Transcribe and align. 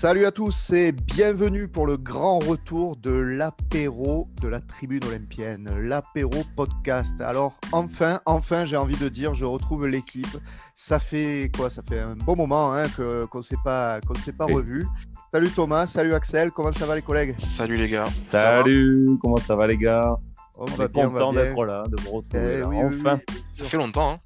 Salut 0.00 0.26
à 0.26 0.30
tous 0.30 0.70
et 0.74 0.92
bienvenue 0.92 1.66
pour 1.66 1.84
le 1.84 1.96
grand 1.96 2.38
retour 2.38 2.94
de 2.94 3.10
l'apéro 3.10 4.28
de 4.40 4.46
la 4.46 4.60
tribune 4.60 5.02
olympienne, 5.04 5.68
l'apéro 5.76 6.44
podcast. 6.54 7.20
Alors 7.20 7.58
enfin, 7.72 8.20
enfin, 8.24 8.64
j'ai 8.64 8.76
envie 8.76 8.94
de 8.94 9.08
dire, 9.08 9.34
je 9.34 9.44
retrouve 9.44 9.88
l'équipe. 9.88 10.38
Ça 10.72 11.00
fait 11.00 11.50
quoi? 11.56 11.68
Ça 11.68 11.82
fait 11.82 11.98
un 11.98 12.14
bon 12.14 12.36
moment 12.36 12.72
hein, 12.72 12.86
que 12.96 13.24
qu'on 13.24 13.38
ne 13.38 13.42
s'est 13.42 13.56
pas 13.64 14.00
qu'on 14.02 14.14
s'est 14.14 14.32
pas 14.32 14.44
revu. 14.44 14.86
Salut 15.32 15.50
Thomas, 15.50 15.88
salut 15.88 16.14
Axel, 16.14 16.52
comment 16.52 16.70
ça 16.70 16.86
va 16.86 16.94
les 16.94 17.02
collègues? 17.02 17.34
Salut 17.36 17.76
les 17.76 17.88
gars. 17.88 18.06
Salut, 18.22 19.18
comment 19.20 19.38
ça 19.38 19.56
va 19.56 19.66
les 19.66 19.78
gars? 19.78 20.16
On, 20.56 20.62
On 20.62 20.76
va 20.76 20.84
est 20.84 20.88
bien, 20.88 21.08
on 21.08 21.10
va 21.10 21.20
content 21.22 21.32
bien. 21.32 21.42
d'être 21.42 21.64
là, 21.64 21.82
de 21.88 22.00
vous 22.02 22.10
retrouver. 22.10 22.54
Eh 22.54 22.60
là, 22.60 22.68
oui, 22.68 22.76
oui, 22.84 23.00
enfin, 23.00 23.20
oui. 23.28 23.44
Ça 23.52 23.64
fait 23.64 23.76
longtemps, 23.76 24.12
hein 24.12 24.18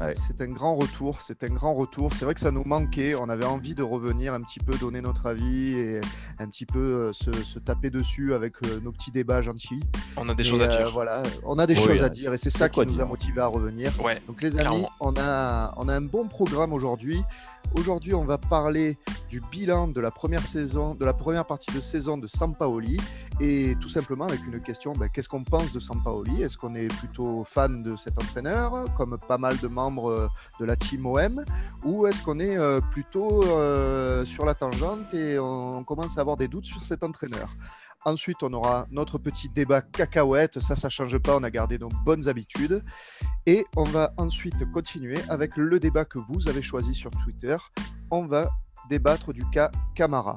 Ouais. 0.00 0.14
C'est 0.14 0.40
un 0.40 0.46
grand 0.48 0.74
retour, 0.76 1.20
c'est 1.20 1.44
un 1.44 1.48
grand 1.48 1.74
retour. 1.74 2.12
C'est 2.14 2.24
vrai 2.24 2.32
que 2.34 2.40
ça 2.40 2.50
nous 2.50 2.64
manquait. 2.64 3.14
On 3.14 3.28
avait 3.28 3.44
envie 3.44 3.74
de 3.74 3.82
revenir 3.82 4.32
un 4.32 4.40
petit 4.40 4.58
peu, 4.58 4.76
donner 4.78 5.02
notre 5.02 5.26
avis 5.26 5.74
et 5.74 6.00
un 6.38 6.48
petit 6.48 6.64
peu 6.64 6.78
euh, 6.78 7.12
se, 7.12 7.30
se 7.32 7.58
taper 7.58 7.90
dessus 7.90 8.32
avec 8.34 8.54
euh, 8.64 8.80
nos 8.80 8.92
petits 8.92 9.10
débats 9.10 9.42
gentils. 9.42 9.82
On 10.16 10.28
a 10.28 10.34
des 10.34 10.42
Et, 10.42 10.46
choses 10.50 10.62
à 10.62 10.70
euh, 10.70 10.76
dire. 10.78 10.90
Voilà, 10.92 11.22
on 11.44 11.58
a 11.58 11.66
des 11.66 11.74
Oui, 11.74 11.84
choses 11.84 12.02
à 12.02 12.08
dire 12.08 12.32
et 12.32 12.38
c'est 12.38 12.50
ça 12.50 12.70
qui 12.70 12.80
nous 12.86 13.00
a 13.00 13.04
motivés 13.04 13.42
à 13.42 13.46
revenir. 13.46 13.92
Ouais. 14.02 14.18
Donc 14.26 14.42
les 14.42 14.56
amis, 14.56 14.60
clairement. 14.68 14.90
on 15.00 15.14
a, 15.18 15.74
on 15.76 15.88
a 15.88 15.94
un 15.94 16.00
bon 16.00 16.28
programme 16.28 16.72
aujourd'hui. 16.72 17.22
Aujourd'hui, 17.76 18.14
on 18.14 18.24
va 18.24 18.38
parler 18.38 18.96
du 19.28 19.40
bilan 19.52 19.86
de 19.86 20.00
la 20.00 20.10
première 20.10 20.44
saison, 20.44 20.94
de 20.94 21.04
la 21.04 21.12
première 21.12 21.44
partie 21.44 21.72
de 21.72 21.80
saison 21.80 22.16
de 22.16 22.26
Sampaoli 22.26 22.98
et 23.38 23.76
tout 23.80 23.88
simplement 23.88 24.24
avec 24.24 24.40
une 24.44 24.60
question 24.60 24.92
ben, 24.94 25.08
qu'est-ce 25.08 25.28
qu'on 25.28 25.44
pense 25.44 25.72
de 25.72 25.78
Sampaoli? 25.78 26.42
Est-ce 26.42 26.56
qu'on 26.56 26.74
est 26.74 26.88
plutôt 26.88 27.44
fan 27.44 27.82
de 27.82 27.94
cet 27.96 28.18
entraîneur, 28.18 28.72
comme 28.96 29.16
pas 29.28 29.38
mal 29.38 29.56
de 29.58 29.68
membres 29.68 29.89
euh, 29.98 30.28
de 30.58 30.64
la 30.64 30.76
team 30.76 31.06
OM, 31.06 31.44
ou 31.84 32.06
est-ce 32.06 32.22
qu'on 32.22 32.38
est 32.38 32.56
euh, 32.56 32.80
plutôt 32.80 33.44
euh, 33.44 34.24
sur 34.24 34.44
la 34.44 34.54
tangente 34.54 35.12
et 35.14 35.38
on 35.38 35.84
commence 35.84 36.18
à 36.18 36.20
avoir 36.20 36.36
des 36.36 36.48
doutes 36.48 36.66
sur 36.66 36.82
cet 36.82 37.02
entraîneur? 37.02 37.48
Ensuite, 38.06 38.42
on 38.42 38.52
aura 38.54 38.86
notre 38.90 39.18
petit 39.18 39.50
débat 39.50 39.82
cacahuète. 39.82 40.58
Ça, 40.60 40.74
ça 40.74 40.88
change 40.88 41.18
pas. 41.18 41.36
On 41.36 41.42
a 41.42 41.50
gardé 41.50 41.78
nos 41.78 41.90
bonnes 42.04 42.28
habitudes. 42.28 42.82
Et 43.44 43.66
on 43.76 43.84
va 43.84 44.14
ensuite 44.16 44.70
continuer 44.72 45.18
avec 45.28 45.56
le 45.56 45.78
débat 45.78 46.06
que 46.06 46.18
vous 46.18 46.48
avez 46.48 46.62
choisi 46.62 46.94
sur 46.94 47.10
Twitter. 47.24 47.56
On 48.10 48.26
va 48.26 48.48
débattre 48.88 49.34
du 49.34 49.48
cas 49.50 49.70
Camara. 49.94 50.34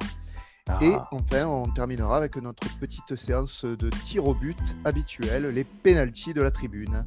ah, 0.67 0.77
Et 0.81 0.93
enfin, 1.11 1.45
on 1.45 1.69
terminera 1.69 2.17
avec 2.17 2.35
notre 2.35 2.67
petite 2.79 3.15
séance 3.15 3.63
de 3.63 3.89
tir 4.03 4.27
au 4.27 4.33
but 4.33 4.57
habituelle, 4.83 5.47
les 5.47 5.63
pénalties 5.63 6.33
de 6.33 6.41
la 6.41 6.51
tribune. 6.51 7.05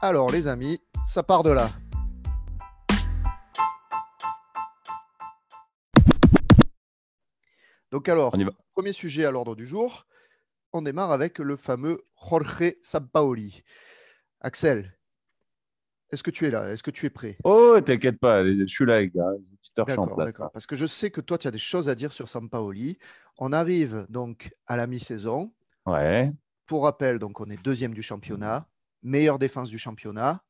Alors, 0.00 0.30
les 0.30 0.48
amis, 0.48 0.80
ça 1.04 1.22
part 1.22 1.42
de 1.42 1.50
là. 1.50 1.70
Donc 7.90 8.08
alors, 8.08 8.34
premier 8.74 8.92
sujet 8.92 9.24
à 9.24 9.30
l'ordre 9.30 9.54
du 9.54 9.66
jour, 9.66 10.06
on 10.72 10.82
démarre 10.82 11.10
avec 11.12 11.38
le 11.38 11.56
fameux 11.56 12.02
Jorge 12.20 12.74
Sampaoli. 12.82 13.62
Axel, 14.40 14.96
est-ce 16.10 16.22
que 16.22 16.30
tu 16.30 16.46
es 16.46 16.50
là? 16.50 16.70
Est-ce 16.70 16.82
que 16.82 16.90
tu 16.90 17.06
es 17.06 17.10
prêt? 17.10 17.38
Oh, 17.44 17.80
t'inquiète 17.84 18.18
pas, 18.18 18.44
je 18.44 18.66
suis 18.66 18.84
là 18.84 19.00
les 19.00 19.10
gars, 19.10 19.30
D'accord, 19.76 20.16
d'accord. 20.16 20.50
Parce 20.52 20.66
que 20.66 20.76
je 20.76 20.86
sais 20.86 21.10
que 21.10 21.20
toi, 21.20 21.38
tu 21.38 21.46
as 21.48 21.50
des 21.50 21.58
choses 21.58 21.88
à 21.88 21.94
dire 21.94 22.12
sur 22.12 22.28
Sampaoli. 22.28 22.98
On 23.38 23.52
arrive 23.52 24.06
donc 24.08 24.50
à 24.66 24.76
la 24.76 24.86
mi-saison. 24.86 25.52
Ouais, 25.86 26.32
Pour 26.66 26.82
rappel, 26.84 27.18
donc 27.18 27.40
on 27.40 27.48
est 27.48 27.62
deuxième 27.62 27.94
du 27.94 28.02
championnat, 28.02 28.68
meilleure 29.02 29.38
défense 29.38 29.70
du 29.70 29.78
championnat. 29.78 30.42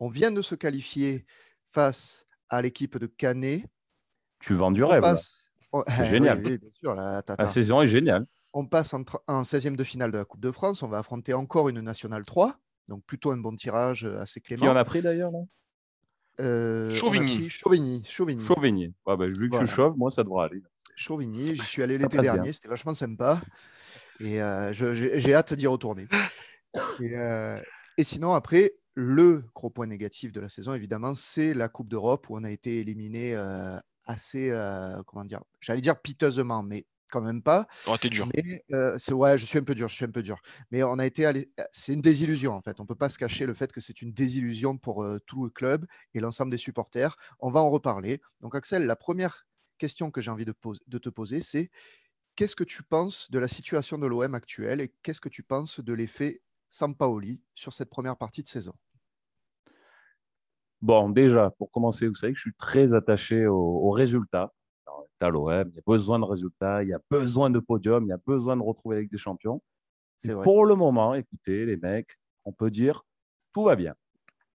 On 0.00 0.08
vient 0.08 0.30
de 0.32 0.42
se 0.42 0.54
qualifier 0.54 1.24
face 1.70 2.26
à 2.48 2.60
l'équipe 2.60 2.98
de 2.98 3.06
Canet. 3.06 3.64
tu 4.40 4.54
vends 4.54 4.70
du 4.72 4.82
On 4.82 4.88
rêve. 4.88 5.02
passe. 5.02 5.49
Oh, 5.72 5.84
C'est 5.86 6.00
oui, 6.02 6.06
génial. 6.08 6.42
oui, 6.44 6.58
bien 6.58 6.70
sûr, 6.80 6.94
là, 6.94 7.18
attends, 7.18 7.34
La 7.38 7.48
saison 7.48 7.82
est 7.82 7.86
géniale. 7.86 8.26
On 8.52 8.66
passe 8.66 8.92
en, 8.94 9.02
en 9.28 9.42
16e 9.42 9.76
de 9.76 9.84
finale 9.84 10.10
de 10.10 10.18
la 10.18 10.24
Coupe 10.24 10.40
de 10.40 10.50
France. 10.50 10.82
On 10.82 10.88
va 10.88 10.98
affronter 10.98 11.32
encore 11.34 11.68
une 11.68 11.80
Nationale 11.80 12.24
3. 12.24 12.56
Donc 12.88 13.04
plutôt 13.04 13.30
un 13.30 13.36
bon 13.36 13.54
tirage 13.54 14.04
euh, 14.04 14.18
assez 14.20 14.40
Qui 14.40 14.54
en 14.54 14.58
clément. 14.58 14.74
a 14.76 14.84
pris 14.84 15.00
d'ailleurs 15.00 15.30
là? 15.30 15.38
Euh, 16.40 16.90
Chauvigny. 16.90 17.48
Chauvigny. 17.48 18.02
Chauvigny. 18.04 18.44
Chauvigny. 18.44 18.94
Ouais, 19.06 19.16
bah, 19.16 19.26
vu 19.26 19.48
que 19.48 19.50
Voilà. 19.50 19.66
je 19.66 19.72
chauffe, 19.74 19.96
moi 19.96 20.10
ça 20.10 20.24
devrait 20.24 20.46
aller. 20.46 20.62
Chauvigny. 20.96 21.54
J'y 21.54 21.62
suis 21.62 21.82
allé 21.82 21.98
l'été 21.98 22.18
dernier, 22.18 22.52
c'était 22.52 22.68
vachement 22.68 22.94
sympa. 22.94 23.40
Et 24.20 24.42
euh, 24.42 24.72
j'ai 24.72 25.20
j'ai 25.20 25.34
hâte 25.34 25.54
d'y 25.54 25.66
retourner. 25.66 26.08
Et, 27.00 27.16
euh, 27.16 27.60
et 27.96 28.04
sinon, 28.04 28.32
après, 28.34 28.72
le 28.94 29.44
gros 29.54 29.70
point 29.70 29.86
négatif 29.86 30.32
de 30.32 30.40
la 30.40 30.48
saison, 30.48 30.74
évidemment, 30.74 31.14
c'est 31.14 31.54
la 31.54 31.68
Coupe 31.68 31.88
d'Europe 31.88 32.28
où 32.30 32.36
on 32.36 32.44
a 32.44 32.50
été 32.50 32.80
éliminé 32.80 33.34
euh, 33.36 33.76
assez, 34.06 34.50
euh, 34.50 35.02
comment 35.06 35.24
dire, 35.24 35.42
j'allais 35.60 35.80
dire 35.80 36.00
piteusement, 36.00 36.62
mais 36.62 36.86
quand 37.10 37.20
même 37.20 37.42
pas. 37.42 37.66
Oh, 37.86 37.96
t'es 37.96 38.08
dur. 38.08 38.28
Mais 38.34 38.64
euh, 38.72 38.96
c'est 38.98 39.12
ouais, 39.12 39.36
je 39.36 39.44
suis 39.44 39.58
un 39.58 39.64
peu 39.64 39.74
dur, 39.74 39.88
je 39.88 39.94
suis 39.94 40.04
un 40.04 40.10
peu 40.10 40.22
dur. 40.22 40.40
Mais 40.70 40.82
on 40.82 40.98
a 40.98 41.06
été 41.06 41.26
allé, 41.26 41.52
c'est 41.72 41.92
une 41.92 42.00
désillusion 42.00 42.52
en 42.52 42.62
fait. 42.62 42.80
On 42.80 42.86
peut 42.86 42.94
pas 42.94 43.08
se 43.08 43.18
cacher 43.18 43.46
le 43.46 43.54
fait 43.54 43.72
que 43.72 43.80
c'est 43.80 44.00
une 44.00 44.12
désillusion 44.12 44.78
pour 44.78 45.02
euh, 45.02 45.18
tout 45.26 45.44
le 45.44 45.50
club 45.50 45.86
et 46.14 46.20
l'ensemble 46.20 46.50
des 46.50 46.56
supporters. 46.56 47.16
On 47.40 47.50
va 47.50 47.60
en 47.60 47.70
reparler. 47.70 48.20
Donc 48.40 48.54
Axel, 48.54 48.86
la 48.86 48.96
première 48.96 49.46
question 49.78 50.10
que 50.10 50.20
j'ai 50.20 50.30
envie 50.30 50.44
de, 50.44 50.52
pose- 50.52 50.82
de 50.86 50.98
te 50.98 51.08
poser, 51.08 51.42
c'est 51.42 51.70
qu'est-ce 52.36 52.56
que 52.56 52.64
tu 52.64 52.82
penses 52.82 53.30
de 53.30 53.38
la 53.38 53.48
situation 53.48 53.98
de 53.98 54.06
l'OM 54.06 54.34
actuelle 54.34 54.80
et 54.80 54.94
qu'est-ce 55.02 55.20
que 55.20 55.28
tu 55.28 55.42
penses 55.42 55.80
de 55.80 55.92
l'effet 55.92 56.42
Sampaoli 56.68 57.42
sur 57.54 57.72
cette 57.72 57.90
première 57.90 58.16
partie 58.16 58.42
de 58.42 58.48
saison? 58.48 58.74
Bon, 60.82 61.10
déjà, 61.10 61.50
pour 61.58 61.70
commencer, 61.70 62.08
vous 62.08 62.14
savez 62.14 62.32
que 62.32 62.38
je 62.38 62.42
suis 62.44 62.54
très 62.54 62.94
attaché 62.94 63.46
au- 63.46 63.54
aux 63.56 63.90
résultats. 63.90 64.52
Alors, 64.86 65.06
t'as 65.18 65.28
l'OM, 65.28 65.68
il 65.68 65.76
y 65.76 65.78
a 65.78 65.82
besoin 65.86 66.18
de 66.18 66.24
résultats, 66.24 66.82
il 66.82 66.88
y 66.88 66.94
a 66.94 67.00
besoin 67.10 67.50
de 67.50 67.58
podium, 67.58 68.04
il 68.04 68.08
y 68.08 68.12
a 68.12 68.20
besoin 68.26 68.56
de 68.56 68.62
retrouver 68.62 68.96
la 68.96 69.02
Ligue 69.02 69.10
des 69.10 69.18
Champions. 69.18 69.62
C'est 70.16 70.30
Et 70.30 70.34
vrai. 70.34 70.44
Pour 70.44 70.64
le 70.64 70.74
moment, 70.74 71.14
écoutez, 71.14 71.66
les 71.66 71.76
mecs, 71.76 72.18
on 72.44 72.52
peut 72.52 72.70
dire 72.70 73.02
tout 73.52 73.64
va 73.64 73.76
bien. 73.76 73.94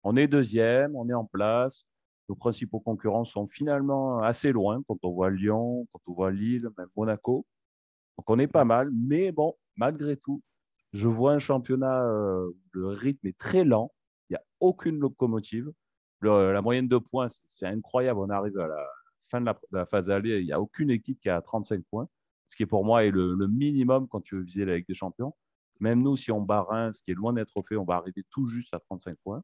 On 0.04 0.16
est 0.18 0.28
deuxième, 0.28 0.96
on 0.96 1.08
est 1.10 1.14
en 1.14 1.26
place. 1.26 1.86
Nos 2.30 2.36
principaux 2.36 2.80
concurrents 2.80 3.26
sont 3.26 3.48
finalement 3.48 4.20
assez 4.20 4.52
loin 4.52 4.82
quand 4.88 4.98
on 5.04 5.12
voit 5.12 5.30
Lyon, 5.30 5.88
quand 5.92 6.02
on 6.08 6.14
voit 6.14 6.32
Lille, 6.32 6.70
même 6.78 6.88
Monaco. 6.96 7.46
Donc 8.18 8.30
on 8.30 8.40
est 8.40 8.48
pas 8.48 8.66
mal, 8.66 8.90
mais 8.94 9.32
bon, 9.32 9.56
malgré 9.76 10.18
tout, 10.18 10.42
je 10.94 11.08
vois 11.08 11.34
un 11.34 11.40
championnat, 11.40 12.04
euh, 12.06 12.48
où 12.50 12.58
le 12.74 12.88
rythme 12.90 13.28
est 13.28 13.38
très 13.38 13.64
lent. 13.64 13.92
Il 14.30 14.34
n'y 14.34 14.38
a 14.38 14.44
aucune 14.60 15.00
locomotive. 15.00 15.72
Le- 16.22 16.54
la 16.54 16.62
moyenne 16.62 16.88
de 16.88 16.98
points, 16.98 17.28
c'est- 17.48 17.66
incroyable. 17.66 18.20
On 18.20 18.30
arrive 18.30 18.58
à 18.60 18.68
la 18.68 18.88
fin 19.30 19.42
de 19.42 19.46
la, 19.46 19.54
de 19.54 19.78
la 19.78 19.86
phase 19.86 20.10
aller, 20.10 20.40
il 20.40 20.46
n'y 20.46 20.52
a 20.52 20.60
aucune 20.62 20.90
équipe 20.90 21.20
qui 21.20 21.30
a 21.30 21.42
35 21.42 21.84
points, 21.90 22.08
ce 22.48 22.56
qui 22.56 22.64
est 22.64 22.68
pour 22.68 22.84
moi 22.86 23.04
est 23.06 23.12
le, 23.12 23.34
le 23.36 23.48
minimum 23.48 24.08
quand 24.08 24.22
tu 24.22 24.36
veux 24.36 24.42
viser 24.42 24.66
la 24.66 24.76
Ligue 24.76 24.88
des 24.88 24.94
Champions. 24.94 25.36
Même 25.80 26.02
nous, 26.04 26.16
si 26.16 26.32
on 26.32 26.42
bat 26.42 26.62
Reims, 26.62 27.02
qui 27.02 27.12
est 27.12 27.16
loin 27.16 27.34
d'être 27.34 27.60
fait, 27.64 27.76
on 27.76 27.86
va 27.86 27.96
arriver 27.96 28.24
tout 28.30 28.46
juste 28.46 28.74
à 28.74 28.80
35 28.80 29.18
points. 29.24 29.42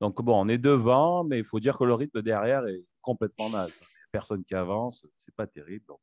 Donc 0.00 0.20
bon, 0.22 0.38
on 0.44 0.48
est 0.48 0.58
devant, 0.58 1.24
mais 1.24 1.38
il 1.38 1.44
faut 1.44 1.60
dire 1.60 1.76
que 1.78 1.84
le 1.84 1.94
rythme 1.94 2.22
derrière 2.22 2.66
est 2.66 2.84
complètement 3.00 3.50
naze. 3.50 3.72
Personne 4.12 4.44
qui 4.44 4.54
avance, 4.54 5.04
c'est 5.16 5.34
pas 5.34 5.46
terrible. 5.46 5.84
Donc, 5.86 6.00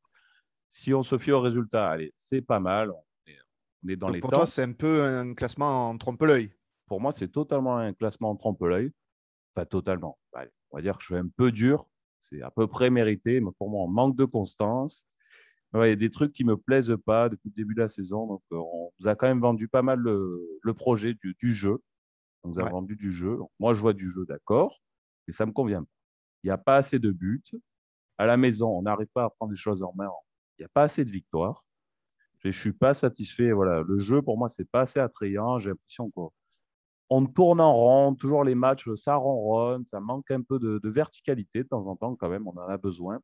si 0.70 0.92
on 0.92 1.02
se 1.02 1.16
fie 1.18 1.32
aux 1.32 1.40
résultats, 1.40 1.88
allez, 1.90 2.12
c'est 2.16 2.42
pas 2.42 2.60
mal. 2.60 2.90
On 2.90 3.02
est, 3.30 3.36
on 3.84 3.88
est 3.88 3.96
dans 3.96 4.06
Donc, 4.08 4.14
les 4.16 4.20
pour 4.20 4.30
temps. 4.30 4.36
toi, 4.38 4.46
c'est 4.46 4.62
un 4.62 4.72
peu 4.72 5.04
un 5.04 5.34
classement 5.34 5.88
en 5.90 5.96
trompe-l'œil. 5.98 6.52
Pour 6.86 7.00
moi, 7.00 7.12
c'est 7.12 7.28
totalement 7.28 7.78
un 7.78 7.92
classement 7.94 8.30
en 8.30 8.36
trompe-l'œil. 8.36 8.92
Pas 9.56 9.64
totalement. 9.64 10.18
Allez, 10.34 10.50
on 10.70 10.76
va 10.76 10.82
dire 10.82 10.96
que 10.98 11.02
je 11.02 11.06
suis 11.06 11.16
un 11.16 11.28
peu 11.28 11.50
dur. 11.50 11.88
C'est 12.20 12.42
à 12.42 12.50
peu 12.50 12.66
près 12.66 12.90
mérité, 12.90 13.40
mais 13.40 13.50
pour 13.58 13.70
moi, 13.70 13.84
on 13.84 13.88
manque 13.88 14.14
de 14.14 14.26
constance. 14.26 15.06
Ouais, 15.72 15.88
Il 15.88 15.90
y 15.90 15.92
a 15.94 15.96
des 15.96 16.10
trucs 16.10 16.32
qui 16.32 16.44
ne 16.44 16.50
me 16.50 16.56
plaisent 16.58 16.94
pas 17.06 17.30
depuis 17.30 17.48
le 17.48 17.54
début 17.54 17.74
de 17.74 17.80
la 17.80 17.88
saison. 17.88 18.26
Donc, 18.26 18.42
euh, 18.52 18.56
on 18.58 18.92
nous 19.00 19.08
a 19.08 19.16
quand 19.16 19.26
même 19.26 19.40
vendu 19.40 19.66
pas 19.66 19.80
mal 19.80 19.98
le, 19.98 20.46
le 20.62 20.74
projet 20.74 21.14
du, 21.14 21.34
du 21.40 21.52
jeu. 21.54 21.82
On 22.42 22.50
nous 22.50 22.60
a 22.60 22.64
Ouais. 22.64 22.70
vendu 22.70 22.96
du 22.96 23.10
jeu. 23.10 23.38
Donc, 23.38 23.50
moi, 23.58 23.72
je 23.72 23.80
vois 23.80 23.94
du 23.94 24.10
jeu, 24.10 24.26
d'accord, 24.26 24.82
mais 25.26 25.32
ça 25.32 25.44
ne 25.46 25.48
me 25.50 25.54
convient 25.54 25.82
pas. 25.82 25.90
Il 26.42 26.48
n'y 26.48 26.52
a 26.52 26.58
pas 26.58 26.76
assez 26.76 26.98
de 26.98 27.10
buts. 27.10 27.42
À 28.18 28.26
la 28.26 28.36
maison, 28.36 28.68
on 28.68 28.82
n'arrive 28.82 29.08
pas 29.14 29.24
à 29.24 29.30
prendre 29.30 29.52
les 29.52 29.58
choses 29.58 29.82
en 29.82 29.92
main. 29.96 30.10
Il 30.58 30.62
n'y 30.62 30.66
a 30.66 30.70
pas 30.70 30.82
assez 30.82 31.02
de 31.04 31.10
victoires. 31.10 31.64
Je 32.40 32.48
ne 32.48 32.52
suis 32.52 32.72
pas 32.74 32.92
satisfait. 32.92 33.52
Voilà. 33.52 33.82
Le 33.82 33.98
jeu, 33.98 34.20
pour 34.20 34.36
moi, 34.36 34.50
c'est 34.50 34.68
pas 34.70 34.82
assez 34.82 35.00
attrayant. 35.00 35.58
J'ai 35.58 35.70
l'impression 35.70 36.10
qu'on 36.10 36.30
on 37.10 37.26
tourne 37.26 37.60
en 37.60 37.72
rond, 37.72 38.14
toujours 38.14 38.42
les 38.44 38.54
matchs, 38.54 38.88
ça 38.96 39.14
ronronne, 39.16 39.84
ça 39.86 40.00
manque 40.00 40.30
un 40.30 40.42
peu 40.42 40.58
de, 40.58 40.80
de 40.82 40.88
verticalité 40.90 41.62
de 41.62 41.68
temps 41.68 41.86
en 41.86 41.96
temps 41.96 42.16
quand 42.16 42.28
même, 42.28 42.46
on 42.48 42.56
en 42.56 42.68
a 42.68 42.76
besoin. 42.78 43.20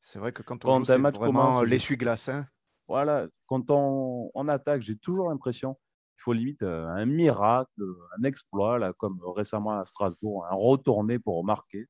C'est 0.00 0.18
vrai 0.18 0.32
que 0.32 0.42
quand 0.42 0.64
on 0.64 0.68
Quand 0.68 0.84
joue, 0.84 0.92
un 0.92 0.98
match 0.98 1.16
vraiment 1.16 1.62
l'essuie-glace. 1.62 2.28
hein. 2.28 2.46
Voilà, 2.88 3.26
quand 3.46 3.70
on, 3.70 4.30
on 4.34 4.48
attaque, 4.48 4.82
j'ai 4.82 4.96
toujours 4.98 5.30
l'impression 5.30 5.74
qu'il 5.74 6.22
faut 6.24 6.32
limite 6.34 6.62
euh, 6.62 6.86
un 6.88 7.06
miracle, 7.06 7.82
un 8.18 8.22
exploit, 8.24 8.78
là, 8.78 8.92
comme 8.92 9.18
récemment 9.34 9.78
à 9.80 9.84
Strasbourg, 9.84 10.44
un 10.50 10.54
retourné 10.54 11.18
pour 11.18 11.42
marquer. 11.44 11.86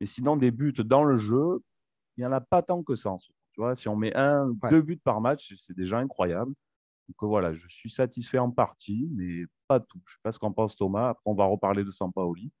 Mais 0.00 0.06
sinon, 0.06 0.36
des 0.36 0.50
buts 0.52 0.72
dans 0.84 1.02
le 1.04 1.16
jeu, 1.16 1.62
il 2.16 2.20
n'y 2.20 2.26
en 2.26 2.32
a 2.32 2.40
pas 2.40 2.62
tant 2.62 2.82
que 2.82 2.94
ça. 2.94 3.10
en 3.10 3.18
ce 3.18 3.28
moment. 3.30 3.36
Tu 3.52 3.60
vois, 3.60 3.74
si 3.74 3.88
on 3.88 3.96
met 3.96 4.14
un, 4.16 4.48
Ouais. 4.62 4.70
deux 4.70 4.80
buts 4.82 5.00
par 5.02 5.20
match, 5.20 5.52
c'est 5.56 5.76
déjà 5.76 5.98
incroyable. 5.98 6.54
Donc 7.10 7.24
euh, 7.24 7.26
voilà, 7.26 7.52
je 7.52 7.66
suis 7.68 7.90
satisfait 7.90 8.38
en 8.38 8.50
partie, 8.50 9.08
mais 9.16 9.44
pas 9.66 9.80
tout. 9.80 10.00
Je 10.06 10.12
ne 10.12 10.14
sais 10.14 10.20
pas 10.22 10.32
ce 10.32 10.38
qu'en 10.38 10.52
pense 10.52 10.76
Thomas. 10.76 11.10
Après, 11.10 11.22
on 11.24 11.34
va 11.34 11.44
reparler 11.44 11.82
de 11.82 11.90
Sampaoli. 11.90 12.52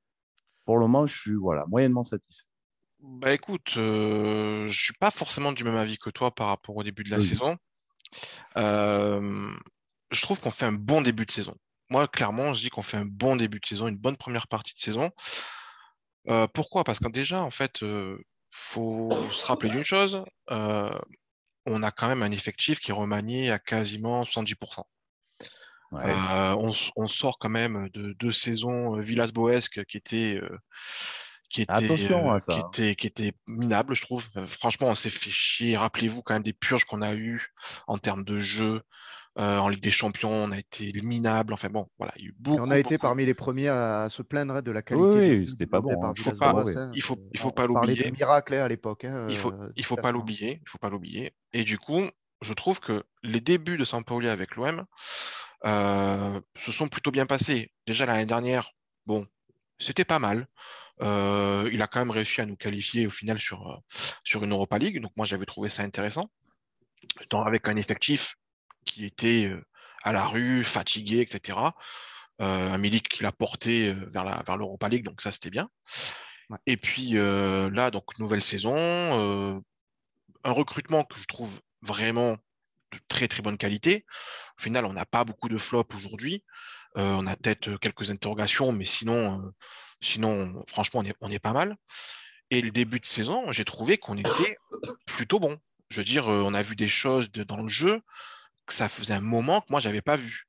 Pour 0.64 0.76
le 0.76 0.82
moment, 0.82 1.06
je 1.06 1.16
suis 1.16 1.34
voilà, 1.34 1.66
moyennement 1.68 2.02
satisfait. 2.02 2.46
Bah 2.98 3.32
écoute, 3.32 3.74
euh, 3.76 4.66
je 4.66 4.82
suis 4.82 4.92
pas 4.94 5.12
forcément 5.12 5.52
du 5.52 5.62
même 5.62 5.76
avis 5.76 5.98
que 5.98 6.10
toi 6.10 6.34
par 6.34 6.48
rapport 6.48 6.76
au 6.76 6.82
début 6.82 7.04
de 7.04 7.10
la 7.10 7.20
saison. 7.20 7.56
Euh, 8.56 9.52
je 10.10 10.22
trouve 10.22 10.40
qu'on 10.40 10.50
fait 10.50 10.66
un 10.66 10.72
bon 10.72 11.00
début 11.00 11.26
de 11.26 11.30
saison. 11.30 11.54
Moi, 11.90 12.08
clairement, 12.08 12.52
je 12.52 12.62
dis 12.62 12.70
qu'on 12.70 12.82
fait 12.82 12.96
un 12.96 13.06
bon 13.06 13.36
début 13.36 13.60
de 13.60 13.66
saison, 13.66 13.86
une 13.86 13.96
bonne 13.96 14.16
première 14.16 14.48
partie 14.48 14.74
de 14.74 14.80
saison. 14.80 15.10
Euh, 16.28 16.48
pourquoi? 16.52 16.82
Parce 16.82 16.98
que 16.98 17.08
déjà, 17.08 17.40
en 17.40 17.50
fait, 17.50 17.84
faut 18.50 19.10
se 19.30 19.46
rappeler 19.46 19.70
d'une 19.70 19.84
chose, 19.84 20.24
on 21.70 21.82
a 21.82 21.90
quand 21.90 22.08
même 22.08 22.22
un 22.22 22.30
effectif 22.30 22.80
qui 22.80 22.90
est 22.90 22.94
remanié 22.94 23.50
à 23.50 23.58
quasiment 23.58 24.22
70%. 24.22 24.82
on, 25.92 27.06
sort 27.08 27.38
quand 27.38 27.50
même 27.50 27.88
de 27.92 28.12
deux 28.20 28.32
saisons 28.32 28.98
Villas-Boesque 29.00 29.84
qui 29.86 29.96
étaient 29.96 30.40
qui 31.50 31.62
était, 31.62 31.74
ça. 31.74 32.52
qui 32.52 32.60
était, 32.60 32.94
qui 32.94 33.06
était 33.08 33.32
minable, 33.48 33.96
je 33.96 34.02
trouve. 34.02 34.24
franchement, 34.46 34.86
on 34.86 34.94
s'est 34.94 35.10
fait 35.10 35.30
chier. 35.30 35.76
Rappelez-vous 35.76 36.22
quand 36.22 36.34
même 36.34 36.44
des 36.44 36.52
purges 36.52 36.84
qu'on 36.84 37.02
a 37.02 37.14
eues 37.14 37.52
en 37.88 37.98
termes 37.98 38.24
de 38.24 38.38
jeu. 38.38 38.82
En 39.36 39.68
Ligue 39.68 39.82
des 39.82 39.90
Champions, 39.90 40.32
on 40.32 40.50
a 40.52 40.58
été 40.58 40.92
minable. 41.02 41.52
Enfin 41.52 41.68
bon, 41.68 41.86
voilà, 41.98 42.12
il 42.16 42.22
y 42.22 42.26
a 42.26 42.28
eu 42.28 42.34
beaucoup. 42.38 42.60
on 42.60 42.70
a 42.70 42.78
été 42.78 42.98
parmi 42.98 43.24
les 43.24 43.34
premiers 43.34 43.68
à 43.68 44.08
se 44.08 44.22
plaindre 44.22 44.62
de 44.62 44.70
la 44.70 44.82
qualité. 44.82 45.18
Oui, 45.18 45.38
oui 45.38 45.48
c'était 45.48 45.66
pas 45.66 45.80
bon. 45.80 46.02
Hein. 46.02 46.12
Il 46.16 46.22
faut 46.22 46.32
pas, 46.32 46.64
il 46.94 47.02
faut, 47.02 47.18
il 47.32 47.38
faut 47.38 47.52
pas 47.52 47.66
l'oublier. 47.66 48.04
des 48.04 48.10
miracles 48.10 48.54
hein, 48.54 48.64
à 48.64 48.68
l'époque. 48.68 49.04
Hein, 49.04 49.28
il 49.30 49.36
faut, 49.36 49.52
il 49.76 49.84
faut 49.84 49.96
pas 49.96 50.12
l'oublier. 50.12 50.60
Il 50.62 50.68
faut 50.68 50.78
pas 50.78 50.90
l'oublier. 50.90 51.32
Et 51.52 51.64
du 51.64 51.78
coup, 51.78 52.02
je 52.42 52.52
trouve 52.54 52.80
que 52.80 53.04
les 53.22 53.40
débuts 53.40 53.76
de 53.76 53.84
Sampaoli 53.84 54.28
avec 54.28 54.56
l'OM 54.56 54.84
euh, 55.66 56.40
se 56.56 56.72
sont 56.72 56.88
plutôt 56.88 57.10
bien 57.10 57.26
passés. 57.26 57.72
Déjà 57.86 58.06
l'année 58.06 58.26
dernière, 58.26 58.72
bon, 59.06 59.26
c'était 59.78 60.04
pas 60.04 60.18
mal. 60.18 60.46
Euh, 61.02 61.68
il 61.72 61.80
a 61.82 61.86
quand 61.86 62.00
même 62.00 62.10
réussi 62.10 62.40
à 62.40 62.46
nous 62.46 62.56
qualifier 62.56 63.06
au 63.06 63.10
final 63.10 63.38
sur, 63.38 63.70
euh, 63.70 63.76
sur 64.24 64.42
une 64.44 64.52
Europa 64.52 64.78
League. 64.78 65.00
Donc 65.00 65.12
moi, 65.16 65.26
j'avais 65.26 65.46
trouvé 65.46 65.68
ça 65.68 65.82
intéressant. 65.82 66.30
avec 67.32 67.68
un 67.68 67.76
effectif 67.76 68.36
qui 69.00 69.06
était 69.06 69.46
euh, 69.46 69.64
à 70.02 70.12
la 70.12 70.26
rue, 70.26 70.64
fatigué, 70.64 71.20
etc. 71.20 71.58
un 72.38 72.78
Milik 72.78 73.08
qui 73.08 73.22
l'a 73.22 73.32
porté 73.32 73.92
vers, 73.92 74.24
la, 74.24 74.42
vers 74.46 74.56
l'Europa 74.56 74.88
League, 74.88 75.04
donc 75.04 75.20
ça, 75.20 75.30
c'était 75.30 75.50
bien. 75.50 75.68
Et 76.64 76.78
puis 76.78 77.10
là, 77.10 77.90
donc 77.90 78.18
nouvelle 78.18 78.42
saison, 78.42 78.74
un 80.42 80.50
recrutement 80.50 81.04
que 81.04 81.18
je 81.18 81.26
trouve 81.26 81.60
vraiment 81.82 82.38
de 82.92 82.98
très 83.08 83.28
très 83.28 83.42
bonne 83.42 83.58
qualité. 83.58 84.06
Au 84.58 84.62
final, 84.62 84.86
on 84.86 84.94
n'a 84.94 85.04
pas 85.04 85.24
beaucoup 85.24 85.50
de 85.50 85.58
flops 85.58 85.94
aujourd'hui. 85.94 86.42
on 86.94 87.26
a 87.26 87.36
peut-être 87.36 87.76
quelques 87.76 88.10
interrogations, 88.10 88.72
mais 88.72 88.86
sinon, 88.86 89.52
Sinon, 90.00 90.62
franchement, 90.66 91.02
on 91.20 91.30
est, 91.30 91.38
pas 91.38 91.52
mal. 91.52 91.76
Et 92.50 92.62
le 92.62 92.70
début 92.70 93.00
de 93.00 93.06
saison, 93.06 93.52
j'ai 93.52 93.64
trouvé 93.64 93.98
qu'on 93.98 94.16
était 94.16 94.56
plutôt 95.06 95.38
bon. 95.38 95.58
Je 95.90 95.98
veux 95.98 96.04
dire, 96.04 96.28
euh, 96.28 96.42
on 96.42 96.54
a 96.54 96.62
vu 96.62 96.74
des 96.74 96.88
choses 96.88 97.30
dans 97.30 97.58
le 97.58 97.68
jeu 97.68 98.00
que 98.70 98.76
ça 98.76 98.88
faisait 98.88 99.14
un 99.14 99.20
moment 99.20 99.60
que 99.60 99.66
moi, 99.70 99.80
je 99.80 99.88
n'avais 99.88 100.00
pas 100.00 100.16
vu. 100.16 100.46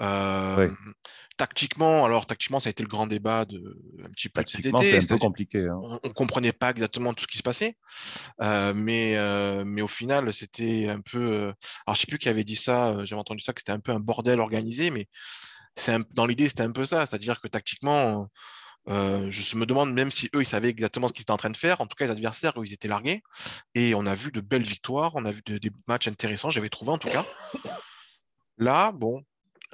Euh, 0.00 0.68
tactiquement, 1.36 2.04
alors 2.04 2.26
tactiquement, 2.26 2.60
ça 2.60 2.68
a 2.68 2.70
été 2.70 2.82
le 2.82 2.88
grand 2.88 3.06
débat 3.06 3.44
de 3.44 3.78
un 4.04 4.10
petit 4.10 4.28
peu 4.28 4.42
de 4.42 4.48
cet 4.48 4.66
été. 4.66 5.00
C'est 5.00 5.12
un 5.12 5.16
peu 5.16 5.20
compliqué. 5.20 5.66
Hein. 5.66 5.78
On, 6.02 6.08
ne 6.08 6.12
comprenait 6.12 6.52
pas 6.52 6.70
exactement 6.70 7.14
tout 7.14 7.22
ce 7.22 7.28
qui 7.28 7.38
se 7.38 7.42
passait, 7.42 7.76
euh, 8.42 8.72
mais 8.74 9.16
mais 9.64 9.82
au 9.82 9.88
final, 9.88 10.32
c'était 10.32 10.88
un 10.88 11.00
peu. 11.00 11.52
alors 11.86 11.94
je 11.94 12.00
sais 12.00 12.06
plus 12.06 12.18
qui 12.18 12.28
avait 12.28 12.44
dit 12.44 12.56
ça. 12.56 12.96
J'avais 13.04 13.20
entendu 13.20 13.42
ça 13.42 13.52
que 13.52 13.60
c'était 13.60 13.72
un 13.72 13.80
peu 13.80 13.92
un 13.92 14.00
bordel 14.00 14.40
organisé, 14.40 14.90
mais 14.90 15.06
c'est 15.76 15.96
dans 16.12 16.26
l'idée, 16.26 16.48
c'était 16.48 16.62
un 16.62 16.72
peu 16.72 16.84
ça, 16.84 17.06
c'est-à-dire 17.06 17.40
que 17.40 17.48
tactiquement, 17.48 18.28
euh, 18.88 19.30
je 19.30 19.56
me 19.56 19.64
demande 19.66 19.92
même 19.92 20.10
si 20.10 20.28
eux, 20.34 20.42
ils 20.42 20.46
savaient 20.46 20.68
exactement 20.68 21.08
ce 21.08 21.12
qu'ils 21.12 21.22
étaient 21.22 21.30
en 21.30 21.36
train 21.36 21.50
de 21.50 21.56
faire. 21.56 21.80
En 21.80 21.86
tout 21.86 21.96
cas, 21.96 22.04
les 22.04 22.10
adversaires, 22.10 22.52
eux, 22.58 22.64
ils 22.66 22.72
étaient 22.72 22.88
largués. 22.88 23.22
Et 23.74 23.94
on 23.94 24.06
a 24.06 24.14
vu 24.14 24.30
de 24.30 24.40
belles 24.40 24.62
victoires, 24.62 25.12
on 25.14 25.24
a 25.24 25.30
vu 25.30 25.42
des 25.42 25.70
matchs 25.88 26.08
intéressants, 26.08 26.50
j'avais 26.50 26.68
trouvé 26.68 26.92
en 26.92 26.98
tout 26.98 27.08
cas. 27.08 27.24
Là, 28.58 28.92
bon, 28.92 29.24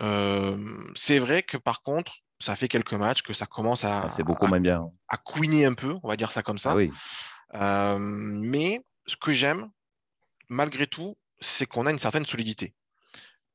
euh, 0.01 0.57
c'est 0.95 1.19
vrai 1.19 1.43
que 1.43 1.57
par 1.57 1.83
contre, 1.83 2.19
ça 2.39 2.57
fait 2.57 2.69
quelques 2.69 2.95
matchs 2.95 3.23
que 3.23 3.33
ça 3.33 3.47
commence 3.47 3.85
à, 3.85 4.07
ah, 4.07 4.23
beaucoup 4.23 4.53
à, 4.53 4.59
bien. 4.59 4.91
à 5.09 5.17
couiner 5.19 5.67
un 5.67 5.75
peu, 5.75 5.97
on 6.03 6.09
va 6.09 6.17
dire 6.17 6.31
ça 6.31 6.43
comme 6.43 6.59
ça. 6.59 6.75
Ah 7.53 7.95
euh, 7.95 7.99
mais 7.99 8.81
ce 9.07 9.17
que 9.17 9.33
j'aime, 9.33 9.71
malgré 10.49 10.87
tout, 10.87 11.19
c'est 11.41 11.67
qu'on 11.67 11.85
a 11.87 11.91
une 11.91 11.99
certaine 11.99 12.25
solidité, 12.25 12.75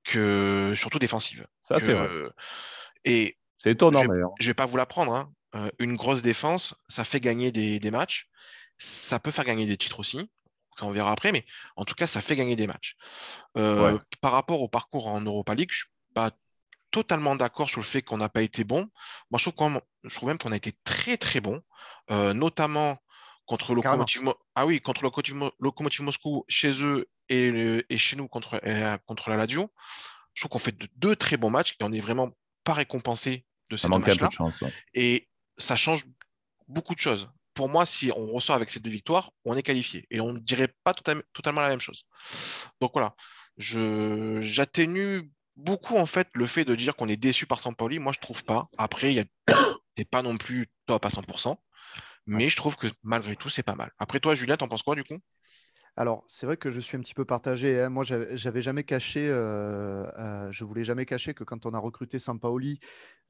que, 0.03 0.73
surtout 0.75 0.99
défensive. 0.99 1.47
Ça, 1.63 1.79
c'est 1.79 1.93
vrai. 1.93 2.09
Et 3.05 3.37
c'est 3.57 3.71
étonnant 3.71 4.03
je, 4.03 4.07
d'ailleurs. 4.07 4.31
Je 4.39 4.47
vais 4.47 4.53
pas 4.53 4.65
vous 4.65 4.77
l'apprendre. 4.77 5.15
Hein. 5.15 5.31
Euh, 5.55 5.69
une 5.79 5.95
grosse 5.95 6.21
défense, 6.21 6.75
ça 6.87 7.03
fait 7.03 7.19
gagner 7.19 7.51
des, 7.51 7.91
matchs. 7.91 8.29
Ça 8.77 9.19
peut 9.19 9.31
faire 9.31 9.45
gagner 9.45 9.65
des 9.65 9.77
titres 9.77 9.99
aussi. 9.99 10.29
Ça, 10.77 10.85
on 10.85 10.91
verra 10.91 11.11
après. 11.11 11.31
Mais 11.31 11.45
en 11.75 11.85
tout 11.85 11.95
cas, 11.95 12.07
ça 12.07 12.21
fait 12.21 12.35
gagner 12.35 12.55
des 12.55 12.67
matchs. 12.67 12.95
Euh, 13.57 13.97
par 14.21 14.33
rapport 14.33 14.61
au 14.61 14.67
parcours 14.67 15.07
en 15.07 15.21
Europa 15.21 15.55
League, 15.55 15.71
je 15.71 15.77
suis 15.77 15.89
pas 16.13 16.31
totalement 16.91 17.35
d'accord 17.35 17.69
sur 17.69 17.79
le 17.79 17.85
fait 17.85 18.01
qu'on 18.01 18.17
n'a 18.17 18.29
pas 18.29 18.41
été 18.41 18.63
bon. 18.63 18.89
Moi, 19.31 19.37
je 19.37 19.43
trouve, 19.43 19.53
quand 19.53 19.69
même, 19.69 19.81
je 20.03 20.15
trouve 20.15 20.29
même 20.29 20.37
qu'on 20.37 20.51
a 20.51 20.57
été 20.57 20.73
très, 20.83 21.17
très 21.17 21.39
bon. 21.39 21.61
Euh, 22.11 22.33
notamment 22.33 22.97
contre 23.45 23.75
le 23.75 23.81
ah 24.55 24.65
oui, 24.65 24.81
contre 24.81 25.03
Locomotive, 25.03 26.03
Moscou 26.03 26.45
chez 26.47 26.83
eux 26.83 27.07
et, 27.29 27.97
chez 27.97 28.15
nous 28.15 28.27
contre, 28.27 28.59
contre 29.05 29.29
la 29.29 29.37
Lazio. 29.37 29.71
Je 30.33 30.41
trouve 30.41 30.49
qu'on 30.49 30.59
fait 30.59 30.75
deux 30.97 31.15
très 31.15 31.37
bons 31.37 31.51
matchs 31.51 31.75
et 31.79 31.83
on 31.83 31.89
n'est 31.89 32.01
vraiment 32.01 32.31
pas 32.63 32.73
récompensé 32.73 33.45
de 33.69 33.77
ces 33.77 33.87
matchs-là. 33.87 34.29
Et 34.95 35.29
ça 35.57 35.75
change 35.75 36.05
beaucoup 36.67 36.95
de 36.95 36.99
choses. 36.99 37.29
Pour 37.53 37.69
moi, 37.69 37.85
si 37.85 38.11
on 38.15 38.33
ressort 38.33 38.55
avec 38.55 38.69
ces 38.69 38.79
deux 38.79 38.89
victoires, 38.89 39.31
on 39.45 39.55
est 39.55 39.63
qualifié. 39.63 40.05
Et 40.09 40.19
on 40.19 40.33
ne 40.33 40.39
dirait 40.39 40.73
pas 40.83 40.93
totalement 40.93 41.61
la 41.61 41.69
même 41.69 41.79
chose. 41.79 42.05
Donc 42.81 42.91
voilà, 42.93 43.15
j'atténue 43.57 45.31
beaucoup 45.55 45.95
en 45.95 46.05
fait 46.05 46.27
le 46.33 46.45
fait 46.45 46.65
de 46.65 46.75
dire 46.75 46.95
qu'on 46.95 47.07
est 47.07 47.15
déçu 47.17 47.45
par 47.45 47.59
Sampoli. 47.59 47.99
Moi, 47.99 48.11
je 48.13 48.19
trouve 48.19 48.43
pas. 48.43 48.69
Après, 48.77 49.13
il 49.13 49.25
n'est 49.97 50.05
pas 50.11 50.21
non 50.21 50.37
plus 50.37 50.67
top 50.85 51.05
à 51.05 51.09
100%. 51.09 51.55
Mais 52.27 52.49
je 52.49 52.55
trouve 52.55 52.75
que 52.75 52.87
malgré 53.03 53.35
tout, 53.35 53.49
c'est 53.49 53.63
pas 53.63 53.75
mal. 53.75 53.91
Après 53.99 54.19
toi, 54.19 54.35
Julien, 54.35 54.57
t'en 54.57 54.67
penses 54.67 54.83
quoi 54.83 54.95
du 54.95 55.03
coup? 55.03 55.19
Alors, 55.97 56.25
c'est 56.27 56.45
vrai 56.45 56.57
que 56.57 56.71
je 56.71 56.81
suis 56.81 56.97
un 56.97 56.99
petit 56.99 57.13
peu 57.13 57.23
partagé. 57.23 57.81
Hein. 57.81 57.89
Moi, 57.89 58.03
j'avais 58.03 58.61
jamais 58.61 58.83
caché, 58.83 59.27
euh, 59.29 60.05
euh, 60.19 60.51
je 60.51 60.65
voulais 60.65 60.83
jamais 60.83 61.05
cacher 61.05 61.33
que 61.33 61.45
quand 61.45 61.65
on 61.65 61.73
a 61.73 61.79
recruté 61.79 62.19
Sampaoli, 62.19 62.79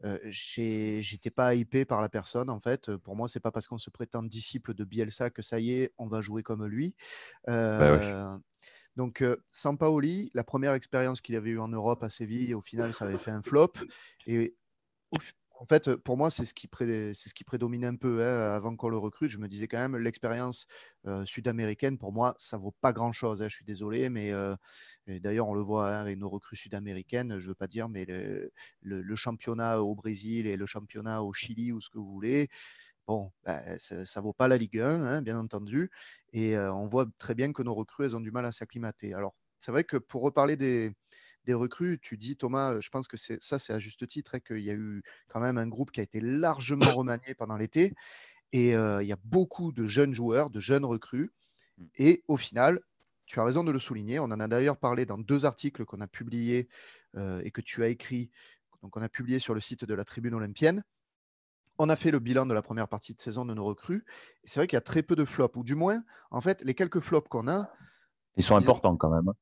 euh, 0.03 0.17
j'étais 0.25 1.29
pas 1.29 1.53
hypé 1.53 1.85
par 1.85 2.01
la 2.01 2.09
personne. 2.09 2.49
En 2.49 2.59
fait, 2.59 2.95
pour 2.97 3.15
moi, 3.15 3.27
c'est 3.27 3.39
pas 3.39 3.51
parce 3.51 3.67
qu'on 3.67 3.77
se 3.77 3.91
prétend 3.91 4.23
disciple 4.23 4.73
de 4.73 4.83
Bielsa 4.83 5.29
que 5.29 5.43
ça 5.43 5.59
y 5.59 5.73
est, 5.73 5.93
on 5.99 6.07
va 6.07 6.21
jouer 6.21 6.41
comme 6.41 6.65
lui. 6.65 6.95
Bah 7.45 7.53
euh, 7.53 8.37
donc, 8.95 9.23
Sampaoli, 9.51 10.31
la 10.33 10.43
première 10.43 10.73
expérience 10.73 11.21
qu'il 11.21 11.35
avait 11.35 11.51
eue 11.51 11.59
en 11.59 11.67
Europe 11.67 12.01
à 12.03 12.09
Séville, 12.09 12.55
au 12.55 12.61
final, 12.61 12.93
ça 12.93 13.05
avait 13.05 13.19
fait 13.19 13.31
un 13.31 13.43
flop. 13.43 13.73
Et 14.25 14.55
en 15.59 15.65
fait, 15.65 15.95
pour 15.95 16.17
moi, 16.17 16.29
c'est 16.29 16.45
ce, 16.45 16.53
qui 16.53 16.69
ce 16.69 17.33
qui 17.33 17.43
prédomine 17.43 17.85
un 17.85 17.95
peu. 17.95 18.23
Hein, 18.23 18.53
avant 18.53 18.75
qu'on 18.75 18.89
le 18.89 18.97
recrute, 18.97 19.29
je 19.29 19.37
me 19.37 19.47
disais 19.47 19.67
quand 19.67 19.77
même, 19.77 19.97
l'expérience 19.97 20.67
sud-américaine, 21.25 21.97
pour 21.97 22.11
moi, 22.11 22.35
ça 22.37 22.57
vaut 22.57 22.73
pas 22.81 22.93
grand-chose. 22.93 23.41
Hein, 23.41 23.47
je 23.47 23.55
suis 23.55 23.65
désolé, 23.65 24.09
mais 24.09 24.31
d'ailleurs, 25.07 25.47
on 25.47 25.53
le 25.53 25.61
voit 25.61 25.89
hein, 25.91 26.01
avec 26.01 26.17
nos 26.17 26.29
recrues 26.29 26.57
sud-américaines, 26.57 27.39
je 27.39 27.47
veux 27.47 27.55
pas 27.55 27.67
dire, 27.67 27.89
mais 27.89 28.05
le, 28.81 29.15
championnat 29.15 29.81
au 29.81 29.95
Brésil 29.95 30.47
et 30.47 30.57
le 30.57 30.65
championnat 30.65 31.23
au 31.23 31.33
Chili 31.33 31.71
ou 31.71 31.81
ce 31.81 31.89
que 31.89 31.97
vous 31.99 32.11
voulez, 32.11 32.49
bon, 33.07 33.31
bah, 33.45 33.61
ça, 33.79 33.95
ne 34.19 34.21
vaut 34.23 34.33
pas 34.33 34.47
la 34.47 34.57
Ligue 34.57 34.79
1, 34.79 35.21
bien 35.21 35.39
entendu. 35.39 35.89
Et 36.33 36.57
on 36.57 36.85
voit 36.87 37.05
très 37.17 37.35
bien 37.35 37.53
que 37.53 37.63
nos 37.63 37.73
recrues, 37.75 38.05
elles 38.05 38.15
ont 38.15 38.21
du 38.21 38.31
mal 38.31 38.45
à 38.45 38.51
s'acclimater. 38.51 39.13
Alors, 39.13 39.35
c'est 39.59 39.71
vrai 39.71 39.83
que 39.83 39.97
pour 39.97 40.21
reparler 40.21 40.57
des, 40.57 40.91
des 41.45 41.53
recrues. 41.53 41.99
Tu 42.01 42.17
dis, 42.17 42.35
Thomas, 42.35 42.79
je 42.79 42.89
pense 42.89 43.07
que 43.07 43.17
ça, 43.17 43.59
c'est 43.59 43.73
à 43.73 43.79
juste 43.79 44.07
titre, 44.07 44.35
hein, 44.35 44.39
qu'il 44.39 44.63
y 44.63 44.69
a 44.69 44.73
eu 44.73 45.03
quand 45.27 45.39
même 45.39 45.57
un 45.57 45.67
groupe 45.67 45.91
qui 45.91 45.99
a 45.99 46.03
été 46.03 46.19
largement 46.21 46.93
remanié 46.95 47.33
pendant 47.35 47.57
l'été. 47.57 47.93
Et 48.51 48.69
il 48.69 49.05
y 49.07 49.11
a 49.11 49.17
beaucoup 49.23 49.71
de 49.71 49.85
jeunes 49.85 50.13
joueurs, 50.13 50.49
de 50.49 50.59
jeunes 50.59 50.85
recrues. 50.85 51.31
Mmh. 51.77 51.85
Et 51.97 52.23
au 52.27 52.37
final, 52.37 52.79
tu 53.25 53.39
as 53.39 53.43
raison 53.43 53.63
de 53.63 53.71
le 53.71 53.79
souligner. 53.79 54.19
On 54.19 54.25
en 54.25 54.39
a 54.39 54.47
d'ailleurs 54.47 54.77
parlé 54.77 55.05
dans 55.05 55.17
deux 55.17 55.45
articles 55.45 55.83
qu'on 55.85 56.01
a 56.01 56.07
publiés 56.07 56.69
et 57.17 57.51
que 57.51 57.61
tu 57.61 57.83
as 57.83 57.87
écrits. 57.87 58.31
Donc, 58.85 58.95
on 58.97 59.01
a 59.01 59.09
publié 59.09 59.39
sur 59.39 59.55
le 59.55 59.61
site 59.61 59.83
de 59.83 59.93
la 59.95 60.05
Tribune 60.05 60.35
Olympienne. 60.35 60.83
On 61.79 61.89
a 61.89 61.95
fait 61.95 62.11
le 62.11 62.19
bilan 62.19 62.45
de 62.45 62.53
la 62.53 62.61
première 62.61 62.87
partie 62.87 63.15
de 63.15 63.19
saison 63.19 63.43
de 63.43 63.53
nos 63.53 63.63
recrues. 63.63 64.05
Et 64.43 64.47
c'est 64.47 64.59
vrai 64.59 64.67
qu'il 64.67 64.77
y 64.77 64.77
a 64.77 64.81
très 64.81 65.01
peu 65.01 65.15
de 65.15 65.25
flops, 65.25 65.57
ou 65.57 65.63
du 65.63 65.73
moins, 65.73 66.03
en 66.29 66.39
fait, 66.39 66.61
les 66.63 66.75
quelques 66.75 66.99
flops 66.99 67.27
qu'on 67.27 67.47
a. 67.47 67.67
Ils 68.37 68.43
sont 68.43 68.55
importants 68.55 68.95
quand 68.95 69.09
même. 69.09 69.33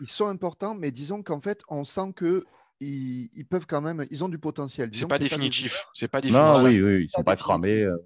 Ils 0.00 0.10
sont 0.10 0.26
importants, 0.26 0.74
mais 0.74 0.90
disons 0.90 1.22
qu'en 1.22 1.40
fait, 1.40 1.62
on 1.68 1.84
sent 1.84 2.12
que 2.14 2.44
ils, 2.80 3.44
peuvent 3.48 3.66
quand 3.66 3.80
même, 3.80 4.06
ils 4.10 4.22
ont 4.22 4.28
du 4.28 4.38
potentiel. 4.38 4.90
C'est 4.92 5.06
pas, 5.06 5.18
définitif. 5.18 5.84
C'est 5.94 6.08
pas 6.08 6.20
définitif. 6.20 6.42
Non, 6.42 6.62
oui, 6.62 6.80
oui, 6.80 7.04
ils 7.04 7.08
sont 7.08 7.24
pas, 7.24 7.36
cramés. 7.36 7.82
Euh, 7.82 7.96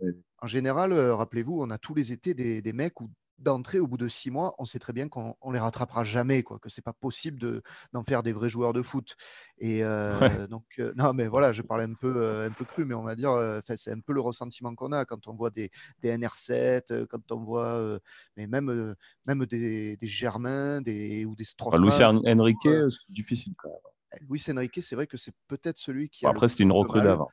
en 0.40 0.46
général, 0.46 0.92
euh, 0.92 1.14
rappelez-vous, 1.14 1.60
on 1.60 1.70
a 1.70 1.78
tous 1.78 1.94
les 1.94 2.12
étés 2.12 2.34
des, 2.34 2.72
mecs 2.72 3.00
ou 3.00 3.10
d'entrée, 3.42 3.78
au 3.78 3.86
bout 3.86 3.96
de 3.96 4.08
six 4.08 4.30
mois, 4.30 4.54
on 4.58 4.64
sait 4.64 4.78
très 4.78 4.92
bien 4.92 5.08
qu'on 5.08 5.36
ne 5.44 5.52
les 5.52 5.58
rattrapera 5.58 6.04
jamais, 6.04 6.42
quoi, 6.42 6.58
que 6.58 6.68
c'est 6.68 6.82
pas 6.82 6.92
possible 6.92 7.62
d'en 7.92 8.04
faire 8.04 8.22
des 8.22 8.32
vrais 8.32 8.48
joueurs 8.48 8.72
de 8.72 8.82
foot. 8.82 9.16
Et 9.58 9.82
euh, 9.84 10.46
donc, 10.46 10.64
euh, 10.78 10.92
non, 10.96 11.12
mais 11.12 11.26
voilà, 11.28 11.52
je 11.52 11.62
parlais 11.62 11.84
un 11.84 11.94
peu, 11.94 12.14
euh, 12.16 12.48
un 12.48 12.52
peu 12.52 12.64
cru, 12.64 12.84
mais 12.84 12.94
on 12.94 13.02
va 13.02 13.14
dire, 13.14 13.32
c'est 13.76 13.92
un 13.92 14.00
peu 14.00 14.12
le 14.12 14.20
ressentiment 14.20 14.74
qu'on 14.74 14.92
a 14.92 15.04
quand 15.04 15.28
on 15.28 15.34
voit 15.34 15.50
des, 15.50 15.70
des 16.00 16.16
NR7, 16.16 17.06
quand 17.06 17.32
on 17.32 17.44
voit, 17.44 17.98
mais 18.36 18.46
même, 18.46 18.94
même 19.26 19.46
des, 19.46 19.96
des 19.96 20.06
Germains 20.06 20.80
des, 20.80 21.24
ou 21.24 21.34
des 21.34 21.44
Strootman. 21.44 21.82
Luis 21.82 22.04
Enrique, 22.04 22.58
c'est 22.62 23.12
difficile 23.12 23.54
quand 23.56 23.68
même. 23.68 24.28
Luis 24.28 24.44
Enrique, 24.50 24.82
c'est 24.82 24.94
vrai 24.94 25.06
que 25.06 25.16
c'est 25.16 25.34
peut-être 25.48 25.78
celui 25.78 26.10
qui. 26.10 26.26
a 26.26 26.30
après, 26.30 26.48
c'était 26.48 26.64
une 26.64 26.72
recrue 26.72 27.00
d'avant. 27.00 27.28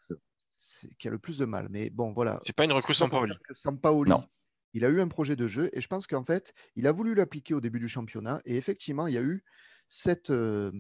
Qui 0.97 1.07
a 1.07 1.11
le 1.11 1.19
plus 1.19 1.37
de 1.37 1.45
mal. 1.45 1.67
Mais 1.69 1.89
bon, 1.89 2.11
voilà. 2.11 2.39
C'est 2.45 2.55
pas 2.55 2.65
une 2.65 2.73
recrue 2.73 2.93
Sampaoli. 2.93 3.33
Sampaoli, 3.53 4.09
non 4.09 4.23
il 4.73 4.85
a 4.85 4.89
eu 4.89 5.01
un 5.01 5.07
projet 5.07 5.35
de 5.35 5.47
jeu 5.47 5.69
et 5.73 5.81
je 5.81 5.87
pense 5.87 6.07
qu'en 6.07 6.23
fait, 6.23 6.53
il 6.75 6.87
a 6.87 6.91
voulu 6.91 7.15
l'appliquer 7.15 7.53
au 7.53 7.61
début 7.61 7.79
du 7.79 7.87
championnat 7.87 8.41
et 8.45 8.57
effectivement, 8.57 9.07
il 9.07 9.13
y 9.13 9.17
a 9.17 9.21
eu 9.21 9.43
cette, 9.87 10.29
euh, 10.29 10.71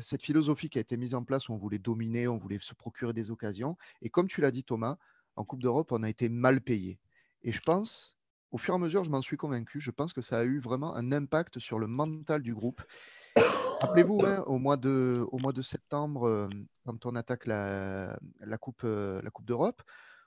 cette 0.00 0.22
philosophie 0.22 0.68
qui 0.68 0.78
a 0.78 0.80
été 0.80 0.96
mise 0.96 1.14
en 1.14 1.24
place 1.24 1.48
où 1.48 1.52
on 1.52 1.58
voulait 1.58 1.78
dominer, 1.78 2.28
on 2.28 2.36
voulait 2.36 2.58
se 2.60 2.74
procurer 2.74 3.12
des 3.12 3.30
occasions. 3.30 3.76
Et 4.00 4.10
comme 4.10 4.28
tu 4.28 4.40
l'as 4.40 4.50
dit, 4.50 4.64
Thomas, 4.64 4.96
en 5.36 5.44
Coupe 5.44 5.62
d'Europe, 5.62 5.92
on 5.92 6.02
a 6.02 6.08
été 6.08 6.28
mal 6.28 6.60
payé. 6.60 6.98
Et 7.42 7.52
je 7.52 7.60
pense, 7.60 8.16
au 8.50 8.58
fur 8.58 8.74
et 8.74 8.76
à 8.76 8.78
mesure, 8.78 9.04
je 9.04 9.10
m'en 9.10 9.22
suis 9.22 9.36
convaincu, 9.36 9.80
je 9.80 9.90
pense 9.90 10.12
que 10.12 10.20
ça 10.20 10.38
a 10.38 10.44
eu 10.44 10.58
vraiment 10.58 10.94
un 10.94 11.10
impact 11.12 11.58
sur 11.58 11.78
le 11.78 11.86
mental 11.86 12.42
du 12.42 12.54
groupe. 12.54 12.82
Rappelez-vous, 13.80 14.20
hein, 14.24 14.44
au, 14.46 14.58
mois 14.58 14.76
de, 14.76 15.62
septembre, 15.62 16.28
euh, 16.28 16.48
quand 16.86 17.06
on 17.06 17.16
attaque 17.16 17.46
la, 17.46 18.12
euh, 18.12 18.16
la 18.40 18.58
coupe 18.58 18.84
d'Europe, 19.44 19.82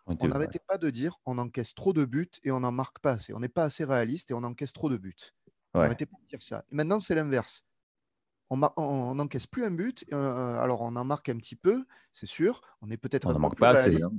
on 0.07 0.27
n'arrêtait 0.27 0.59
pas 0.67 0.77
de 0.77 0.89
dire 0.89 1.17
on 1.25 1.37
encaisse 1.37 1.73
trop 1.73 1.93
de 1.93 2.05
buts 2.05 2.29
et 2.43 2.51
on 2.51 2.59
n'en 2.59 2.71
marque 2.71 2.99
pas 2.99 3.13
assez. 3.13 3.33
On 3.33 3.39
n'est 3.39 3.49
pas 3.49 3.63
assez 3.63 3.85
réaliste 3.85 4.31
et 4.31 4.33
on 4.33 4.43
encaisse 4.43 4.73
trop 4.73 4.89
de 4.89 4.97
buts. 4.97 5.15
On 5.73 5.79
n'arrêtait 5.79 6.05
pas 6.05 6.17
de 6.21 6.27
dire 6.27 6.41
ça. 6.41 6.63
Et 6.71 6.75
maintenant, 6.75 6.99
c'est 6.99 7.15
l'inverse. 7.15 7.65
On 8.49 9.15
n'encaisse 9.15 9.47
plus 9.47 9.65
un 9.65 9.71
but, 9.71 10.05
euh, 10.13 10.59
alors 10.59 10.81
on 10.81 10.95
en 10.95 11.03
marque 11.03 11.29
un 11.29 11.37
petit 11.37 11.55
peu, 11.55 11.85
c'est 12.11 12.27
sûr. 12.27 12.61
On 12.81 12.91
est 12.91 12.97
peut-être 12.97 13.27
un 13.27 13.49
peu 13.49 13.55
pas 13.55 13.69
assez. 13.69 14.01
Hein. 14.01 14.11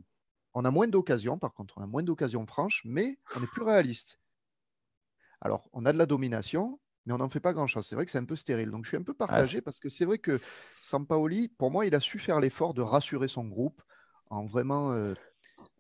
On 0.55 0.65
a 0.65 0.71
moins 0.71 0.89
d'occasions, 0.89 1.39
par 1.39 1.53
contre, 1.53 1.75
on 1.79 1.83
a 1.83 1.87
moins 1.87 2.03
d'occasions 2.03 2.45
franches, 2.47 2.83
mais 2.85 3.19
on 3.37 3.43
est 3.43 3.47
plus 3.47 3.63
réaliste. 3.63 4.19
Alors, 5.41 5.69
on 5.73 5.85
a 5.85 5.93
de 5.93 5.99
la 5.99 6.07
domination, 6.07 6.81
mais 7.05 7.13
on 7.13 7.19
n'en 7.19 7.29
fait 7.29 7.41
pas 7.41 7.53
grand-chose. 7.53 7.87
C'est 7.87 7.95
vrai 7.95 8.05
que 8.05 8.11
c'est 8.11 8.19
un 8.19 8.25
peu 8.25 8.37
stérile. 8.37 8.71
Donc, 8.71 8.85
je 8.85 8.89
suis 8.89 8.97
un 8.97 9.03
peu 9.03 9.15
partagé 9.15 9.61
parce 9.61 9.79
que 9.79 9.89
c'est 9.89 10.05
vrai 10.05 10.19
que 10.19 10.41
Sampaoli, 10.81 11.49
pour 11.49 11.71
moi, 11.71 11.87
il 11.87 11.95
a 11.95 12.01
su 12.01 12.19
faire 12.19 12.41
l'effort 12.41 12.75
de 12.75 12.83
rassurer 12.83 13.29
son 13.29 13.45
groupe 13.45 13.81
en 14.31 14.45
vraiment 14.45 14.93
euh, 14.93 15.15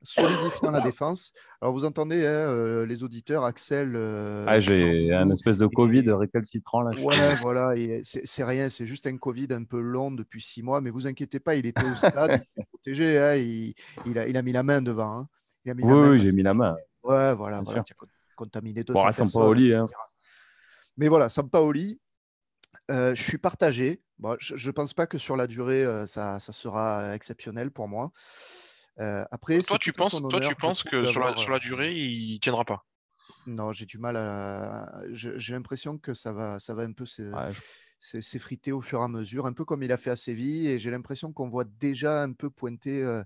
solidifiant 0.06 0.70
la 0.70 0.80
défense. 0.80 1.32
Alors, 1.60 1.75
vous 1.75 1.84
entendez, 1.84 2.25
hein, 2.25 2.50
euh, 2.50 2.86
les 2.86 3.02
auditeurs, 3.02 3.44
Axel. 3.44 3.92
Euh, 3.94 4.44
ah, 4.46 4.60
j'ai 4.60 5.12
un 5.12 5.30
espèce 5.30 5.58
de 5.58 5.66
Covid 5.66 6.10
récalcitrant 6.12 6.82
là. 6.82 6.90
Ouais, 7.00 7.34
voilà, 7.42 7.75
c'est 8.02 8.44
rien, 8.44 8.68
c'est 8.68 8.86
juste 8.86 9.06
un 9.06 9.16
Covid 9.16 9.48
un 9.50 9.64
peu 9.64 9.80
long 9.80 10.10
depuis 10.10 10.40
six 10.40 10.62
mois, 10.62 10.80
mais 10.80 10.90
vous 10.90 11.06
inquiétez 11.06 11.40
pas, 11.40 11.56
il 11.56 11.66
était 11.66 11.84
au 11.84 11.94
stade, 11.94 12.40
il 12.42 12.46
s'est 12.46 12.66
protégé, 12.68 13.18
hein, 13.18 13.34
il, 13.34 14.18
a, 14.18 14.28
il, 14.28 14.36
a, 14.36 14.42
mis 14.42 14.52
la 14.52 14.62
main 14.62 14.80
devant. 14.80 15.18
Hein. 15.18 15.28
Il 15.64 15.70
a 15.70 15.75
mis 15.75 15.84
oui, 15.84 16.08
oui 16.10 16.18
j'ai 16.18 16.32
mis 16.32 16.42
la 16.42 16.54
main. 16.54 16.75
Ouais, 17.02 17.34
voilà, 17.34 17.60
voilà 17.62 17.82
tu 17.82 17.92
as 17.92 18.06
contaminé 18.36 18.84
200 18.84 18.98
bon, 18.98 19.04
personnes. 19.04 19.75
Hein. 19.75 19.86
Mais 20.96 21.08
voilà, 21.08 21.28
Sampaoli, 21.28 22.00
euh, 22.90 23.14
je 23.14 23.22
suis 23.22 23.38
partagé. 23.38 24.02
Bon, 24.18 24.36
je 24.40 24.66
ne 24.66 24.72
pense 24.72 24.94
pas 24.94 25.06
que 25.06 25.18
sur 25.18 25.36
la 25.36 25.46
durée, 25.46 25.84
ça, 26.06 26.40
ça, 26.40 26.52
sera 26.52 27.14
exceptionnel 27.14 27.70
pour 27.70 27.88
moi. 27.88 28.12
Euh, 28.98 29.24
après, 29.30 29.60
toi, 29.60 29.78
tu 29.78 29.92
penses, 29.92 30.20
toi, 30.28 30.40
tu 30.40 30.54
penses 30.54 30.82
que 30.82 31.04
sur 31.04 31.20
la, 31.20 31.36
sur 31.36 31.50
la, 31.50 31.58
durée, 31.58 31.94
il 31.94 32.38
tiendra 32.40 32.64
pas? 32.64 32.84
Non, 33.46 33.72
j'ai 33.72 33.86
du 33.86 33.98
mal 33.98 34.16
à. 34.16 35.02
J'ai 35.12 35.52
l'impression 35.52 35.98
que 35.98 36.14
ça 36.14 36.32
va, 36.32 36.58
ça 36.58 36.74
va 36.74 36.82
un 36.82 36.92
peu 36.92 37.04
s'effriter 37.98 38.72
au 38.72 38.80
fur 38.80 39.00
et 39.00 39.04
à 39.04 39.08
mesure, 39.08 39.46
un 39.46 39.52
peu 39.52 39.64
comme 39.64 39.82
il 39.82 39.92
a 39.92 39.96
fait 39.96 40.10
à 40.10 40.16
Séville. 40.16 40.68
Et 40.68 40.78
j'ai 40.78 40.90
l'impression 40.90 41.32
qu'on 41.32 41.48
voit 41.48 41.64
déjà 41.64 42.22
un 42.22 42.32
peu 42.32 42.50
pointer. 42.50 43.02
Euh, 43.02 43.22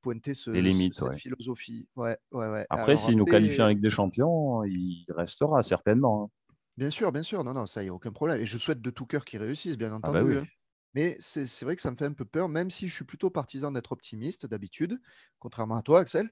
pointer 0.00 0.34
ce, 0.34 0.50
Les 0.50 0.62
limites, 0.62 0.94
cette 0.94 1.14
philosophie. 1.14 1.88
Ouais, 1.94 2.16
ouais, 2.32 2.48
ouais. 2.48 2.66
Après, 2.70 2.96
s'il 2.96 3.16
nous 3.16 3.24
qualifie 3.24 3.60
en 3.60 3.68
Ligue 3.68 3.80
des 3.80 3.90
Champions, 3.90 4.64
il 4.64 5.04
restera 5.10 5.62
certainement. 5.62 6.24
Hein. 6.24 6.54
Bien 6.76 6.90
sûr, 6.90 7.12
bien 7.12 7.22
sûr. 7.22 7.44
Non, 7.44 7.52
non, 7.52 7.66
ça, 7.66 7.82
il 7.82 7.86
n'y 7.86 7.90
a 7.90 7.94
aucun 7.94 8.12
problème. 8.12 8.40
Et 8.40 8.46
je 8.46 8.56
souhaite 8.56 8.80
de 8.80 8.90
tout 8.90 9.04
cœur 9.04 9.24
qu'il 9.24 9.40
réussisse, 9.40 9.76
bien 9.76 9.88
ah 9.88 9.98
bah 10.00 10.08
entendu. 10.08 10.38
Hein. 10.38 10.46
Mais 10.94 11.16
c'est 11.20 11.62
vrai 11.62 11.76
que 11.76 11.82
ça 11.82 11.90
me 11.90 11.96
fait 11.96 12.06
un 12.06 12.12
peu 12.12 12.24
peur, 12.24 12.48
même 12.48 12.70
si 12.70 12.88
je 12.88 12.94
suis 12.94 13.04
plutôt 13.04 13.30
partisan 13.30 13.70
d'être 13.70 13.92
optimiste 13.92 14.46
d'habitude, 14.46 15.00
contrairement 15.38 15.76
à 15.76 15.82
toi, 15.82 16.00
Axel. 16.00 16.30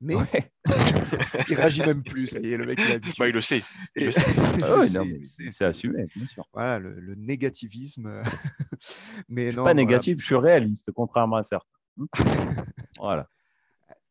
Mais 0.00 0.16
il 1.48 1.54
réagit 1.54 1.82
même 1.82 2.02
plus. 2.02 2.26
Ça 2.26 2.40
y 2.40 2.52
est, 2.52 2.56
le 2.56 2.66
mec, 2.66 2.80
il, 2.80 3.12
bah, 3.18 3.28
il 3.28 3.34
le 3.34 3.40
sait. 3.40 3.60
c'est 3.94 5.64
assumé, 5.64 6.06
bien 6.16 6.26
sûr. 6.26 6.44
Voilà, 6.52 6.80
le, 6.80 7.14
négativisme. 7.14 8.20
mais 9.28 9.46
je 9.46 9.52
suis 9.52 9.62
pas 9.62 9.74
négatif, 9.74 10.18
je 10.18 10.24
suis 10.24 10.34
réaliste, 10.34 10.90
contrairement 10.92 11.36
à 11.36 11.44
certains. 11.44 11.68
Hmm. 11.96 12.06
voilà. 12.98 13.28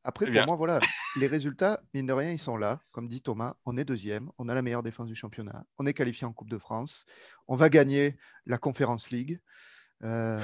Après, 0.04 0.26
pour 0.26 0.46
moi, 0.48 0.56
voilà, 0.56 0.80
les 1.20 1.28
résultats, 1.28 1.80
mine 1.94 2.08
de 2.08 2.14
rien, 2.14 2.32
ils 2.32 2.40
sont 2.40 2.58
là. 2.58 2.80
Comme 2.92 3.08
dit 3.08 3.22
Thomas, 3.22 3.56
on 3.66 3.78
est 3.78 3.86
deuxième, 3.86 4.32
on 4.40 4.50
a 4.50 4.56
la 4.56 4.62
meilleure 4.62 4.84
défense 4.84 5.08
du 5.08 5.16
championnat, 5.16 5.64
on 5.78 5.86
est 5.86 5.94
qualifié 5.94 6.26
en 6.26 6.34
Coupe 6.34 6.50
de 6.50 6.58
France, 6.58 7.06
on 7.48 7.56
va 7.56 7.70
gagner 7.70 8.18
la 8.46 8.58
Conference 8.58 9.12
League. 9.12 9.40
Euh... 10.04 10.40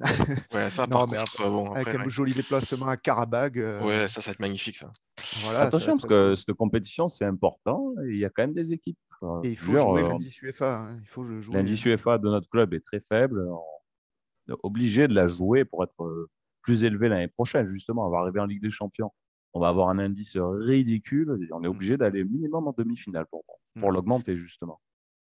Ouais, 0.54 0.70
ça, 0.70 0.86
non, 0.90 1.06
mais 1.08 1.18
bon, 1.38 1.72
avec 1.72 1.94
un 1.96 2.08
joli 2.08 2.32
déplacement 2.32 2.86
à 2.86 2.96
Karabag. 2.96 3.58
Euh, 3.58 3.82
ouais, 3.82 4.08
ça, 4.08 4.20
ça 4.20 4.30
va 4.30 4.32
être 4.32 4.40
magnifique, 4.40 4.76
ça. 4.76 4.90
Voilà, 5.42 5.62
Attention, 5.62 5.96
parce 5.96 6.06
que 6.06 6.34
cette 6.36 6.52
compétition, 6.52 7.08
c'est 7.08 7.24
important. 7.24 7.92
il 8.08 8.18
y 8.18 8.24
a 8.24 8.30
quand 8.30 8.42
même 8.44 8.54
des 8.54 8.72
équipes. 8.72 8.98
Et 9.42 9.50
il 9.50 9.56
faut 9.56 9.72
jouer 9.72 10.04
euh, 10.04 10.08
l'indice 10.08 10.40
UEFA. 10.42 10.78
Hein. 10.80 10.98
Il 11.00 11.08
faut 11.08 11.24
jouer. 11.24 11.56
L'indice 11.56 11.84
UEFA 11.84 12.18
de 12.18 12.28
notre 12.28 12.48
club 12.48 12.74
est 12.74 12.84
très 12.84 13.00
faible. 13.00 13.44
On 13.48 14.52
est 14.52 14.56
obligé 14.62 15.08
de 15.08 15.14
la 15.14 15.26
jouer 15.26 15.64
pour 15.64 15.82
être 15.82 16.28
plus 16.64 16.82
élevé 16.82 17.08
l'année 17.08 17.28
prochaine, 17.28 17.66
justement. 17.66 18.08
On 18.08 18.10
va 18.10 18.18
arriver 18.18 18.40
en 18.40 18.46
Ligue 18.46 18.62
des 18.62 18.70
Champions. 18.70 19.12
On 19.52 19.60
va 19.60 19.68
avoir 19.68 19.88
un 19.90 19.98
indice 19.98 20.36
ridicule. 20.36 21.38
Et 21.42 21.52
on 21.52 21.62
est 21.62 21.68
mm. 21.68 21.70
obligé 21.70 21.96
d'aller 21.96 22.24
minimum 22.24 22.66
en 22.66 22.74
demi-finale 22.76 23.26
pour, 23.26 23.44
pour 23.78 23.90
mm. 23.90 23.94
l'augmenter, 23.94 24.36
justement. 24.36 24.80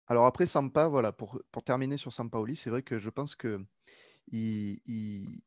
Alors 0.07 0.27
après 0.27 0.47
Sampa, 0.47 0.89
voilà, 0.89 1.13
pour, 1.13 1.41
pour 1.51 1.65
terminer 1.65 1.97
sur 1.97 2.13
Sampaoli, 2.13 2.57
c'est 2.57 2.71
vrai 2.71 2.83
que 2.83 2.99
je 2.99 3.09
pense 3.11 3.35
que 3.35 3.65
il, 4.29 4.81
il, 4.87 5.43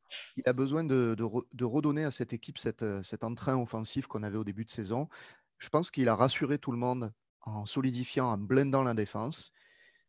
a 0.45 0.53
besoin 0.53 0.83
de, 0.83 1.15
de, 1.15 1.65
redonner 1.65 2.03
à 2.03 2.11
cette 2.11 2.33
équipe 2.33 2.57
cette, 2.57 2.85
cet 3.03 3.23
entrain 3.23 3.57
offensif 3.57 4.07
qu'on 4.07 4.23
avait 4.23 4.37
au 4.37 4.43
début 4.43 4.65
de 4.65 4.69
saison. 4.69 5.09
Je 5.57 5.69
pense 5.69 5.89
qu'il 5.89 6.09
a 6.09 6.15
rassuré 6.15 6.59
tout 6.59 6.71
le 6.71 6.77
monde 6.77 7.11
en 7.41 7.65
solidifiant, 7.65 8.27
en 8.27 8.37
blindant 8.37 8.83
la 8.83 8.93
défense. 8.93 9.51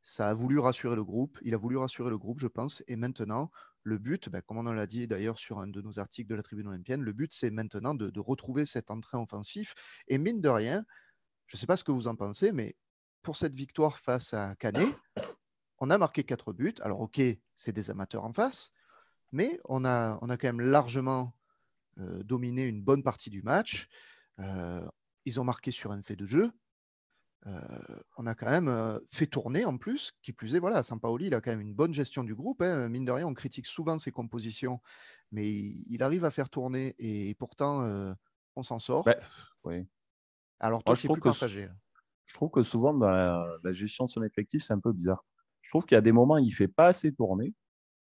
Ça 0.02 0.28
a 0.28 0.34
voulu 0.34 0.58
rassurer 0.58 0.96
le 0.96 1.04
groupe. 1.04 1.38
Il 1.42 1.54
a 1.54 1.56
voulu 1.56 1.76
rassurer 1.76 2.10
le 2.10 2.18
groupe, 2.18 2.40
je 2.40 2.46
pense. 2.46 2.82
Et 2.88 2.96
maintenant, 2.96 3.50
le 3.82 3.98
but, 3.98 4.28
ben, 4.28 4.42
comme 4.42 4.58
on 4.58 4.62
l'a 4.64 4.86
dit 4.86 5.06
d'ailleurs 5.06 5.38
sur 5.38 5.58
un 5.58 5.66
de 5.66 5.80
nos 5.80 5.98
articles 5.98 6.28
de 6.28 6.34
la 6.34 6.42
Tribune 6.42 6.68
olympienne, 6.68 7.02
le 7.02 7.12
but, 7.12 7.32
c'est 7.32 7.50
maintenant 7.50 7.94
de, 7.94 8.20
retrouver 8.20 8.66
cet 8.66 8.90
entrain 8.90 9.20
offensif. 9.20 9.74
Et 10.08 10.18
mine 10.18 10.40
de 10.40 10.48
rien, 10.48 10.84
je 11.46 11.56
ne 11.56 11.58
sais 11.58 11.66
pas 11.66 11.76
ce 11.76 11.84
que 11.84 11.92
vous 11.92 12.08
en 12.08 12.16
pensez, 12.16 12.52
mais 12.52 12.76
pour 13.22 13.36
cette 13.36 13.54
victoire 13.54 13.98
face 13.98 14.34
à 14.34 14.54
Canet, 14.56 14.94
on 15.78 15.90
a 15.90 15.98
marqué 15.98 16.24
quatre 16.24 16.52
buts. 16.52 16.74
Alors, 16.80 17.00
ok, 17.00 17.20
c'est 17.54 17.72
des 17.72 17.90
amateurs 17.90 18.24
en 18.24 18.32
face, 18.32 18.72
mais 19.32 19.58
on 19.64 19.84
a, 19.84 20.18
quand 20.20 20.44
même 20.44 20.60
largement 20.60 21.34
euh, 21.98 22.22
dominé 22.22 22.62
une 22.62 22.82
bonne 22.82 23.02
partie 23.02 23.30
du 23.30 23.42
match. 23.42 23.88
Euh, 24.40 24.86
ils 25.24 25.40
ont 25.40 25.44
marqué 25.44 25.70
sur 25.70 25.92
un 25.92 26.02
fait 26.02 26.16
de 26.16 26.26
jeu. 26.26 26.50
Euh, 27.46 28.00
on 28.16 28.26
a 28.26 28.34
quand 28.34 28.50
même 28.50 28.68
euh, 28.68 28.98
fait 29.06 29.26
tourner 29.26 29.64
en 29.64 29.76
plus, 29.78 30.12
qui 30.22 30.32
plus 30.32 30.56
est, 30.56 30.58
voilà, 30.58 30.82
Sampaoli, 30.82 31.26
il 31.26 31.34
a 31.34 31.40
quand 31.40 31.50
même 31.50 31.60
une 31.60 31.74
bonne 31.74 31.94
gestion 31.94 32.24
du 32.24 32.34
groupe. 32.34 32.62
Hein. 32.62 32.88
Mine 32.88 33.04
de 33.04 33.12
rien, 33.12 33.26
on 33.26 33.34
critique 33.34 33.66
souvent 33.66 33.96
ses 33.98 34.10
compositions, 34.10 34.80
mais 35.30 35.48
il, 35.48 36.02
arrive 36.02 36.24
à 36.24 36.30
faire 36.30 36.50
tourner 36.50 36.94
et 36.98 37.34
pourtant, 37.34 37.82
euh, 37.82 38.12
on 38.56 38.62
s'en 38.62 38.78
sort. 38.78 39.04
Bah, 39.04 39.16
oui. 39.64 39.86
Alors, 40.60 40.82
toi, 40.82 40.96
tu 40.96 41.06
es 41.06 41.12
plus 41.12 41.20
partagé. 41.20 41.64
Hein. 41.64 41.76
Je 42.26 42.34
trouve 42.34 42.50
que 42.50 42.62
souvent, 42.62 42.92
dans 42.92 43.08
la, 43.08 43.72
gestion 43.72 44.06
de 44.06 44.10
son 44.10 44.22
effectif, 44.22 44.64
c'est 44.64 44.74
un 44.74 44.80
peu 44.80 44.92
bizarre. 44.92 45.24
Je 45.62 45.70
trouve 45.70 45.86
qu'il 45.86 45.94
y 45.94 45.98
a 45.98 46.02
des 46.02 46.12
moments, 46.12 46.38
il 46.38 46.48
ne 46.48 46.54
fait 46.54 46.68
pas 46.68 46.88
assez 46.88 47.12
tourner. 47.12 47.54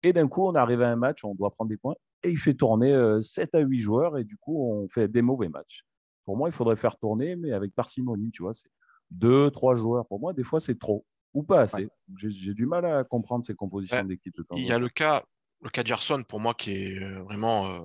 Et 0.03 0.13
d'un 0.13 0.27
coup, 0.27 0.45
on 0.45 0.55
arrive 0.55 0.81
à 0.81 0.89
un 0.89 0.95
match, 0.95 1.23
on 1.23 1.33
doit 1.33 1.51
prendre 1.51 1.69
des 1.69 1.77
points, 1.77 1.95
et 2.23 2.29
il 2.29 2.37
fait 2.37 2.53
tourner 2.53 2.93
7 3.21 3.55
à 3.55 3.59
8 3.59 3.79
joueurs, 3.79 4.17
et 4.17 4.23
du 4.23 4.37
coup, 4.37 4.69
on 4.69 4.87
fait 4.89 5.07
des 5.07 5.21
mauvais 5.21 5.49
matchs. 5.49 5.85
Pour 6.25 6.37
moi, 6.37 6.49
il 6.49 6.51
faudrait 6.51 6.75
faire 6.75 6.97
tourner, 6.97 7.35
mais 7.35 7.51
avec 7.51 7.73
parcimonie, 7.73 8.31
tu 8.31 8.43
vois. 8.43 8.53
C'est 8.53 8.69
deux, 9.13 9.51
trois 9.51 9.75
joueurs. 9.75 10.05
Pour 10.07 10.19
moi, 10.19 10.33
des 10.33 10.43
fois, 10.43 10.59
c'est 10.59 10.77
trop 10.77 11.05
ou 11.33 11.43
pas 11.43 11.61
assez. 11.61 11.89
J'ai 12.17 12.53
du 12.53 12.65
mal 12.65 12.85
à 12.85 13.03
comprendre 13.03 13.45
ces 13.45 13.55
compositions 13.55 14.03
d'équipe. 14.03 14.35
Il 14.55 14.65
y 14.65 14.71
a 14.71 14.79
le 14.79 14.89
cas, 14.89 15.23
le 15.61 15.69
cas 15.69 15.83
Gerson, 15.83 16.23
pour 16.23 16.39
moi, 16.39 16.53
qui 16.53 16.71
est 16.71 16.99
euh, 16.99 17.23
vraiment 17.23 17.67
euh, 17.67 17.79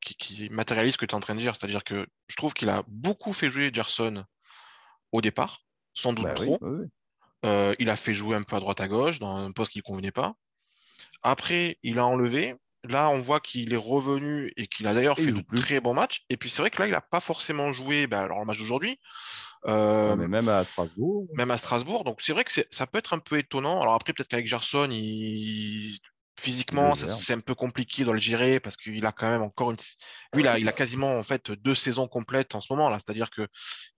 qui, 0.00 0.48
matérialise 0.50 0.94
ce 0.94 0.98
que 0.98 1.06
tu 1.06 1.12
es 1.12 1.16
en 1.16 1.20
train 1.20 1.34
de 1.34 1.40
dire. 1.40 1.54
C'est-à-dire 1.54 1.84
que 1.84 2.06
je 2.26 2.36
trouve 2.36 2.54
qu'il 2.54 2.68
a 2.68 2.82
beaucoup 2.88 3.32
fait 3.32 3.48
jouer 3.48 3.70
Gerson 3.72 4.24
au 5.12 5.20
départ, 5.20 5.64
sans 5.94 6.12
doute 6.12 6.24
bah 6.24 6.34
trop. 6.34 6.58
Euh, 7.44 7.74
il 7.78 7.88
a 7.88 7.94
fait 7.94 8.14
jouer 8.14 8.34
un 8.34 8.42
peu 8.42 8.56
à 8.56 8.60
droite 8.60 8.80
à 8.80 8.88
gauche 8.88 9.20
dans 9.20 9.36
un 9.36 9.52
poste 9.52 9.72
qui 9.72 9.78
ne 9.78 9.82
convenait 9.82 10.10
pas. 10.10 10.34
Après, 11.22 11.78
il 11.84 12.00
a 12.00 12.06
enlevé 12.06 12.56
là, 12.84 13.10
on 13.10 13.18
voit 13.18 13.40
qu'il 13.40 13.72
est 13.72 13.76
revenu 13.76 14.52
et 14.56 14.66
qu'il 14.66 14.86
a 14.86 14.94
d'ailleurs 14.94 15.16
fait 15.16 15.32
de 15.32 15.40
plus. 15.40 15.58
très 15.60 15.80
bons 15.80 15.94
matchs. 15.94 16.24
Et 16.30 16.36
puis 16.36 16.50
c'est 16.50 16.62
vrai 16.62 16.70
que 16.70 16.80
là, 16.80 16.88
il 16.88 16.92
n'a 16.92 17.00
pas 17.00 17.20
forcément 17.20 17.72
joué 17.72 18.06
ben, 18.06 18.20
alors, 18.20 18.40
le 18.40 18.46
match 18.46 18.58
d'aujourd'hui, 18.58 18.98
euh, 19.66 20.16
même 20.16 20.48
à 20.48 20.64
Strasbourg. 20.64 21.26
même 21.34 21.50
à 21.50 21.58
Strasbourg. 21.58 22.04
Donc 22.04 22.20
c'est 22.22 22.32
vrai 22.32 22.44
que 22.44 22.52
ça 22.70 22.86
peut 22.86 22.98
être 22.98 23.14
un 23.14 23.18
peu 23.18 23.38
étonnant. 23.38 23.80
Alors 23.82 23.94
après, 23.94 24.12
peut-être 24.12 24.28
qu'avec 24.28 24.46
Gerson, 24.46 24.88
il... 24.90 25.98
physiquement, 26.38 26.94
c'est 26.94 27.32
un 27.32 27.40
peu 27.40 27.54
compliqué 27.54 28.04
de 28.04 28.12
le 28.12 28.18
gérer 28.18 28.60
parce 28.60 28.76
qu'il 28.76 29.04
a 29.04 29.12
quand 29.12 29.30
même 29.30 29.42
encore 29.42 29.72
une. 29.72 29.76
Lui, 30.32 30.42
il 30.42 30.48
a, 30.48 30.58
il 30.58 30.68
a 30.68 30.72
quasiment 30.72 31.18
en 31.18 31.22
fait 31.22 31.50
deux 31.50 31.74
saisons 31.74 32.06
complètes 32.06 32.54
en 32.54 32.60
ce 32.60 32.72
moment 32.72 32.90
là. 32.90 32.98
C'est-à-dire 32.98 33.30
que 33.30 33.48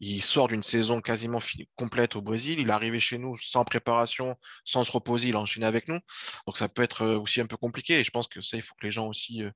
il 0.00 0.22
sort 0.22 0.48
d'une 0.48 0.62
saison 0.62 1.00
quasiment 1.00 1.38
complète 1.76 2.16
au 2.16 2.22
Brésil. 2.22 2.58
Il 2.58 2.68
est 2.68 2.72
arrivé 2.72 2.98
chez 2.98 3.18
nous 3.18 3.36
sans 3.38 3.64
préparation, 3.64 4.36
sans 4.64 4.84
se 4.84 4.92
reposer. 4.92 5.28
Il 5.28 5.36
a 5.36 5.40
enchaîné 5.40 5.66
avec 5.66 5.86
nous. 5.88 5.98
Donc 6.46 6.56
ça 6.56 6.68
peut 6.68 6.82
être 6.82 7.02
euh, 7.02 7.18
aussi 7.18 7.40
un 7.40 7.46
peu 7.46 7.58
compliqué. 7.58 8.00
Et 8.00 8.04
je 8.04 8.10
pense 8.10 8.26
que 8.26 8.40
ça, 8.40 8.56
il 8.56 8.62
faut 8.62 8.74
que 8.74 8.86
les 8.86 8.92
gens 8.92 9.06
aussi 9.06 9.42
euh, 9.42 9.50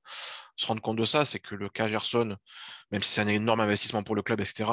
se 0.55 0.67
rendent 0.67 0.81
compte 0.81 0.97
de 0.97 1.05
ça. 1.05 1.25
C'est 1.25 1.39
que 1.39 1.55
le 1.55 1.69
cas 1.69 1.87
Gerson, 1.87 2.37
même 2.91 3.01
si 3.01 3.11
c'est 3.11 3.21
un 3.21 3.27
énorme 3.27 3.61
investissement 3.61 4.03
pour 4.03 4.15
le 4.15 4.21
club, 4.21 4.41
etc. 4.41 4.69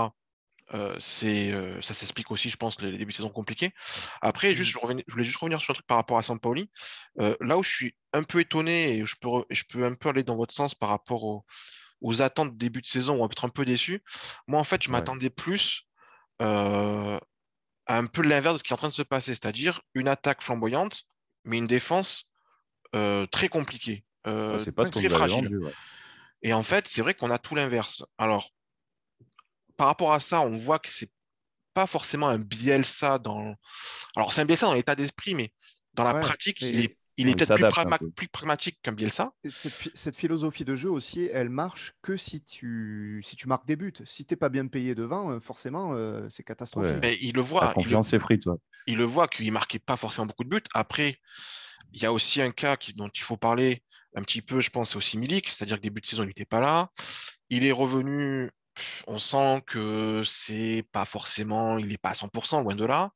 Euh, 0.74 0.94
c'est, 0.98 1.52
euh, 1.52 1.80
ça 1.82 1.94
s'explique 1.94 2.30
aussi, 2.30 2.48
je 2.50 2.56
pense, 2.56 2.80
les, 2.80 2.90
les 2.92 2.98
débuts 2.98 3.12
de 3.12 3.16
saison 3.16 3.28
compliqués. 3.28 3.72
Après, 4.22 4.54
juste, 4.54 4.70
je, 4.70 4.78
revenais- 4.78 5.04
je 5.06 5.12
voulais 5.12 5.24
juste 5.24 5.36
revenir 5.38 5.60
sur 5.60 5.72
un 5.72 5.74
truc 5.74 5.86
par 5.86 5.98
rapport 5.98 6.18
à 6.18 6.22
Sampaoli. 6.22 6.70
Euh, 7.20 7.36
là 7.40 7.58
où 7.58 7.62
je 7.62 7.70
suis 7.70 7.96
un 8.14 8.22
peu 8.22 8.40
étonné 8.40 8.96
et 8.98 9.04
je 9.04 9.16
peux, 9.20 9.28
je 9.50 9.64
peux 9.68 9.84
un 9.84 9.94
peu 9.94 10.08
aller 10.08 10.22
dans 10.24 10.36
votre 10.36 10.54
sens 10.54 10.74
par 10.74 10.88
rapport 10.88 11.24
aux, 11.24 11.44
aux 12.00 12.22
attentes 12.22 12.52
de 12.52 12.58
début 12.58 12.80
de 12.82 12.86
saison 12.86 13.20
ou 13.22 13.26
être 13.26 13.44
un 13.44 13.50
peu 13.50 13.64
déçu, 13.64 14.02
moi, 14.48 14.60
en 14.60 14.64
fait, 14.64 14.82
je 14.82 14.88
Ouais. 14.88 14.94
m'attendais 14.94 15.30
plus 15.30 15.82
euh, 16.42 17.18
à 17.86 17.98
un 17.98 18.06
peu 18.06 18.22
l'inverse 18.22 18.54
de 18.54 18.58
ce 18.58 18.64
qui 18.64 18.72
est 18.72 18.74
en 18.74 18.78
train 18.78 18.88
de 18.88 18.92
se 18.92 19.02
passer, 19.02 19.34
c'est-à-dire 19.34 19.82
une 19.94 20.08
attaque 20.08 20.42
flamboyante, 20.42 21.04
mais 21.44 21.58
une 21.58 21.66
défense 21.66 22.30
très 23.30 23.48
compliquée, 23.48 24.04
Ouais, 24.24 24.66
pas 24.72 24.84
très 24.90 25.08
fragile. 25.08 25.44
vendu. 25.46 25.58
ouais. 25.58 25.72
Et 26.42 26.52
en 26.52 26.62
fait, 26.62 26.88
c'est 26.88 27.02
vrai 27.02 27.14
qu'on 27.14 27.30
a 27.30 27.38
tout 27.38 27.54
l'inverse. 27.54 28.04
Alors, 28.18 28.50
par 29.82 29.88
rapport 29.88 30.12
à 30.12 30.20
ça, 30.20 30.42
on 30.42 30.56
voit 30.56 30.78
que 30.78 30.88
c'est 30.88 31.10
pas 31.74 31.88
forcément 31.88 32.28
un 32.28 32.38
Bielsa 32.38 33.18
dans. 33.18 33.56
Alors, 34.14 34.30
c'est 34.30 34.40
un 34.40 34.44
Bielsa 34.44 34.66
dans 34.66 34.74
l'état 34.74 34.94
d'esprit, 34.94 35.34
mais 35.34 35.50
dans 35.94 36.04
la 36.04 36.14
Ouais, 36.14 36.20
pratique, 36.20 36.60
il 36.60 36.78
est, 36.78 36.96
il 37.16 37.26
est 37.26 37.32
Il 37.32 37.36
peut-être 37.36 37.56
plus, 37.56 37.62
s'adapte 37.62 37.78
un 37.78 37.82
pragma- 37.82 37.98
peu. 37.98 38.10
plus 38.12 38.28
pragmatique 38.28 38.78
qu'un 38.80 38.92
Bielsa. 38.92 39.32
Et 39.42 39.50
Cette, 39.50 39.90
cette 39.92 40.14
philosophie 40.14 40.64
de 40.64 40.76
jeu 40.76 40.88
aussi, 40.88 41.28
elle 41.32 41.50
marche 41.50 41.94
que 42.00 42.16
si 42.16 42.44
tu, 42.44 43.22
si 43.24 43.34
tu 43.34 43.48
marques 43.48 43.66
des 43.66 43.74
buts. 43.74 43.92
Si 44.04 44.24
t'es 44.24 44.36
pas 44.36 44.50
bien 44.50 44.68
payé 44.68 44.94
devant, 44.94 45.32
euh, 45.32 45.40
forcément, 45.40 45.94
euh, 45.94 46.28
c'est 46.30 46.44
catastrophique. 46.44 46.92
Ouais. 46.92 47.00
Mais 47.02 47.18
il 47.20 47.32
le 47.34 47.40
La 47.42 47.46
voit, 47.48 47.64
il 47.64 47.68
le, 47.70 47.74
confiance 47.74 48.12
est 48.12 48.22
ouais. 48.22 48.38
il 48.86 48.98
le 48.98 49.04
voit 49.04 49.26
qu'il 49.26 49.50
marquait 49.50 49.80
pas 49.80 49.96
forcément 49.96 50.26
beaucoup 50.26 50.44
de 50.44 50.48
buts. 50.48 50.62
Après, 50.74 51.18
il 51.92 52.00
y 52.00 52.06
a 52.06 52.12
aussi 52.12 52.40
un 52.40 52.52
cas 52.52 52.76
qui, 52.76 52.94
dont 52.94 53.08
il 53.08 53.22
faut 53.22 53.36
parler 53.36 53.82
un 54.14 54.22
petit 54.22 54.42
peu, 54.42 54.60
je 54.60 54.70
pense, 54.70 54.90
c'est 54.90 54.96
aussi 54.96 55.18
Milik, 55.18 55.48
c'est-à-dire 55.48 55.78
que 55.78 55.82
début 55.82 56.00
de 56.00 56.06
saison, 56.06 56.22
il 56.22 56.28
n'était 56.28 56.44
pas 56.44 56.60
là. 56.60 56.90
Il 57.50 57.64
est 57.66 57.72
revenu, 57.72 58.50
on 59.06 59.18
sent 59.18 59.62
que 59.66 60.22
c'est 60.24 60.84
pas 60.92 61.04
forcément, 61.04 61.78
il 61.78 61.88
n'est 61.88 61.98
pas 61.98 62.10
à 62.10 62.14
100%, 62.14 62.62
loin 62.62 62.74
de 62.76 62.86
là. 62.86 63.12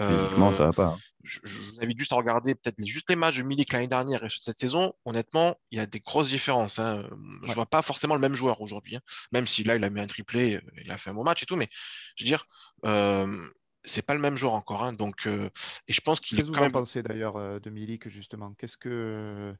Physiquement, 0.00 0.52
Euh, 0.52 0.52
ça 0.52 0.64
va 0.66 0.72
pas. 0.72 0.86
hein. 0.86 1.02
je, 1.24 1.40
je 1.44 1.58
vous 1.58 1.80
invite 1.82 1.98
juste 1.98 2.12
à 2.12 2.16
regarder 2.16 2.54
peut-être 2.54 2.76
juste 2.84 3.10
les 3.10 3.16
matchs 3.16 3.38
de 3.38 3.42
Milik 3.42 3.72
l'année 3.72 3.88
dernière 3.88 4.24
et 4.24 4.28
ceux 4.28 4.38
de 4.38 4.42
cette 4.42 4.58
saison. 4.58 4.92
Honnêtement, 5.04 5.56
il 5.70 5.78
y 5.78 5.80
a 5.80 5.86
des 5.86 6.00
grosses 6.00 6.28
différences. 6.30 6.78
hein. 6.78 7.08
Je 7.44 7.48
Ouais. 7.48 7.54
vois 7.54 7.66
pas 7.66 7.82
forcément 7.82 8.14
le 8.14 8.20
même 8.20 8.34
joueur 8.34 8.60
aujourd'hui, 8.60 8.96
hein. 8.96 9.00
même 9.32 9.46
si 9.46 9.64
là 9.64 9.76
il 9.76 9.84
a 9.84 9.90
mis 9.90 10.00
un 10.00 10.06
triplé, 10.06 10.56
euh, 10.56 10.60
il 10.84 10.90
a 10.90 10.98
fait 10.98 11.10
un 11.10 11.14
bon 11.14 11.24
match 11.24 11.42
et 11.42 11.46
tout, 11.46 11.56
mais 11.56 11.68
je 12.16 12.24
veux 12.24 12.28
dire, 12.28 12.46
euh, 12.86 13.48
c'est 13.84 14.02
pas 14.02 14.14
le 14.14 14.20
même 14.20 14.36
joueur 14.36 14.54
encore. 14.54 14.82
hein. 14.84 14.92
donc, 14.92 15.26
euh, 15.26 15.50
et 15.88 15.92
je 15.92 16.00
pense 16.00 16.20
qu'il 16.20 16.38
est 16.38 16.42
Qu'est-ce 16.42 16.50
que 16.50 16.56
vous 16.56 16.62
en 16.62 16.70
pensez 16.70 17.02
d'ailleurs 17.02 17.36
euh, 17.36 17.58
de 17.58 17.70
Milik, 17.70 18.08
justement? 18.08 18.54
Qu'est-ce 18.54 18.76
que, 18.76 19.54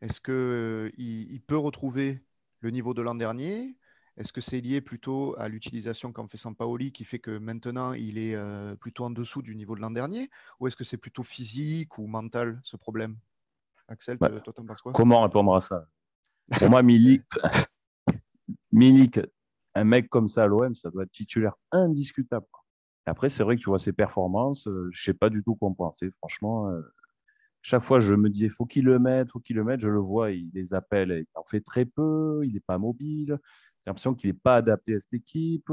est-ce 0.00 0.20
que 0.20 0.32
euh, 0.32 0.92
il, 0.98 1.32
il 1.32 1.42
peut 1.42 1.56
retrouver 1.58 2.24
le 2.60 2.70
niveau 2.70 2.94
de 2.94 3.02
l'an 3.02 3.14
dernier? 3.14 3.76
Est-ce 4.16 4.32
que 4.32 4.40
c'est 4.40 4.60
lié 4.60 4.80
plutôt 4.80 5.34
à 5.38 5.48
l'utilisation 5.48 6.10
qu'en 6.12 6.26
fait 6.26 6.38
Sampaoli 6.38 6.90
qui 6.90 7.04
fait 7.04 7.18
que 7.18 7.36
maintenant 7.36 7.92
il 7.92 8.16
est 8.18 8.34
euh, 8.34 8.74
plutôt 8.74 9.04
en 9.04 9.10
dessous 9.10 9.42
du 9.42 9.54
niveau 9.54 9.74
de 9.76 9.80
l'an 9.80 9.90
dernier? 9.90 10.30
Ou 10.58 10.66
est-ce 10.68 10.76
que 10.76 10.84
c'est 10.84 10.96
plutôt 10.96 11.22
physique 11.22 11.98
ou 11.98 12.06
mental 12.06 12.58
ce 12.62 12.76
problème? 12.76 13.16
Axel, 13.88 14.18
te- 14.18 14.38
toi, 14.40 14.52
t'en 14.52 14.64
penses 14.64 14.80
quoi? 14.80 14.92
Comment 14.92 15.22
répondre 15.22 15.54
à 15.54 15.60
ça? 15.60 15.86
Pour 16.58 16.70
moi, 16.70 16.82
Milik, 16.82 17.22
Milik, 18.72 19.20
un 19.74 19.84
mec 19.84 20.08
comme 20.08 20.28
ça 20.28 20.44
à 20.44 20.46
l'OM, 20.46 20.74
ça 20.74 20.90
doit 20.90 21.04
être 21.04 21.10
titulaire 21.12 21.54
indiscutable. 21.70 22.46
Après, 23.04 23.28
c'est 23.28 23.44
vrai 23.44 23.56
que 23.56 23.60
tu 23.60 23.68
vois 23.68 23.78
ses 23.78 23.92
performances, 23.92 24.66
euh, 24.66 24.88
je 24.92 25.04
sais 25.04 25.14
pas 25.14 25.30
du 25.30 25.42
tout 25.44 25.54
quoi 25.54 25.68
en 25.68 25.74
penser. 25.74 26.10
Franchement, 26.18 26.68
euh, 26.70 26.80
chaque 27.62 27.84
fois, 27.84 28.00
je 28.00 28.14
me 28.14 28.30
dis, 28.30 28.48
faut 28.48 28.64
qu'il 28.66 28.84
le 28.84 28.98
mette, 28.98 29.30
faut 29.30 29.40
qu'il 29.40 29.56
le 29.56 29.64
mette. 29.64 29.80
Je 29.80 29.88
le 29.88 30.00
vois, 30.00 30.30
il 30.32 30.50
les 30.54 30.74
appelle, 30.74 31.10
il 31.12 31.26
en 31.38 31.44
fait 31.44 31.60
très 31.60 31.84
peu, 31.84 32.40
il 32.44 32.54
n'est 32.54 32.60
pas 32.60 32.78
mobile. 32.78 33.38
J'ai 33.86 33.90
l'impression 33.90 34.14
qu'il 34.14 34.30
n'est 34.30 34.38
pas 34.38 34.56
adapté 34.56 34.96
à 34.96 35.00
cette 35.00 35.14
équipe. 35.14 35.70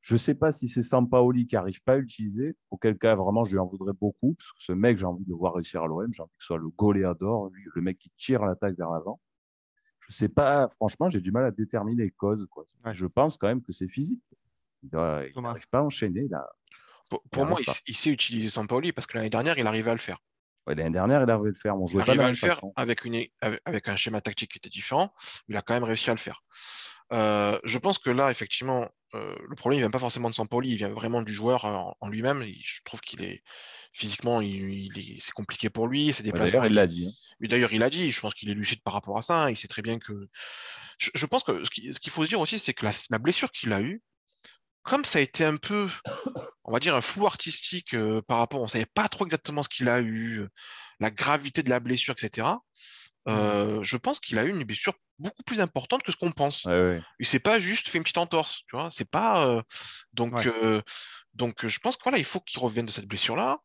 Je 0.00 0.14
ne 0.14 0.18
sais 0.18 0.34
pas 0.34 0.52
si 0.52 0.68
c'est 0.68 0.82
Sampaoli 0.82 1.46
qui 1.46 1.54
n'arrive 1.54 1.80
pas 1.84 1.92
à 1.92 1.98
l'utiliser. 1.98 2.56
Auquel 2.70 2.98
cas, 2.98 3.14
vraiment, 3.14 3.44
je 3.44 3.52
lui 3.52 3.60
en 3.60 3.66
voudrais 3.66 3.92
beaucoup. 3.92 4.34
Parce 4.34 4.50
que 4.50 4.64
ce 4.64 4.72
mec, 4.72 4.98
j'ai 4.98 5.06
envie 5.06 5.24
de 5.24 5.30
le 5.30 5.36
voir 5.36 5.54
réussir 5.54 5.84
à 5.84 5.86
l'OM. 5.86 6.12
J'ai 6.12 6.20
envie 6.20 6.32
que 6.36 6.42
ce 6.42 6.46
soit 6.46 6.58
le 6.58 6.68
goléador, 6.68 7.50
lui, 7.50 7.62
le 7.72 7.80
mec 7.80 7.96
qui 7.98 8.10
tire 8.18 8.44
l'attaque 8.44 8.76
vers 8.76 8.90
l'avant. 8.90 9.20
Je 10.00 10.08
ne 10.08 10.14
sais 10.14 10.28
pas, 10.28 10.68
franchement, 10.76 11.08
j'ai 11.10 11.20
du 11.20 11.30
mal 11.30 11.44
à 11.44 11.52
déterminer 11.52 12.02
les 12.02 12.10
causes. 12.10 12.44
Quoi. 12.50 12.64
Ouais. 12.84 12.94
Je 12.96 13.06
pense 13.06 13.38
quand 13.38 13.46
même 13.46 13.62
que 13.62 13.72
c'est 13.72 13.88
physique. 13.88 14.20
Il 14.82 14.90
n'arrive 14.92 15.68
pas 15.70 15.78
à 15.78 15.82
enchaîner. 15.82 16.26
Là. 16.28 16.44
Pour, 17.08 17.22
pour 17.30 17.44
Il 17.44 17.48
moi, 17.48 17.60
il, 17.86 17.94
sait 17.94 18.10
utiliser 18.10 18.48
Sampaoli 18.48 18.92
parce 18.92 19.06
que 19.06 19.16
l'année 19.16 19.30
dernière, 19.30 19.56
il 19.58 19.66
arrivait 19.66 19.92
à 19.92 19.94
le 19.94 20.00
faire. 20.00 20.18
Ouais, 20.66 20.74
L'année 20.74 20.90
dernière, 20.90 21.22
il 21.22 21.30
arrivait 21.30 21.48
à 21.48 21.52
le 21.52 21.54
faire. 21.54 21.76
mais 21.76 21.82
On 21.84 21.86
Il 21.86 21.92
jouait 21.92 22.02
arrivait 22.02 22.24
à 22.24 22.28
le 22.30 22.34
faire 22.34 22.60
avec, 22.76 23.04
une, 23.04 23.24
avec, 23.40 23.60
avec 23.64 23.88
un 23.88 23.96
schéma 23.96 24.20
tactique 24.20 24.50
qui 24.50 24.58
était 24.58 24.68
différent. 24.68 25.14
Il 25.48 25.56
a 25.56 25.62
quand 25.62 25.74
même 25.74 25.84
réussi 25.84 26.10
à 26.10 26.14
le 26.14 26.18
faire. 26.18 26.42
Euh, 27.12 27.58
je 27.64 27.78
pense 27.78 27.98
que 27.98 28.10
là, 28.10 28.30
effectivement, 28.30 28.88
euh, 29.14 29.36
le 29.48 29.54
problème, 29.54 29.78
il 29.78 29.82
vient 29.82 29.90
pas 29.90 29.98
forcément 29.98 30.30
de 30.30 30.34
Sampaoli, 30.34 30.70
il 30.70 30.76
vient 30.76 30.88
vraiment 30.88 31.22
du 31.22 31.32
joueur 31.32 31.64
euh, 31.64 31.74
en, 31.74 31.96
en 32.00 32.08
lui-même. 32.08 32.42
Je 32.42 32.80
trouve 32.84 33.00
qu'il 33.00 33.22
est 33.22 33.42
physiquement, 33.92 34.40
c'est 34.40 35.32
compliqué 35.32 35.70
pour 35.70 35.86
lui. 35.86 36.12
Ses 36.12 36.22
Ouais, 36.22 36.32
déplacements, 36.32 36.60
D'ailleurs, 36.60 36.66
il 36.66 36.74
l'a 36.74 36.86
dit. 36.86 37.06
hein. 37.06 37.46
D'ailleurs, 37.48 37.72
il 37.72 37.82
a 37.82 37.90
dit, 37.90 38.10
je 38.10 38.20
pense 38.20 38.34
qu'il 38.34 38.50
est 38.50 38.54
lucide 38.54 38.82
par 38.82 38.94
rapport 38.94 39.16
à 39.18 39.22
ça. 39.22 39.44
hein, 39.44 39.50
Il 39.50 39.56
sait 39.56 39.68
très 39.68 39.82
bien 39.82 39.98
que. 39.98 40.28
Je, 40.98 41.10
je 41.14 41.26
pense 41.26 41.44
que 41.44 41.64
ce 41.64 41.70
qui- 41.70 41.92
ce 41.92 42.00
qu'il 42.00 42.12
faut 42.12 42.24
se 42.24 42.28
dire 42.28 42.40
aussi, 42.40 42.58
c'est 42.58 42.74
que 42.74 42.84
la, 42.84 42.92
la 43.10 43.18
blessure 43.18 43.50
qu'il 43.52 43.72
a 43.72 43.80
eue, 43.82 44.02
comme 44.82 45.04
ça 45.04 45.18
a 45.18 45.22
été 45.22 45.44
un 45.44 45.56
peu, 45.56 45.88
on 46.64 46.72
va 46.72 46.78
dire, 46.80 46.94
un 46.94 47.00
flou 47.00 47.26
artistique 47.26 47.94
euh, 47.94 48.22
par 48.22 48.38
rapport, 48.38 48.60
on 48.60 48.64
ne 48.64 48.68
savait 48.68 48.86
pas 48.86 49.08
trop 49.08 49.24
exactement 49.24 49.62
ce 49.62 49.68
qu'il 49.68 49.88
a 49.88 50.00
eu, 50.00 50.46
la 51.00 51.10
gravité 51.10 51.62
de 51.62 51.70
la 51.70 51.80
blessure, 51.80 52.14
etc. 52.18 52.48
euh, 53.28 53.82
Je 53.82 53.96
pense 53.96 54.20
qu'il 54.20 54.38
a 54.38 54.44
eu 54.44 54.50
une 54.50 54.64
blessure 54.64 54.94
beaucoup 55.18 55.42
plus 55.44 55.60
importante 55.60 56.02
que 56.02 56.12
ce 56.12 56.16
qu'on 56.16 56.32
pense. 56.32 56.64
Ouais, 56.64 56.72
ouais. 56.72 57.02
Il 57.20 57.26
s'est 57.26 57.38
pas 57.40 57.58
juste 57.58 57.88
fait 57.88 57.98
une 57.98 58.04
petite 58.04 58.18
entorse, 58.18 58.62
tu 58.68 58.76
vois. 58.76 58.90
C'est 58.90 59.08
pas 59.08 59.46
euh, 59.48 59.62
donc 60.12 60.32
Ouais. 60.34 60.46
euh, 60.46 60.80
donc 61.34 61.66
je 61.66 61.78
pense 61.78 61.96
que 61.96 62.02
voilà, 62.02 62.18
il 62.18 62.24
faut 62.24 62.40
qu'il 62.40 62.60
revienne 62.60 62.86
de 62.86 62.90
cette 62.90 63.06
blessure-là. 63.06 63.58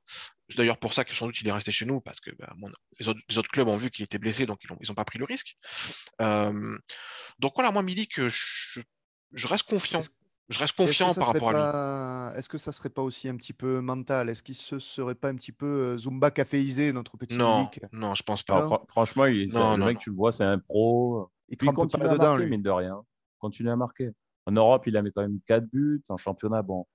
C'est 0.50 0.58
d'ailleurs 0.58 0.78
pour 0.80 0.94
ça 0.94 1.04
que 1.06 1.14
sans 1.14 1.28
doute 1.28 1.40
il 1.42 1.48
est 1.48 1.52
resté 1.52 1.72
chez 1.72 1.86
nous 1.86 2.02
parce 2.02 2.20
que 2.20 2.32
bah, 2.40 2.52
mon- 2.58 2.72
les, 3.00 3.08
autres, 3.08 3.20
les 3.30 3.38
autres 3.38 3.52
clubs 3.52 3.68
ont 3.68 3.78
vu 3.78 3.92
qu'il 3.92 4.04
était 4.04 4.18
blessé, 4.18 4.46
donc 4.46 4.60
ils 4.64 4.72
ont, 4.72 4.78
ils 4.82 4.92
ont 4.92 4.96
pas 4.96 5.06
pris 5.06 5.20
le 5.20 5.26
risque. 5.26 5.56
Euh, 6.22 6.78
donc 7.40 7.54
voilà, 7.56 7.72
moi 7.72 7.84
Milik, 7.84 8.16
que 8.16 8.30
je, 8.30 8.82
je 9.34 9.48
reste 9.48 9.64
confiant. 9.64 10.00
Est-ce- 10.00 10.10
Je 10.50 10.60
reste 10.60 10.76
confiant 10.76 11.14
par 11.14 11.28
rapport 11.28 11.50
à 11.56 12.32
lui. 12.32 12.38
Est-ce 12.38 12.50
que 12.50 12.58
ça 12.58 12.72
serait 12.72 12.90
pas 12.90 13.02
aussi 13.04 13.30
un 13.30 13.36
petit 13.36 13.54
peu 13.54 13.82
mental? 13.82 14.30
Est-ce 14.30 14.42
qu'il 14.44 14.56
se 14.56 14.80
serait 14.80 15.16
pas 15.16 15.30
un 15.30 15.36
petit 15.36 15.52
peu 15.52 15.66
euh, 15.66 15.98
Zumba 15.98 16.32
caféisé, 16.32 16.92
notre 16.92 17.18
petit 17.18 17.38
Non, 17.38 17.70
non, 17.92 18.16
je 18.16 18.24
pense 18.24 18.44
pas. 18.44 18.68
Non. 18.68 18.80
franchement, 18.88 19.26
il, 19.26 19.52
Non, 19.54 19.74
le 19.74 19.78
non, 19.78 19.86
mec, 19.86 19.96
non. 19.98 20.02
tu 20.02 20.10
le 20.10 20.16
vois, 20.16 20.32
c'est 20.32 20.44
un 20.44 20.58
pro. 20.58 21.30
Il 21.50 21.54
il 21.54 21.58
trempe 21.58 21.76
pas 21.76 21.82
continue 21.84 22.04
à 22.06 22.08
dedans, 22.10 22.24
marquer, 22.32 22.44
lui. 22.44 22.50
mine 22.52 22.62
de 22.64 22.70
rien. 22.70 23.02
Continue 23.38 23.70
à 23.70 23.76
marquer. 23.76 24.12
En 24.46 24.52
Europe, 24.52 24.84
il 24.88 24.98
a 24.98 25.02
mis 25.02 25.12
quand 25.12 25.22
même 25.22 25.40
4 25.48 25.66
buts. 25.72 26.02
En 26.10 26.18
championnat, 26.18 26.62
bon, 26.64 26.86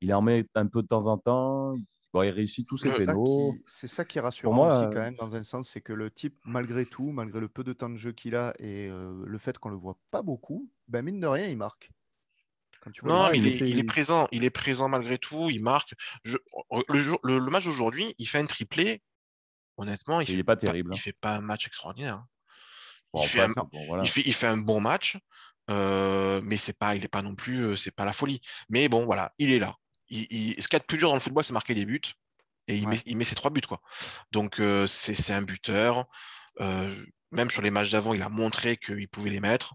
il 0.00 0.12
en 0.14 0.22
met 0.22 0.46
un 0.54 0.66
peu 0.66 0.82
de 0.82 0.86
temps 0.88 1.06
en 1.06 1.18
temps. 1.18 1.74
Il, 1.74 1.84
bon, 2.14 2.22
il 2.22 2.30
réussit 2.30 2.66
tous 2.66 2.78
ses 2.78 2.90
pénaux. 2.90 3.54
c'est 3.66 3.88
ça 3.88 4.04
qui 4.06 4.18
est 4.18 4.22
rassurant 4.22 4.54
moi, 4.54 4.68
aussi 4.68 4.84
euh, 4.84 4.90
quand 4.90 5.00
même 5.00 5.16
dans 5.16 5.36
un 5.36 5.42
sens, 5.42 5.68
c'est 5.68 5.80
que 5.82 5.92
le 5.92 6.10
type, 6.10 6.38
malgré 6.46 6.86
tout, 6.86 7.10
malgré 7.12 7.40
le 7.40 7.48
peu 7.48 7.62
de 7.64 7.72
temps 7.74 7.90
de 7.90 7.96
jeu 7.96 8.12
qu'il 8.12 8.36
a 8.36 8.54
et 8.58 8.88
euh, 8.90 9.22
le 9.26 9.38
fait 9.38 9.58
qu'on 9.58 9.68
le 9.70 9.76
voit 9.76 9.98
pas 10.10 10.22
beaucoup, 10.22 10.70
ben 10.88 11.02
mine 11.04 11.20
de 11.20 11.26
rien, 11.26 11.46
il 11.48 11.56
marque. 11.58 11.90
Quand 12.82 12.90
tu 12.90 13.00
vois 13.02 13.10
le 13.10 13.16
Non, 13.16 13.32
il 13.32 13.46
il 13.46 13.62
est, 13.62 13.70
il 13.70 13.86
présent, 13.86 14.28
il 14.32 14.44
est 14.44 14.50
présent 14.50 14.88
malgré 14.88 15.18
tout, 15.18 15.48
il 15.50 15.62
marque. 15.62 15.94
Je- 16.24 16.36
le, 16.88 16.98
jour- 16.98 17.20
le- 17.22 17.38
le 17.38 17.50
match 17.50 17.64
d'aujourd'hui, 17.64 18.14
il 18.18 18.26
fait 18.28 18.38
un 18.38 18.46
triplé. 18.46 19.02
Honnêtement, 19.76 20.20
il 20.20 20.28
Il 20.28 20.34
fait 20.34 20.38
est 20.40 20.44
pas 20.44 20.56
pas, 20.56 20.60
terrible. 20.66 20.92
il 20.94 21.00
fait 21.00 21.12
pas 21.18 21.36
un 21.36 21.40
match 21.40 21.66
extraordinaire. 21.66 22.16
hein. 22.16 22.26
Bon, 23.12 23.22
Il 23.22 23.28
fait 23.28 23.40
un, 23.40 23.48
bon, 23.48 23.68
voilà. 23.86 24.02
il 24.02 24.08
fait, 24.08 24.22
il 24.24 24.32
fait 24.34 24.46
un 24.46 24.56
bon 24.56 24.80
match, 24.80 25.18
euh, 25.70 26.40
mais 26.44 26.56
c'est 26.56 26.76
pas, 26.76 26.94
il 26.96 27.04
est 27.04 27.08
pas 27.08 27.22
non 27.22 27.34
plus, 27.34 27.60
euh, 27.66 27.76
c'est 27.76 27.90
pas 27.90 28.04
la 28.04 28.12
folie. 28.12 28.40
Mais 28.68 28.88
bon, 28.88 29.04
voilà, 29.04 29.32
il 29.38 29.52
est 29.52 29.58
là. 29.58 29.76
Il, 30.08 30.26
il- 30.30 30.62
ce 30.62 30.68
qu'il 30.68 30.76
y 30.76 30.76
a 30.76 30.80
de 30.80 30.84
plus 30.86 30.98
dur 30.98 31.08
dans 31.08 31.14
le 31.14 31.20
football, 31.20 31.44
c'est 31.44 31.52
marquer 31.52 31.74
des 31.74 31.84
buts. 31.86 32.00
Et 32.68 32.76
il, 32.76 32.84
Ouais. 32.86 32.92
met, 32.94 33.02
il 33.06 33.16
met 33.16 33.24
ses 33.24 33.34
trois 33.34 33.50
buts, 33.50 33.60
quoi. 33.62 33.80
Donc, 34.30 34.60
euh, 34.60 34.86
c'est 34.86 35.14
c'est 35.14 35.32
un 35.34 35.42
buteur. 35.42 36.06
Euh, 36.60 37.04
même 37.32 37.50
sur 37.50 37.62
les 37.62 37.70
matchs 37.70 37.90
d'avant, 37.90 38.14
il 38.14 38.22
a 38.22 38.28
montré 38.28 38.76
qu'il 38.76 39.08
pouvait 39.08 39.30
les 39.30 39.40
mettre. 39.40 39.74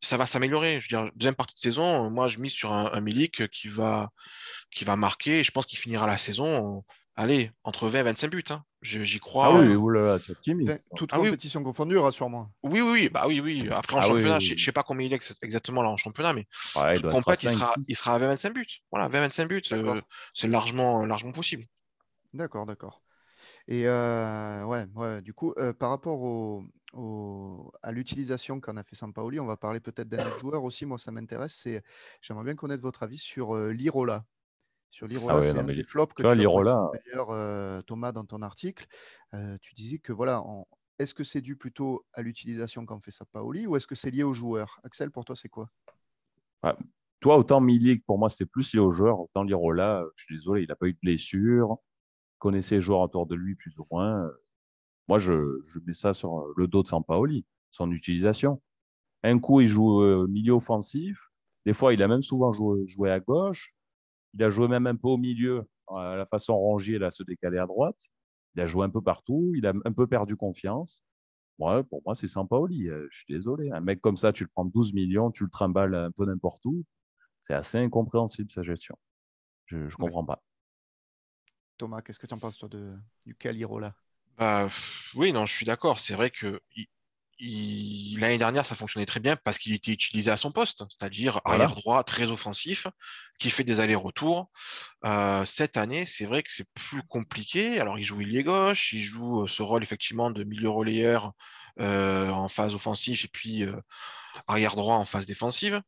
Ça 0.00 0.16
va 0.16 0.26
s'améliorer. 0.26 0.80
Je 0.80 0.86
veux 0.94 1.02
dire, 1.04 1.12
deuxième 1.14 1.34
partie 1.34 1.54
de 1.54 1.60
saison, 1.60 2.06
euh, 2.06 2.10
moi, 2.10 2.28
je 2.28 2.38
mise 2.38 2.52
sur 2.52 2.72
un, 2.72 2.90
un 2.92 3.00
Milik 3.00 3.48
qui 3.50 3.68
va, 3.68 4.10
qui 4.70 4.84
va 4.84 4.96
marquer. 4.96 5.40
Et 5.40 5.42
je 5.44 5.50
pense 5.52 5.66
qu'il 5.66 5.78
finira 5.78 6.06
la 6.06 6.18
saison 6.18 6.84
allez, 7.16 7.50
entre 7.64 7.88
20 7.88 8.00
et 8.00 8.02
25 8.04 8.30
buts. 8.30 8.44
Hein. 8.50 8.64
J'y 8.82 9.18
crois. 9.20 9.48
Ah 9.48 9.52
oui, 9.52 9.74
euh, 9.74 9.76
oulala, 9.76 10.18
tu 10.20 10.30
es 10.30 10.32
optimiste. 10.32 10.76
Enfin, 10.76 10.78
toute 10.94 11.12
Ah 11.12 11.20
oui. 11.20 11.30
compétition 11.30 11.62
confondue, 11.64 11.98
rassure-moi. 11.98 12.50
oui, 12.62 12.80
oui, 12.82 12.90
oui, 12.92 13.08
bah 13.08 13.24
oui, 13.26 13.40
oui. 13.40 13.68
Après, 13.70 13.96
en 13.96 14.00
Ah 14.00 14.08
championnat, 14.08 14.38
oui, 14.38 14.40
je 14.40 14.54
je 14.56 14.62
sais 14.64 14.72
pas 14.72 14.82
combien 14.82 15.06
il 15.06 15.12
est 15.12 15.16
ex- 15.16 15.34
exactement 15.42 15.82
là 15.82 15.88
en 15.88 15.96
championnat, 15.96 16.34
mais 16.34 16.46
Ouais, 16.74 16.94
toute 16.94 17.08
compète, 17.08 17.42
il 17.44 17.48
5, 17.48 17.50
sera, 17.50 17.76
6. 17.76 17.86
il 17.88 17.96
sera 17.96 18.14
à 18.14 18.18
20-25 18.18 18.54
buts. 18.54 18.66
Voilà, 18.90 19.08
20-25 19.08 19.48
buts, 19.48 19.62
euh, 19.72 20.00
c'est 20.34 20.48
largement, 20.48 21.06
largement 21.06 21.32
possible. 21.32 21.64
D'accord, 22.32 22.66
d'accord. 22.66 23.02
Et 23.68 23.86
euh, 23.88 24.64
ouais, 24.66 24.86
ouais, 24.96 25.22
du 25.22 25.34
coup, 25.34 25.54
euh, 25.58 25.72
par 25.74 25.90
rapport 25.90 26.20
au, 26.22 26.64
au- 26.92 27.72
à 27.82 27.92
l'utilisation 27.92 28.60
qu'en 28.60 28.76
a 28.76 28.82
fait 28.82 28.96
Sampaoli, 28.96 29.40
on 29.40 29.46
va 29.46 29.56
parler 29.56 29.80
peut-être 29.80 30.08
d'un 30.08 30.26
autre 30.26 30.38
joueur 30.38 30.64
aussi. 30.64 30.86
Moi, 30.86 30.98
ça 30.98 31.10
m'intéresse. 31.12 31.68
J'aimerais 32.22 32.44
bien 32.44 32.54
connaître 32.54 32.82
votre 32.82 33.02
avis 33.02 33.18
sur 33.18 33.54
euh, 33.56 33.70
l'Irola. 33.72 34.24
Sur 34.90 35.06
l'Irola, 35.06 35.34
Ah 35.34 35.38
ouais, 35.38 35.42
c'est 35.42 35.58
un 35.58 35.64
des 35.64 35.84
flops 35.84 36.14
que 36.14 36.22
tu 36.22 36.28
as 36.28 36.34
l'Irola- 36.34 36.88
pointé 36.90 37.04
d'ailleurs, 37.06 37.30
euh, 37.30 37.80
Thomas, 37.82 38.12
dans 38.12 38.24
ton 38.24 38.42
article. 38.42 38.86
Euh, 39.34 39.56
tu 39.60 39.74
disais 39.74 39.98
que 39.98 40.12
voilà, 40.12 40.42
est-ce 40.98 41.14
que 41.14 41.22
c'est 41.22 41.40
dû 41.40 41.56
plutôt 41.56 42.04
à 42.12 42.22
l'utilisation 42.22 42.84
qu'en 42.84 42.98
fait 42.98 43.12
Sampaoli 43.12 43.66
ou 43.66 43.76
est-ce 43.76 43.86
que 43.86 43.94
c'est 43.94 44.10
lié 44.10 44.24
au 44.24 44.32
joueur 44.32 44.80
Axel, 44.82 45.10
pour 45.12 45.24
toi, 45.24 45.36
c'est 45.36 45.48
quoi? 45.48 45.70
Toi, 47.20 47.36
autant 47.36 47.60
Milik, 47.60 48.04
pour 48.06 48.18
moi, 48.18 48.30
c'était 48.30 48.46
plus 48.46 48.72
lié 48.72 48.80
au 48.80 48.90
joueur. 48.92 49.20
Autant 49.20 49.42
Lirola, 49.42 50.00
euh, 50.00 50.10
je 50.16 50.24
suis 50.24 50.36
désolé, 50.36 50.62
il 50.62 50.68
n'a 50.68 50.76
pas 50.76 50.86
eu 50.86 50.94
de 50.94 50.98
blessure. 51.02 51.76
Connaissait 52.38 52.76
les 52.76 52.80
joueurs 52.80 53.00
autour 53.00 53.26
de 53.26 53.34
lui, 53.34 53.54
plus 53.54 53.78
ou 53.78 53.86
moins. 53.90 54.26
Euh, 55.10 55.16
Moi, 55.16 55.18
je, 55.18 55.62
je 55.68 55.80
mets 55.86 55.94
ça 55.94 56.14
sur 56.14 56.38
euh, 56.40 56.54
le 56.56 56.66
dos 56.68 56.82
de 56.82 56.88
Sampaoli, 56.88 57.46
son 57.70 57.90
utilisation. 57.90 58.62
Un 59.22 59.38
coup, 59.40 59.60
il 59.60 59.68
joue 59.68 60.02
euh, 60.02 60.26
milieu 60.28 60.54
offensif. 60.54 61.18
Des 61.66 61.74
fois, 61.74 61.94
il 61.94 62.02
a 62.02 62.08
même 62.08 62.22
souvent 62.22 62.52
joué, 62.52 62.86
joué 62.88 63.10
à 63.10 63.20
gauche. 63.20 63.74
Il 64.34 64.42
a 64.44 64.50
joué 64.50 64.68
même 64.68 64.86
un 64.86 64.96
peu 64.96 65.08
au 65.08 65.18
milieu, 65.18 65.68
à 65.88 66.16
la 66.16 66.26
façon 66.26 66.56
Rongier, 66.56 66.98
là, 66.98 67.10
se 67.10 67.22
décaler 67.24 67.58
à 67.58 67.66
droite. 67.66 67.98
Il 68.54 68.62
a 68.62 68.66
joué 68.66 68.86
un 68.86 68.90
peu 68.90 69.02
partout. 69.02 69.52
Il 69.56 69.66
a 69.66 69.72
un 69.84 69.92
peu 69.92 70.06
perdu 70.06 70.36
confiance. 70.36 71.02
Ouais, 71.58 71.84
pour 71.84 72.02
moi, 72.06 72.14
c'est 72.14 72.28
Sampaoli. 72.28 72.88
Euh, 72.88 73.08
Je 73.10 73.18
suis 73.18 73.34
désolé. 73.34 73.70
Un 73.72 73.80
mec 73.80 74.00
comme 74.00 74.16
ça, 74.18 74.32
tu 74.32 74.44
le 74.44 74.50
prends 74.54 74.64
12 74.64 74.94
millions, 74.94 75.30
tu 75.30 75.44
le 75.44 75.50
trimbales 75.50 75.94
un 75.94 76.12
peu 76.12 76.26
n'importe 76.26 76.64
où. 76.66 76.84
C'est 77.42 77.54
assez 77.54 77.78
incompréhensible 77.78 78.50
sa 78.52 78.62
gestion. 78.62 78.96
Je 79.66 79.76
ne 79.78 79.90
comprends 79.90 80.24
pas. 80.24 80.42
Thomas, 81.78 82.02
qu'est-ce 82.02 82.18
que 82.18 82.26
tu 82.28 82.34
en 82.34 82.38
penses, 82.38 82.58
toi, 82.58 82.68
de, 82.68 82.96
du 83.26 83.34
cas 83.34 83.52
l'Irola 83.52 83.94
Bah, 84.40 84.68
oui, 85.16 85.32
non, 85.32 85.46
je 85.46 85.54
suis 85.54 85.66
d'accord. 85.66 86.00
C'est 86.00 86.14
vrai 86.14 86.30
que 86.30 86.60
l'année 88.18 88.38
dernière, 88.38 88.66
ça 88.66 88.74
fonctionnait 88.74 89.06
très 89.06 89.20
bien 89.20 89.36
parce 89.36 89.58
qu'il 89.58 89.74
était 89.74 89.92
utilisé 89.92 90.30
à 90.30 90.38
son 90.38 90.52
poste, 90.52 90.84
c'est-à-dire 90.90 91.40
Voilà. 91.44 91.68
arrière 91.68 91.74
droit, 91.74 92.04
très 92.04 92.30
offensif, 92.30 92.86
qui 93.38 93.50
fait 93.50 93.64
des 93.64 93.80
allers-retours. 93.80 94.50
Euh, 95.04 95.44
cette 95.46 95.76
année, 95.76 96.06
c'est 96.06 96.26
vrai 96.26 96.42
que 96.42 96.52
c'est 96.52 96.68
plus 96.74 97.02
compliqué. 97.02 97.80
Alors, 97.80 97.98
il 97.98 98.04
joue 98.04 98.22
ailier 98.22 98.44
gauche, 98.44 98.92
il 98.94 99.02
joue 99.02 99.42
euh, 99.44 99.46
ce 99.46 99.62
rôle 99.62 99.82
effectivement 99.82 100.30
de 100.30 100.44
milieu 100.44 100.70
relayeur 100.70 101.32
euh, 101.80 102.30
en 102.30 102.48
phase 102.48 102.74
offensive 102.74 103.22
et 103.24 103.28
puis 103.28 103.64
euh, 103.64 103.76
arrière 104.46 104.76
droit 104.76 104.96
en 104.96 105.06
phase 105.06 105.26
défensive. 105.26 105.82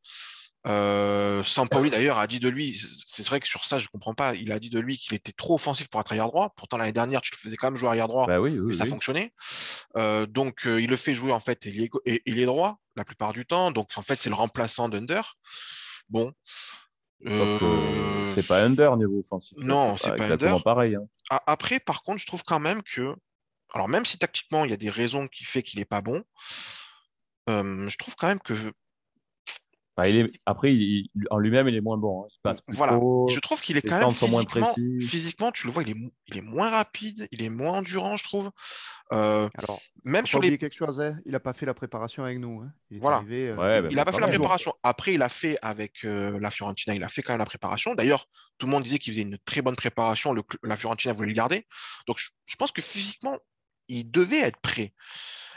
Euh, 0.64 1.42
Sampaoli 1.42 1.90
d'ailleurs 1.90 2.18
a 2.20 2.29
dit 2.29 2.38
de 2.38 2.48
lui, 2.48 2.72
c'est 3.07 3.27
vrai 3.27 3.40
que 3.40 3.48
sur 3.48 3.64
ça 3.64 3.79
je 3.79 3.88
comprends 3.88 4.14
pas, 4.14 4.35
il 4.37 4.53
a 4.53 4.61
dit 4.61 4.70
de 4.70 4.79
lui 4.79 4.96
qu'il 4.96 5.12
était 5.14 5.33
trop 5.33 5.55
offensif 5.55 5.88
pour 5.88 6.01
être 6.01 6.12
arrière 6.12 6.29
droit. 6.29 6.53
Pourtant 6.57 6.77
l'année 6.77 6.92
dernière 6.92 7.20
tu 7.20 7.33
le 7.33 7.38
faisais 7.38 7.57
quand 7.57 7.66
même 7.66 7.77
jouer 7.77 7.88
arrière 7.88 8.07
droit 8.07 8.27
Bah 8.29 8.40
oui, 8.40 8.57
oui, 8.61 8.72
et 8.72 8.79
ça 8.79 8.85
oui. 8.85 8.90
fonctionnait. 8.90 9.33
Euh, 9.96 10.25
donc 10.27 10.66
euh, 10.68 10.81
il 10.81 10.88
le 10.88 10.94
fait 10.96 11.14
jouer 11.14 11.33
en 11.33 11.40
fait 11.40 11.66
ailier, 11.66 11.88
go- 11.88 12.01
et- 12.07 12.22
ailier 12.31 12.44
droit 12.44 12.79
la 12.94 13.05
plupart 13.05 13.33
du 13.33 13.44
temps. 13.44 13.72
Donc 13.72 13.90
en 13.96 14.03
fait 14.03 14.20
c'est 14.20 14.29
le 14.31 14.37
remplaçant 14.37 14.88
d'Under. 14.88 15.22
Bon. 16.09 16.33
Sauf 17.27 17.59
que 17.59 17.64
Euh, 17.64 18.35
c'est 18.35 18.46
pas 18.46 18.62
under 18.62 18.96
niveau 18.96 19.18
offensif. 19.18 19.59
non, 19.59 19.96
c'est 19.96 20.14
pas 20.16 20.31
under. 20.31 20.62
pareil. 20.62 20.94
hein. 20.94 21.38
Après 21.48 21.81
par 21.81 22.03
contre 22.05 22.20
je 22.20 22.27
trouve 22.27 22.44
quand 22.44 22.61
même 22.61 22.83
que, 22.85 23.16
alors 23.75 23.88
même 23.88 24.05
si 24.07 24.16
tactiquement 24.16 24.64
il 24.64 24.70
y 24.70 24.75
a 24.75 24.77
des 24.77 24.90
raisons 24.90 25.27
qui 25.27 25.42
fait 25.44 25.62
qu'il 25.64 25.81
est 25.81 25.85
pas 25.85 26.03
bon, 26.03 26.22
je 27.48 27.96
trouve 27.96 28.14
quand 28.14 28.29
même 28.29 28.40
que 28.40 28.55
Bah, 29.96 30.09
il 30.09 30.16
est... 30.16 30.40
Après, 30.46 30.74
il- 30.74 31.11
en 31.31 31.37
lui-même, 31.38 31.68
il 31.68 31.74
est 31.76 31.81
moins 31.83 31.98
bon. 31.98 32.22
hein. 32.24 32.28
Il 32.33 32.40
passe 32.42 32.61
plus 32.62 32.74
Voilà. 32.76 32.94
trop. 32.94 33.28
Je 33.28 33.40
trouve 33.40 33.61
qu'il 33.61 33.76
est 33.76 33.83
quand 33.83 33.98
même 34.00 34.11
sont 34.12 34.26
moins 34.28 34.40
physiquement, 34.42 34.72
précis. 34.72 35.00
physiquement, 35.07 35.52
tu 35.52 35.66
le 35.66 35.72
vois, 35.72 35.83
il 35.83 35.90
est, 35.90 35.94
mo- 35.94 36.12
il 36.28 36.38
est 36.38 36.42
moins 36.42 36.70
rapide, 36.70 37.28
il 37.31 37.42
est 37.42 37.50
moins 37.50 37.78
endurant, 37.78 38.16
je 38.16 38.24
trouve. 38.24 38.50
Euh, 39.12 39.48
Alors, 39.59 39.83
même 40.05 40.24
sur 40.26 40.40
les. 40.40 40.57
quelque 40.57 40.74
chose, 40.74 40.98
hein, 41.00 41.18
il 41.26 41.33
n'a 41.33 41.40
pas 41.40 41.52
fait 41.52 41.66
la 41.66 41.74
préparation 41.74 42.24
avec 42.24 42.38
nous. 42.38 42.62
hein. 42.62 42.72
Il 42.90 43.00
Voilà. 43.00 43.18
arrivé. 43.18 43.48
euh, 43.50 43.57
Ouais, 43.57 43.83
bah, 43.83 43.88
Il 43.90 43.96
n'a 43.96 44.05
pas 44.07 44.12
pas 44.12 44.16
fait 44.18 44.22
la 44.22 44.28
préparation. 44.28 44.72
Après, 44.83 45.12
il 45.12 45.20
a 45.22 45.28
fait 45.28 45.59
avec 45.61 46.05
euh, 46.05 46.38
la 46.40 46.50
Fiorentina, 46.50 46.94
il 46.94 47.05
a 47.05 47.09
fait 47.09 47.20
quand 47.20 47.35
même 47.35 47.40
la 47.40 47.44
préparation. 47.44 47.94
D'ailleurs, 47.94 48.26
tout 48.57 48.64
le 48.66 48.72
monde 48.72 48.85
disait 48.85 48.98
qu'il 48.98 49.12
faisait 49.12 49.22
une 49.24 49.37
très 49.44 49.61
bonne 49.61 49.76
préparation. 49.76 50.33
Le 50.33 50.42
la 50.62 50.76
Fiorentina 50.76 51.12
voulait 51.12 51.28
le 51.28 51.35
garder. 51.35 51.66
Donc, 52.07 52.16
je, 52.18 52.31
je 52.46 52.57
pense 52.57 52.72
que 52.72 52.81
physiquement, 52.81 53.37
il 53.88 54.11
devait 54.11 54.38
être 54.40 54.59
prêt. 54.62 54.94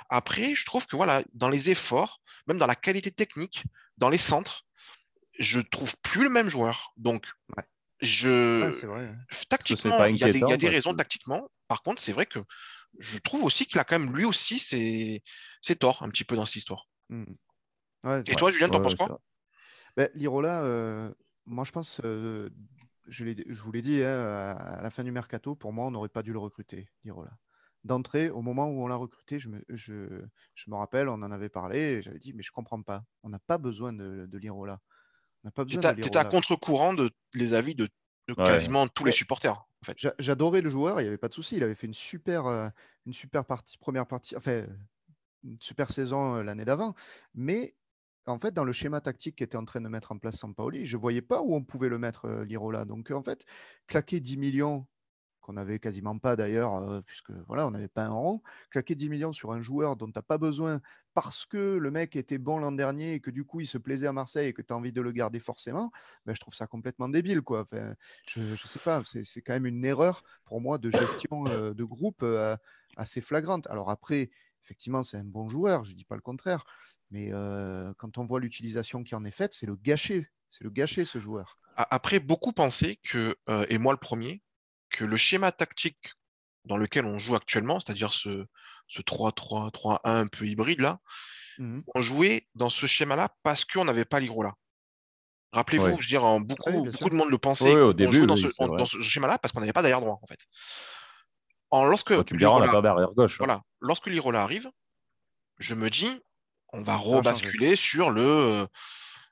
Après, 0.09 0.53
je 0.55 0.65
trouve 0.65 0.85
que 0.87 0.95
voilà, 0.97 1.23
dans 1.33 1.47
les 1.49 1.69
efforts, 1.69 2.19
même 2.47 2.57
dans 2.57 2.67
la 2.67 2.75
qualité 2.75 3.11
technique, 3.11 3.63
dans 3.97 4.09
les 4.09 4.17
centres, 4.17 4.63
je 5.39 5.59
trouve 5.59 5.95
plus 6.01 6.23
le 6.23 6.29
même 6.29 6.49
joueur. 6.49 6.93
Donc, 6.97 7.27
Ouais. 7.57 7.63
je, 8.01 8.63
ouais, 8.63 8.71
c'est 8.71 8.87
vrai. 8.87 9.07
hein. 9.07 9.17
tactiquement, 9.49 10.05
il 10.05 10.17
y 10.17 10.23
a 10.23 10.29
des, 10.29 10.39
y 10.39 10.43
a 10.67 10.69
raisons 10.69 10.91
que- 10.91 10.97
tactiquement. 10.97 11.49
Par 11.67 11.81
contre, 11.83 12.01
c'est 12.01 12.11
vrai 12.13 12.25
que 12.25 12.39
je 12.99 13.17
trouve 13.17 13.43
aussi 13.43 13.65
qu'il 13.65 13.79
a 13.79 13.83
quand 13.83 13.99
même 13.99 14.15
lui 14.15 14.25
aussi 14.25 14.59
ses, 14.59 15.23
ses 15.61 15.75
torts 15.75 16.03
un 16.03 16.09
petit 16.09 16.23
peu 16.23 16.35
dans 16.35 16.45
cette 16.45 16.57
histoire. 16.57 16.87
Mm. 17.09 17.23
Ouais, 18.05 18.21
Et 18.27 18.35
toi, 18.35 18.51
Julien, 18.51 18.69
t'en 18.69 18.81
penses 18.81 18.95
quoi. 18.95 19.19
Ben, 19.97 20.09
Lirola, 20.13 20.61
euh, 20.63 21.11
moi 21.45 21.63
je 21.65 21.71
pense, 21.71 22.01
euh, 22.03 22.49
je, 23.07 23.23
l'ai- 23.25 23.45
je 23.47 23.61
vous 23.61 23.71
l'ai 23.71 23.81
dit, 23.81 24.03
hein, 24.03 24.17
à 24.19 24.51
à 24.51 24.81
la 24.81 24.89
fin 24.89 25.03
du 25.03 25.11
mercato, 25.11 25.55
pour 25.55 25.73
moi, 25.73 25.85
on 25.87 25.91
n'aurait 25.91 26.09
pas 26.09 26.21
dû 26.21 26.31
le 26.33 26.39
recruter, 26.39 26.87
Lirola. 27.03 27.31
D'entrée, 27.85 28.29
au 28.31 28.41
moment 28.41 28.67
où 28.67 28.83
on 28.83 28.87
l'a 28.87 28.97
recruté, 28.97 29.39
je 29.39 29.49
me, 29.49 29.63
je, 29.69 30.23
je 30.55 30.71
me 30.71 30.75
rappelle, 30.75 31.07
on 31.07 31.13
en 31.21 31.31
avait 31.31 31.49
parlé, 31.49 31.77
et 31.79 32.01
j'avais 32.01 32.19
dit, 32.19 32.33
mais 32.33 32.43
je 32.43 32.51
comprends 32.51 32.81
pas, 32.81 33.05
on 33.23 33.29
n'a 33.29 33.39
pas 33.39 33.59
besoin 33.59 33.93
de, 33.93 34.25
de 34.25 34.37
Lirola. 34.39 34.81
On 35.43 35.47
n'a 35.47 35.51
pas 35.51 35.65
besoin 35.65 35.81
de 35.83 35.87
à- 36.17 36.25
contre-courant 36.25 36.93
de 36.93 37.11
les 37.33 37.53
avis 37.53 37.75
de, 37.75 37.87
de 38.27 38.33
Ouais. 38.37 38.45
quasiment 38.45 38.87
tous 38.87 39.05
les 39.05 39.11
supporters, 39.11 39.53
en 39.59 39.85
fait. 39.85 39.97
J'a- 39.99 40.15
J'adorais 40.19 40.61
le 40.61 40.69
joueur, 40.69 40.99
il 40.99 41.03
n'y 41.03 41.07
avait 41.09 41.17
pas 41.19 41.27
de 41.29 41.33
souci. 41.35 41.57
Il 41.57 41.63
avait 41.63 41.75
fait 41.75 41.87
une 41.87 41.93
super, 41.93 42.47
euh, 42.47 42.69
une 43.05 43.13
super 43.13 43.45
partie, 43.45 43.77
première 43.77 44.07
partie, 44.07 44.35
enfin, 44.35 44.51
euh, 44.51 44.67
une 45.43 45.57
super 45.61 45.89
saison 45.91 46.35
euh, 46.37 46.43
l'année 46.43 46.65
d'avant. 46.65 46.95
Mais 47.33 47.75
en 48.25 48.39
fait, 48.39 48.51
dans 48.53 48.63
le 48.63 48.71
schéma 48.71 49.01
tactique 49.01 49.35
qu'était 49.37 49.57
en 49.57 49.65
train 49.65 49.81
de 49.81 49.89
mettre 49.89 50.11
en 50.11 50.17
place 50.17 50.37
Sampaoli, 50.37 50.85
je 50.85 50.97
ne 50.97 51.01
voyais 51.01 51.21
pas 51.21 51.41
où 51.41 51.53
on 51.55 51.63
pouvait 51.63 51.89
le 51.89 51.99
mettre, 51.99 52.27
Lirola. 52.43 52.85
Donc, 52.85 53.11
en 53.11 53.23
fait, 53.23 53.45
claquer 53.87 54.19
10 54.19 54.37
millions, 54.37 54.87
qu'on 55.45 55.53
n'avait 55.53 55.77
quasiment 55.77 56.17
pas 56.17 56.35
d'ailleurs, 56.35 56.73
euh, 56.75 57.01
puisque 57.01 57.29
voilà, 57.47 57.67
on 57.67 57.71
n'avait 57.71 57.87
pas 57.87 58.05
un 58.05 58.09
rond, 58.09 58.41
claquer 58.71 58.95
10 58.95 59.09
millions 59.09 59.31
sur 59.31 59.51
un 59.51 59.61
joueur 59.61 59.95
dont 59.95 60.07
tu 60.07 60.13
n'as 60.15 60.23
pas 60.23 60.39
besoin 60.39 60.81
parce 61.13 61.45
que 61.45 61.75
le 61.77 61.91
mec 61.91 62.15
était 62.15 62.39
bon 62.39 62.57
l'an 62.57 62.71
dernier 62.71 63.13
et 63.13 63.19
que 63.19 63.29
du 63.29 63.45
coup, 63.45 63.59
il 63.59 63.67
se 63.67 63.77
plaisait 63.77 64.07
à 64.07 64.11
Marseille 64.11 64.47
et 64.47 64.53
que 64.53 64.63
tu 64.63 64.73
as 64.73 64.75
envie 64.75 64.91
de 64.91 65.01
le 65.01 65.11
garder 65.11 65.39
forcément, 65.39 65.91
ben, 66.25 66.33
je 66.33 66.39
trouve 66.39 66.55
ça 66.55 66.65
complètement 66.65 67.09
débile. 67.09 67.43
Quoi. 67.43 67.63
Je 68.27 68.39
ne 68.39 68.55
sais 68.55 68.79
pas, 68.79 69.03
c'est 69.05 69.41
quand 69.43 69.53
même 69.53 69.67
une 69.67 69.85
erreur 69.85 70.23
pour 70.45 70.61
moi 70.61 70.79
de 70.79 70.89
gestion 70.89 71.45
euh, 71.47 71.75
de 71.75 71.83
groupe 71.83 72.23
euh, 72.23 72.57
assez 72.97 73.21
flagrante. 73.21 73.67
Alors 73.67 73.91
après, 73.91 74.31
effectivement, 74.63 75.03
c'est 75.03 75.17
un 75.17 75.23
bon 75.23 75.47
joueur, 75.47 75.83
je 75.83 75.91
ne 75.91 75.95
dis 75.95 76.05
pas 76.05 76.15
le 76.15 76.21
contraire, 76.21 76.65
mais 77.11 77.29
quand 77.97 78.17
on 78.17 78.25
voit 78.25 78.39
l'utilisation 78.39 79.03
qui 79.03 79.13
en 79.13 79.23
est 79.23 79.31
faite, 79.31 79.53
c'est 79.53 79.67
le 79.67 79.75
gâcher. 79.75 80.27
C'est 80.49 80.63
le 80.63 80.71
gâcher, 80.71 81.05
ce 81.05 81.19
joueur. 81.19 81.59
Après, 81.75 82.19
beaucoup 82.19 82.51
pensaient 82.51 82.97
que, 83.03 83.37
et 83.69 83.77
moi 83.77 83.93
le 83.93 83.99
premier, 83.99 84.41
que 84.95 85.03
le 85.03 85.17
schéma 85.17 85.51
tactique 85.51 86.13
dans 86.63 86.77
lequel 86.77 87.05
on 87.05 87.17
joue 87.19 87.35
actuellement, 87.35 87.79
c'est-à-dire 87.81 88.13
ce, 88.13 88.45
ce 88.87 89.01
3-3-3-1 89.01 89.99
un 90.03 90.27
peu 90.27 90.45
hybride 90.47 90.79
là, 90.81 90.99
Mhm. 91.57 91.83
on 91.93 92.01
jouait 92.01 92.47
dans 92.55 92.69
ce 92.69 92.85
schéma-là 92.85 93.29
parce 93.43 93.65
qu'on 93.65 93.85
n'avait 93.85 94.05
pas 94.05 94.19
Ligrola. 94.19 94.53
Rappelez-vous, 95.53 95.85
Ouais. 95.85 95.91
je 95.91 96.05
veux 96.05 96.07
dire, 96.07 96.23
en 96.25 96.39
beaucoup, 96.41 96.69
de 97.09 97.15
monde 97.15 97.29
le 97.29 97.37
pensait. 97.37 97.73
Au 97.75 97.89
on 97.91 97.93
début, 97.93 98.17
jouait 98.17 98.25
dans 98.27 98.35
oui, 98.35 98.85
ce, 98.87 99.01
schéma-là 99.01 99.37
parce 99.37 99.51
qu'on 99.53 99.61
n'avait 99.61 99.71
pas 99.73 99.81
d'arrière 99.81 100.01
droit, 100.01 100.19
en 100.21 100.27
fait. 100.27 100.39
En, 101.71 101.85
lorsque 101.85 102.13
Toi, 102.13 102.23
tu 102.25 102.33
me 102.33 102.39
diras, 102.39 102.51
on 102.55 102.59
Lirola- 102.59 102.71
pas 102.71 102.81
d'arrière 102.81 103.11
gauche. 103.13 103.33
hein. 103.33 103.37
voilà, 103.39 103.61
lorsque 103.79 104.07
Lirola 104.07 104.43
arrive, 104.43 104.69
je 105.59 105.75
me 105.75 105.89
dis, 105.89 106.19
on 106.73 106.81
va 106.81 106.95
rebasculer 106.97 107.75
sur 107.77 108.11
le, 108.11 108.21
euh, 108.21 108.65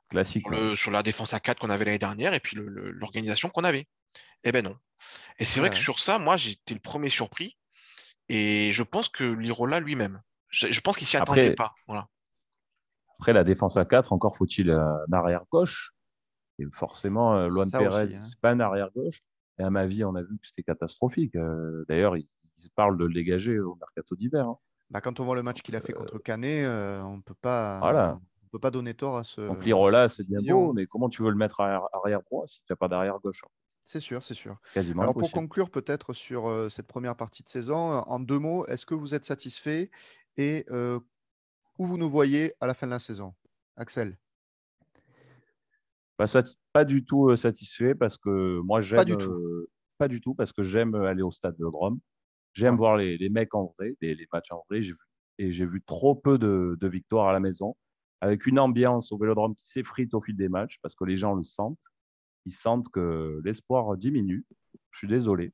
Classique. 0.10 0.44
sur, 0.44 0.50
le- 0.52 0.76
sur 0.78 0.92
la 0.92 1.04
défense 1.04 1.34
à 1.34 1.40
4 1.42 1.60
qu'on 1.60 1.70
avait 1.70 1.86
l'année 1.86 2.00
dernière 2.00 2.34
et 2.34 2.40
puis 2.40 2.56
l'organisation 2.58 3.50
qu'on 3.50 3.64
avait. 3.66 3.88
Eh 4.44 4.52
ben 4.52 4.64
non. 4.64 4.76
Et 5.40 5.46
c'est 5.46 5.60
vrai 5.60 5.70
Ouais. 5.70 5.76
que 5.76 5.82
sur 5.82 6.00
ça, 6.00 6.20
moi, 6.20 6.38
j'étais 6.38 6.74
le 6.74 6.80
premier 6.80 7.10
surpris. 7.10 7.58
Et 8.30 8.72
je 8.72 8.84
pense 8.84 9.10
que 9.10 9.24
Lirola 9.24 9.80
lui-même, 9.80 10.22
je, 10.50 10.68
je 10.68 10.82
pense 10.82 10.98
qu'il 10.98 11.08
s'y 11.08 11.18
Après- 11.18 11.42
attendait 11.42 11.56
pas. 11.56 11.74
Voilà. 11.88 12.08
Après, 13.20 13.34
la 13.34 13.44
défense 13.44 13.78
à 13.78 13.86
4, 13.86 14.14
encore 14.14 14.36
faut-il 14.38 14.70
un 14.72 15.06
arrière 15.12 15.44
gauche. 15.52 15.92
Et 16.60 16.66
forcément, 16.74 17.36
euh, 17.36 17.48
Pérez, 17.72 18.04
aussi, 18.06 18.16
hein. 18.16 18.24
c'est 18.30 18.40
pas 18.40 18.52
un 18.52 18.60
arrière 18.60 18.90
gauche. 18.96 19.22
Et 19.60 19.64
à 19.64 19.70
ma 19.70 19.86
vie, 19.86 20.04
on 20.04 20.16
a 20.16 20.22
vu 20.22 20.38
que 20.40 20.48
c'était 20.48 20.64
catastrophique. 20.64 21.36
Euh, 21.36 21.84
D'ailleurs, 21.88 22.16
ils, 22.18 22.28
ils 22.58 22.70
parlent 22.72 22.98
de 22.98 23.06
le 23.06 23.14
dégager 23.14 23.60
au 23.60 23.76
mercato 23.76 24.16
d'hiver. 24.16 24.46
hein. 24.48 24.58
Bah, 24.90 25.02
quand 25.02 25.20
on 25.20 25.26
voit 25.26 25.36
le 25.36 25.44
match 25.44 25.62
qu'il 25.62 25.76
a 25.76 25.82
fait 25.82 25.94
contre 25.94 26.20
Canet, 26.20 26.66
euh, 26.66 27.02
on 27.02 27.22
peut 27.22 27.34
pas, 27.42 27.80
Voilà. 27.80 28.20
on 28.44 28.48
peut 28.50 28.60
pas 28.60 28.70
donner 28.72 28.94
tort 28.94 29.18
à 29.18 29.24
ce. 29.24 29.42
Donc 29.42 29.66
Lirola, 29.66 30.08
c'est 30.10 30.28
bien 30.28 30.40
beau, 30.54 30.74
mais 30.74 30.86
comment 30.86 31.10
tu 31.10 31.24
veux 31.24 31.30
le 31.32 31.36
mettre 31.36 31.60
arrière, 31.62 31.88
arrière 31.94 32.22
droit 32.22 32.46
si 32.48 32.60
tu 32.60 32.66
n'as 32.72 32.76
pas 32.76 32.88
d'arrière 32.88 33.18
gauche 33.20 33.42
fait 33.42 33.48
C'est 33.84 34.00
sûr, 34.00 34.24
c'est 34.24 34.34
sûr. 34.34 34.58
Quasiment 34.74 35.02
Alors 35.04 35.14
pour 35.16 35.32
conclure 35.32 35.70
peut-être 35.70 36.14
sur 36.14 36.48
euh, 36.48 36.70
cette 36.70 36.88
première 36.88 37.16
partie 37.18 37.44
de 37.44 37.50
saison, 37.50 37.76
en 38.00 38.20
deux 38.20 38.40
mots, 38.40 38.66
est-ce 38.68 38.86
que 38.86 38.94
vous 38.96 39.14
êtes 39.14 39.26
satisfait 39.26 39.92
et 40.38 40.66
euh, 40.70 41.00
où 41.78 41.86
vous 41.86 41.98
nous 41.98 42.10
voyez 42.10 42.54
à 42.62 42.68
la 42.68 42.74
fin 42.74 42.88
de 42.88 42.92
la 42.92 43.00
saison? 43.00 43.34
Axel? 43.76 44.18
Pas, 46.16 46.28
sati- 46.28 46.56
pas 46.72 46.86
du 46.86 47.04
tout 47.04 47.30
euh, 47.30 47.36
satisfait 47.36 47.96
parce 47.96 48.18
que 48.18 48.60
moi 48.62 48.82
j'aime 48.82 49.04
du 49.04 49.18
tout. 49.18 49.68
pas 49.98 50.08
du 50.08 50.22
tout 50.22 50.34
parce 50.34 50.54
que 50.54 50.64
j'aime 50.64 50.96
aller 50.96 51.24
au 51.24 51.32
stade 51.32 51.58
de 51.58 51.66
Rome. 51.66 52.00
J'aime 52.54 52.74
Ouais. 52.76 52.78
voir 52.78 52.98
les, 52.98 53.18
les 53.18 53.30
mecs 53.30 53.54
en 53.56 53.74
vrai, 53.78 53.96
les, 54.00 54.16
les 54.16 54.28
matchs 54.32 54.52
en 54.52 54.64
vrai. 54.70 54.80
Vu, 54.80 54.96
et 55.40 55.52
j'ai 55.52 55.66
vu 55.66 55.82
trop 55.82 56.16
peu 56.16 56.38
de, 56.38 56.78
de 56.80 56.88
victoires 56.88 57.28
à 57.28 57.34
la 57.34 57.40
maison, 57.40 57.76
avec 58.22 58.46
une 58.46 58.60
ambiance 58.60 59.12
au 59.12 59.18
Vélodrome 59.18 59.56
qui 59.56 59.68
s'effrite 59.68 60.14
au 60.14 60.22
fil 60.22 60.38
des 60.38 60.50
matchs 60.50 60.78
parce 60.82 60.96
que 60.96 61.04
les 61.04 61.16
gens 61.16 61.34
le 61.34 61.44
sentent. 61.44 61.80
Ils 62.46 62.54
sentent 62.54 62.90
que 62.90 63.42
l'espoir 63.44 63.96
diminue. 63.98 64.46
Je 64.92 64.98
suis 65.00 65.08
désolé. 65.08 65.54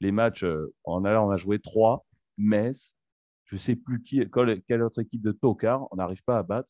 Les 0.00 0.12
matchs, 0.12 0.44
euh, 0.44 0.72
on 0.84 1.04
a, 1.04 1.18
on 1.20 1.30
a 1.30 1.36
joué 1.36 1.58
trois, 1.58 2.06
Metz, 2.36 2.94
je 3.46 3.56
sais 3.56 3.74
plus 3.74 4.02
qui, 4.02 4.22
quelle, 4.68 4.82
autre 4.82 5.00
équipe 5.00 5.22
de 5.22 5.32
tocards, 5.32 5.88
on 5.90 5.96
n'arrive 5.96 6.22
pas 6.22 6.38
à 6.38 6.42
battre. 6.42 6.68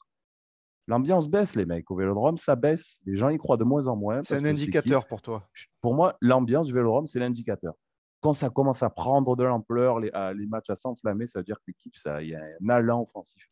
L'ambiance 0.87 1.29
baisse, 1.29 1.55
les 1.55 1.67
mecs. 1.67 1.91
Au 1.91 1.97
Vélodrome, 1.97 2.39
ça 2.39 2.57
baisse. 2.57 2.99
Les 3.05 3.17
gens 3.17 3.29
y 3.29 3.37
croient 3.37 3.59
de 3.59 3.65
moins 3.65 3.87
en 3.89 3.97
moins. 3.97 4.23
C'est 4.23 4.37
un 4.37 4.45
indicateur 4.47 5.07
pour 5.07 5.21
toi. 5.21 5.47
Pour 5.83 5.95
moi, 5.95 6.17
l'ambiance 6.23 6.67
du 6.69 6.73
Vélodrome, 6.73 7.05
c'est 7.07 7.19
l'indicateur. 7.19 7.75
Quand 8.21 8.33
ça 8.33 8.49
commence 8.49 8.83
à 8.83 8.89
prendre 8.89 9.37
de 9.37 9.45
l'ampleur, 9.45 10.01
les, 10.01 10.11
les 10.35 10.47
matchs 10.47 10.71
à 10.71 10.77
s'enflammer, 10.77 11.27
ça 11.29 11.41
veut 11.41 11.45
dire 11.45 11.57
que 11.59 11.65
l'équipe, 11.67 11.93
il 12.23 12.29
y 12.29 12.35
a 12.35 12.41
un 12.63 12.69
allant 12.71 13.03
offensif. 13.03 13.43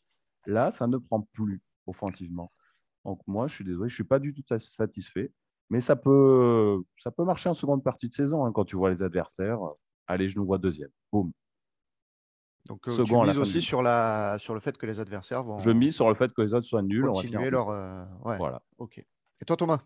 Là, 0.47 0.71
ça 0.71 0.87
ne 0.87 0.97
prend 0.97 1.21
plus 1.35 1.61
offensivement. 1.87 2.51
Donc 3.05 3.21
moi, 3.27 3.47
je 3.49 3.55
suis 3.57 3.65
désolé, 3.65 3.89
je 3.91 3.95
suis 3.95 4.05
pas 4.05 4.19
du 4.19 4.33
tout 4.33 4.43
sa- 4.49 4.59
satisfait. 4.59 5.31
Mais 5.71 5.81
ça 5.81 5.97
peut, 5.97 6.81
ça 7.03 7.11
peut 7.11 7.25
marcher 7.25 7.49
en 7.49 7.55
seconde 7.55 7.83
partie 7.83 8.09
de 8.09 8.15
saison 8.15 8.45
hein, 8.45 8.53
quand 8.55 8.65
tu 8.65 8.77
vois 8.77 8.91
les 8.91 9.03
adversaires. 9.03 9.59
Allez, 10.07 10.29
je 10.29 10.39
nous 10.39 10.45
vois 10.45 10.59
deuxième. 10.59 10.91
Boum. 11.13 11.33
Donc 12.69 12.87
euh, 12.89 13.05
tu 13.05 13.17
mises 13.17 13.39
aussi 13.39 13.63
sur, 13.63 13.83
la, 13.83 14.39
sur 14.39 14.55
le 14.55 14.61
fait 14.61 14.77
que 14.77 14.87
les 14.87 14.99
adversaires 15.01 15.43
vont 15.45 15.59
Je 15.61 15.71
mise 15.71 15.95
sur 15.95 16.09
le 16.09 16.15
fait 16.15 16.33
que 16.33 16.43
les 16.43 16.53
autres 16.55 16.67
soient 16.67 16.83
nuls. 16.83 17.05
on 17.09 17.13
va 17.13 17.23
continuer 17.23 17.51
leur... 17.51 17.71
euh, 17.71 18.05
ouais, 18.25 18.37
Voilà. 18.39 18.61
ok. 18.79 18.99
Et 18.99 19.45
toi 19.45 19.57
Thomas? 19.57 19.81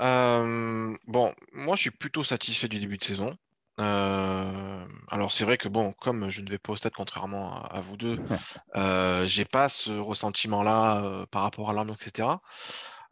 Euh, 0.00 0.96
bon, 1.06 1.34
moi 1.52 1.74
je 1.76 1.80
suis 1.82 1.90
plutôt 1.90 2.22
satisfait 2.22 2.68
du 2.68 2.78
début 2.78 2.98
de 2.98 3.04
saison. 3.04 3.36
Euh, 3.80 4.86
alors 5.08 5.32
c'est 5.32 5.44
vrai 5.44 5.56
que 5.56 5.68
bon, 5.68 5.92
comme 5.92 6.30
je 6.30 6.40
ne 6.42 6.48
vais 6.50 6.58
pas 6.58 6.72
au 6.72 6.76
stade 6.76 6.92
contrairement 6.96 7.54
à, 7.54 7.76
à 7.76 7.80
vous 7.80 7.96
deux, 7.96 8.18
euh, 8.76 9.26
j'ai 9.26 9.44
pas 9.44 9.68
ce 9.68 9.92
ressentiment-là 9.98 11.04
euh, 11.04 11.26
par 11.26 11.42
rapport 11.42 11.70
à 11.70 11.72
l'ambiance, 11.72 12.04
etc. 12.06 12.28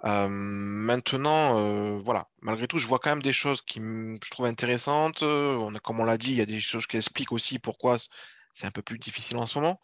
Euh, 0.05 0.29
maintenant, 0.29 1.59
euh, 1.59 2.01
voilà, 2.05 2.29
malgré 2.43 2.67
tout, 2.69 2.79
je 2.79 2.87
vois 2.87 2.99
quand 2.99 3.11
même 3.11 3.23
des 3.23 3.33
choses 3.33 3.63
qui 3.63 3.81
je 3.81 4.31
trouve 4.31 4.47
intéressantes. 4.47 5.23
On 5.23 5.75
a, 5.75 5.79
comme 5.79 6.01
on 6.01 6.05
l'a 6.05 6.19
dit, 6.19 6.31
il 6.31 6.37
y 6.37 6.43
a 6.43 6.47
des 6.47 6.61
choses 6.61 6.87
qui 6.87 6.97
expliquent 6.97 7.33
aussi 7.33 7.59
pourquoi 7.59 7.97
c'est 8.53 8.67
un 8.67 8.71
peu 8.71 8.83
plus 8.83 8.99
difficile 8.99 9.37
en 9.39 9.47
ce 9.47 9.59
moment. 9.59 9.81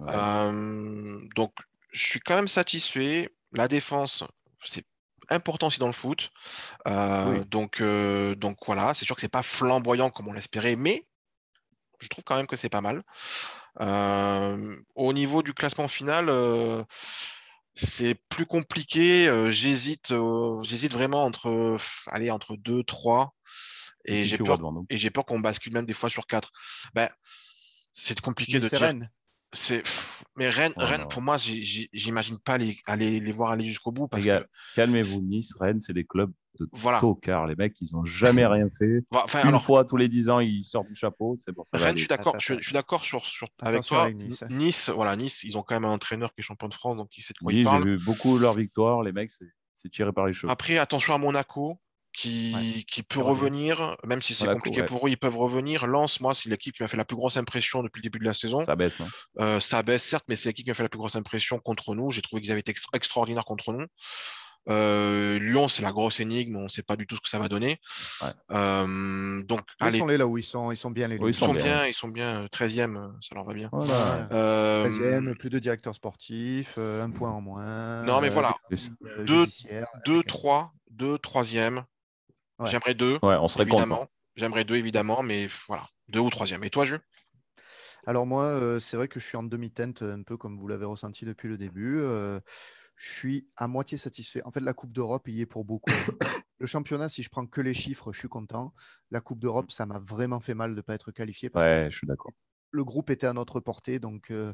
Ouais. 0.00 0.12
Euh, 0.12 1.20
donc, 1.34 1.52
je 1.92 2.06
suis 2.06 2.20
quand 2.20 2.34
même 2.34 2.48
satisfait. 2.48 3.30
La 3.52 3.68
défense, 3.68 4.24
c'est 4.62 4.84
important 5.30 5.68
aussi 5.68 5.78
dans 5.78 5.86
le 5.86 5.92
foot. 5.92 6.30
Oui. 6.86 7.44
donc, 7.46 7.82
donc 7.82 8.58
voilà, 8.66 8.94
c'est 8.94 9.04
sûr 9.04 9.14
que 9.14 9.20
c'est 9.20 9.28
pas 9.28 9.42
flamboyant 9.42 10.10
comme 10.10 10.28
on 10.28 10.32
l'espérait, 10.32 10.76
mais 10.76 11.06
je 12.00 12.08
trouve 12.08 12.24
quand 12.24 12.36
même 12.36 12.46
que 12.46 12.56
c'est 12.56 12.68
pas 12.68 12.80
mal. 12.80 13.02
Au 14.94 15.12
niveau 15.12 15.42
du 15.42 15.54
classement 15.54 15.88
final, 15.88 16.28
c'est 17.76 18.16
plus 18.30 18.46
compliqué. 18.46 19.28
Euh, 19.28 19.50
j'hésite, 19.50 20.10
euh, 20.10 20.62
j'hésite 20.62 20.92
vraiment 20.92 21.24
entre, 21.24 21.48
euh, 21.48 21.76
allez, 22.08 22.30
entre 22.30 22.56
2, 22.56 22.82
3. 22.82 23.34
Et 24.06 24.24
j'ai 24.24 24.38
peur, 24.38 24.60
et 24.88 24.96
j'ai 24.96 25.10
peur 25.10 25.24
qu'on 25.24 25.40
bascule 25.40 25.72
même 25.72 25.84
des 25.84 25.92
fois 25.92 26.08
sur 26.08 26.26
4. 26.26 26.50
Ben, 26.94 27.08
c'est 27.92 28.20
compliqué 28.20 28.60
de 28.60 28.68
dire. 28.68 28.94
C'est, 29.52 29.82
mais 30.36 30.48
Rennes, 30.48 30.74
Oh 30.76 30.84
Rennes, 30.84 31.06
pour 31.08 31.22
moi, 31.22 31.36
j'imagine 31.38 32.38
pas 32.38 32.58
les, 32.58 32.78
aller, 32.86 33.20
les 33.20 33.32
voir 33.32 33.52
aller 33.52 33.64
jusqu'au 33.64 33.90
bout 33.90 34.06
parce 34.06 34.22
Les 34.22 34.28
gars, 34.28 34.40
que 34.40 34.48
calmez-vous. 34.76 35.22
Nice, 35.22 35.54
Rennes, 35.58 35.80
c'est 35.80 35.92
des 35.92 36.04
clubs 36.04 36.32
de 36.58 36.68
Voilà. 36.72 37.00
tocards. 37.00 37.46
Les 37.46 37.54
mecs, 37.56 37.74
ils 37.80 37.88
n'ont 37.92 38.04
jamais 38.04 38.44
rien 38.46 38.68
fait. 38.78 39.02
Enfin, 39.12 39.42
Une 39.42 39.48
alors, 39.48 39.62
fois 39.64 39.84
tous 39.84 39.96
les 39.96 40.08
10 40.08 40.30
ans, 40.30 40.40
ils 40.40 40.64
sortent 40.64 40.88
du 40.88 40.94
chapeau. 40.96 41.36
C'est 41.44 41.52
bon, 41.52 41.64
ça 41.64 41.76
va 41.78 41.84
Rennes, 41.84 41.90
aller. 41.90 41.98
je 41.98 42.02
suis 42.02 42.08
d'accord, 42.08 42.34
je, 42.38 42.60
suis 42.60 42.72
d'accord 42.72 43.04
sur, 43.04 43.24
sur, 43.24 43.48
avec 43.60 43.82
toi. 43.82 44.04
avec 44.04 44.16
Nice. 44.16 44.44
Nice, 44.50 44.88
voilà, 44.90 45.16
Nice, 45.16 45.44
ils 45.44 45.56
ont 45.58 45.62
quand 45.62 45.74
même 45.74 45.84
un 45.84 45.92
entraîneur 45.92 46.32
qui 46.34 46.40
est 46.40 46.44
champion 46.44 46.68
de 46.68 46.74
France, 46.74 46.96
donc 46.96 47.08
il 47.16 47.22
sait 47.22 47.32
de 47.34 47.38
quoi 47.38 47.52
il 47.52 47.60
Nice, 47.60 47.68
j'ai 47.70 47.82
vu 47.84 47.98
beaucoup 48.04 48.38
leurs 48.38 48.54
victoires. 48.54 49.02
Les 49.02 49.12
mecs, 49.12 49.30
c'est 49.30 49.90
tiré 49.90 50.12
par 50.12 50.26
les 50.26 50.32
cheveux. 50.32 50.50
Après, 50.50 50.78
attention 50.78 51.14
à 51.14 51.18
Monaco, 51.18 51.78
qui, 52.12 52.54
Ouais, 52.54 52.82
qui 52.84 53.02
peut 53.02 53.20
revenir, 53.20 53.96
même 54.04 54.22
si 54.22 54.32
c'est 54.32 54.46
compliqué 54.50 54.80
ouais. 54.80 54.86
pour 54.86 55.06
eux, 55.06 55.10
ils 55.10 55.18
peuvent 55.18 55.36
revenir. 55.36 55.86
Lens, 55.86 56.20
moi, 56.22 56.32
c'est 56.32 56.48
l'équipe 56.48 56.74
qui 56.74 56.82
m'a 56.82 56.88
fait 56.88 56.96
la 56.96 57.04
plus 57.04 57.14
grosse 57.16 57.36
impression 57.36 57.82
depuis 57.82 58.00
le 58.00 58.04
début 58.04 58.18
de 58.18 58.24
la 58.24 58.32
saison. 58.32 58.64
Ça 58.64 58.74
baisse. 58.74 59.00
hein. 59.02 59.06
Euh, 59.38 59.60
ça 59.60 59.82
baisse, 59.82 60.02
certes, 60.02 60.24
mais 60.26 60.34
c'est 60.34 60.48
l'équipe 60.48 60.64
qui 60.64 60.70
m'a 60.70 60.74
fait 60.74 60.82
la 60.82 60.88
plus 60.88 60.96
grosse 60.98 61.14
impression 61.14 61.58
contre 61.58 61.94
nous. 61.94 62.10
J'ai 62.12 62.22
trouvé 62.22 62.40
qu'ils 62.40 62.50
avaient 62.52 62.60
été 62.60 62.72
extra- 62.72 62.88
extraordinaires 62.94 63.44
contre 63.44 63.70
nous. 63.74 63.84
Euh, 64.68 65.38
Lyon, 65.38 65.68
c'est 65.68 65.82
la 65.82 65.92
grosse 65.92 66.18
énigme, 66.20 66.56
on 66.56 66.64
ne 66.64 66.68
sait 66.68 66.82
pas 66.82 66.96
du 66.96 67.06
tout 67.06 67.14
ce 67.16 67.20
que 67.20 67.28
ça 67.28 67.38
va 67.38 67.48
donner. 67.48 67.78
Ouais. 68.22 68.28
Euh, 68.50 69.42
donc, 69.44 69.60
allez, 69.78 69.92
Laissons-les 69.92 70.16
là 70.16 70.26
où 70.26 70.38
ils 70.38 70.42
sont, 70.42 70.72
ils 70.72 70.76
sont 70.76 70.90
bien 70.90 71.06
les 71.08 71.18
Oui, 71.18 71.30
ils 71.30 71.34
sont 71.34 71.52
bien. 71.52 71.62
bien, 71.62 71.86
ils 71.86 71.94
sont 71.94 72.08
bien, 72.08 72.42
euh, 72.42 72.48
13e, 72.48 72.96
euh, 72.96 73.08
ça 73.20 73.34
leur 73.36 73.44
va 73.44 73.54
bien. 73.54 73.68
Voilà. 73.72 74.28
Euh, 74.32 74.84
13e, 74.84 75.36
plus 75.36 75.50
de 75.50 75.58
directeur 75.60 75.94
sportif, 75.94 76.74
euh, 76.78 77.02
un 77.04 77.10
point 77.10 77.30
en 77.30 77.40
moins. 77.40 78.02
Non, 78.04 78.20
mais 78.20 78.28
euh, 78.28 78.32
voilà. 78.32 78.54
des 78.70 78.76
travaux, 78.76 78.94
euh, 79.06 79.24
Deux- 79.24 79.44
judiciaires, 79.44 79.86
2, 80.04 80.14
avec- 80.16 80.26
3, 80.26 80.72
2, 80.90 81.18
3e. 81.18 81.84
Ouais. 82.58 82.68
J'aimerais 82.70 82.94
2, 82.94 83.18
Ouais, 83.22 83.36
on 83.40 83.48
serait 83.48 83.62
évidemment. 83.64 83.98
content. 83.98 84.10
J'aimerais 84.34 84.64
2, 84.64 84.76
évidemment, 84.76 85.22
mais 85.22 85.48
voilà, 85.68 85.84
2 86.08 86.20
ou 86.20 86.28
3e. 86.30 86.64
Et 86.64 86.70
toi, 86.70 86.84
Jules? 86.84 87.00
Alors 88.06 88.26
moi, 88.26 88.44
euh, 88.44 88.78
c'est 88.78 88.96
vrai 88.96 89.08
que 89.08 89.18
je 89.18 89.26
suis 89.26 89.36
en 89.36 89.42
demi-teinte, 89.42 90.02
un 90.02 90.22
peu 90.22 90.36
comme 90.36 90.58
vous 90.58 90.68
l'avez 90.68 90.84
ressenti 90.84 91.24
depuis 91.24 91.48
le 91.48 91.58
début. 91.58 91.98
Euh, 91.98 92.38
je 92.96 93.12
suis 93.12 93.50
à 93.56 93.68
moitié 93.68 93.98
satisfait. 93.98 94.42
En 94.44 94.50
fait, 94.52 94.60
la 94.60 94.74
Coupe 94.74 94.92
d'Europe, 94.92 95.28
il 95.28 95.36
y 95.36 95.40
est 95.42 95.46
pour 95.46 95.64
beaucoup. 95.64 95.90
le 96.58 96.66
championnat, 96.66 97.08
si 97.08 97.22
je 97.22 97.28
prends 97.30 97.46
que 97.46 97.60
les 97.60 97.74
chiffres, 97.74 98.12
je 98.12 98.18
suis 98.18 98.28
content. 98.28 98.74
La 99.10 99.20
Coupe 99.20 99.40
d'Europe, 99.40 99.70
ça 99.70 99.86
m'a 99.86 99.98
vraiment 99.98 100.40
fait 100.40 100.54
mal 100.54 100.70
de 100.72 100.76
ne 100.76 100.80
pas 100.80 100.94
être 100.94 101.12
qualifié 101.12 101.50
parce 101.50 101.66
que 101.66 101.76
je 101.76 101.96
suis 101.98 102.06
d'accord. 102.06 102.32
le 102.70 102.84
groupe 102.84 103.10
était 103.10 103.26
à 103.26 103.32
notre 103.32 103.60
portée. 103.60 103.98
Donc, 104.00 104.30
euh, 104.30 104.52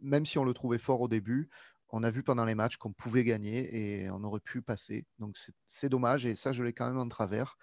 même 0.00 0.26
si 0.26 0.38
on 0.38 0.44
le 0.44 0.54
trouvait 0.54 0.78
fort 0.78 1.00
au 1.00 1.08
début, 1.08 1.50
on 1.90 2.02
a 2.04 2.10
vu 2.10 2.22
pendant 2.22 2.44
les 2.44 2.54
matchs 2.54 2.76
qu'on 2.76 2.92
pouvait 2.92 3.24
gagner 3.24 4.02
et 4.04 4.10
on 4.10 4.22
aurait 4.24 4.40
pu 4.40 4.62
passer. 4.62 5.06
Donc, 5.18 5.36
c'est- 5.36 5.52
c'est 5.66 5.88
dommage 5.88 6.24
et 6.26 6.34
ça, 6.36 6.52
je 6.52 6.62
l'ai 6.62 6.72
quand 6.72 6.86
même 6.86 6.98
en 6.98 7.08
travers. 7.08 7.56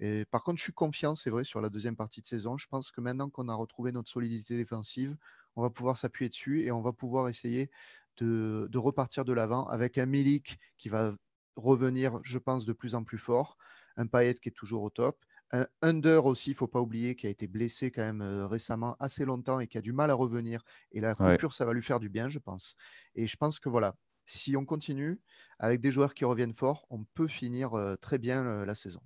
Et 0.00 0.24
par 0.26 0.42
contre, 0.44 0.58
je 0.58 0.64
suis 0.64 0.72
confiant, 0.72 1.14
c'est 1.14 1.30
vrai, 1.30 1.44
sur 1.44 1.60
la 1.60 1.68
deuxième 1.70 1.96
partie 1.96 2.20
de 2.20 2.26
saison. 2.26 2.58
Je 2.58 2.66
pense 2.68 2.90
que 2.90 3.00
maintenant 3.00 3.30
qu'on 3.30 3.48
a 3.48 3.54
retrouvé 3.54 3.92
notre 3.92 4.10
solidité 4.10 4.56
défensive, 4.56 5.16
on 5.56 5.62
va 5.62 5.70
pouvoir 5.70 5.96
s'appuyer 5.96 6.28
dessus 6.28 6.64
et 6.64 6.70
on 6.72 6.82
va 6.82 6.92
pouvoir 6.92 7.28
essayer 7.28 7.70
de, 8.18 8.68
de 8.70 8.78
repartir 8.78 9.24
de 9.24 9.32
l'avant 9.32 9.66
avec 9.68 9.98
un 9.98 10.06
Milik 10.06 10.58
qui 10.78 10.88
va 10.88 11.14
revenir, 11.56 12.20
je 12.22 12.38
pense, 12.38 12.64
de 12.66 12.72
plus 12.72 12.94
en 12.94 13.04
plus 13.04 13.18
fort, 13.18 13.56
un 13.96 14.06
Payet 14.06 14.34
qui 14.34 14.48
est 14.48 14.52
toujours 14.52 14.82
au 14.82 14.90
top, 14.90 15.24
un 15.52 15.66
Under 15.82 16.26
aussi, 16.26 16.50
il 16.50 16.54
ne 16.54 16.58
faut 16.58 16.66
pas 16.68 16.80
oublier, 16.80 17.14
qui 17.16 17.26
a 17.26 17.30
été 17.30 17.46
blessé 17.46 17.90
quand 17.92 18.02
même 18.02 18.20
euh, 18.20 18.46
récemment 18.46 18.96
assez 18.98 19.24
longtemps 19.24 19.60
et 19.60 19.68
qui 19.68 19.78
a 19.78 19.80
du 19.80 19.92
mal 19.92 20.10
à 20.10 20.14
revenir. 20.14 20.62
Et 20.92 21.00
la 21.00 21.14
Ouais. 21.18 21.38
coupure, 21.38 21.52
ça 21.54 21.64
va 21.64 21.72
lui 21.72 21.82
faire 21.82 22.00
du 22.00 22.08
bien, 22.08 22.28
je 22.28 22.38
pense. 22.40 22.74
Et 23.14 23.26
je 23.26 23.36
pense 23.36 23.60
que 23.60 23.68
voilà, 23.68 23.96
si 24.24 24.56
on 24.56 24.64
continue 24.64 25.20
avec 25.58 25.80
des 25.80 25.90
joueurs 25.92 26.14
qui 26.14 26.24
reviennent 26.24 26.54
fort, 26.54 26.84
on 26.90 27.04
peut 27.04 27.28
finir 27.28 27.74
euh, 27.74 27.94
très 27.96 28.18
bien 28.18 28.44
euh, 28.44 28.66
la 28.66 28.74
saison. 28.74 29.00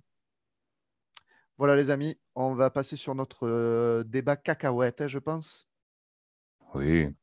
Voilà 1.57 1.75
les 1.77 1.89
amis, 1.91 2.19
on 2.35 2.55
va 2.55 2.69
passer 2.71 2.95
sur 2.97 3.15
notre 3.15 4.03
débat 4.03 4.35
cacahuète, 4.35 5.01
hein, 5.01 5.07
je 5.07 5.19
pense. 5.19 5.69
Oui. 6.73 7.13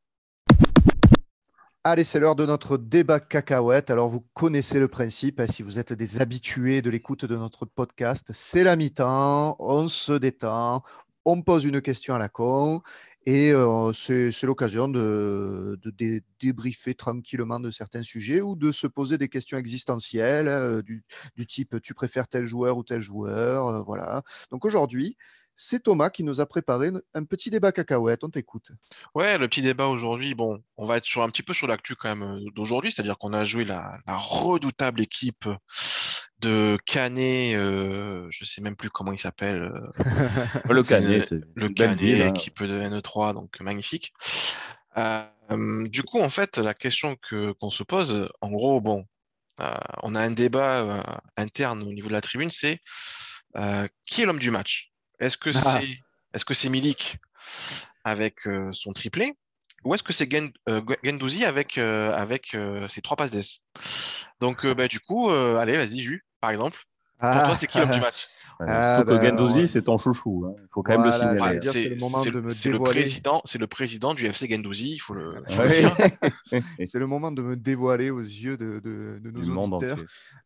Allez, 1.91 2.05
c'est 2.05 2.21
l'heure 2.21 2.37
de 2.37 2.45
notre 2.45 2.77
débat 2.77 3.19
cacahuète. 3.19 3.89
Alors, 3.91 4.11
vous 4.11 4.21
connaissez 4.35 4.79
le 4.79 4.89
principe, 4.89 5.41
hein, 5.41 5.47
si 5.49 5.63
vous 5.63 5.79
êtes 5.79 5.95
des 5.95 6.21
habitués 6.21 6.83
de 6.83 6.91
l'écoute 6.91 7.25
de 7.25 7.35
notre 7.35 7.65
podcast, 7.65 8.31
c'est 8.35 8.63
la 8.63 8.77
mi-temps, 8.77 9.57
on 9.59 9.89
se 9.89 10.13
détend, 10.13 10.83
on 11.25 11.41
pose 11.41 11.65
une 11.65 11.81
question 11.81 12.15
à 12.15 12.19
la 12.19 12.29
con 12.29 12.83
et 13.25 13.53
euh, 13.55 13.91
c'est 13.95 14.43
l'occasion 14.43 14.89
de, 14.89 15.79
de 15.81 15.91
dé- 15.91 16.23
débriefer 16.41 16.95
tranquillement 16.95 17.59
de 17.59 17.71
certains 17.71 18.03
sujets 18.03 18.43
ou 18.43 18.55
de 18.55 18.71
se 18.71 18.87
poser 18.87 19.17
des 19.17 19.29
questions 19.31 19.57
existentielles 19.57 20.49
euh, 20.49 20.83
du, 20.83 21.05
du 21.37 21.47
type 21.47 21.81
tu 21.83 21.95
préfères 21.95 22.29
tel 22.29 22.45
joueur 22.45 22.77
ou 22.77 22.83
tel 22.85 23.01
joueur. 23.01 23.67
euh, 23.67 23.83
voilà. 23.83 24.23
Donc 24.51 24.67
aujourd'hui, 24.67 25.17
c'est 25.61 25.83
Thomas 25.83 26.09
qui 26.09 26.23
nous 26.23 26.41
a 26.41 26.47
préparé 26.47 26.91
un 27.15 27.25
petit 27.25 27.51
débat 27.51 27.73
cacahuète. 27.73 28.23
On 28.23 28.31
t'écoute. 28.31 28.71
Ouais, 29.17 29.37
le 29.39 29.49
petit 29.49 29.61
débat 29.61 29.89
aujourd'hui, 29.89 30.35
bon, 30.37 30.63
on 30.77 30.87
va 30.87 30.99
être 30.99 31.05
sur 31.05 31.23
un 31.23 31.29
petit 31.29 31.43
peu 31.43 31.53
sur 31.53 31.67
l'actu 31.67 31.97
quand 31.97 32.15
même 32.15 32.23
euh, 32.23 32.51
d'aujourd'hui, 32.55 32.93
c'est-à-dire 32.93 33.19
qu'on 33.19 33.33
a 33.33 33.45
joué 33.45 33.65
la, 33.65 33.99
la 34.07 34.17
redoutable 34.17 35.01
équipe 35.01 35.49
de 36.39 36.79
Canet, 36.87 37.57
euh, 37.57 38.29
je 38.31 38.45
sais 38.45 38.61
même 38.61 38.77
plus 38.77 38.89
comment 38.89 39.11
il 39.11 39.19
s'appelle, 39.19 39.73
euh, 40.71 40.73
Le 40.73 40.83
Canet, 40.85 41.19
Le- 41.19 41.27
c'est 41.27 41.41
le 41.57 41.69
Canet, 41.71 41.99
ville. 41.99 42.23
hein. 42.23 42.29
équipe 42.29 42.63
de 42.63 42.81
NE3, 42.81 43.35
donc 43.35 43.59
magnifique. 43.61 44.13
Euh, 44.97 45.25
euh, 45.51 45.89
du 45.89 46.05
coup, 46.05 46.21
en 46.21 46.29
fait, 46.29 46.59
la 46.59 46.75
question 46.75 47.17
que 47.17 47.51
qu'on 47.53 47.71
se 47.71 47.83
pose, 47.83 48.29
en 48.41 48.51
gros, 48.51 48.81
bon, 48.81 49.05
euh, 49.61 49.75
on 50.05 50.15
a 50.15 50.21
un 50.21 50.31
débat 50.31 50.77
euh, 50.83 51.03
interne 51.37 51.83
au 51.83 51.93
niveau 51.93 52.07
de 52.07 52.13
la 52.13 52.21
tribune, 52.21 52.51
c'est 52.51 52.79
euh, 53.57 53.89
qui 54.07 54.23
est 54.23 54.27
l'homme 54.27 54.39
du 54.39 54.53
match? 54.53 54.93
Est-ce 55.21 55.37
que 55.37 55.51
Ah. 55.55 55.81
c'est 55.81 55.89
est-ce 56.35 56.45
que 56.45 56.55
c'est 56.55 56.69
Milik 56.69 57.17
avec 58.05 58.47
euh, 58.47 58.71
son 58.73 58.93
triplé 58.93 59.35
ou 59.85 59.95
est-ce 59.95 60.03
que 60.03 60.13
c'est 60.13 60.31
Gen- 60.31 60.53
euh, 60.69 60.81
Gendouzi 61.05 61.45
avec, 61.45 61.79
euh, 61.79 62.13
avec 62.13 62.57
ses 62.89 63.01
trois 63.01 63.17
passes 63.17 63.31
d'ess 63.31 63.61
Donc 64.41 64.67
bah, 64.67 64.89
du 64.89 64.99
coup, 65.01 65.31
allez, 65.31 65.77
vas-y, 65.77 66.01
Jus, 66.01 66.25
par 66.41 66.51
exemple. 66.51 66.83
Pour 67.21 67.31
toi, 67.31 67.57
c'est 67.57 67.67
qui 67.67 67.79
l'homme 67.79 67.91
du 67.91 68.01
match? 68.01 68.27
Ah, 68.61 68.97
surtout 68.97 69.13
que 69.13 69.17
bah, 69.17 69.25
Gendouzi, 69.29 69.61
ouais. 69.61 69.67
c'est 69.69 69.83
ton 69.83 69.99
chouchou. 69.99 70.47
hein. 70.47 70.55
Il 70.61 70.67
faut 70.73 70.83
quand 70.83 70.99
même 70.99 71.07
le 71.07 71.13
signaler. 71.13 71.61
c'est 71.63 71.89
le 71.91 71.97
moment 71.97 72.19
c'est 72.23 72.31
de 72.33 72.41
me 72.41 72.51
c'est 72.51 72.69
le 72.71 72.79
dévoiler. 72.79 73.01
président, 73.01 73.41
c'est 73.45 73.59
le 73.59 73.67
président 73.69 74.15
du 74.15 74.27
FC 74.27 74.49
Gendouzi, 74.49 74.95
il 74.95 74.99
faut 74.99 75.15
le, 75.15 75.35
Ouais. 75.59 75.85
C'est 76.87 76.99
le 76.99 77.07
moment 77.07 77.31
de 77.31 77.41
me 77.43 77.57
dévoiler 77.57 78.11
aux 78.11 78.21
yeux 78.21 78.57
de, 78.57 78.81
de- 78.81 79.21
de 79.23 79.31
nos 79.31 79.41
du 79.43 79.51
auditeurs. 79.51 79.99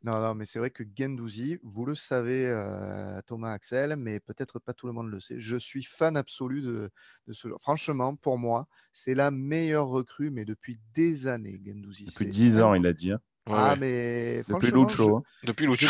Non, 0.02 0.20
non, 0.20 0.34
mais 0.34 0.44
c'est 0.44 0.58
vrai 0.58 0.70
que 0.70 0.82
Gendouzi, 0.94 1.58
vous 1.62 1.86
le 1.86 1.94
savez, 1.94 2.44
euh, 2.46 3.18
Thomas 3.26 3.52
Axel, 3.52 3.96
mais 3.96 4.20
peut-être 4.20 4.58
pas 4.58 4.74
tout 4.74 4.86
le 4.86 4.92
monde 4.92 5.08
le 5.10 5.20
sait. 5.20 5.36
Je 5.38 5.56
suis 5.56 5.82
fan 5.82 6.16
absolu 6.18 6.60
de, 6.60 6.90
de 7.28 7.32
ce. 7.32 7.48
Franchement, 7.60 8.14
pour 8.16 8.36
moi, 8.36 8.66
c'est 8.92 9.14
la 9.14 9.30
meilleure 9.30 9.88
recrue, 9.88 10.30
mais 10.30 10.44
depuis 10.44 10.78
des 10.94 11.28
années, 11.28 11.60
Gendouzi. 11.64 12.04
Depuis 12.06 12.24
C'est 12.26 12.30
10 12.30 12.60
ans, 12.60 12.74
il 12.74 12.86
a 12.86 12.92
dit. 12.92 13.12
hein. 13.12 13.20
Ouais, 13.48 13.54
Ah, 13.56 13.70
ouais. 13.72 13.76
mais 13.78 14.42
Depuis 14.48 14.70
Lucho. 14.70 15.16
hein. 15.16 15.22
Depuis 15.42 15.66
Lucho. 15.66 15.86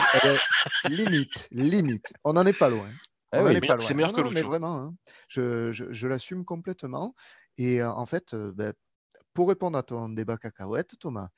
limite, 0.89 1.49
limite. 1.51 2.13
On 2.25 2.33
n'en 2.33 2.47
est 2.47 2.59
pas 2.59 2.69
loin. 2.71 2.89
Eh 3.35 3.41
oui. 3.41 3.51
est 3.57 3.61
Mais 3.61 3.67
pas 3.67 3.79
c'est 3.79 3.89
loin. 3.95 3.97
meilleur 3.97 4.13
Non, 4.13 4.17
que 4.17 4.21
non, 4.23 4.29
mais 4.31 4.41
Lucho. 4.41 4.49
vraiment, 4.49 4.77
hein. 4.79 4.95
je, 5.29 5.71
je- 5.73 5.93
je 5.93 6.09
l'assume 6.09 6.45
complètement. 6.45 7.15
Et 7.59 7.83
euh, 7.83 7.91
en 7.91 8.07
fait, 8.07 8.35
euh, 8.35 8.53
ben, 8.53 8.73
pour 9.35 9.49
répondre 9.49 9.77
à 9.79 9.83
ton 9.83 10.09
débat 10.09 10.37
cacahuète, 10.39 10.95
Thomas, 10.99 11.29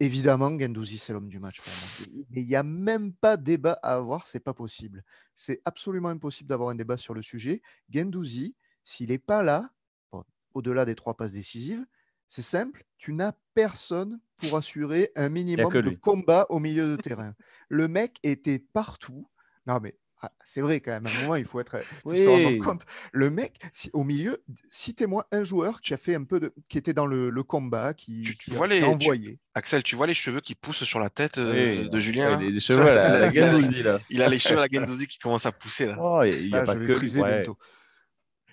évidemment, 0.00 0.56
Gendouzi, 0.58 0.98
c'est 0.98 1.12
l'homme 1.12 1.28
du 1.28 1.38
match 1.38 1.60
pour 1.60 1.72
moi. 1.72 2.24
Mais 2.30 2.42
il 2.42 2.46
n'y 2.48 2.56
a 2.56 2.62
même 2.62 3.12
pas 3.14 3.36
débat 3.36 3.78
à 3.82 3.94
avoir, 3.94 4.26
c'est 4.26 4.40
pas 4.40 4.54
possible. 4.54 5.02
C'est 5.34 5.60
absolument 5.64 6.08
impossible 6.08 6.48
d'avoir 6.48 6.70
un 6.70 6.74
débat 6.74 6.96
sur 6.96 7.14
le 7.14 7.22
sujet. 7.22 7.62
Gendouzi, 7.90 8.56
s'il 8.84 9.08
n'est 9.10 9.18
pas 9.18 9.42
là, 9.42 9.70
bon, 10.12 10.24
au-delà 10.54 10.84
des 10.84 10.94
trois 10.94 11.14
passes 11.16 11.32
décisives, 11.32 11.84
c'est 12.28 12.42
simple, 12.42 12.84
tu 12.98 13.12
n'as 13.12 13.32
personne 13.54 14.20
pour 14.36 14.56
assurer 14.56 15.10
un 15.16 15.28
minimum 15.28 15.72
de 15.72 15.80
lui. 15.80 15.98
combat 15.98 16.46
au 16.50 16.60
milieu 16.60 16.96
de 16.96 17.00
terrain. 17.00 17.34
Le 17.68 17.88
mec 17.88 18.18
était 18.22 18.58
partout. 18.60 19.28
Non, 19.66 19.80
mais 19.82 19.96
ah, 20.20 20.32
c'est 20.44 20.60
vrai 20.60 20.80
quand 20.80 20.90
même, 20.92 21.06
à 21.06 21.10
un 21.10 21.20
moment, 21.22 21.36
il 21.36 21.44
faut, 21.44 21.60
être, 21.60 21.76
il 21.80 21.96
faut 21.98 22.14
se 22.14 22.28
rendre 22.28 22.48
Oui. 22.48 22.58
compte. 22.58 22.82
Le 23.12 23.30
mec, 23.30 23.60
si- 23.72 23.90
au 23.92 24.02
milieu, 24.02 24.42
citez-moi 24.68 25.26
un 25.30 25.44
joueur 25.44 25.80
qui 25.80 25.94
a 25.94 25.96
fait 25.96 26.14
un 26.16 26.24
peu 26.24 26.40
de. 26.40 26.52
qui 26.68 26.76
était 26.78 26.92
dans 26.92 27.06
le, 27.06 27.30
le 27.30 27.42
combat, 27.44 27.94
qui, 27.94 28.22
Tu- 28.24 28.36
tu 28.36 28.44
qui 28.46 28.50
a, 28.52 28.56
vois 28.56 28.66
a 28.66 28.68
les- 28.70 28.78
tu- 28.80 28.84
envoyé. 28.84 29.38
Axel, 29.54 29.82
tu 29.84 29.94
vois 29.96 30.06
les 30.08 30.14
cheveux 30.14 30.40
qui 30.40 30.54
poussent 30.56 30.82
sur 30.84 30.98
la 31.00 31.08
tête 31.10 31.38
euh, 31.38 31.82
Oui, 31.82 31.88
de 31.90 31.98
Julien 32.00 32.30
là 32.30 32.36
Les 32.40 32.58
cheveux, 32.60 32.82
là, 32.84 33.18
la 33.20 33.32
il, 33.32 33.38
a, 33.42 33.52
Gendouzi, 33.52 33.82
là. 33.82 34.00
il 34.10 34.22
a 34.22 34.28
les 34.28 34.38
cheveux 34.38 34.58
à 34.58 34.66
la 34.66 34.68
Gendouzi 34.70 35.06
qui 35.06 35.18
commencent 35.18 35.46
à 35.46 35.52
pousser 35.52 35.86
là. 35.86 35.96
Oh, 36.00 36.22
il 36.24 36.48
y 36.48 36.54
a 36.54 36.58
Ça, 36.60 36.64
pas 36.64 36.74
je 36.74 36.78
vais 36.80 36.86
que 36.88 36.96
friser 36.96 37.22
ouais. 37.22 37.34
bientôt. 37.36 37.56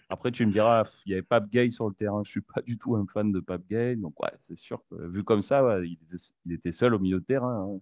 Après, 0.10 0.32
tu 0.32 0.46
me 0.46 0.52
diras, 0.52 0.84
il 1.06 1.12
y 1.12 1.13
avait 1.13 1.24
Pape 1.24 1.50
Gay 1.50 1.70
sur 1.72 1.88
le 1.89 1.96
terrain. 1.96 2.22
Je 2.24 2.30
suis 2.30 2.41
pas 2.41 2.62
du 2.62 2.78
tout 2.78 2.96
un 2.96 3.06
fan 3.12 3.32
de 3.32 3.39
Pape 3.39 3.63
Gay. 3.70 3.96
Donc, 3.96 4.22
ouais, 4.22 4.32
c'est 4.48 4.58
sûr 4.58 4.84
que 4.89 5.08
vu 5.08 5.24
comme 5.24 5.41
ça, 5.41 5.63
ouais, 5.63 5.88
il, 5.88 5.94
était, 5.94 6.24
il 6.46 6.54
était 6.54 6.72
seul 6.72 6.94
au 6.94 7.00
milieu 7.00 7.20
de 7.20 7.26
terrain. 7.26 7.68
hein. 7.76 7.80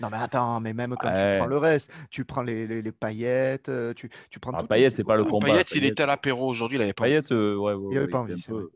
Non, 0.00 0.08
mais 0.10 0.16
attends, 0.16 0.60
mais 0.60 0.72
même 0.74 0.94
quand 0.98 1.08
Ouais. 1.12 1.32
tu 1.32 1.38
prends 1.38 1.46
le 1.46 1.58
reste, 1.58 1.92
tu 2.10 2.24
prends 2.24 2.42
les, 2.42 2.66
les, 2.66 2.82
les 2.82 2.92
paillettes, 2.92 3.68
euh, 3.68 3.92
tu, 3.94 4.10
tu 4.30 4.40
prends 4.40 4.52
Ah, 4.54 4.62
Payet, 4.64 4.84
l'équipe. 4.84 4.96
c'est 4.96 5.04
pas 5.04 5.16
le 5.16 5.24
combat. 5.24 5.46
Payet, 5.48 5.62
il 5.74 5.84
était 5.84 6.02
à 6.02 6.06
l'apéro 6.06 6.48
aujourd'hui, 6.48 6.78
il 6.78 6.82
avait 6.82 6.92
pas. 6.94 7.04
Payet, 7.04 7.32
euh, 7.32 7.54
ouais, 7.56 7.74
ouais, 7.74 7.88
Il 7.92 7.98
avait 7.98 8.08
pas 8.08 8.18
envie, 8.20 8.38
c'est 8.38 8.50
peu-. 8.52 8.70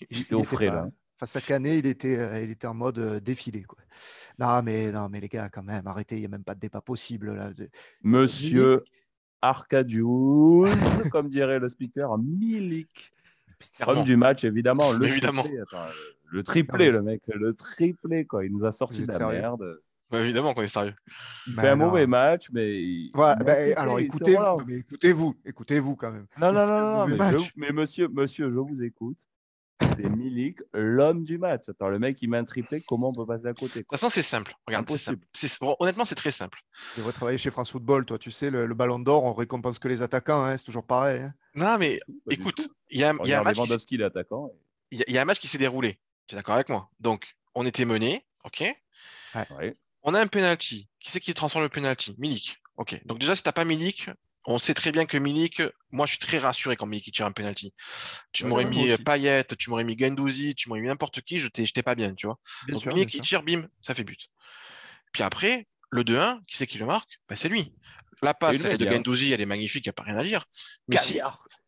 Il 0.00 0.06
Il- 0.10 0.20
était 0.22 0.28
il 0.30 0.34
au 0.36 0.42
frais, 0.44 0.66
pas- 0.66 0.74
là. 0.74 0.88
Face 1.16 1.36
à 1.36 1.40
Canet, 1.40 1.78
il 1.78 1.86
était, 1.86 2.18
euh, 2.18 2.40
il 2.42 2.50
était 2.50 2.66
en 2.66 2.74
mode 2.74 2.98
euh, 2.98 3.20
défilé. 3.20 3.62
Quoi. 3.62 3.78
Non, 4.40 4.60
mais, 4.64 4.90
non, 4.90 5.08
mais 5.08 5.20
les 5.20 5.28
gars, 5.28 5.48
quand 5.48 5.62
même, 5.62 5.86
arrêtez, 5.86 6.16
il 6.16 6.20
n'y 6.20 6.26
a 6.26 6.28
même 6.28 6.42
pas 6.42 6.54
de 6.56 6.60
débat 6.60 6.80
possible. 6.80 7.32
Là. 7.34 7.50
Monsieur 8.02 8.82
Arcadius, 9.42 10.70
comme 11.10 11.28
dirait 11.28 11.58
le 11.58 11.68
speaker, 11.68 12.16
Milik. 12.18 13.12
Homme 13.86 14.02
du 14.04 14.16
match, 14.16 14.44
évidemment. 14.44 14.92
Le 14.92 15.06
Évidemment. 15.06 15.42
triplé, 15.42 15.60
attends, 15.60 15.84
le 16.30 16.42
triplé, 16.42 16.86
oui. 16.88 16.92
le 16.94 17.02
mec, 17.02 17.22
le 17.28 17.54
triplé, 17.54 18.24
quoi. 18.24 18.44
Il 18.44 18.52
nous 18.52 18.64
a 18.64 18.72
sorti 18.72 19.02
de 19.02 19.06
la 19.08 19.12
sérieux 19.12 19.38
merde. 19.40 19.78
Ouais, 20.10 20.20
évidemment 20.24 20.52
qu'on 20.52 20.62
est 20.62 20.66
sérieux. 20.66 20.94
Il 21.46 21.54
Ben 21.54 21.62
fait 21.62 21.68
un 21.68 21.76
mauvais 21.76 22.06
match, 22.06 22.48
mais. 22.52 22.82
il- 22.82 23.10
Voilà, 23.14 23.36
il 23.40 23.44
triplé, 23.44 23.74
alors 23.74 23.98
écoutez-vous, 24.00 24.70
écoutez-vous, 24.70 25.34
écoutez-vous 25.44 25.96
quand 25.96 26.10
même. 26.10 26.26
Non, 26.40 26.52
non, 26.52 26.66
non, 26.66 26.80
non, 26.80 27.06
je- 27.06 27.50
mais 27.56 27.70
monsieur, 27.72 28.08
monsieur, 28.08 28.50
je 28.50 28.58
vous 28.58 28.82
écoute. 28.82 29.16
C'est 29.96 30.08
Milik, 30.08 30.58
l'homme 30.72 31.24
du 31.24 31.38
match. 31.38 31.68
Attends, 31.68 31.88
le 31.88 31.98
mec, 31.98 32.18
il 32.22 32.28
met 32.30 32.38
un 32.38 32.44
triplé, 32.44 32.80
comment 32.80 33.10
on 33.10 33.12
peut 33.12 33.26
passer 33.26 33.46
à 33.46 33.54
côté 33.54 33.80
De 33.80 33.84
toute 33.84 33.90
façon, 33.90 34.08
c'est 34.08 34.22
simple. 34.22 34.54
Regarde, 34.66 34.82
Impossible. 34.84 35.18
simple. 35.34 35.64
Bon, 35.64 35.76
honnêtement, 35.80 36.04
c'est 36.04 36.14
très 36.14 36.30
simple. 36.30 36.58
Tu 36.94 37.00
devrais 37.00 37.12
travailler 37.12 37.38
chez 37.38 37.50
France 37.50 37.70
Football, 37.70 38.04
toi. 38.04 38.18
Tu 38.18 38.30
sais, 38.30 38.50
le, 38.50 38.66
le 38.66 38.74
ballon 38.74 38.98
d'or, 38.98 39.24
on 39.24 39.34
récompense 39.34 39.78
que 39.78 39.88
les 39.88 40.02
attaquants, 40.02 40.44
hein, 40.44 40.56
c'est 40.56 40.64
toujours 40.64 40.86
pareil. 40.86 41.20
hein. 41.22 41.34
Non, 41.54 41.76
mais 41.78 41.98
Pas 42.26 42.32
écoute, 42.34 42.68
il 42.90 42.98
y 43.00 43.04
a, 43.04 43.12
il 43.24 43.28
y 43.28 43.32
a 43.32 43.40
un 43.40 43.42
match 43.42 43.56
qui 43.56 43.62
s'est- 43.62 43.66
Lewandowski, 43.68 43.96
l'attaquant. 43.98 44.50
il 44.90 44.98
y 44.98 45.02
a- 45.02 45.04
il 45.08 45.14
y 45.14 45.18
a 45.18 45.22
un 45.22 45.26
match 45.26 45.38
qui 45.38 45.48
s'est 45.48 45.58
déroulé. 45.58 45.98
Tu 46.26 46.34
es 46.34 46.36
d'accord 46.38 46.54
avec 46.54 46.68
moi? 46.68 46.90
Donc, 47.00 47.34
on 47.54 47.66
était 47.66 47.84
mené, 47.84 48.24
ok? 48.44 48.64
Ouais. 49.34 49.76
On 50.02 50.14
a 50.14 50.20
un 50.20 50.26
penalty. 50.26 50.88
Qui 51.00 51.10
c'est 51.10 51.20
qui 51.20 51.34
transforme 51.34 51.64
le 51.64 51.68
penalty? 51.68 52.14
Milik. 52.18 52.58
Ok. 52.76 53.00
Donc 53.04 53.18
déjà, 53.18 53.36
si 53.36 53.42
t'as 53.42 53.52
pas 53.52 53.64
Milik, 53.64 54.08
on 54.44 54.58
sait 54.58 54.74
très 54.74 54.92
bien 54.92 55.06
que 55.06 55.16
Milik, 55.16 55.62
moi 55.90 56.06
je 56.06 56.12
suis 56.12 56.18
très 56.18 56.38
rassuré 56.38 56.76
quand 56.76 56.86
Milik 56.86 57.06
il 57.08 57.12
tire 57.12 57.26
un 57.26 57.32
penalty. 57.32 57.72
Tu 58.32 58.44
Ouais, 58.44 58.50
m'aurais 58.50 58.64
mis. 58.64 58.96
Payet, 58.98 59.44
tu 59.58 59.70
m'aurais 59.70 59.84
mis 59.84 59.96
Gendouzi, 59.98 60.54
tu 60.54 60.68
m'aurais 60.68 60.80
mis 60.80 60.88
n'importe 60.88 61.20
qui, 61.20 61.38
je 61.40 61.48
t'ai 61.48 61.82
pas 61.82 61.94
bien, 61.94 62.14
tu 62.14 62.26
vois. 62.26 62.38
Bien 62.66 62.74
Donc 62.74 62.82
sûr, 62.82 62.94
Milik 62.94 63.14
il 63.14 63.20
tire, 63.20 63.42
bim, 63.42 63.68
ça 63.80 63.94
fait 63.94 64.04
but. 64.04 64.28
Puis 65.12 65.22
après, 65.22 65.68
le 65.90 66.04
2-1, 66.04 66.40
qui 66.46 66.56
c'est 66.56 66.66
qui 66.66 66.78
le 66.78 66.86
marque? 66.86 67.18
Ben, 67.28 67.36
c'est 67.36 67.48
lui. 67.48 67.72
La 68.22 68.34
passe, 68.34 68.64
elle 68.64 68.72
est 68.74 68.78
de 68.78 68.84
bien. 68.84 68.94
Gendouzi, 68.94 69.32
elle 69.32 69.40
est 69.40 69.46
magnifique, 69.46 69.84
il 69.84 69.88
n'y 69.88 69.90
a 69.90 69.94
pas 69.94 70.04
rien 70.04 70.16
à 70.16 70.24
dire. 70.24 70.46
Mais 70.88 70.96
si, 70.96 71.20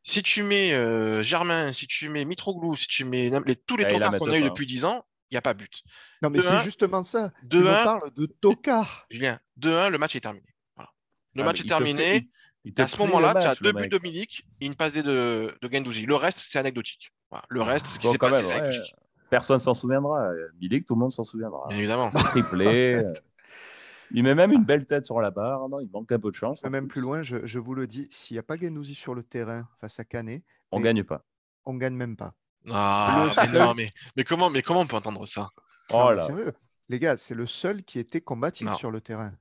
si 0.02 0.22
tu 0.22 0.42
mets 0.42 0.72
euh, 0.72 1.22
Germain, 1.22 1.72
si 1.72 1.86
tu 1.86 2.08
mets 2.08 2.24
Mitroglou, 2.24 2.76
si 2.76 2.86
tu 2.86 3.04
mets 3.04 3.30
les- 3.44 3.56
tous 3.56 3.76
les 3.76 3.84
Ah, 3.84 3.90
tocards 3.90 4.16
qu'on 4.18 4.30
a 4.30 4.38
eu 4.38 4.42
pas. 4.42 4.48
depuis 4.50 4.66
10 4.66 4.84
ans, 4.84 5.04
il 5.30 5.34
n'y 5.34 5.38
a 5.38 5.42
pas 5.42 5.54
but. 5.54 5.82
Non, 6.22 6.30
mais 6.30 6.38
2-1, 6.38 6.58
c'est 6.58 6.64
justement 6.64 7.02
ça. 7.02 7.32
Tu 7.50 7.56
me 7.56 7.64
2-1, 7.64 7.84
parles 7.84 8.14
de 8.14 8.26
tocard. 8.26 9.06
Julien, 9.10 9.40
2-1, 9.56 9.90
le 9.90 9.98
match 9.98 10.14
est 10.14 10.20
terminé. 10.20 10.46
Voilà. 10.76 10.90
Le 11.34 11.42
Ah, 11.42 11.44
match 11.46 11.60
est 11.60 11.64
terminé. 11.64 12.20
fait- 12.20 12.28
il- 12.64 12.74
à 12.80 12.88
ce 12.88 12.98
moment-là, 12.98 13.34
tu 13.34 13.46
as 13.46 13.54
deux 13.56 13.72
buts 13.72 13.88
de 13.88 13.98
Milik 13.98 14.46
et 14.60 14.66
une 14.66 14.74
passe 14.74 14.92
D 14.94 15.02
de, 15.02 15.56
de 15.60 15.68
Gendouzi. 15.72 16.06
Le 16.06 16.14
reste, 16.16 16.38
c'est 16.38 16.58
anecdotique. 16.58 17.12
Voilà. 17.30 17.44
Le 17.48 17.62
reste, 17.62 17.86
ce 17.86 17.98
qui 17.98 18.08
s'est 18.08 18.18
passé, 18.18 18.42
c'est 18.44 18.54
ouais. 18.54 18.60
anecdotique. 18.60 18.94
Personne 19.30 19.58
s'en 19.58 19.74
souviendra. 19.74 20.30
Milik, 20.60 20.86
tout 20.86 20.94
le 20.94 21.00
monde 21.00 21.12
s'en 21.12 21.24
souviendra. 21.24 21.66
Bien 21.68 21.78
évidemment. 21.78 22.10
Triplé. 22.10 23.02
il 24.10 24.22
met 24.22 24.34
même 24.34 24.52
une 24.52 24.64
belle 24.64 24.86
tête 24.86 25.06
sur 25.06 25.20
la 25.20 25.30
barre. 25.30 25.68
Non, 25.68 25.80
il 25.80 25.90
manque 25.90 26.12
un 26.12 26.18
peu 26.20 26.30
de 26.30 26.36
chance. 26.36 26.62
Même 26.64 26.86
plus. 26.86 27.00
plus 27.00 27.00
loin, 27.00 27.22
je, 27.22 27.44
je 27.44 27.58
vous 27.58 27.74
le 27.74 27.86
dis, 27.86 28.06
s'il 28.10 28.34
n'y 28.36 28.38
a 28.38 28.42
pas 28.42 28.56
Gendouzi 28.56 28.94
sur 28.94 29.14
le 29.14 29.22
terrain 29.22 29.68
face 29.80 29.98
à 29.98 30.04
Canet, 30.04 30.42
On 30.70 30.78
mais- 30.78 30.84
gagne 30.84 31.04
pas. 31.04 31.24
on 31.64 31.74
gagne 31.74 31.94
même 31.94 32.16
pas. 32.16 32.34
Ah, 32.70 33.28
mais 33.52 33.58
non, 33.58 33.74
mais, 33.74 33.90
mais, 34.16 34.24
comment, 34.24 34.48
mais 34.48 34.62
comment 34.62 34.80
on 34.80 34.86
peut 34.86 34.96
entendre 34.96 35.26
ça? 35.26 35.50
Oh 35.90 35.96
Non, 35.96 36.10
là. 36.10 36.18
sérieux, 36.22 36.52
les 36.88 36.98
gars, 36.98 37.16
c'est 37.16 37.34
le 37.34 37.44
seul 37.46 37.82
qui 37.82 37.98
était 37.98 38.22
combatif 38.22 38.66
Non. 38.66 38.74
sur 38.74 38.90
le 38.90 39.00
terrain. 39.02 39.32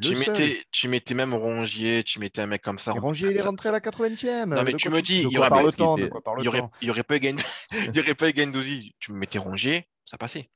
Tu 0.00 0.10
le 0.10 0.14
seul. 0.14 0.28
mettais, 0.32 0.62
tu 0.70 0.88
mettais 0.88 1.14
même 1.14 1.34
Rongier, 1.34 2.02
tu 2.04 2.18
mettais 2.18 2.40
un 2.42 2.46
mec 2.46 2.62
comme 2.62 2.78
ça. 2.78 2.92
Et 2.94 2.98
Rongier, 2.98 3.30
il 3.30 3.36
est 3.36 3.42
rentré 3.42 3.68
à 3.68 3.72
la 3.72 3.80
80e. 3.80 4.46
Non, 4.54 4.62
mais 4.62 4.72
de 4.72 4.76
tu 4.76 4.88
quoi 4.88 4.96
me 4.98 5.02
dis, 5.02 5.22
il 5.22 5.30
y 5.30 5.38
aurait 5.38 5.48
pas- 5.48 5.62
le 5.62 5.72
temps, 5.72 5.96
de 5.96 6.02
il 6.02 6.10
Il 6.40 6.70
il 6.82 6.86
y 6.86 6.90
aurait 6.90 7.02
pas 7.02 7.16
eu 7.16 7.20
Gend- 7.20 7.40
il 7.72 7.96
y 7.96 8.00
aurait 8.00 8.14
pas 8.14 8.28
eu 8.30 8.32
Gendouzi. 8.36 8.94
Tu 8.98 9.12
me 9.12 9.18
mettais 9.18 9.38
Rongier, 9.38 9.88
ça 10.04 10.16
passait. 10.16 10.50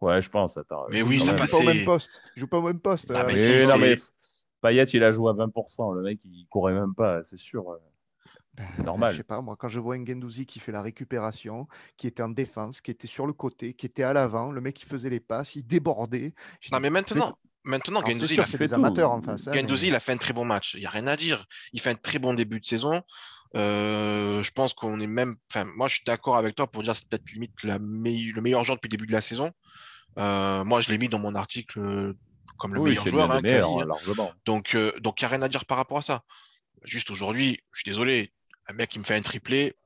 Ouais, 0.00 0.20
je 0.20 0.28
pense. 0.28 0.56
Attends. 0.56 0.84
Mais 0.90 1.02
oui, 1.02 1.18
ça 1.20 1.32
il 1.32 1.36
même. 1.36 1.38
joue 1.38 1.50
pas 1.50 1.56
au 1.56 1.58
passait. 1.60 1.74
même 1.74 1.84
poste. 1.84 2.22
Il 2.36 2.40
joue 2.40 2.46
pas 2.48 2.58
au 2.58 2.62
même 2.62 2.80
poste. 2.80 3.12
Ah, 3.14 3.20
euh, 3.22 3.24
mais 3.26 3.66
non, 3.66 3.78
mais 3.78 3.98
Payet, 4.60 4.84
il 4.84 5.02
a 5.02 5.12
joué 5.12 5.30
à 5.30 5.32
20%. 5.32 5.92
Le 5.94 6.02
mec, 6.02 6.18
il 6.24 6.46
courait 6.48 6.74
même 6.74 6.94
pas, 6.94 7.22
c'est 7.24 7.38
sûr. 7.38 7.70
euh. 7.70 7.76
Ben, 8.54 8.66
C'est 8.74 8.82
normal. 8.82 9.12
Je 9.12 9.18
sais 9.18 9.22
pas, 9.22 9.40
moi, 9.42 9.54
quand 9.56 9.68
je 9.68 9.78
vois 9.80 9.94
un 9.96 10.04
Gendouzi 10.04 10.46
qui 10.46 10.60
fait 10.60 10.72
la 10.72 10.80
récupération, 10.82 11.68
qui 11.96 12.06
était 12.06 12.22
en 12.22 12.30
défense, 12.30 12.80
qui 12.80 12.90
était 12.90 13.06
sur 13.06 13.26
le 13.26 13.32
côté, 13.34 13.74
qui 13.74 13.84
était 13.86 14.02
à 14.02 14.12
l'avant, 14.14 14.50
le 14.50 14.60
mec 14.62 14.74
qui 14.74 14.86
faisait 14.86 15.10
les 15.10 15.20
passes, 15.20 15.56
il 15.56 15.66
débordait. 15.66 16.32
Non, 16.72 16.78
dis, 16.78 16.82
mais 16.82 16.90
maintenant, 16.90 17.38
maintenant 17.66 18.00
Gendouzi, 18.06 18.34
il 18.34 18.40
a 18.40 18.44
fait 18.44 18.58
des 18.58 18.68
tout. 18.68 18.74
amateurs 18.74 19.10
en 19.10 19.20
face. 19.22 19.46
hein, 19.48 19.52
mais- 19.54 19.60
Gendouzi, 19.60 19.88
il 19.88 19.94
a 19.94 20.00
fait 20.00 20.12
un 20.12 20.16
très 20.16 20.32
bon 20.32 20.44
match. 20.44 20.74
Il 20.74 20.80
n'y 20.80 20.86
a 20.86 20.90
rien 20.90 21.06
à 21.06 21.16
dire. 21.16 21.44
Il 21.72 21.80
fait 21.80 21.90
un 21.90 21.94
très 21.94 22.18
bon 22.18 22.32
début 22.34 22.60
de 22.60 22.64
saison. 22.66 23.02
Euh, 23.54 24.42
je 24.42 24.50
pense 24.50 24.72
qu'on 24.74 24.98
est 25.00 25.06
même. 25.06 25.36
Enfin, 25.50 25.64
moi, 25.76 25.86
je 25.88 25.96
suis 25.96 26.04
d'accord 26.04 26.36
avec 26.36 26.54
toi 26.56 26.66
pour 26.66 26.82
dire 26.82 26.92
que 26.92 26.98
c'est 26.98 27.08
peut-être 27.08 27.30
limite 27.32 27.62
la 27.62 27.78
le 27.78 28.40
meilleur 28.40 28.64
joueur 28.64 28.76
depuis 28.76 28.88
le 28.88 28.96
début 28.96 29.06
de 29.06 29.12
la 29.12 29.20
saison. 29.20 29.52
Euh, 30.18 30.64
moi, 30.64 30.80
je 30.80 30.90
l'ai 30.90 30.98
mis 30.98 31.08
dans 31.08 31.18
mon 31.18 31.34
article 31.34 31.78
euh, 31.80 32.12
comme 32.58 32.74
le 32.74 32.80
Oui, 32.80 32.90
meilleur 32.90 33.06
joueur, 33.06 33.30
hein, 33.30 33.42
quasi, 33.42 33.64
hein, 33.66 33.78
hein. 33.82 33.86
largement. 33.86 34.32
Donc, 34.46 34.74
euh, 34.74 34.92
donc, 35.00 35.20
il 35.20 35.24
n'y 35.24 35.26
a 35.26 35.30
rien 35.30 35.42
à 35.42 35.48
dire 35.48 35.64
par 35.66 35.76
rapport 35.78 35.98
à 35.98 36.02
ça. 36.02 36.22
Juste 36.84 37.10
aujourd'hui, 37.10 37.60
je 37.72 37.80
suis 37.80 37.90
désolé, 37.90 38.32
un 38.68 38.72
mec 38.74 38.90
qui 38.90 38.98
me 38.98 39.04
fait 39.04 39.14
un 39.14 39.22
triplé. 39.22 39.76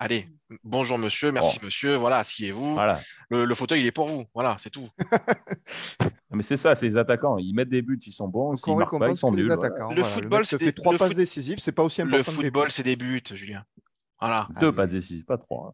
Allez, 0.00 0.28
bonjour 0.62 0.96
monsieur, 0.96 1.32
merci 1.32 1.58
Oh. 1.60 1.64
monsieur, 1.64 1.96
voilà, 1.96 2.18
asseyez-vous. 2.18 2.74
Voilà. 2.74 3.00
Le, 3.30 3.44
le 3.44 3.54
fauteuil, 3.56 3.80
il 3.80 3.86
est 3.86 3.90
pour 3.92 4.06
vous. 4.06 4.24
Voilà, 4.32 4.56
c'est 4.60 4.70
tout. 4.70 4.88
Mais 6.30 6.42
c'est 6.44 6.56
ça, 6.56 6.74
c'est 6.76 6.86
les 6.86 6.96
attaquants. 6.96 7.36
Ils 7.38 7.52
mettent 7.52 7.68
des 7.70 7.82
buts, 7.82 7.98
ils 8.06 8.12
sont 8.12 8.28
bons. 8.28 8.54
On 8.66 8.76
marquent 8.76 8.90
pas, 8.92 8.96
ils 8.96 9.00
récompense 9.00 9.18
sont 9.20 9.32
nuls. 9.32 9.52
voilà. 9.52 9.94
Le 9.94 10.02
football, 10.04 10.46
c'est 10.46 10.58
fait 10.58 10.66
des- 10.66 10.72
trois 10.72 10.92
le 10.92 10.98
passes 10.98 11.08
foot- 11.08 11.16
décisives, 11.16 11.58
c'est 11.58 11.72
pas 11.72 11.82
aussi 11.82 12.00
Le 12.02 12.06
important 12.06 12.30
que 12.30 12.36
des 12.36 12.42
football, 12.44 12.70
c'est 12.70 12.84
des 12.84 12.94
buts, 12.96 13.22
Julien. 13.34 13.64
Voilà. 14.20 14.46
Deux 14.60 14.68
Ah, 14.68 14.72
passes 14.72 14.90
décisives, 14.90 15.24
pas 15.24 15.38
trois. 15.38 15.68
hein. 15.68 15.72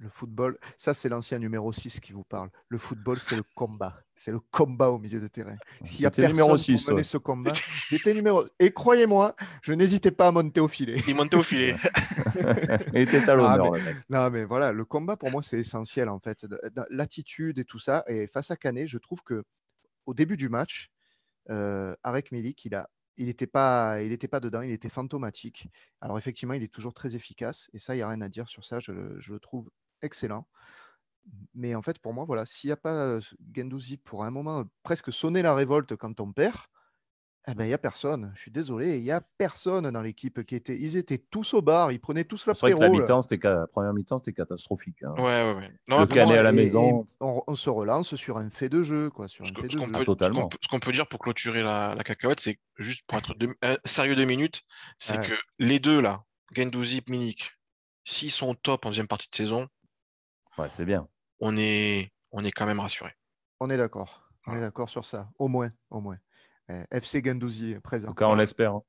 Le 0.00 0.08
football, 0.08 0.58
ça 0.76 0.94
c'est 0.94 1.08
l'ancien 1.08 1.40
numéro 1.40 1.72
6 1.72 1.98
qui 1.98 2.12
vous 2.12 2.22
parle. 2.22 2.50
Le 2.68 2.78
football, 2.78 3.18
c'est 3.18 3.34
le 3.34 3.42
combat. 3.54 4.00
C'est 4.14 4.30
le 4.30 4.38
combat 4.38 4.90
au 4.90 4.98
milieu 4.98 5.20
de 5.20 5.26
terrain. 5.26 5.56
S'il 5.82 6.02
y 6.02 6.06
a 6.06 6.10
personne 6.10 6.36
numéro 6.36 6.56
6, 6.56 6.84
pour 6.84 6.92
mener 6.92 7.02
ce 7.02 7.18
combat, 7.18 7.52
j'étais 7.88 8.14
numéro. 8.14 8.44
Et 8.60 8.72
croyez-moi, 8.72 9.34
je 9.60 9.72
n'hésitais 9.72 10.12
pas 10.12 10.28
à 10.28 10.30
monter 10.30 10.60
au 10.60 10.68
filet. 10.68 11.00
Il 11.08 11.16
montait 11.16 11.36
au 11.36 11.42
filet. 11.42 11.74
Il 12.94 13.00
était 13.00 13.28
à 13.28 13.34
l'honneur. 13.34 13.72
Non, 14.08 14.30
mais 14.30 14.44
voilà, 14.44 14.72
le 14.72 14.84
combat 14.84 15.16
pour 15.16 15.30
moi 15.32 15.42
c'est 15.42 15.58
essentiel 15.58 16.08
en 16.08 16.20
fait. 16.20 16.46
L'attitude 16.90 17.58
et 17.58 17.64
tout 17.64 17.80
ça. 17.80 18.04
Et 18.06 18.28
face 18.28 18.52
à 18.52 18.56
Canet, 18.56 18.86
je 18.86 18.98
trouve 18.98 19.22
que 19.22 19.42
au 20.06 20.14
début 20.14 20.36
du 20.36 20.48
match, 20.48 20.90
euh, 21.50 21.94
Arek 22.04 22.30
Milik, 22.30 22.64
il 22.64 22.74
a 22.76 22.88
il 23.18 23.26
n'était 23.26 23.48
pas, 23.48 24.00
il 24.00 24.16
pas 24.16 24.38
dedans, 24.38 24.62
il 24.62 24.70
était 24.70 24.88
fantomatique. 24.88 25.68
Alors 26.00 26.18
effectivement, 26.18 26.54
il 26.54 26.62
est 26.62 26.72
toujours 26.72 26.94
très 26.94 27.16
efficace, 27.16 27.68
et 27.72 27.80
ça, 27.80 27.94
il 27.94 27.98
n'y 27.98 28.02
a 28.02 28.08
rien 28.08 28.20
à 28.20 28.28
dire 28.28 28.48
sur 28.48 28.64
ça, 28.64 28.78
je, 28.78 28.92
je 29.18 29.32
le 29.32 29.40
trouve 29.40 29.68
excellent. 30.02 30.46
Mais 31.54 31.74
en 31.74 31.82
fait, 31.82 31.98
pour 31.98 32.14
moi, 32.14 32.24
voilà, 32.24 32.46
s'il 32.46 32.68
n'y 32.68 32.72
a 32.72 32.76
pas 32.76 33.18
Gendouzi 33.54 33.96
pour 33.98 34.24
un 34.24 34.30
moment 34.30 34.64
presque 34.82 35.12
sonner 35.12 35.42
la 35.42 35.54
révolte 35.54 35.96
quand 35.96 36.20
on 36.20 36.32
perd, 36.32 36.56
eh 37.50 37.54
ben, 37.54 37.64
il 37.64 37.68
n'y 37.68 37.74
a 37.74 37.78
personne. 37.78 38.30
Je 38.34 38.42
suis 38.42 38.50
désolé, 38.50 38.98
il 38.98 39.04
n'y 39.04 39.10
a 39.10 39.22
personne 39.38 39.90
dans 39.90 40.02
l'équipe 40.02 40.44
qui 40.44 40.54
était. 40.54 40.76
Ils 40.76 40.98
étaient 40.98 41.18
tous 41.18 41.54
au 41.54 41.62
bar, 41.62 41.92
ils 41.92 41.98
prenaient 41.98 42.24
tous. 42.24 42.46
La, 42.46 42.52
mi-temps, 42.90 43.20
la 43.42 43.66
première 43.66 43.94
mi-temps, 43.94 44.18
c'était 44.18 44.34
catastrophique. 44.34 45.02
Hein. 45.02 45.14
Ouais, 45.16 45.22
ouais, 45.22 45.54
ouais. 45.54 45.72
Non, 45.88 46.00
le 46.00 46.20
à 46.20 46.42
la 46.42 46.52
maison. 46.52 47.06
on, 47.20 47.54
se 47.54 47.70
relance 47.70 48.16
sur 48.16 48.36
un 48.36 48.50
fait 48.50 48.68
de 48.68 48.82
jeu. 48.82 49.08
Quoi, 49.08 49.28
sur 49.28 49.46
ce 49.46 49.52
qu'on 49.52 49.90
peut, 49.90 50.80
peut, 50.80 50.92
dire 50.92 51.08
pour 51.08 51.20
clôturer 51.20 51.62
la, 51.62 51.94
la 51.94 52.04
cacahuète, 52.04 52.40
c'est 52.40 52.58
juste 52.76 53.04
pour 53.06 53.18
être 53.18 53.34
sérieux 53.86 54.14
deux 54.14 54.26
minutes, 54.26 54.62
c'est 54.98 55.22
que 55.22 55.34
les 55.58 55.80
deux, 55.80 56.02
là, 56.02 56.20
Gendouzi, 56.54 57.02
Minik, 57.08 57.52
s'ils 58.04 58.30
sont 58.30 58.48
au 58.48 58.54
top 58.54 58.84
en 58.84 58.90
deuxième 58.90 59.08
partie 59.08 59.30
de 59.30 59.36
saison, 59.36 59.68
ouais, 60.58 60.68
c'est 60.70 60.84
bien. 60.84 61.08
On 61.40 61.56
est, 61.56 62.12
on 62.32 62.42
est 62.42 62.50
quand 62.50 62.66
même 62.66 62.80
rassuré. 62.80 63.12
On 63.60 63.70
est 63.70 63.76
d'accord. 63.76 64.30
On 64.46 64.54
est 64.54 64.60
d'accord 64.60 64.88
sur 64.88 65.04
ça. 65.04 65.28
Au 65.38 65.48
moins, 65.48 65.70
au 65.90 66.00
moins. 66.00 66.16
Eh, 66.68 66.84
FC 66.90 67.22
Gandouzi 67.22 67.76
présent. 67.82 68.08
En 68.08 68.12
tout 68.12 68.16
cas, 68.16 68.28
on 68.28 68.34
l'espère. 68.34 68.74
Hein. 68.74 68.82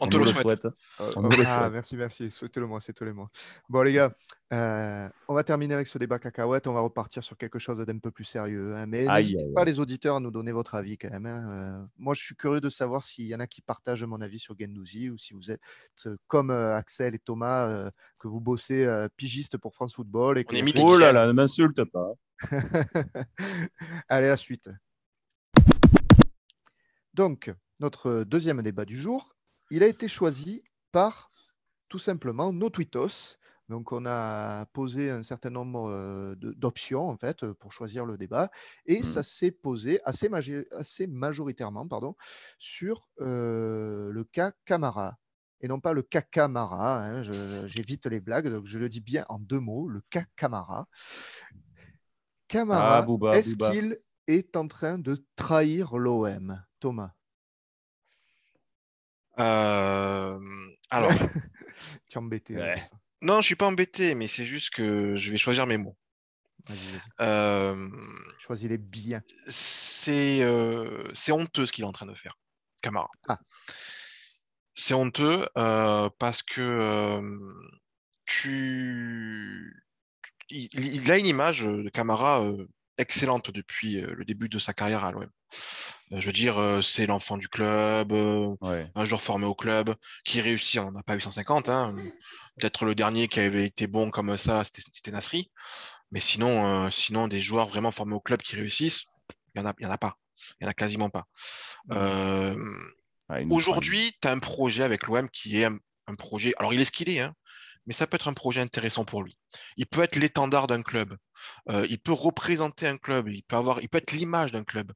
On, 0.00 0.08
te 0.08 0.16
le 0.16 0.26
souhaite. 0.26 0.68
ah, 0.98 1.70
merci, 1.70 1.96
merci. 1.96 2.30
Souhaitez-le 2.30 2.66
moi, 2.66 2.80
c'est 2.80 2.92
tous 2.92 3.04
les 3.04 3.12
mois. 3.12 3.30
Bon, 3.68 3.82
les 3.82 3.92
gars, 3.92 4.12
euh, 4.52 5.08
on 5.28 5.34
va 5.34 5.44
terminer 5.44 5.74
avec 5.74 5.86
ce 5.86 5.98
débat 5.98 6.18
cacahuète. 6.18 6.66
On 6.66 6.72
va 6.72 6.80
repartir 6.80 7.22
sur 7.22 7.36
quelque 7.36 7.58
chose 7.58 7.78
d'un 7.78 7.98
peu 7.98 8.10
plus 8.10 8.24
sérieux. 8.24 8.74
Hein. 8.74 8.86
Mais 8.86 9.06
n'hésitez 9.06 9.44
pas, 9.54 9.64
les 9.64 9.80
auditeurs, 9.80 10.16
à 10.16 10.20
nous 10.20 10.30
donner 10.30 10.52
votre 10.52 10.74
avis 10.74 10.98
quand 10.98 11.10
même. 11.10 11.26
Hein. 11.26 11.82
Euh, 11.82 11.86
moi, 11.98 12.14
je 12.14 12.22
suis 12.22 12.34
curieux 12.34 12.60
de 12.60 12.68
savoir 12.68 13.04
s'il 13.04 13.26
y 13.26 13.34
en 13.34 13.40
a 13.40 13.46
qui 13.46 13.62
partagent 13.62 14.04
mon 14.04 14.20
avis 14.20 14.38
sur 14.38 14.54
Gendouzi 14.58 15.10
ou 15.10 15.18
si 15.18 15.34
vous 15.34 15.50
êtes 15.50 15.60
euh, 16.06 16.16
comme 16.26 16.50
Axel 16.50 17.14
et 17.14 17.18
Thomas, 17.18 17.90
que 18.18 18.28
vous 18.28 18.40
bossez 18.40 18.86
pigiste 19.16 19.58
pour 19.58 19.74
France 19.74 19.94
Football. 19.94 20.38
Et 20.38 20.46
oh 20.78 20.98
là 20.98 21.12
là, 21.12 21.26
ne 21.26 21.32
m'insulte 21.32 21.84
pas. 21.84 22.12
Allez, 24.08 24.28
la 24.28 24.36
suite. 24.36 24.70
Donc, 27.14 27.52
notre 27.80 28.24
deuxième 28.24 28.62
débat 28.62 28.84
du 28.84 28.96
jour, 28.96 29.36
il 29.70 29.82
a 29.82 29.86
été 29.86 30.08
choisi 30.08 30.62
par 30.92 31.30
tout 31.88 31.98
simplement 31.98 32.52
nos 32.52 32.70
tweetos. 32.70 33.36
Donc, 33.68 33.92
on 33.92 34.04
a 34.04 34.66
posé 34.72 35.10
un 35.10 35.22
certain 35.22 35.50
nombre 35.50 35.88
euh, 35.90 36.34
d'options 36.36 37.08
en 37.08 37.16
fait 37.16 37.46
pour 37.52 37.72
choisir 37.72 38.04
le 38.04 38.18
débat, 38.18 38.50
et 38.86 38.98
mmh. 38.98 39.02
ça 39.04 39.22
s'est 39.22 39.52
posé 39.52 40.00
assez, 40.04 40.28
assez, 40.72 41.06
majoritairement 41.06 41.86
pardon, 41.86 42.16
sur 42.58 43.08
euh, 43.20 44.10
le 44.10 44.24
cas 44.24 44.52
Camara 44.64 45.18
et 45.60 45.68
non 45.68 45.80
pas 45.80 45.92
le 45.92 46.02
cas 46.02 46.22
Camara. 46.22 47.06
Hein, 47.06 47.22
j'évite 47.66 48.06
les 48.06 48.20
blagues, 48.20 48.48
donc 48.48 48.66
je 48.66 48.78
le 48.78 48.88
dis 48.88 49.00
bien 49.00 49.24
en 49.28 49.38
deux 49.38 49.60
mots, 49.60 49.88
le 49.88 50.02
cas 50.10 50.24
Camara. 50.36 50.88
Camara, 52.48 53.06
ah, 53.06 53.36
est-ce 53.36 53.56
qu'il 53.56 53.98
est 54.26 54.56
en 54.56 54.66
train 54.66 54.98
de 54.98 55.24
trahir 55.36 55.96
l'OM 55.96 56.60
Thomas 56.80 57.12
euh, 59.40 60.38
alors. 60.90 61.10
tu 62.08 62.14
es 62.14 62.18
embêté. 62.18 62.56
Non, 63.22 63.40
je 63.40 63.46
suis 63.46 63.56
pas 63.56 63.66
embêté, 63.66 64.14
mais 64.14 64.26
c'est 64.26 64.44
juste 64.44 64.70
que 64.70 65.16
je 65.16 65.30
vais 65.30 65.38
choisir 65.38 65.66
mes 65.66 65.76
mots. 65.76 65.96
Euh, 67.20 67.88
Choisis-les 68.38 68.78
bien. 68.78 69.20
C'est 69.48 70.40
euh, 70.42 71.10
honteux 71.30 71.66
ce 71.66 71.72
qu'il 71.72 71.84
est 71.84 71.86
en 71.86 71.92
train 71.92 72.06
de 72.06 72.14
faire, 72.14 72.38
Camara. 72.82 73.10
Ah. 73.28 73.38
C'est 74.74 74.94
honteux 74.94 75.48
parce 75.54 76.42
que 76.42 77.20
tu. 78.26 79.86
Il, 80.52 81.10
a 81.12 81.18
une 81.18 81.26
image 81.26 81.62
de 81.62 81.88
Camara 81.90 82.42
excellente 83.00 83.50
depuis 83.50 84.00
le 84.00 84.24
début 84.24 84.48
de 84.48 84.58
sa 84.58 84.72
carrière 84.72 85.04
à 85.04 85.12
l'OM. 85.12 85.28
Je 86.12 86.26
veux 86.26 86.32
dire, 86.32 86.80
c'est 86.82 87.06
l'enfant 87.06 87.36
du 87.36 87.48
club, 87.48 88.12
un 88.62 89.04
joueur 89.04 89.22
formé 89.22 89.46
au 89.46 89.54
club, 89.54 89.94
qui 90.24 90.40
réussit, 90.40 90.80
on 90.80 90.90
n'a 90.92 91.02
pas 91.02 91.14
850. 91.14 91.68
Hein. 91.68 91.94
Peut-être 92.58 92.84
le 92.84 92.94
dernier 92.94 93.28
qui 93.28 93.40
avait 93.40 93.64
été 93.64 93.86
bon 93.86 94.10
comme 94.10 94.36
ça, 94.36 94.62
c'était 94.64 95.10
Nasri. 95.10 95.50
Mais 96.12 96.20
sinon, 96.20 96.90
sinon, 96.90 97.28
des 97.28 97.40
joueurs 97.40 97.68
vraiment 97.68 97.92
formés 97.92 98.14
au 98.14 98.20
club 98.20 98.42
qui 98.42 98.56
réussissent, 98.56 99.04
il 99.54 99.60
n'y 99.60 99.66
en, 99.66 99.70
a, 99.70 99.74
en 99.86 99.90
a 99.90 99.98
pas. 99.98 100.16
Il 100.60 100.64
n'y 100.64 100.66
en 100.66 100.70
a 100.70 100.74
quasiment 100.74 101.10
pas. 101.10 101.26
Aujourd'hui, 103.50 104.12
tu 104.20 104.28
as 104.28 104.32
un 104.32 104.38
projet 104.38 104.82
avec 104.82 105.06
l'OM 105.06 105.28
qui 105.30 105.60
est 105.60 105.64
un, 105.64 105.78
un, 106.06 106.14
projet. 106.16 106.52
Alors, 106.58 106.74
il 106.74 106.80
est 106.80 106.84
ce 106.84 106.90
qu'il 106.90 107.08
est, 107.08 107.20
hein, 107.20 107.34
mais 107.90 107.94
ça 107.94 108.06
peut 108.06 108.14
être 108.14 108.28
un 108.28 108.34
projet 108.34 108.60
intéressant 108.60 109.04
pour 109.04 109.24
lui. 109.24 109.36
Il 109.76 109.84
peut 109.84 110.04
être 110.04 110.14
l'étendard 110.14 110.68
d'un 110.68 110.80
club, 110.80 111.16
euh, 111.68 111.84
il 111.90 111.98
peut 111.98 112.12
représenter 112.12 112.86
un 112.86 112.96
club, 112.96 113.28
il 113.28 113.42
peut, 113.42 113.56
avoir, 113.56 113.82
il 113.82 113.88
peut 113.88 113.98
être 113.98 114.12
l'image 114.12 114.52
d'un 114.52 114.62
club. 114.62 114.92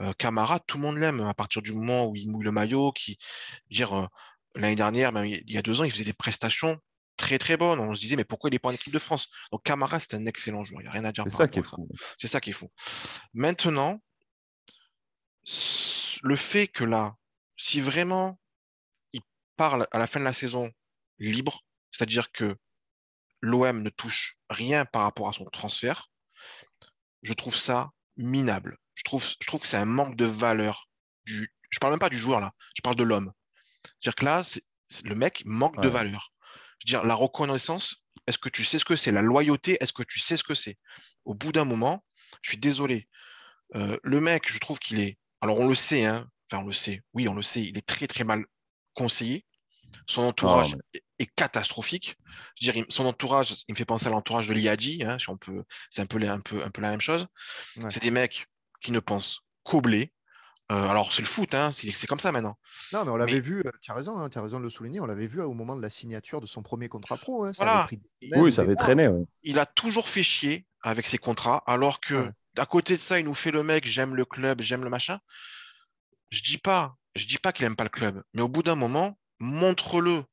Euh, 0.00 0.12
Camara, 0.16 0.60
tout 0.60 0.76
le 0.76 0.84
monde 0.84 0.96
l'aime 0.96 1.20
à 1.22 1.34
partir 1.34 1.60
du 1.60 1.72
moment 1.72 2.06
où 2.06 2.14
il 2.14 2.30
mouille 2.30 2.44
le 2.44 2.52
maillot, 2.52 2.92
qui, 2.92 3.18
dire, 3.68 3.98
euh, 3.98 4.06
l'année 4.54 4.76
dernière, 4.76 5.10
même 5.10 5.24
il 5.24 5.50
y 5.50 5.58
a 5.58 5.62
deux 5.62 5.80
ans, 5.80 5.84
il 5.84 5.90
faisait 5.90 6.04
des 6.04 6.12
prestations 6.12 6.78
très 7.16 7.36
très 7.36 7.56
bonnes. 7.56 7.80
On 7.80 7.96
se 7.96 8.00
disait, 8.00 8.14
mais 8.14 8.24
pourquoi 8.24 8.48
il 8.48 8.52
n'est 8.52 8.60
pas 8.60 8.68
en 8.68 8.74
équipe 8.74 8.92
de 8.92 9.00
France? 9.00 9.26
Donc 9.50 9.64
Camara, 9.64 9.98
c'est 9.98 10.14
un 10.14 10.24
excellent 10.26 10.62
joueur, 10.62 10.82
il 10.82 10.84
n'y 10.84 10.88
a 10.88 10.92
rien 10.92 11.04
à 11.04 11.10
dire. 11.10 11.24
C'est 11.28 11.36
ça 11.36 11.48
qui 11.48 11.58
est 11.58 11.66
fou. 11.66 11.88
C'est 12.16 12.28
ça 12.28 12.40
qui 12.40 12.50
est 12.50 12.52
fou. 12.52 12.70
Maintenant, 13.34 14.00
le 16.22 16.36
fait 16.36 16.68
que 16.68 16.84
là, 16.84 17.16
si 17.56 17.80
vraiment 17.80 18.38
il 19.12 19.22
parle 19.56 19.88
à 19.90 19.98
la 19.98 20.06
fin 20.06 20.20
de 20.20 20.24
la 20.24 20.32
saison 20.32 20.70
libre, 21.18 21.65
c'est-à-dire 21.96 22.30
que 22.30 22.56
l'OM 23.40 23.82
ne 23.82 23.88
touche 23.88 24.36
rien 24.50 24.84
par 24.84 25.02
rapport 25.02 25.28
à 25.28 25.32
son 25.32 25.44
transfert, 25.46 26.10
je 27.22 27.32
trouve 27.32 27.56
ça 27.56 27.90
minable. 28.16 28.78
Je 28.94 29.02
trouve, 29.04 29.24
je 29.24 29.46
trouve 29.46 29.62
que 29.62 29.66
c'est 29.66 29.76
un 29.76 29.86
manque 29.86 30.16
de 30.16 30.26
valeur. 30.26 30.88
Du, 31.24 31.52
je 31.70 31.78
parle 31.78 31.94
même 31.94 32.00
pas 32.00 32.10
du 32.10 32.18
joueur 32.18 32.40
là, 32.40 32.52
je 32.74 32.82
parle 32.82 32.96
de 32.96 33.02
l'homme. 33.02 33.32
C'est-à-dire 33.82 34.14
que 34.14 34.24
là, 34.24 34.42
le 35.04 35.14
mec 35.14 35.42
manque 35.46 35.80
de 35.80 35.88
valeur. 35.88 36.32
Je 36.78 36.86
veux 36.86 36.98
dire, 36.98 37.04
la 37.04 37.14
reconnaissance, 37.14 38.04
est-ce 38.26 38.38
que 38.38 38.48
tu 38.48 38.64
sais 38.64 38.78
ce 38.78 38.84
que 38.84 38.96
c'est? 38.96 39.12
La 39.12 39.22
loyauté, 39.22 39.78
est-ce 39.80 39.92
que 39.92 40.02
tu 40.02 40.20
sais 40.20 40.36
ce 40.36 40.44
que 40.44 40.54
c'est? 40.54 40.76
Au 41.24 41.34
bout 41.34 41.52
d'un 41.52 41.64
moment, 41.64 42.04
je 42.42 42.50
suis 42.50 42.58
désolé. 42.58 43.08
Euh, 43.74 43.98
le 44.02 44.20
mec, 44.20 44.52
je 44.52 44.58
trouve 44.58 44.78
qu'il 44.78 45.00
est. 45.00 45.18
Alors 45.40 45.60
on 45.60 45.68
le 45.68 45.74
sait, 45.74 46.04
hein, 46.04 46.28
enfin 46.50 46.62
on 46.62 46.66
le 46.66 46.72
sait, 46.72 47.02
oui, 47.14 47.28
on 47.28 47.34
le 47.34 47.42
sait, 47.42 47.62
il 47.62 47.76
est 47.78 47.86
très 47.86 48.06
très 48.06 48.24
mal 48.24 48.44
conseillé. 48.94 49.44
Son 50.06 50.22
entourage 50.22 50.76
ah, 50.76 50.98
est 51.18 51.26
catastrophique. 51.34 52.16
Je 52.60 52.66
veux 52.66 52.72
dire, 52.72 52.84
son 52.88 53.06
entourage, 53.06 53.64
il 53.68 53.72
me 53.72 53.76
fait 53.76 53.84
penser 53.84 54.06
à 54.06 54.10
l'entourage 54.10 54.48
de 54.48 54.54
l'IADI, 54.54 55.02
hein, 55.04 55.18
si 55.18 55.28
on 55.30 55.36
peut, 55.36 55.64
c'est 55.90 56.02
un 56.02 56.06
peu, 56.06 56.18
un, 56.28 56.40
peu, 56.40 56.62
un 56.62 56.70
peu 56.70 56.82
la 56.82 56.90
même 56.90 57.00
chose. 57.00 57.26
C'est 57.88 58.02
des 58.02 58.10
mecs 58.10 58.46
qui 58.80 58.92
ne 58.92 59.00
pensent 59.00 59.40
qu'au 59.62 59.80
blé. 59.80 60.12
Euh, 60.72 60.88
alors, 60.88 61.12
c'est 61.12 61.22
le 61.22 61.28
foot, 61.28 61.54
hein, 61.54 61.70
c'est 61.70 62.06
comme 62.08 62.18
ça 62.18 62.32
maintenant. 62.32 62.58
Non, 62.92 63.04
mais 63.04 63.10
on 63.12 63.16
l'avait 63.16 63.38
vu, 63.38 63.60
euh, 63.60 63.70
tu 63.80 63.92
as 63.92 63.94
raison, 63.94 64.18
hein, 64.18 64.28
tu 64.28 64.38
as 64.38 64.42
raison 64.42 64.58
de 64.58 64.64
le 64.64 64.70
souligner, 64.70 64.98
on 64.98 65.06
l'avait 65.06 65.28
vu 65.28 65.40
au 65.40 65.54
moment 65.54 65.76
de 65.76 65.82
la 65.82 65.90
signature 65.90 66.40
de 66.40 66.46
son 66.46 66.62
premier 66.62 66.88
contrat 66.88 67.16
pro. 67.16 67.44
Hein, 67.44 67.52
ça 67.52 67.88
oui, 68.36 68.52
ça 68.52 68.62
avait 68.62 68.74
traîné. 68.74 69.08
Il 69.44 69.60
a 69.60 69.66
toujours 69.66 70.08
fait 70.08 70.24
chier 70.24 70.66
avec 70.82 71.06
ses 71.06 71.18
contrats, 71.18 71.62
alors 71.66 72.00
que 72.00 72.32
d'à 72.54 72.66
côté 72.66 72.94
de 72.94 73.00
ça, 73.00 73.20
il 73.20 73.26
nous 73.26 73.34
fait 73.34 73.52
le 73.52 73.62
mec, 73.62 73.86
j'aime 73.86 74.16
le 74.16 74.24
club, 74.24 74.60
j'aime 74.60 74.82
le 74.82 74.90
machin. 74.90 75.20
Je 76.30 76.42
dis 76.42 76.58
pas, 76.58 76.96
je 77.14 77.26
dis 77.26 77.38
pas 77.38 77.52
qu'il 77.52 77.64
aime 77.64 77.76
pas 77.76 77.84
le 77.84 77.90
club, 77.90 78.22
mais 78.34 78.42
au 78.42 78.48
bout 78.48 78.64
d'un 78.64 78.74
moment, 78.74 79.16
montre-le. 79.38 80.24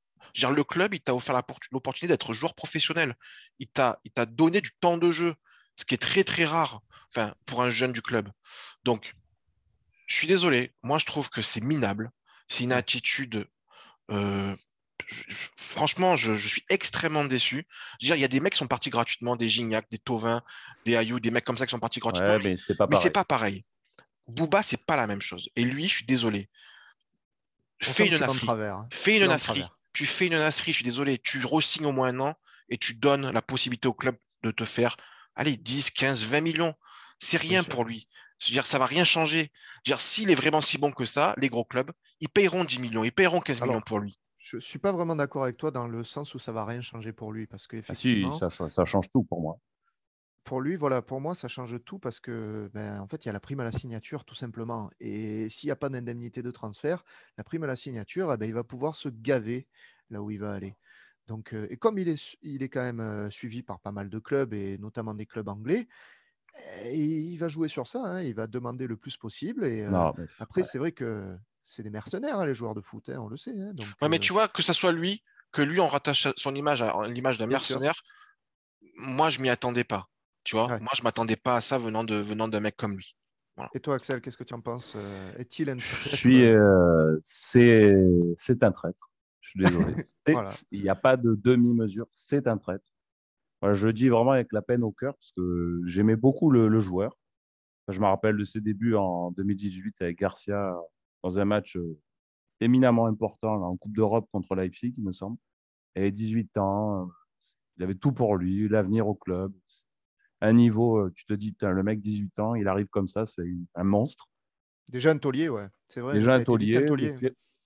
Le 0.42 0.64
club, 0.64 0.96
il 0.96 1.00
t'a 1.00 1.14
offert 1.14 1.40
l'opportunité 1.72 2.08
d'être 2.08 2.34
joueur 2.34 2.56
professionnel. 2.56 3.16
Il 3.60 3.68
t'a 3.68 4.00
donné 4.28 4.62
du 4.62 4.72
temps 4.80 4.98
de 4.98 5.12
jeu, 5.12 5.36
ce 5.76 5.86
qui 5.86 5.94
est 5.94 6.00
très 6.00 6.24
très 6.24 6.46
rare 6.46 6.82
enfin, 7.14 7.34
pour 7.46 7.62
un 7.62 7.70
jeune 7.70 7.92
du 7.92 8.02
club. 8.02 8.30
Donc, 8.84 9.14
je 10.08 10.16
suis 10.16 10.28
désolé, 10.28 10.74
moi 10.82 10.98
je 10.98 11.06
trouve 11.06 11.30
que 11.30 11.42
c'est 11.42 11.62
minable. 11.62 12.12
C'est 12.48 12.64
une 12.64 12.74
attitude. 12.74 13.48
Euh, 14.12 14.56
franchement, 15.56 16.16
je, 16.16 16.34
suis 16.34 16.64
extrêmement 16.70 17.26
déçu. 17.26 17.68
il 18.02 18.10
y 18.10 18.24
a 18.24 18.28
des 18.28 18.40
mecs 18.40 18.54
qui 18.54 18.60
sont 18.60 18.68
partis 18.68 18.90
gratuitement, 18.90 19.36
des 19.36 19.50
Gignac, 19.50 19.90
des 19.90 19.98
Tovin, 19.98 20.42
des 20.86 20.96
Ayou, 20.96 21.20
des 21.20 21.32
mecs 21.32 21.46
comme 21.46 21.58
ça 21.58 21.66
qui 21.66 21.72
sont 21.72 21.80
partis 21.80 22.00
gratuitement. 22.00 22.38
mais 22.44 22.56
c'est 22.58 22.76
pas, 22.76 22.88
pas, 22.88 23.26
pareil. 23.26 23.64
Booba, 24.28 24.64
c'est 24.64 24.84
pas 24.86 24.98
la 24.98 25.08
même 25.08 25.22
chose. 25.22 25.50
Et 25.56 25.64
lui, 25.64 25.84
je 25.88 25.96
suis 25.96 26.06
désolé. 26.06 26.50
Fais 27.84 28.08
une, 28.08 28.18
nasserie. 28.18 28.48
Fais 28.92 29.18
une 29.18 29.28
nasserie. 29.28 29.66
Tu 29.94 30.06
fais 30.06 30.28
une 30.28 30.38
nasserie, 30.38 30.72
je 30.72 30.78
suis 30.78 30.86
désolé, 30.86 31.20
tu 31.20 31.44
re 31.46 31.62
au 31.84 31.92
moins 31.92 32.10
un 32.10 32.20
an 32.20 32.36
et 32.70 32.78
tu 32.78 32.96
donnes 32.96 33.30
la 33.30 33.42
possibilité 33.42 33.88
au 33.88 33.94
club 33.94 34.16
de 34.44 34.52
te 34.52 34.66
faire, 34.66 34.96
allez, 35.36 35.58
10, 35.58 35.92
15, 35.92 36.26
20 36.26 36.42
millions. 36.42 36.74
C'est 37.20 37.38
rien 37.38 37.64
pour 37.64 37.86
lui. 37.86 38.08
C'est-à-dire, 38.40 38.66
ça 38.66 38.80
va 38.80 38.86
rien 38.86 39.04
changer. 39.04 39.52
Dire, 39.86 40.02
s'il 40.02 40.30
est 40.32 40.36
vraiment 40.36 40.62
si 40.62 40.78
bon 40.78 40.92
que 40.92 41.06
ça, 41.06 41.34
les 41.38 41.50
gros 41.50 41.64
clubs, 41.64 41.92
ils 42.20 42.30
payeront 42.30 42.64
10 42.64 42.80
millions, 42.80 43.04
ils 43.04 43.12
payeront 43.12 43.40
15 43.40 43.62
millions 43.62 43.82
pour 43.82 44.00
lui. 44.00 44.18
Je 44.40 44.58
ne 44.58 44.62
suis 44.62 44.80
pas 44.80 44.92
vraiment 44.92 45.16
d'accord 45.16 45.44
avec 45.44 45.56
toi 45.56 45.72
dans 45.72 45.88
le 45.88 46.04
sens 46.04 46.36
où 46.36 46.40
ça 46.40 46.52
va 46.52 46.66
rien 46.66 46.82
changer 46.82 47.14
pour 47.14 47.32
lui. 47.32 47.48
Parce 47.48 47.68
ah 47.88 47.96
si, 47.96 48.26
ça, 48.70 48.86
change 48.86 49.10
tout 49.10 49.24
pour 49.24 49.40
moi. 49.42 49.58
Pour 50.44 50.60
lui, 50.60 50.76
voilà, 50.76 51.02
pour 51.02 51.22
moi, 51.22 51.36
ça 51.36 51.48
change 51.48 51.82
tout 51.86 52.00
parce 52.00 52.20
que, 52.20 52.70
ben, 52.74 53.00
en 53.00 53.08
fait, 53.08 53.24
il 53.24 53.28
y 53.28 53.30
a 53.30 53.34
la 53.34 53.40
prime 53.40 53.62
à 53.62 53.64
la 53.64 53.72
signature, 53.72 54.26
tout 54.26 54.36
simplement. 54.36 54.90
Et 55.00 55.48
s'il 55.50 55.68
n'y 55.68 55.72
a 55.72 55.78
pas 55.78 55.90
d'indemnité 55.90 56.42
de 56.42 56.52
transfert, 56.52 57.04
la 57.38 57.44
prime 57.44 57.64
à 57.64 57.68
la 57.68 57.78
signature, 57.78 58.32
eh 58.34 58.38
ben, 58.38 58.46
il 58.46 58.54
va 58.54 58.64
pouvoir 58.64 58.96
se 58.96 59.08
gaver 59.10 59.68
là 60.10 60.22
où 60.22 60.32
il 60.32 60.40
va 60.40 60.54
aller. 60.54 60.76
Donc, 61.28 61.54
euh, 61.54 61.68
et 61.70 61.78
comme 61.78 61.98
il 61.98 62.10
est, 62.10 62.38
il 62.42 62.64
est 62.64 62.70
quand 62.70 62.82
même 62.82 63.00
euh, 63.00 63.30
suivi 63.30 63.64
par 63.64 63.80
pas 63.80 63.92
mal 63.92 64.10
de 64.10 64.20
clubs 64.20 64.54
et 64.54 64.78
notamment 64.78 65.14
des 65.14 65.26
clubs 65.26 65.48
anglais, 65.48 65.88
eh, 66.86 66.98
il 66.98 67.38
va 67.38 67.48
jouer 67.48 67.70
sur 67.70 67.88
ça. 67.88 68.04
Hein, 68.04 68.22
il 68.22 68.36
va 68.36 68.48
demander 68.48 68.88
le 68.88 68.98
plus 68.98 69.18
possible. 69.18 69.66
Et 69.66 69.84
euh, 69.84 70.12
après, 70.40 70.64
c'est 70.64 70.78
vrai 70.78 70.92
que 70.92 71.38
c'est 71.62 71.84
des 71.84 71.90
mercenaires, 71.90 72.40
hein, 72.40 72.46
les 72.46 72.54
joueurs 72.54 72.76
de 72.76 72.82
foot, 72.82 73.08
hein, 73.10 73.20
on 73.20 73.28
le 73.28 73.38
sait. 73.38 73.54
Donc, 73.74 73.88
mais 74.10 74.20
tu 74.20 74.34
vois, 74.34 74.50
que 74.50 74.62
ce 74.62 74.74
soit 74.74 74.92
lui, 74.92 75.24
que 75.52 75.62
lui, 75.62 75.80
on 75.80 75.88
rattache 75.88 76.28
son 76.36 76.54
image 76.54 76.82
à 76.82 77.08
l'image 77.08 77.38
d'un 77.38 77.48
mercenaire, 77.48 78.04
moi, 78.96 79.30
je 79.30 79.40
m'y 79.40 79.50
attendais 79.50 79.86
pas. 79.86 80.10
Tu 80.44 80.56
vois, 80.56 80.68
moi, 80.80 80.92
je 80.96 81.04
m'attendais 81.04 81.36
pas 81.36 81.56
à 81.56 81.62
ça 81.62 81.78
venant 81.78 82.04
de 82.04 82.16
venant 82.16 82.48
d'un 82.48 82.60
mec 82.60 82.76
comme 82.76 82.96
lui. 82.96 83.16
Et 83.76 83.80
toi, 83.80 83.96
Axel, 83.96 84.20
qu'est-ce 84.20 84.38
que 84.38 84.44
tu 84.44 84.54
en 84.54 84.62
penses 84.62 84.98
Est-il 85.38 85.70
un 85.70 85.78
Je 85.78 86.10
suis, 86.10 86.54
c'est 87.22 88.64
un 88.64 88.72
traître. 88.72 89.10
Je 89.42 89.50
suis 89.50 89.60
désolé. 89.64 89.94
Il 90.72 90.82
n'y 90.82 90.90
a 90.90 90.96
pas 90.96 91.18
de 91.18 91.36
demi-mesure. 91.36 92.08
C'est 92.12 92.48
un 92.48 92.58
traître 92.58 92.94
je 93.72 93.88
le 93.88 93.94
dis 93.94 94.10
vraiment 94.10 94.32
avec 94.32 94.52
la 94.52 94.62
peine 94.62 94.84
au 94.84 94.92
cœur 94.92 95.16
parce 95.16 95.32
que 95.32 95.82
j'aimais 95.86 96.18
beaucoup 96.18 96.52
le, 96.52 96.80
joueur. 96.82 97.18
je 97.88 98.00
me 98.02 98.06
rappelle 98.06 98.36
de 98.36 98.44
ses 98.44 98.60
débuts 98.60 98.96
en 98.96 99.32
2018 99.32 100.02
avec 100.02 100.20
Garcia 100.20 100.76
dans 101.24 101.40
un 101.40 101.46
match 101.46 101.78
euh, 101.78 101.98
éminemment 102.60 103.06
important 103.06 103.54
en 103.64 103.78
Coupe 103.78 103.96
d'Europe 103.96 104.28
contre 104.34 104.56
Leipzig, 104.56 104.94
il 104.98 105.04
me 105.04 105.14
semble. 105.14 105.38
Et 105.96 106.12
18 106.12 106.58
ans, 106.58 107.10
il 107.78 107.84
avait 107.84 107.96
tout 107.96 108.12
pour 108.12 108.36
lui, 108.36 108.68
l'avenir 108.68 109.08
au 109.08 109.16
club. 109.16 109.54
Un 110.44 110.52
niveau, 110.52 110.98
euh, 110.98 111.14
tu 111.16 111.26
te 111.26 111.34
dis, 111.34 111.56
le 111.62 111.84
mec 111.84 112.02
18 112.02 112.40
ans, 112.40 112.54
il 112.54 112.68
arrive 112.68 112.88
comme 112.88 113.08
ça, 113.08 113.26
c'est 113.26 113.48
un 113.76 113.84
monstre. 113.86 114.28
Déjà 114.90 115.12
un 115.12 115.18
taulier, 115.18 115.48
ouais, 115.48 115.70
c'est 115.88 116.02
vrai. 116.02 116.16
Déjà 116.16 116.34
un 116.34 116.44
taulier. 116.44 116.86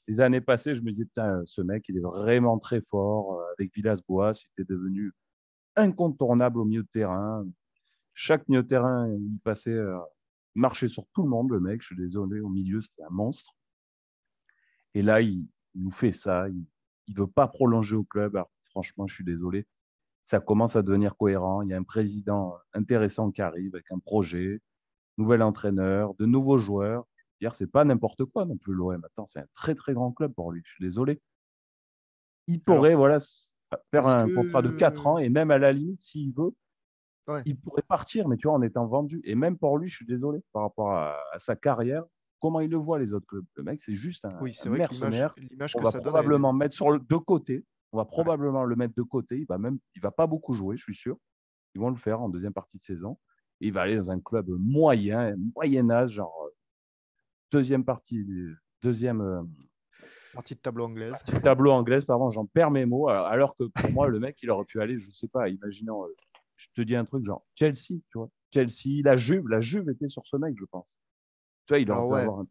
Les, 0.08 0.22
années 0.22 0.42
passées, 0.42 0.76
je 0.76 0.82
me 0.82 0.92
disais, 0.92 1.06
putain, 1.06 1.42
ce 1.44 1.62
mec, 1.64 1.90
il 1.90 1.98
est 1.98 2.02
vraiment 2.02 2.60
très 2.60 2.82
fort. 2.82 3.34
Euh, 3.34 3.46
avec 3.58 3.74
Villas-Boas, 3.74 4.34
il 4.34 4.62
était 4.62 4.72
devenu 4.72 5.12
incontournable 5.76 6.60
au 6.60 6.66
milieu 6.66 6.84
de 6.84 6.88
terrain. 6.94 7.44
Chaque 8.14 8.48
milieu 8.48 8.62
de 8.62 8.68
terrain, 8.68 9.10
il 9.10 9.40
passait, 9.44 9.72
euh, 9.72 9.98
marchait 10.54 10.88
sur 10.88 11.08
tout 11.14 11.24
le 11.24 11.30
monde, 11.30 11.50
le 11.50 11.60
mec. 11.60 11.82
Je 11.82 11.88
suis 11.88 11.98
désolé, 11.98 12.42
au 12.42 12.50
milieu, 12.50 12.80
c'était 12.80 13.04
un 13.04 13.10
monstre. 13.10 13.56
Et 14.94 15.02
là, 15.02 15.20
il, 15.20 15.48
nous 15.74 15.92
fait 15.92 16.12
ça. 16.12 16.48
Il 16.48 17.16
ne 17.16 17.22
veut 17.22 17.28
pas 17.28 17.48
prolonger 17.48 17.96
au 17.96 18.04
club. 18.04 18.40
franchement, 18.70 19.08
je 19.08 19.16
suis 19.16 19.26
désolé. 19.26 19.66
Ça 20.28 20.42
commence 20.42 20.76
à 20.76 20.82
devenir 20.82 21.16
cohérent. 21.16 21.62
Il 21.62 21.70
y 21.70 21.74
a 21.74 21.78
un 21.78 21.84
président 21.84 22.58
intéressant 22.74 23.32
qui 23.32 23.42
arrive 23.42 23.74
avec 23.74 23.90
un 23.92 24.00
projet, 24.00 24.60
nouvel 25.18 25.42
entraîneur, 25.42 26.16
de 26.16 26.26
nouveaux 26.26 26.58
joueurs. 26.58 27.06
Hier, 27.40 27.56
c'est 27.56 27.72
pas 27.72 27.86
n'importe 27.86 28.26
quoi 28.26 28.44
non 28.44 28.58
plus 28.58 28.74
l'OM. 28.74 29.02
Attends, 29.06 29.26
c'est 29.26 29.40
un 29.40 29.48
très 29.56 29.74
très 29.74 29.94
grand 29.94 30.12
club 30.12 30.34
pour 30.34 30.52
lui. 30.52 30.62
Je 30.66 30.74
suis 30.74 30.84
désolé. 30.84 31.22
Il 32.48 32.60
pourrait, 32.60 32.94
voilà, 32.94 33.20
faire 33.90 34.06
un 34.06 34.30
contrat 34.30 34.62
de 34.62 34.68
4 34.68 35.08
ans 35.08 35.18
et 35.18 35.30
même 35.30 35.50
à 35.50 35.60
la 35.60 35.72
limite, 35.72 36.02
s'il 36.02 36.34
veut, 36.34 36.52
il 37.46 37.58
pourrait 37.58 37.84
partir, 37.88 38.28
mais 38.28 38.36
tu 38.36 38.50
vois, 38.50 38.58
en 38.58 38.62
étant 38.62 38.86
vendu. 38.86 39.22
Et 39.24 39.34
même 39.34 39.58
pour 39.58 39.78
lui, 39.78 39.88
je 39.88 39.96
suis 39.96 40.06
désolé 40.06 40.40
par 40.52 40.64
rapport 40.64 40.92
à, 40.92 41.18
sa 41.38 41.56
carrière, 41.56 42.04
comment 42.42 42.60
il 42.60 42.70
le 42.70 42.78
voit 42.78 43.00
les 43.00 43.14
autres 43.14 43.28
clubs? 43.28 43.46
Le 43.56 43.64
mec, 43.64 43.82
c'est 43.82 43.96
juste 43.96 44.26
un, 44.26 44.38
oui, 44.42 44.54
mercenaire. 44.72 45.34
on 45.74 45.82
va 45.82 45.92
probablement 46.02 46.52
mettre 46.52 46.76
sur 46.76 46.92
le, 46.92 47.00
de 47.00 47.16
côté. 47.16 47.64
On 47.92 47.98
va 47.98 48.06
probablement 48.06 48.64
le 48.64 48.76
mettre 48.76 48.96
de 48.96 49.04
côté. 49.04 49.38
Il 49.38 49.46
va 49.46 49.58
même, 49.58 49.80
il 49.96 50.02
va 50.02 50.12
pas 50.12 50.28
beaucoup 50.28 50.54
jouer, 50.54 50.78
je 50.78 50.84
suis 50.84 50.96
sûr. 50.96 51.18
Ils 51.76 51.82
vont 51.82 51.90
le 51.90 51.96
faire 51.96 52.22
en 52.22 52.30
deuxième 52.30 52.54
partie 52.54 52.78
de 52.78 52.84
saison. 52.84 53.18
il 53.60 53.74
va 53.74 53.82
aller 53.82 53.96
dans 53.96 54.12
un 54.12 54.20
club 54.20 54.48
moyen, 54.50 55.36
moyen 55.56 55.90
âge, 55.90 56.12
genre 56.12 56.36
euh, 56.46 56.56
deuxième 57.52 57.86
partie, 57.86 58.26
deuxième, 58.82 59.22
euh, 59.22 59.42
Partie 60.34 60.54
de 60.54 60.60
tableau 60.60 60.86
anglaise. 60.86 61.24
tableau 61.42 61.72
anglaise, 61.72 62.06
pardon, 62.06 62.30
j'en 62.30 62.46
perds 62.46 62.70
mes 62.70 62.86
mots. 62.86 63.08
Alors 63.10 63.56
que 63.56 63.64
pour 63.64 63.92
moi, 63.92 64.08
le 64.08 64.20
mec, 64.20 64.38
il 64.44 64.52
aurait 64.52 64.66
pu 64.66 64.80
aller, 64.82 65.00
je 65.00 65.08
ne 65.08 65.12
sais 65.14 65.28
pas, 65.28 65.50
imaginons, 65.50 66.04
euh, 66.04 66.16
je 66.58 66.68
te 66.76 66.82
dis 66.82 66.96
un 66.96 67.06
truc 67.06 67.26
genre 67.26 67.44
Chelsea, 67.56 68.00
tu 68.12 68.18
vois. 68.18 68.30
Chelsea, 68.54 69.02
la 69.04 69.18
Juve, 69.18 69.48
la 69.48 69.62
Juve 69.62 69.90
était 69.90 70.10
sur 70.10 70.26
ce 70.28 70.38
mec, 70.38 70.56
je 70.58 70.66
pense. 70.66 71.00
Tu 71.66 71.74
vois, 71.74 71.80
il 71.80 71.92
aurait 71.92 72.08
pu 72.08 72.28
avoir 72.28 72.40
un 72.42 72.48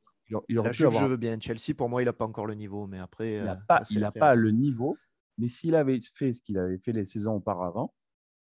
la 0.48 0.72
Juve, 0.72 0.90
je 0.90 1.04
veux 1.04 1.16
bien. 1.16 1.38
Chelsea, 1.40 1.76
pour 1.76 1.88
moi, 1.88 2.02
il 2.02 2.06
n'a 2.06 2.12
pas 2.12 2.24
encore 2.24 2.46
le 2.46 2.54
niveau, 2.54 2.86
mais 2.86 2.98
après. 2.98 3.34
Il 3.34 3.44
n'a 3.44 3.56
pas, 3.68 3.82
il 3.90 4.10
pas 4.18 4.34
le 4.34 4.50
niveau, 4.50 4.96
mais 5.38 5.48
s'il 5.48 5.74
avait 5.74 5.98
fait 6.14 6.32
ce 6.32 6.42
qu'il 6.42 6.58
avait 6.58 6.78
fait 6.78 6.92
les 6.92 7.04
saisons 7.04 7.34
auparavant, 7.34 7.94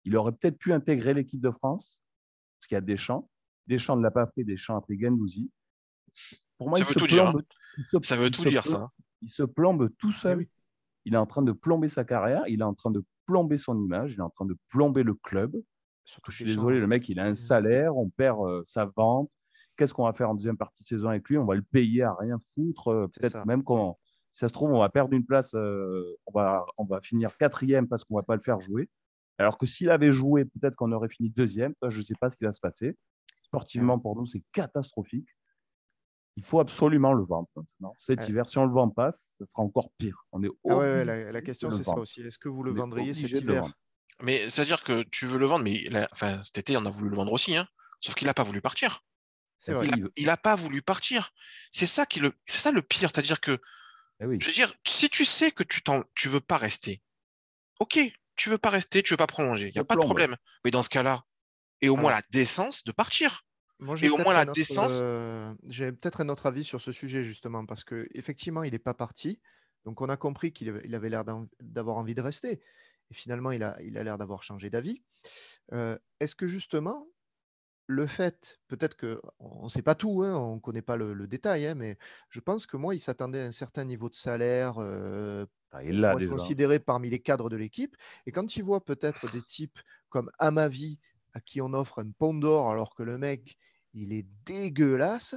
il 0.04 0.16
aurait 0.16 0.32
peut-être 0.32 0.58
pu 0.58 0.72
intégrer 0.72 1.14
l'équipe 1.14 1.40
de 1.40 1.50
France, 1.50 2.02
parce 2.58 2.68
qu'il 2.68 2.74
y 2.74 2.78
a 2.78 2.80
Deschamps. 2.80 3.28
Deschamps 3.66 3.96
ne 3.96 4.02
l'a 4.02 4.10
pas 4.10 4.26
fait, 4.26 4.44
Deschamps 4.44 4.76
a 4.76 4.80
pris 4.80 4.98
Gendouzi. 4.98 5.50
Pour 6.58 6.68
moi, 6.68 6.78
ça 6.78 6.84
veut 6.84 6.94
tout 6.94 7.06
dire. 7.06 7.28
Hein. 7.28 8.00
Ça 8.02 8.16
veut 8.16 8.30
tout 8.30 8.44
dire, 8.44 8.64
ça 8.64 8.90
il 9.22 9.28
se 9.28 9.42
plombe 9.42 9.90
tout 9.98 10.12
seul. 10.12 10.42
Eh 10.42 10.48
il 11.06 11.14
est 11.14 11.18
en 11.18 11.26
train 11.26 11.42
de 11.42 11.52
plomber 11.52 11.88
sa 11.88 12.04
carrière, 12.04 12.42
il 12.46 12.60
est 12.60 12.64
en 12.64 12.74
train 12.74 12.90
de 12.90 13.02
plomber 13.26 13.56
son 13.56 13.78
image, 13.82 14.12
il 14.12 14.18
est 14.18 14.22
en 14.22 14.30
train 14.30 14.44
de 14.44 14.56
plomber 14.68 15.02
le 15.02 15.14
club. 15.14 15.56
Surtout 16.04 16.30
je 16.30 16.36
suis 16.36 16.44
désolé, 16.44 16.78
le 16.78 16.86
mec, 16.86 17.08
il 17.08 17.18
a 17.18 17.24
un 17.24 17.34
salaire, 17.34 17.96
on 17.96 18.10
perd 18.10 18.38
euh, 18.44 18.62
sa 18.66 18.84
vente. 18.84 19.30
Qu'est-ce 19.76 19.94
qu'on 19.94 20.04
va 20.04 20.12
faire 20.12 20.28
en 20.28 20.34
deuxième 20.34 20.58
partie 20.58 20.82
de 20.82 20.88
saison 20.88 21.08
avec 21.08 21.26
lui? 21.28 21.38
On 21.38 21.46
va 21.46 21.54
le 21.54 21.62
payer 21.62 22.02
à 22.02 22.14
rien 22.14 22.38
foutre. 22.54 22.88
Euh, 22.88 23.06
peut-être 23.08 23.46
même 23.46 23.62
quand, 23.64 23.98
si 24.32 24.40
ça 24.40 24.48
se 24.48 24.52
trouve, 24.52 24.72
on 24.72 24.80
va 24.80 24.88
perdre 24.88 25.12
une 25.12 25.24
place, 25.24 25.54
euh, 25.54 26.16
on, 26.26 26.32
va, 26.32 26.64
on 26.78 26.84
va 26.84 27.00
finir 27.00 27.36
quatrième 27.36 27.88
parce 27.88 28.04
qu'on 28.04 28.14
ne 28.14 28.20
va 28.20 28.24
pas 28.24 28.36
le 28.36 28.42
faire 28.42 28.60
jouer. 28.60 28.88
Alors 29.38 29.58
que 29.58 29.66
s'il 29.66 29.90
avait 29.90 30.12
joué, 30.12 30.44
peut-être 30.44 30.76
qu'on 30.76 30.92
aurait 30.92 31.08
fini 31.08 31.30
deuxième. 31.30 31.74
Je 31.88 31.98
ne 31.98 32.04
sais 32.04 32.14
pas 32.20 32.30
ce 32.30 32.36
qui 32.36 32.44
va 32.44 32.52
se 32.52 32.60
passer. 32.60 32.96
Sportivement, 33.42 33.98
pour 33.98 34.16
nous, 34.16 34.26
c'est 34.26 34.42
catastrophique 34.52 35.28
il 36.36 36.44
faut 36.44 36.60
absolument 36.60 37.12
le 37.12 37.22
vendre 37.22 37.48
maintenant. 37.54 37.94
Cet 37.98 38.28
hiver, 38.28 38.48
si 38.48 38.58
on 38.58 38.62
ne 38.62 38.68
le 38.68 38.72
vend 38.74 38.88
pas, 38.88 39.12
ça 39.12 39.44
sera 39.44 39.62
encore 39.62 39.90
pire. 39.98 40.24
On 40.32 40.42
est 40.42 40.48
ah 40.68 40.76
ouais, 40.76 41.04
la, 41.04 41.42
question, 41.42 41.70
c'est 41.70 41.82
ça 41.82 41.96
aussi. 41.96 42.22
Est-ce 42.22 42.38
que 42.38 42.48
vous 42.48 42.62
le 42.62 42.70
vendriez 42.70 43.14
cet 43.14 43.30
hiver? 43.30 43.70
Mais 44.22 44.48
c'est-à-dire 44.48 44.82
que 44.82 45.02
tu 45.04 45.26
veux 45.26 45.38
le 45.38 45.46
vendre, 45.46 45.64
mais 45.64 45.88
enfin, 46.12 46.42
cet 46.42 46.58
été, 46.58 46.76
on 46.76 46.84
a 46.84 46.90
voulu 46.90 47.10
le 47.10 47.16
vendre 47.16 47.32
aussi. 47.32 47.56
Hein. 47.56 47.66
Sauf 48.00 48.14
qu'il 48.14 48.26
n'a 48.26 48.34
pas 48.34 48.42
voulu 48.42 48.60
partir. 48.60 49.04
Il 50.16 50.26
n'a 50.26 50.36
pas 50.36 50.56
voulu 50.56 50.80
partir. 50.82 51.32
C'est 51.70 51.86
ça, 51.86 52.06
qui 52.06 52.20
le... 52.20 52.32
ça 52.46 52.72
le 52.72 52.82
pire. 52.82 53.10
C'est-à-dire 53.12 53.40
que, 53.40 53.58
eh 54.20 54.24
je 54.40 54.46
veux 54.46 54.52
dire, 54.52 54.74
si 54.86 55.08
tu 55.08 55.24
sais 55.24 55.50
que 55.50 55.62
tu 55.62 55.80
ne 55.88 56.02
tu 56.14 56.28
veux 56.28 56.40
pas 56.40 56.58
rester, 56.58 57.02
ok, 57.78 57.98
tu 58.36 58.48
veux 58.48 58.58
pas 58.58 58.70
rester, 58.70 59.02
tu 59.02 59.14
veux 59.14 59.18
pas 59.18 59.26
prolonger, 59.26 59.68
il 59.68 59.74
n'y 59.74 59.80
a 59.80 59.84
pas 59.84 59.96
de 59.96 60.00
problème. 60.00 60.36
Mais 60.64 60.70
dans 60.70 60.82
ce 60.82 60.90
cas-là, 60.90 61.24
et 61.80 61.88
au 61.88 61.96
moins 61.96 62.10
la 62.10 62.22
décence 62.30 62.84
de 62.84 62.92
partir 62.92 63.44
et 64.02 64.10
au 64.10 64.18
moins 64.18 64.34
la 64.34 64.44
décence. 64.44 64.98
Euh, 65.00 65.54
j'ai 65.66 65.90
peut-être 65.92 66.20
un 66.20 66.28
autre 66.28 66.46
avis 66.46 66.64
sur 66.64 66.80
ce 66.80 66.92
sujet 66.92 67.22
justement 67.22 67.64
parce 67.64 67.82
que 67.82 68.08
effectivement 68.14 68.62
il 68.62 68.72
n'est 68.72 68.78
pas 68.78 68.92
parti, 68.92 69.40
donc 69.84 70.00
on 70.00 70.08
a 70.08 70.16
compris 70.16 70.52
qu'il 70.52 70.94
avait 70.94 71.08
l'air 71.08 71.24
d'avoir 71.60 71.96
envie 71.96 72.14
de 72.14 72.20
rester. 72.20 72.60
Et 73.10 73.14
finalement, 73.14 73.50
il 73.50 73.62
a 73.62 73.76
l'air 73.78 74.02
il 74.02 74.08
a 74.08 74.16
d'avoir 74.16 74.42
changé 74.42 74.70
d'avis. 74.70 75.02
Euh, 75.72 75.98
est-ce 76.20 76.36
que 76.36 76.46
justement, 76.46 77.08
le 77.90 78.06
fait, 78.06 78.60
peut-être 78.68 78.96
qu'on 78.96 79.64
ne 79.64 79.68
sait 79.68 79.82
pas 79.82 79.96
tout, 79.96 80.22
hein, 80.22 80.34
on 80.34 80.54
ne 80.56 80.60
connaît 80.60 80.82
pas 80.82 80.96
le, 80.96 81.26
détail, 81.26 81.66
hein, 81.66 81.74
mais 81.74 81.98
je 82.28 82.38
pense 82.38 82.66
que 82.66 82.76
moi, 82.76 82.94
il 82.94 83.00
s'attendait 83.00 83.40
à 83.40 83.46
un 83.46 83.50
certain 83.50 83.84
niveau 83.84 84.08
de 84.08 84.14
salaire 84.14 84.74
euh, 84.78 85.44
ah, 85.72 85.82
il 85.82 86.00
pour 86.00 86.20
être 86.20 86.28
considéré 86.28 86.78
parmi 86.78 87.10
les 87.10 87.18
cadres 87.18 87.50
de 87.50 87.56
l'équipe. 87.56 87.96
Et 88.26 88.32
quand 88.32 88.56
il 88.56 88.62
voit 88.62 88.84
peut-être 88.84 89.30
des 89.32 89.42
types 89.42 89.80
comme 90.08 90.30
Amavi, 90.38 91.00
à 91.32 91.40
qui 91.40 91.60
on 91.60 91.72
offre 91.74 92.00
un 92.00 92.10
pont 92.10 92.34
d'or 92.34 92.70
alors 92.70 92.94
que 92.94 93.02
le 93.02 93.18
mec, 93.18 93.56
il 93.92 94.12
est 94.12 94.26
dégueulasse. 94.44 95.34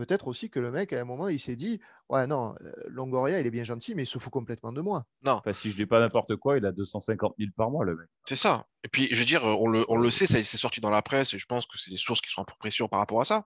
Peut-être 0.00 0.28
aussi 0.28 0.48
que 0.48 0.58
le 0.58 0.70
mec, 0.70 0.94
à 0.94 1.00
un 1.02 1.04
moment, 1.04 1.28
il 1.28 1.38
s'est 1.38 1.56
dit 1.56 1.78
Ouais, 2.08 2.26
non, 2.26 2.54
euh, 2.62 2.72
Longoria, 2.86 3.38
il 3.38 3.46
est 3.46 3.50
bien 3.50 3.64
gentil, 3.64 3.94
mais 3.94 4.04
il 4.04 4.06
se 4.06 4.16
fout 4.16 4.32
complètement 4.32 4.72
de 4.72 4.80
moi. 4.80 5.04
Non. 5.26 5.42
si 5.52 5.70
je 5.70 5.76
dis 5.76 5.84
pas 5.84 6.00
n'importe 6.00 6.36
quoi, 6.36 6.56
il 6.56 6.64
a 6.64 6.72
250 6.72 7.34
000 7.38 7.50
par 7.54 7.70
mois, 7.70 7.84
le 7.84 7.96
mec. 7.96 8.08
C'est 8.24 8.34
ça. 8.34 8.64
Et 8.82 8.88
puis, 8.88 9.08
je 9.10 9.16
veux 9.16 9.26
dire, 9.26 9.44
on 9.44 9.68
le, 9.68 9.84
on 9.90 9.98
le 9.98 10.08
sait, 10.08 10.26
ça 10.26 10.42
c'est 10.42 10.56
sorti 10.56 10.80
dans 10.80 10.88
la 10.88 11.02
presse, 11.02 11.34
et 11.34 11.38
je 11.38 11.44
pense 11.44 11.66
que 11.66 11.76
c'est 11.76 11.90
des 11.90 11.98
sources 11.98 12.22
qui 12.22 12.30
sont 12.30 12.40
un 12.40 12.46
peu 12.46 12.54
pression 12.58 12.88
par 12.88 12.98
rapport 13.00 13.20
à 13.20 13.26
ça. 13.26 13.44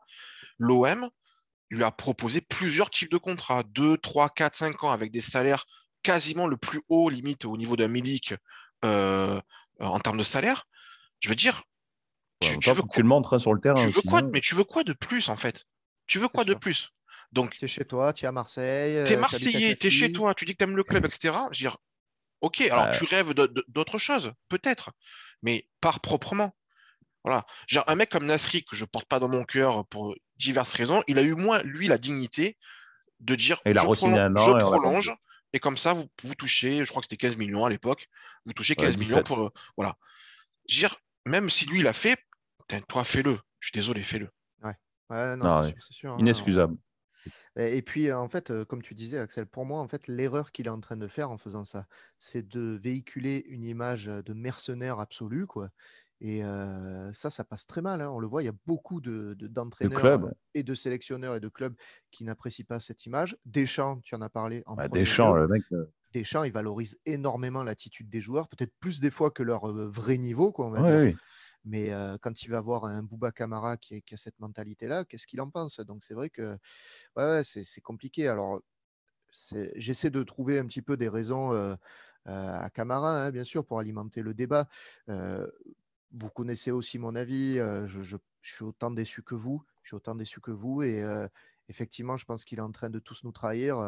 L'OM 0.58 1.10
lui 1.70 1.82
a 1.82 1.90
proposé 1.90 2.40
plusieurs 2.40 2.88
types 2.88 3.10
de 3.10 3.18
contrats 3.18 3.64
2, 3.64 3.96
3, 3.96 4.28
4, 4.28 4.54
5 4.54 4.84
ans, 4.84 4.92
avec 4.92 5.10
des 5.10 5.20
salaires 5.20 5.64
quasiment 6.04 6.46
le 6.46 6.56
plus 6.56 6.82
haut, 6.88 7.10
limite 7.10 7.46
au 7.46 7.56
niveau 7.56 7.74
d'un 7.74 7.88
Milik 7.88 8.32
euh, 8.84 9.40
en 9.80 9.98
termes 9.98 10.18
de 10.18 10.22
salaire. 10.22 10.68
Je 11.18 11.28
veux 11.28 11.34
dire, 11.34 11.64
tu, 12.38 12.70
veux 12.70 12.82
le 12.96 13.02
montres 13.02 13.34
hein, 13.34 13.38
sur 13.40 13.52
le 13.52 13.60
terrain. 13.60 13.74
Tu 13.74 13.88
veux 13.88 14.02
quoi, 14.02 14.22
mais 14.22 14.40
tu 14.40 14.54
veux 14.54 14.62
quoi 14.62 14.84
de 14.84 14.92
plus 14.92 15.28
en 15.28 15.36
fait? 15.36 15.66
Tu 16.06 16.18
veux 16.18 16.28
quoi 16.28 16.44
de 16.44 16.54
plus? 16.54 16.90
Donc, 17.32 17.56
tu 17.56 17.64
es 17.64 17.68
chez 17.68 17.84
toi, 17.84 18.12
tu 18.12 18.24
es 18.24 18.28
à 18.28 18.32
Marseille. 18.32 19.04
Tu 19.06 19.12
es 19.12 19.16
Marseillais, 19.16 19.74
tu 19.76 19.86
es 19.86 19.90
chez 19.90 20.12
toi, 20.12 20.34
tu 20.34 20.44
dis 20.44 20.52
que 20.52 20.58
tu 20.58 20.64
aimes 20.64 20.76
le 20.76 20.84
club, 20.84 21.04
etc. 21.04 21.48
Je 21.52 21.58
veux 21.64 21.70
dire, 21.70 21.76
Ok, 22.40 22.60
alors 22.60 22.84
Ouais. 22.84 22.90
tu 22.90 23.04
rêves 23.04 23.32
d'autre 23.68 23.98
chose, 23.98 24.32
peut-être, 24.50 24.90
mais 25.42 25.66
pars 25.80 26.00
proprement. 26.00 26.54
Voilà. 27.24 27.46
Genre, 27.68 27.84
un 27.88 27.94
mec 27.94 28.10
comme 28.10 28.26
Nasri, 28.26 28.64
que 28.64 28.76
je 28.76 28.84
porte 28.84 29.06
pas 29.08 29.18
dans 29.18 29.28
mon 29.30 29.44
cœur 29.44 29.86
pour 29.88 30.14
diverses 30.36 30.74
raisons, 30.74 31.02
il 31.08 31.18
a 31.18 31.22
eu 31.22 31.34
moins, 31.34 31.62
lui, 31.62 31.88
la 31.88 31.98
dignité 31.98 32.58
de 33.20 33.34
dire 33.34 33.62
Et 33.66 33.70
il 33.70 33.78
a 33.78 33.82
je, 33.82 33.86
prolonge, 33.86 34.18
un 34.18 34.36
an 34.36 34.46
je 34.48 34.50
et 34.56 34.60
prolonge, 34.60 35.12
comme 35.60 35.76
ça, 35.76 35.92
vous, 35.92 36.06
vous 36.22 36.34
touchez, 36.34 36.84
je 36.84 36.90
crois 36.90 37.00
que 37.02 37.06
c'était 37.06 37.16
15 37.16 37.36
millions 37.36 37.64
à 37.64 37.70
l'époque, 37.70 38.08
vous 38.46 38.52
touchez 38.52 38.76
Ouais, 38.76 38.84
15 38.84 38.96
millions 38.98 39.20
17. 39.20 39.26
pour. 39.26 39.40
euh, 39.40 39.50
voilà. 39.76 39.96
Je 40.68 40.76
veux 40.76 40.80
dire, 40.80 40.96
même 41.26 41.50
si 41.50 41.66
lui, 41.66 41.80
il 41.80 41.86
a 41.86 41.92
fait, 41.94 42.18
toi, 42.88 43.04
fais-le. 43.04 43.38
Je 43.60 43.68
suis 43.68 43.72
désolé, 43.72 44.02
fais-le. 44.02 44.30
Ouais, 45.10 45.36
non, 45.36 45.48
Non, 45.48 45.50
c'est 45.50 45.62
ouais. 45.62 45.74
sûr, 45.80 46.12
hein. 46.12 46.20
Inexcusable. 46.20 46.76
Et 47.56 47.82
puis, 47.82 48.12
en 48.12 48.28
fait, 48.28 48.50
euh, 48.50 48.64
comme 48.64 48.82
tu 48.82 48.94
disais, 48.94 49.18
Axel, 49.18 49.46
pour 49.46 49.64
moi, 49.66 49.80
en 49.80 49.88
fait, 49.88 50.08
l'erreur 50.08 50.52
qu'il 50.52 50.66
est 50.66 50.70
en 50.70 50.80
train 50.80 50.96
de 50.96 51.06
faire 51.08 51.30
en 51.30 51.38
faisant 51.38 51.64
ça, 51.64 51.86
c'est 52.18 52.46
de 52.46 52.60
véhiculer 52.80 53.44
une 53.48 53.64
image 53.64 54.08
euh, 54.08 54.22
de 54.22 54.32
mercenaire 54.34 54.98
absolu, 55.00 55.46
quoi. 55.46 55.70
Et 56.20 56.44
euh, 56.44 57.12
ça, 57.12 57.30
ça 57.30 57.44
passe 57.44 57.66
très 57.66 57.82
mal. 57.82 58.00
hein. 58.00 58.10
On 58.10 58.18
le 58.18 58.26
voit, 58.26 58.42
il 58.42 58.46
y 58.46 58.48
a 58.48 58.52
beaucoup 58.66 59.00
de, 59.00 59.34
de- 59.34 59.46
d'entraîneurs 59.48 60.00
clubs. 60.00 60.24
euh, 60.24 60.30
et 60.54 60.62
de 60.62 60.74
sélectionneurs 60.74 61.34
et 61.36 61.40
de 61.40 61.48
clubs 61.48 61.74
qui 62.10 62.24
n'apprécient 62.24 62.64
pas 62.66 62.80
cette 62.80 63.04
image. 63.06 63.36
Deschamps, 63.44 64.00
tu 64.00 64.14
en 64.14 64.20
as 64.22 64.28
parlé 64.30 64.62
en 64.66 64.76
Bah, 64.76 64.88
Deschamps, 64.88 65.34
le 65.34 65.48
mec, 65.48 65.64
Deschamps, 66.12 66.44
il 66.44 66.52
valorise 66.52 66.98
énormément 67.06 67.62
l'attitude 67.64 68.08
des 68.08 68.20
joueurs, 68.20 68.48
peut-être 68.48 68.72
plus 68.80 69.00
des 69.00 69.10
fois 69.10 69.30
que 69.30 69.42
leur 69.42 69.66
vrai 69.66 70.16
niveau, 70.18 70.52
quoi, 70.52 70.66
on 70.66 70.70
va 70.70 70.82
ouais, 70.82 70.82
dire. 70.82 71.00
oui. 71.00 71.16
Mais 71.64 71.90
quand 72.20 72.42
il 72.42 72.50
va 72.50 72.60
voir 72.60 72.84
un 72.84 73.02
Bouba 73.02 73.32
Camara 73.32 73.76
qui, 73.76 74.02
a 74.12 74.16
cette 74.16 74.38
mentalité-là, 74.40 75.04
qu'est-ce 75.04 75.26
qu'il 75.26 75.40
en 75.40 75.50
pense? 75.50 75.80
Donc 75.80 76.04
c'est 76.04 76.14
vrai 76.14 76.30
que 76.30 76.58
ouais, 77.16 77.42
c'est 77.44 77.80
compliqué. 77.80 78.28
Alors 78.28 78.60
c'est- 79.32 79.72
j'essaie 79.76 80.10
de 80.10 80.22
trouver 80.22 80.58
un 80.58 80.66
petit 80.66 80.82
peu 80.82 80.96
des 80.96 81.08
raisons 81.08 81.52
à 82.26 82.70
Camara, 82.70 83.26
hein, 83.26 83.30
bien 83.30 83.44
sûr, 83.44 83.66
pour 83.66 83.78
alimenter 83.78 84.22
le 84.22 84.34
débat. 84.34 84.68
Vous 86.12 86.30
connaissez 86.30 86.70
aussi 86.70 86.98
mon 86.98 87.14
avis. 87.16 87.56
je, 87.86 88.16
suis 88.42 88.64
autant 88.64 88.90
déçu 88.90 89.22
que 89.22 89.34
vous. 89.34 89.64
Je 89.82 89.90
suis 89.90 89.96
autant 89.96 90.14
déçu 90.14 90.40
que 90.40 90.50
vous. 90.50 90.82
Et 90.82 91.02
effectivement, 91.68 92.16
je 92.16 92.24
pense 92.24 92.44
qu'il 92.44 92.58
est 92.58 92.62
en 92.62 92.72
train 92.72 92.90
de 92.90 92.98
tous 92.98 93.24
nous 93.24 93.32
trahir 93.32 93.78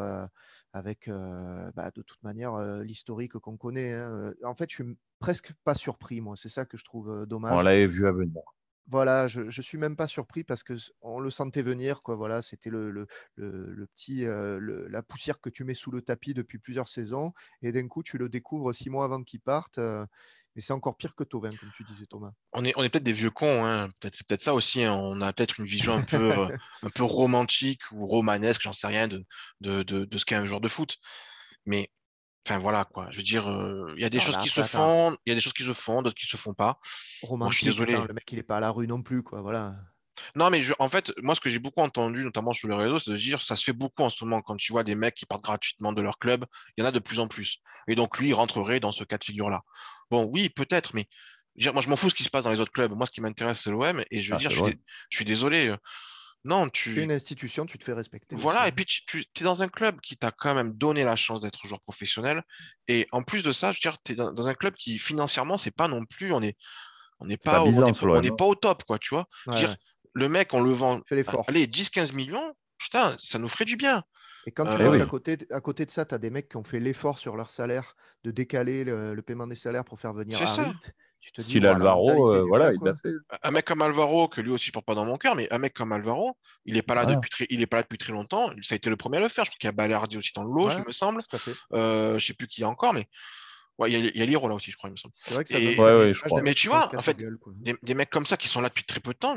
avec, 0.72 1.08
bah, 1.08 1.90
de 1.94 2.02
toute 2.02 2.22
manière, 2.22 2.54
euh, 2.54 2.82
l'historique 2.82 3.32
qu'on 3.38 3.56
connaît. 3.56 3.92
hein. 3.92 4.32
En 4.42 4.54
fait, 4.54 4.70
je 4.70 4.76
suis 4.76 4.98
presque 5.18 5.52
pas 5.64 5.74
surpris, 5.74 6.20
moi. 6.20 6.36
C'est 6.36 6.48
ça 6.48 6.64
que 6.66 6.76
je 6.76 6.84
trouve 6.84 7.08
euh, 7.10 7.22
On 7.22 7.26
dommage. 7.26 7.64
l'avait 7.64 7.86
vu 7.86 8.06
à 8.06 8.12
venir. 8.12 8.42
Voilà, 8.88 9.26
je, 9.26 9.48
je 9.48 9.62
suis 9.62 9.78
même 9.78 9.96
pas 9.96 10.06
surpris 10.06 10.44
parce 10.44 10.62
que 10.62 10.74
on 11.00 11.18
le 11.18 11.28
sentait 11.30 11.62
venir, 11.62 12.02
quoi. 12.02 12.14
Voilà, 12.14 12.40
c'était 12.40 12.70
le, 12.70 12.92
le, 12.92 13.08
le- 13.34 13.72
le 13.72 13.86
petit, 13.88 14.24
euh, 14.24 14.58
le- 14.60 14.86
la 14.86 15.02
poussière 15.02 15.40
que 15.40 15.50
tu 15.50 15.64
mets 15.64 15.74
sous 15.74 15.90
le 15.90 16.02
tapis 16.02 16.34
depuis 16.34 16.58
plusieurs 16.58 16.88
saisons, 16.88 17.32
et 17.62 17.72
d'un 17.72 17.88
coup 17.88 18.04
tu 18.04 18.16
le 18.16 18.28
découvres 18.28 18.72
six 18.72 18.88
mois 18.88 19.04
avant 19.04 19.24
qu'il 19.24 19.40
parte. 19.40 19.78
euh, 19.78 20.06
mais 20.54 20.62
c'est 20.62 20.72
encore 20.72 20.96
pire 20.96 21.14
que 21.16 21.24
Tovin, 21.24 21.50
comme 21.50 21.70
tu 21.76 21.82
disais, 21.84 22.06
Thomas. 22.06 22.30
On 22.52 22.64
est, 22.64 22.72
on 22.78 22.82
est 22.84 22.88
peut-être 22.88 23.02
des 23.04 23.12
vieux 23.12 23.30
cons, 23.30 23.64
hein. 23.64 23.88
Peut-être, 24.00 24.14
c'est 24.14 24.26
peut-être 24.26 24.40
ça 24.42 24.54
aussi. 24.54 24.84
hein. 24.84 24.94
On 24.94 25.20
a 25.20 25.32
peut-être 25.32 25.58
une 25.58 25.66
vision 25.66 25.94
un 25.96 26.02
peu, 26.02 26.30
un 26.84 26.88
peu 26.90 27.02
romantique 27.02 27.82
ou 27.92 28.06
romanesque, 28.06 28.62
j'en 28.62 28.72
sais 28.72 28.86
rien, 28.86 29.08
de, 29.08 29.24
de, 29.60 29.82
de, 29.82 30.04
de 30.04 30.16
ce 30.18 30.24
qu'est 30.24 30.36
un 30.36 30.44
joueur 30.46 30.60
de 30.60 30.68
foot. 30.68 30.96
Mais, 31.66 31.90
enfin 32.46 32.58
voilà, 32.58 32.84
quoi. 32.84 33.08
Je 33.10 33.16
veux 33.18 33.22
dire, 33.22 33.48
euh, 33.50 33.92
il 33.96 34.02
y 34.02 34.04
a 34.04 34.10
des 34.10 34.18
Non, 34.18 34.24
choses 34.24 34.36
qui 34.38 34.48
se 34.48 34.62
font, 34.62 35.16
il 35.26 35.30
y 35.30 35.32
a 35.32 35.34
des 35.34 35.40
choses 35.40 35.52
qui 35.52 35.64
se 35.64 35.72
font, 35.72 36.02
d'autres 36.02 36.16
qui 36.16 36.26
se 36.26 36.36
font 36.36 36.54
pas. 36.54 36.78
Moi, 37.22 37.50
je 37.50 37.58
suis 37.58 37.66
désolé. 37.66 37.92
le 37.92 38.12
mec 38.14 38.30
il 38.32 38.38
est 38.38 38.42
pas 38.42 38.58
à 38.58 38.60
la 38.60 38.70
rue 38.70 38.86
non 38.86 39.02
plus, 39.02 39.22
quoi. 39.22 39.40
Voilà. 39.42 39.74
Non, 40.34 40.48
mais 40.48 40.62
je- 40.62 40.72
en 40.78 40.88
fait, 40.88 41.12
moi, 41.22 41.34
ce 41.34 41.40
que 41.40 41.50
j'ai 41.50 41.58
beaucoup 41.58 41.80
entendu, 41.82 42.24
notamment 42.24 42.52
sur 42.52 42.68
les 42.68 42.74
réseaux, 42.74 42.98
c'est 42.98 43.10
de 43.10 43.16
dire, 43.16 43.42
ça 43.42 43.54
se 43.54 43.64
fait 43.64 43.72
beaucoup 43.74 44.02
en 44.02 44.08
ce 44.08 44.24
moment 44.24 44.40
quand 44.40 44.56
tu 44.56 44.72
vois 44.72 44.82
des 44.82 44.94
mecs 44.94 45.14
qui 45.14 45.26
partent 45.26 45.42
gratuitement 45.44 45.92
de 45.92 46.00
leur 46.00 46.18
club, 46.18 46.46
il 46.76 46.80
y 46.80 46.84
en 46.84 46.88
a 46.88 46.92
de 46.92 46.98
plus 46.98 47.20
en 47.20 47.28
plus. 47.28 47.58
Et 47.88 47.94
donc, 47.94 48.18
lui, 48.18 48.28
il 48.28 48.34
rentrerait 48.34 48.80
dans 48.80 48.92
ce 48.92 49.04
cas 49.04 49.18
de 49.18 49.24
figure-là. 49.24 49.60
Bon, 50.10 50.24
oui, 50.32 50.48
peut-être, 50.48 50.94
mais 50.94 51.06
moi, 51.72 51.82
je 51.82 51.88
m'en 51.88 51.96
fous 51.96 52.10
ce 52.10 52.14
qui 52.14 52.22
se 52.22 52.30
passe 52.30 52.44
dans 52.44 52.50
les 52.50 52.60
autres 52.60 52.72
clubs. 52.72 52.92
Moi, 52.92 53.06
ce 53.06 53.10
qui 53.10 53.20
m'intéresse, 53.20 53.60
c'est 53.62 53.70
l'OM. 53.70 54.02
Et 54.10 54.20
je 54.20 54.30
veux 54.32 54.36
Ah, 54.36 54.38
dire, 54.38 54.50
je 54.50 54.54
suis, 54.54 54.62
vrai. 54.62 54.72
dé- 54.74 54.80
je 55.10 55.16
suis 55.16 55.24
désolé. 55.24 55.74
Non, 56.46 56.70
Tu 56.70 57.02
une 57.02 57.12
institution, 57.12 57.66
tu 57.66 57.78
te 57.78 57.84
fais 57.84 57.92
respecter. 57.92 58.34
Voilà, 58.34 58.66
aussi, 58.66 58.68
et 58.68 58.72
puis 58.72 58.84
tu, 58.84 59.00
tu 59.06 59.24
es 59.42 59.44
dans 59.44 59.62
un 59.62 59.68
club 59.68 60.00
qui 60.00 60.16
t'a 60.16 60.30
quand 60.30 60.54
même 60.54 60.72
donné 60.74 61.04
la 61.04 61.16
chance 61.16 61.40
d'être 61.40 61.66
joueur 61.66 61.80
professionnel. 61.80 62.42
Et 62.88 63.06
en 63.12 63.22
plus 63.22 63.42
de 63.42 63.52
ça, 63.52 63.72
je 63.72 63.78
veux 63.78 63.90
dire, 63.90 63.98
tu 64.04 64.12
es 64.12 64.14
dans, 64.14 64.32
dans 64.32 64.48
un 64.48 64.54
club 64.54 64.74
qui, 64.74 64.98
financièrement, 64.98 65.56
c'est 65.56 65.70
pas 65.70 65.88
non 65.88 66.04
plus, 66.04 66.32
on 66.32 66.42
est, 66.42 66.56
on 67.20 67.26
n'est 67.26 67.38
pas 67.38 67.60
pas, 67.62 67.64
au- 67.64 67.72
on 68.12 68.20
n'est 68.20 68.32
pas 68.32 68.46
au 68.46 68.54
top, 68.56 68.84
quoi, 68.84 68.98
tu 68.98 69.10
vois. 69.14 69.28
Je 69.52 69.58
veux 69.64 69.66
Ouais, 69.66 69.68
dire, 69.68 69.74
ouais. 69.74 69.76
le 70.14 70.28
mec, 70.28 70.54
on 70.54 70.60
le 70.62 70.72
vend, 70.72 71.00
allez, 71.48 71.66
10-15 71.68 72.12
millions, 72.14 72.54
putain, 72.78 73.16
ça 73.18 73.38
nous 73.38 73.48
ferait 73.48 73.66
du 73.66 73.76
bien. 73.76 74.02
Et 74.46 74.52
quand 74.52 74.66
tu 74.66 74.78
Euh, 74.78 74.80
vois 74.80 74.92
oui. 74.92 74.98
qu'à 74.98 75.06
côté, 75.06 75.36
à 75.50 75.60
côté 75.60 75.84
de 75.86 75.90
ça, 75.90 76.04
tu 76.06 76.14
as 76.14 76.18
des 76.18 76.30
mecs 76.30 76.48
qui 76.48 76.56
ont 76.56 76.62
fait 76.64 76.78
l'effort 76.78 77.18
sur 77.18 77.36
leur 77.36 77.50
salaire 77.50 77.94
de 78.24 78.30
décaler 78.30 78.84
le, 78.84 79.14
le 79.14 79.22
paiement 79.22 79.46
des 79.48 79.56
salaires 79.56 79.84
pour 79.84 79.98
faire 80.00 80.14
venir 80.14 80.40
C'est 80.40 80.46
ça. 80.46 80.62
Harit, 80.62 80.78
tu 81.26 81.32
te 81.32 81.40
Style 81.42 81.66
Alvaro, 81.66 82.32
euh, 82.32 82.44
voilà, 82.46 82.72
il 82.72 82.78
l'a 82.84 82.94
fait. 82.94 83.10
Un 83.42 83.50
mec 83.50 83.64
comme 83.64 83.82
Alvaro, 83.82 84.28
que 84.28 84.40
lui 84.40 84.50
aussi 84.52 84.66
je 84.66 84.72
porte 84.72 84.86
pas 84.86 84.94
dans 84.94 85.04
mon 85.04 85.16
cœur, 85.16 85.34
mais 85.34 85.52
un 85.52 85.58
mec 85.58 85.74
comme 85.74 85.90
Alvaro, 85.90 86.36
il 86.64 86.76
est 86.76 86.82
pas 86.82 86.94
là 86.94 87.02
Voilà. 87.02 87.16
depuis 87.16 87.30
très, 87.30 87.46
il 87.50 87.60
est 87.62 87.66
pas 87.66 87.78
là 87.78 87.82
depuis 87.82 87.98
très 87.98 88.12
longtemps. 88.12 88.50
Ça 88.62 88.74
a 88.74 88.76
été 88.76 88.88
le 88.90 88.96
premier 88.96 89.16
à 89.18 89.20
le 89.20 89.28
faire. 89.28 89.44
Je 89.44 89.50
crois 89.50 89.58
qu'il 89.58 89.66
y 89.66 89.68
a 89.68 89.72
Balerdi 89.72 90.16
aussi 90.18 90.30
dans 90.36 90.44
le 90.44 90.50
lot, 90.52 90.68
Ouais, 90.68 90.74
il 90.78 90.84
me 90.86 90.92
semble. 90.92 91.20
Euh, 91.72 92.18
je 92.18 92.24
sais 92.26 92.34
plus 92.34 92.46
qui 92.46 92.60
y 92.60 92.64
a 92.64 92.68
encore, 92.68 92.94
mais 92.94 93.06
ouais, 93.78 93.90
il 93.90 94.16
y 94.16 94.20
a, 94.20 94.22
a 94.22 94.26
Liro 94.26 94.48
là 94.48 94.54
aussi, 94.54 94.70
je 94.70 94.76
crois, 94.76 94.88
il 94.88 94.92
me 94.92 94.96
semble. 94.96 95.12
C'est 95.16 95.34
vrai 95.34 95.42
que 95.42 95.50
ça 95.50 95.58
Et- 95.58 95.76
Ouais, 95.78 95.96
ouais, 95.98 96.14
je 96.14 96.20
crois. 96.20 96.40
Mais 96.42 96.54
tu 96.54 96.68
vois, 96.68 96.88
en 96.94 97.02
fait, 97.02 97.16
gueule. 97.16 97.38
Des, 97.56 97.74
des 97.82 97.94
mecs 97.94 98.10
comme 98.10 98.26
ça 98.26 98.36
qui 98.36 98.46
sont 98.48 98.60
là 98.60 98.68
depuis 98.68 98.84
très 98.84 99.00
peu 99.00 99.12
de 99.12 99.18
temps, 99.18 99.34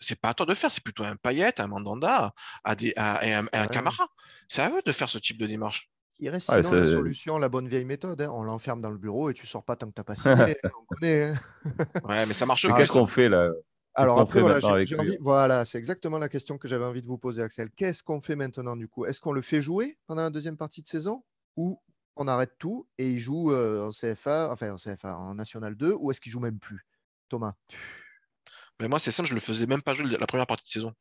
c'est 0.00 0.20
pas 0.20 0.28
à 0.28 0.34
toi 0.34 0.46
de 0.46 0.54
faire, 0.54 0.70
c'est 0.70 0.82
plutôt 0.84 1.02
un 1.04 1.16
Payet, 1.16 1.60
un 1.60 1.66
Mandanda, 1.66 2.32
à 2.62 2.74
des, 2.76 2.92
à- 2.96 3.26
et 3.26 3.32
un, 3.34 3.46
un. 3.52 3.66
Camara. 3.66 4.06
C'est 4.48 4.62
à 4.62 4.70
eux 4.70 4.82
de 4.86 4.92
faire 4.92 5.08
ce 5.08 5.18
type 5.18 5.38
de 5.38 5.46
démarche. 5.46 5.88
Il 6.22 6.28
reste 6.28 6.48
Ouais, 6.50 6.62
sinon 6.62 6.70
la 6.70 6.86
solution, 6.86 7.36
la 7.36 7.48
bonne 7.48 7.66
vieille 7.66 7.84
méthode. 7.84 8.22
hein. 8.22 8.30
On 8.32 8.44
l'enferme 8.44 8.80
dans 8.80 8.90
le 8.90 8.96
bureau 8.96 9.28
et 9.28 9.34
tu 9.34 9.44
sors 9.44 9.64
pas 9.64 9.74
tant 9.74 9.88
que 9.88 9.92
t'as 9.92 10.04
pas 10.04 10.14
signé. 10.14 10.56
on 10.78 10.84
connaît. 10.84 11.24
hein. 11.24 11.34
Ouais, 12.04 12.24
mais 12.26 12.32
ça 12.32 12.46
marche 12.46 12.64
qu'est-ce 12.76 12.92
qu'on 12.92 13.08
fait 13.08 13.28
là? 13.28 13.50
Alors 13.94 14.20
après, 14.20 14.34
fait 14.34 14.40
voilà, 14.40 14.60
j'ai 14.84 14.96
envie. 14.96 15.16
Voilà, 15.20 15.64
c'est 15.64 15.78
exactement 15.78 16.18
la 16.18 16.28
question 16.28 16.58
que 16.58 16.68
j'avais 16.68 16.84
envie 16.84 17.02
de 17.02 17.08
vous 17.08 17.18
poser, 17.18 17.42
Axel. 17.42 17.70
Qu'est-ce 17.70 18.04
qu'on 18.04 18.20
fait 18.20 18.36
maintenant 18.36 18.76
du 18.76 18.86
coup? 18.86 19.04
Est-ce 19.04 19.20
qu'on 19.20 19.32
le 19.32 19.42
fait 19.42 19.60
jouer 19.60 19.98
pendant 20.06 20.22
la 20.22 20.30
deuxième 20.30 20.56
partie 20.56 20.80
de 20.80 20.86
saison 20.86 21.24
ou 21.56 21.82
on 22.14 22.28
arrête 22.28 22.52
tout 22.56 22.86
et 22.98 23.10
il 23.10 23.18
joue 23.18 23.50
euh, 23.50 23.88
en 23.88 23.90
CFA, 23.90 24.48
enfin 24.52 24.70
en 24.70 24.76
CFA, 24.76 25.16
en 25.16 25.34
National 25.34 25.74
2, 25.74 25.92
ou 25.98 26.12
est-ce 26.12 26.20
qu'il 26.20 26.30
joue 26.30 26.40
même 26.40 26.60
plus? 26.60 26.86
Thomas 27.30 27.54
Mais 28.80 28.86
moi, 28.86 29.00
c'est 29.00 29.10
simple, 29.10 29.28
je 29.28 29.34
le 29.34 29.40
faisais 29.40 29.66
même 29.66 29.82
pas 29.82 29.94
jouer 29.94 30.06
la 30.06 30.26
première 30.28 30.46
partie 30.46 30.64
de 30.64 30.68
saison. 30.68 30.94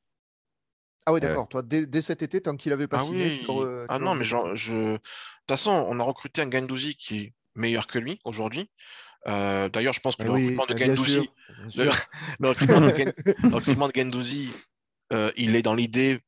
Ah 1.05 1.13
oui, 1.13 1.19
Ouais. 1.19 1.27
d'accord. 1.27 1.47
Toi, 1.49 1.61
dès, 1.61 1.85
dès 1.87 2.01
cet 2.01 2.21
été, 2.21 2.41
tant 2.41 2.55
qu'il 2.55 2.71
avait 2.73 2.87
pas 2.87 2.99
Ah 2.99 3.03
signé, 3.03 3.31
tu 3.31 3.45
le 3.47 3.85
Ah 3.89 3.99
non, 3.99 4.15
mais 4.15 4.23
genre, 4.23 4.55
je... 4.55 4.73
de 4.73 4.97
toute 4.97 5.03
façon, 5.49 5.71
on 5.89 5.99
a 5.99 6.03
recruté 6.03 6.41
un 6.41 6.49
Gendouzi 6.51 6.95
qui 6.95 7.19
est 7.19 7.33
meilleur 7.55 7.87
que 7.87 7.99
lui 7.99 8.19
aujourd'hui. 8.23 8.69
Euh, 9.27 9.69
D'ailleurs, 9.69 9.93
je 9.93 9.99
pense 9.99 10.15
que 10.15 10.23
Mais 10.23 10.27
le 10.29 10.33
oui, 10.33 10.55
recrutement 10.55 10.75
de 10.75 10.79
bien 10.79 10.87
Gendouzi, 10.95 11.11
sûr. 11.11 11.33
bien 11.77 11.91
le, 12.39 12.47
recrutement 12.49 12.81
de 12.81 12.95
Gen- 12.97 13.13
le 13.25 13.55
recrutement 13.55 13.87
de 13.87 13.93
Gendouzi, 13.95 14.51
euh, 15.13 15.31
il 15.37 15.55
est 15.55 15.61
dans 15.61 15.73
l'idée 15.75 16.19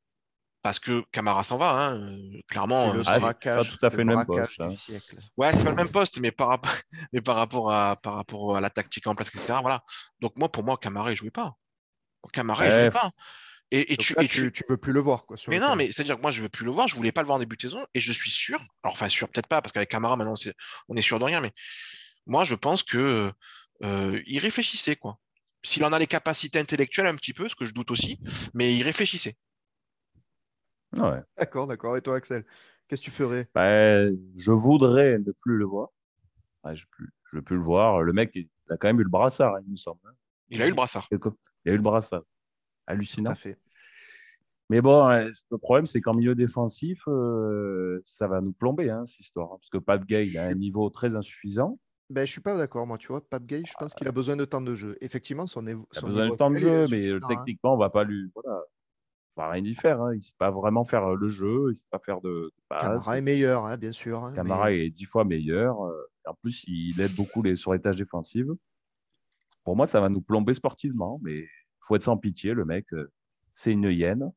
parce 0.61 0.79
que 0.79 1.03
Camara 1.11 1.43
s'en 1.43 1.57
va. 1.57 1.71
hein. 1.71 2.17
Clairement, 2.47 2.93
C'est 3.03 3.19
euh, 3.19 3.33
pas 3.55 3.65
tout 3.65 3.85
à 3.85 3.89
fait 3.91 3.97
le 3.97 4.05
même 4.05 4.25
poste, 4.25 4.61
hein. 4.61 4.69
du 4.69 4.75
siècle. 4.77 5.17
Ouais, 5.37 5.51
c'est 5.51 5.63
pas 5.63 5.71
le 5.71 5.75
même 5.75 5.89
poste, 5.89 6.19
mais 6.19 6.31
par 6.31 6.47
rapport, 6.49 6.71
mais 7.13 7.21
par 7.21 7.35
rapport 7.35 7.71
à, 7.71 7.95
par 7.97 8.15
rapport 8.15 8.55
à 8.55 8.61
la 8.61 8.69
tactique 8.69 9.07
en 9.07 9.15
place, 9.15 9.29
etc. 9.29 9.61
Voilà. 9.61 9.83
Donc 10.19 10.37
moi, 10.37 10.51
pour 10.51 10.63
moi, 10.63 10.77
Camara, 10.77 11.11
il 11.11 11.15
jouait 11.15 11.31
pas. 11.31 11.53
Camara, 12.31 12.65
il 12.65 12.71
Ouais, 12.71 12.79
jouait 12.79 12.91
pas. 12.91 13.11
Et, 13.75 13.97
tu, 13.97 14.13
là, 14.13 14.21
et 14.23 14.27
tu- 14.27 14.51
veux 14.69 14.77
plus 14.77 14.93
le 14.93 14.99
voir. 14.99 15.25
Quoi, 15.25 15.35
sur 15.35 15.49
mais 15.49 15.55
le 15.55 15.61
non, 15.61 15.67
terrain. 15.69 15.75
mais 15.77 15.91
c'est-à-dire 15.91 16.17
que 16.17 16.21
moi, 16.21 16.29
je 16.29 16.43
veux 16.43 16.49
plus 16.49 16.63
le 16.63 16.69
voir. 16.71 16.87
Je 16.87 16.95
voulais 16.95 17.11
pas 17.11 17.21
le 17.21 17.25
voir 17.25 17.37
en 17.37 17.39
début 17.39 17.55
de 17.55 17.61
saison, 17.63 17.83
et 17.95 17.99
je 17.99 18.11
suis 18.11 18.29
sûr. 18.29 18.59
Alors, 18.83 18.93
enfin, 18.93 19.09
sûr, 19.09 19.27
peut-être 19.29 19.47
pas, 19.47 19.63
parce 19.63 19.71
qu'avec 19.71 19.89
Camara, 19.89 20.15
maintenant, 20.15 20.35
c'est, 20.35 20.53
on 20.89 20.95
est 20.95 21.01
sûr 21.01 21.17
de 21.17 21.23
rien. 21.23 21.41
Mais 21.41 21.51
moi, 22.27 22.43
je 22.43 22.53
pense 22.53 22.83
que 22.83 23.31
euh, 23.83 24.21
il 24.27 24.37
réfléchissait, 24.37 24.95
quoi. 24.95 25.17
S'il 25.63 25.83
en 25.85 25.91
a 25.91 25.97
les 25.97 26.05
capacités 26.05 26.59
intellectuelles 26.59 27.07
un 27.07 27.15
petit 27.15 27.33
peu, 27.33 27.49
ce 27.49 27.55
que 27.55 27.65
je 27.65 27.73
doute 27.73 27.89
aussi, 27.89 28.19
mais 28.53 28.75
il 28.75 28.83
réfléchissait. 28.83 29.35
Ouais. 30.97 31.21
D'accord, 31.37 31.65
d'accord. 31.67 31.97
Et 31.97 32.01
toi, 32.01 32.17
Axel 32.17 32.45
Qu'est-ce 32.87 33.01
que 33.01 33.05
tu 33.05 33.11
ferais? 33.11 33.47
Ben, 33.55 34.15
je 34.35 34.51
voudrais 34.51 35.17
ne 35.17 35.31
plus 35.31 35.57
le 35.57 35.65
voir. 35.65 35.89
Je 36.65 36.83
ne 37.01 37.37
veux 37.37 37.41
plus 37.41 37.55
le 37.55 37.63
voir. 37.63 38.01
Le 38.03 38.13
mec, 38.13 38.31
il 38.35 38.47
a 38.69 38.77
quand 38.77 38.87
même 38.87 38.99
eu 38.99 39.03
le 39.03 39.09
brassard, 39.09 39.55
il 39.65 39.71
me 39.71 39.77
semble. 39.77 39.99
hein. 40.05 40.13
Il 40.49 40.61
a 40.61 40.65
eu 40.65 40.69
le 40.69 40.75
brassard. 40.75 41.07
Il 41.11 41.71
a 41.71 41.73
eu 41.73 41.77
le 41.77 41.81
brassard. 41.81 42.21
Tout 42.87 42.93
Hallucinant. 42.93 43.31
à 43.31 43.35
fait. 43.35 43.57
Mais 44.69 44.81
bon, 44.81 45.03
hein, 45.07 45.29
le 45.51 45.57
problème, 45.57 45.85
c'est 45.85 46.01
qu'en 46.01 46.13
milieu 46.13 46.35
défensif, 46.35 47.03
euh, 47.07 48.01
ça 48.05 48.27
va 48.27 48.41
nous 48.41 48.53
plomber, 48.53 48.89
hein, 48.89 49.05
cette 49.05 49.19
histoire. 49.19 49.51
hein, 49.51 49.57
parce 49.59 49.69
que 49.69 49.77
Pape 49.77 50.05
Gay, 50.05 50.27
il 50.27 50.37
a 50.37 50.45
un 50.47 50.53
niveau 50.55 50.89
très 50.89 51.15
insuffisant. 51.15 51.77
Ben, 52.09 52.25
je 52.25 52.31
suis 52.31 52.41
pas 52.41 52.55
d'accord, 52.55 52.85
moi, 52.87 52.97
tu 52.97 53.07
vois. 53.07 53.21
Pape 53.21 53.45
Gay, 53.45 53.61
je 53.65 53.73
pense 53.79 53.93
qu'il 53.93 54.07
a 54.07 54.11
besoin 54.11 54.35
de 54.35 54.45
temps 54.45 54.61
de 54.61 54.73
jeu. 54.75 54.97
Effectivement, 55.01 55.47
son, 55.47 55.63
évo- 55.65 55.85
Il 55.93 55.97
a 55.97 56.01
son 56.01 56.07
besoin 56.07 56.29
de 56.29 56.35
temps 56.35 56.49
de 56.51 56.57
jeu, 56.57 56.85
mais 56.91 57.07
euh, 57.07 57.19
hein. 57.21 57.27
techniquement, 57.27 57.73
on 57.73 57.77
va 57.77 57.89
pas 57.89 58.03
lui. 58.03 58.31
Voilà. 58.35 58.61
On 59.35 59.41
va 59.41 59.49
rien 59.49 59.63
y 59.63 59.73
faire. 59.73 59.99
Hein. 60.01 60.13
Il 60.13 60.17
ne 60.17 60.21
sait 60.21 60.33
pas 60.37 60.51
vraiment 60.51 60.85
faire 60.85 61.05
euh, 61.05 61.15
le 61.15 61.27
jeu, 61.27 61.65
il 61.67 61.71
ne 61.71 61.73
sait 61.73 61.85
pas 61.89 61.99
faire 61.99 62.21
de. 62.21 62.51
Camara 62.69 63.17
est 63.17 63.21
meilleur, 63.21 63.65
hein, 63.65 63.77
bien 63.77 63.91
sûr. 63.91 64.31
Camara 64.35 64.69
mais- 64.69 64.85
est 64.85 64.89
dix 64.91 65.05
fois 65.05 65.23
meilleur. 65.25 65.79
En 66.25 66.33
plus, 66.41 66.63
il 66.67 66.99
aide 67.01 67.15
beaucoup 67.15 67.41
les, 67.41 67.55
sur 67.55 67.73
les 67.73 67.79
tâches 67.81 67.97
défensives. 67.97 68.51
Pour 69.63 69.75
moi, 69.75 69.87
ça 69.87 69.99
va 70.01 70.09
nous 70.09 70.21
plomber 70.21 70.53
sportivement, 70.53 71.19
mais 71.23 71.47
faut 71.87 71.95
être 71.95 72.03
sans 72.03 72.17
pitié. 72.17 72.53
Le 72.53 72.65
mec, 72.65 72.85
euh, 72.93 73.11
c'est 73.51 73.71
une 73.71 73.83
hyène. 73.83 74.31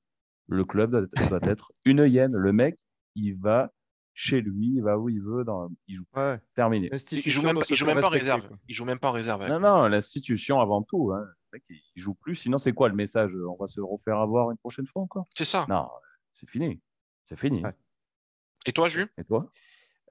Le 0.49 0.64
club 0.64 0.90
doit, 0.90 1.28
doit 1.28 1.51
être 1.51 1.72
une 1.84 2.01
hyène. 2.07 2.32
Le 2.32 2.53
mec, 2.53 2.78
il 3.14 3.36
va 3.36 3.72
chez 4.18 4.40
lui, 4.40 4.76
il 4.76 4.82
va 4.82 4.99
où 4.99 5.11
il 5.11 5.20
veut, 5.20 5.44
dans... 5.44 5.68
il 5.88 5.97
joue. 5.97 6.05
Ouais. 6.14 6.40
Terminé. 6.55 6.88
Il 7.12 7.30
joue 7.30 7.42
même, 7.42 7.59
il 7.68 7.76
joue 7.76 7.84
même 7.84 8.01
pas 8.01 8.07
en 8.07 8.11
réserve. 8.11 8.49
quoi. 8.49 8.57
Il 8.66 8.74
joue 8.74 8.86
même 8.86 8.99
pas 8.99 9.09
en 9.09 9.12
réserve. 9.12 9.42
avec 9.42 9.53
Non, 9.53 9.61
non, 9.61 9.88
l'institution 9.88 10.59
avant 10.59 10.82
tout. 10.82 11.12
Hein. 11.12 11.20
Le 11.53 11.59
mec, 11.59 11.64
il 11.68 12.01
joue 12.01 12.14
plus. 12.14 12.34
Sinon, 12.34 12.57
c'est 12.57 12.72
quoi 12.72 12.88
le 12.88 12.94
message 12.94 13.30
On 13.34 13.57
va 13.57 13.66
se 13.66 13.80
refaire 13.80 14.16
avoir 14.18 14.51
une 14.51 14.57
prochaine 14.57 14.86
fois 14.86 15.03
encore? 15.03 15.26
C'est 15.36 15.44
ça. 15.44 15.66
Non, 15.68 15.88
c'est 16.32 16.49
fini. 16.49 16.80
C'est 17.26 17.38
fini. 17.38 17.62
Ouais. 17.62 17.74
Et 18.64 18.72
toi, 18.72 18.88
Jules? 18.88 19.09
Et 19.18 19.24
toi? 19.24 19.53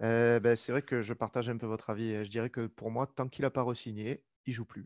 Euh, 0.03 0.39
ben, 0.39 0.55
c'est 0.55 0.71
vrai 0.71 0.81
que 0.83 1.01
je 1.01 1.13
partage 1.13 1.49
un 1.49 1.57
peu 1.57 1.65
votre 1.65 1.89
avis. 1.89 2.23
Je 2.23 2.29
dirais 2.29 2.51
que 2.51 2.67
pour 2.67 2.91
moi, 2.91 3.07
tant 3.07 3.27
qu'il 3.27 3.43
n'a 3.43 3.49
pas 3.49 3.63
re-signé, 3.63 4.23
il 4.45 4.53
joue 4.53 4.65
plus. 4.65 4.85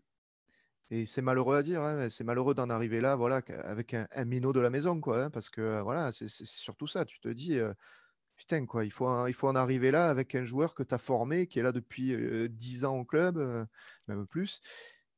Et 0.91 1.05
c'est 1.05 1.21
malheureux 1.21 1.55
à 1.57 1.61
dire, 1.63 1.81
hein, 1.83 2.09
c'est 2.09 2.23
malheureux 2.23 2.55
d'en 2.55 2.69
arriver 2.69 2.99
là, 3.01 3.15
voilà, 3.15 3.41
avec 3.63 3.93
un, 3.93 4.07
minot 4.25 4.53
de 4.53 4.59
la 4.59 4.69
maison, 4.71 4.99
quoi. 4.99 5.25
hein, 5.25 5.29
parce 5.29 5.49
que 5.49 5.61
euh, 5.61 5.81
voilà, 5.83 6.11
c'est 6.11 6.27
surtout 6.29 6.87
ça. 6.87 7.05
Tu 7.05 7.19
te 7.19 7.29
dis, 7.29 7.59
putain, 8.35 8.65
quoi, 8.65 8.85
il 8.85 8.91
faut, 8.91 9.07
en- 9.07 9.55
arriver 9.55 9.91
là 9.91 10.09
avec 10.09 10.35
un 10.35 10.45
joueur 10.45 10.75
que 10.75 10.83
tu 10.83 10.95
as 10.95 10.97
formé, 10.97 11.47
qui 11.47 11.59
est 11.59 11.63
là 11.63 11.71
depuis 11.71 12.13
euh, 12.13 12.49
10 12.49 12.85
ans 12.85 12.97
au 12.97 13.05
club, 13.05 13.37
même 14.07 14.27
plus. 14.27 14.61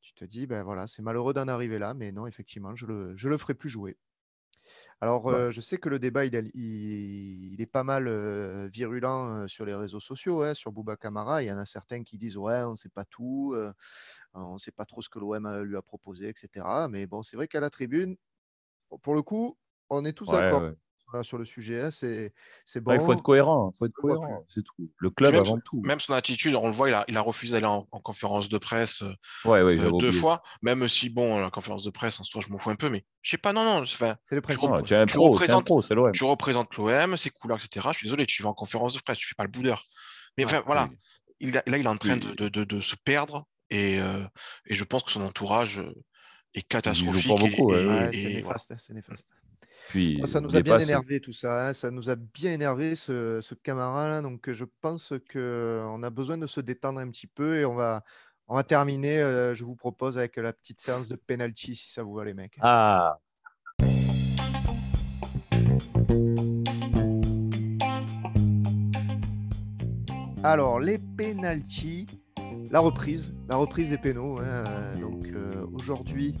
Tu 0.02 0.12
te 0.14 0.24
dis, 0.24 0.46
ben 0.46 0.62
voilà, 0.64 0.86
c'est 0.86 1.02
malheureux 1.02 1.32
d'en 1.34 1.48
arriver 1.48 1.78
là, 1.78 1.94
mais 1.94 2.12
non, 2.12 2.26
effectivement, 2.26 2.74
je 2.74 2.86
le, 2.86 3.16
je 3.16 3.28
le 3.28 3.38
ferai 3.38 3.54
plus 3.54 3.68
jouer. 3.70 3.96
Alors, 5.00 5.28
Ouais. 5.28 5.38
euh, 5.38 5.50
je 5.50 5.60
sais 5.60 5.78
que 5.78 5.88
le 5.88 5.98
débat, 5.98 6.24
il, 6.26 6.34
est- 6.34 6.50
il- 6.54 7.52
il 7.54 7.60
est 7.60 7.66
pas 7.66 7.84
mal 7.84 8.08
euh, 8.08 8.68
virulent 8.72 9.34
euh, 9.44 9.48
sur 9.48 9.64
les 9.66 9.74
réseaux 9.74 10.00
sociaux, 10.00 10.42
hein, 10.42 10.54
sur 10.54 10.72
Bouba 10.72 10.96
Camara. 10.96 11.42
Il 11.42 11.48
y 11.48 11.52
en 11.52 11.58
a 11.58 11.66
certains 11.66 12.04
qui 12.04 12.18
disent, 12.18 12.36
ouais, 12.38 12.62
on 12.62 12.72
ne 12.72 12.76
sait 12.76 12.88
pas 12.88 13.04
tout, 13.04 13.52
euh, 13.56 13.72
on 14.34 14.54
ne 14.54 14.58
sait 14.58 14.72
pas 14.72 14.84
trop 14.86 15.02
ce 15.02 15.08
que 15.08 15.18
l'OM 15.18 15.62
lui 15.64 15.76
a 15.76 15.82
proposé, 15.82 16.28
etc. 16.30 16.88
Mais 16.88 17.06
bon, 17.06 17.22
c'est 17.22 17.36
vrai 17.36 17.48
qu'à 17.48 17.60
la 17.60 17.70
tribune, 17.70 18.16
pour 19.02 19.14
le 19.14 19.22
coup, 19.22 19.58
on 19.90 20.04
est 20.04 20.12
tous 20.14 20.28
Ouais, 20.28 20.32
d'accord 20.32 20.70
ouais. 20.70 20.74
Voilà, 21.12 21.22
sur 21.24 21.38
le 21.38 21.44
sujet. 21.44 21.80
hein, 21.82 21.90
C'est 21.92 22.32
bon. 22.80 22.92
Il 22.94 23.00
faut 23.00 23.12
être 23.12 23.22
cohérent. 23.22 23.70
Il 23.74 23.78
faut 23.78 23.86
être 23.86 23.92
cohérent. 23.92 24.44
C'est 24.48 24.62
tout. 24.64 24.90
Le 24.96 25.10
club 25.10 25.32
même, 25.32 25.40
avant 25.42 25.58
tout. 25.60 25.80
même 25.82 26.00
son 26.00 26.14
attitude, 26.14 26.54
on 26.56 26.66
le 26.66 26.72
voit, 26.72 26.88
il 26.88 26.94
a, 26.94 27.04
il 27.06 27.16
a 27.16 27.20
refusé 27.20 27.52
d'aller 27.52 27.66
en, 27.66 27.86
en 27.90 28.00
conférence 28.00 28.48
de 28.48 28.58
presse 28.58 29.02
euh, 29.02 29.12
Ouais, 29.44 29.62
ouais, 29.62 29.74
euh, 29.74 29.82
deux 29.82 29.88
oublié. 29.90 30.12
fois. 30.12 30.42
Même 30.62 30.88
si, 30.88 31.10
bon, 31.10 31.38
la 31.38 31.50
conférence 31.50 31.84
de 31.84 31.90
presse, 31.90 32.18
en 32.18 32.24
soi, 32.24 32.40
je 32.44 32.50
m'en 32.50 32.58
fous 32.58 32.70
un 32.70 32.76
peu, 32.76 32.88
mais 32.88 33.04
je 33.22 33.30
sais 33.30 33.38
pas, 33.38 33.52
non, 33.52 33.64
non. 33.64 33.82
Enfin, 33.82 34.16
C'est 34.24 34.34
le 34.34 34.40
principe. 34.40 34.70
Ah, 34.72 34.82
tu 34.82 35.14
pro, 35.14 35.30
représentes- 35.30 35.68
l'OM. 35.90 36.12
tu 36.12 36.24
représentes 36.24 36.74
l'OM, 36.76 37.16
c'est 37.16 37.30
couleurs, 37.30 37.58
etc. 37.62 37.86
Je 37.92 37.98
suis 37.98 38.06
désolé, 38.06 38.26
tu 38.26 38.42
vas 38.42 38.48
en 38.48 38.54
conférence 38.54 38.94
de 38.94 39.00
presse, 39.00 39.18
tu 39.18 39.26
fais 39.28 39.34
pas 39.36 39.44
le 39.44 39.50
boudeur. 39.50 39.84
Mais 40.38 40.44
enfin, 40.46 40.62
voilà, 40.66 40.88
Oui. 40.90 40.96
il 41.40 41.58
a- 41.58 41.62
là, 41.66 41.76
il 41.76 41.84
est 41.84 41.88
en 41.88 41.96
train 41.98 42.16
de, 42.16 42.28
Oui. 42.28 42.36
de- 42.36 42.48
de- 42.48 42.64
de 42.64 42.80
se 42.80 42.96
perdre 43.04 43.46
et, 43.70 44.00
euh, 44.00 44.24
et 44.66 44.74
je 44.74 44.84
pense 44.84 45.02
que 45.04 45.10
son 45.10 45.22
entourage 45.22 45.80
euh, 45.80 45.92
est 46.54 46.62
catastrophique. 46.62 47.28
pas 47.28 47.34
beaucoup, 47.36 47.72
et, 47.74 47.76
ouais, 47.76 47.82
et- 47.84 47.86
Ouais, 47.88 48.08
et 48.08 48.12
c'est 48.12 48.22
voilà. 48.22 48.36
néfaste, 48.36 48.72
hein, 48.72 48.76
c'est 48.78 48.94
néfaste. 48.94 49.36
Puis, 49.88 50.18
Moi, 50.18 50.26
ça 50.26 50.40
nous 50.40 50.54
a 50.56 50.60
bien 50.62 50.76
pas- 50.76 50.82
énervé 50.82 51.20
tout 51.20 51.32
ça, 51.32 51.68
hein, 51.68 51.72
ça 51.72 51.90
nous 51.90 52.08
a 52.10 52.14
bien 52.14 52.52
énervé 52.52 52.94
ce, 52.94 53.40
ce 53.40 53.54
Camara 53.54 54.08
là, 54.08 54.22
donc 54.22 54.50
je 54.50 54.64
pense 54.80 55.12
qu'on 55.32 56.02
a 56.02 56.10
besoin 56.10 56.38
de 56.38 56.46
se 56.46 56.60
détendre 56.60 57.00
un 57.00 57.08
petit 57.10 57.26
peu 57.26 57.58
et 57.58 57.64
on 57.64 57.74
va, 57.74 58.04
on 58.48 58.54
va 58.54 58.62
terminer, 58.62 59.18
euh, 59.20 59.54
je 59.54 59.64
vous 59.64 59.74
propose, 59.76 60.18
avec 60.18 60.36
la 60.36 60.52
petite 60.52 60.80
séance 60.80 61.08
de 61.08 61.16
penalty 61.16 61.74
si 61.74 61.90
ça 61.90 62.02
vous 62.02 62.14
va 62.14 62.24
les 62.24 62.34
mecs. 62.34 62.56
Ah, 62.60 63.18
Alors 70.42 70.80
les 70.80 70.98
penalty, 70.98 72.06
la 72.70 72.80
reprise, 72.80 73.34
la 73.48 73.56
reprise 73.56 73.90
des 73.90 73.98
pénaux. 73.98 74.38
hein, 74.38 74.42
euh, 74.44 74.96
donc 74.96 75.26
euh, 75.26 75.61
aujourd'hui, 75.72 76.34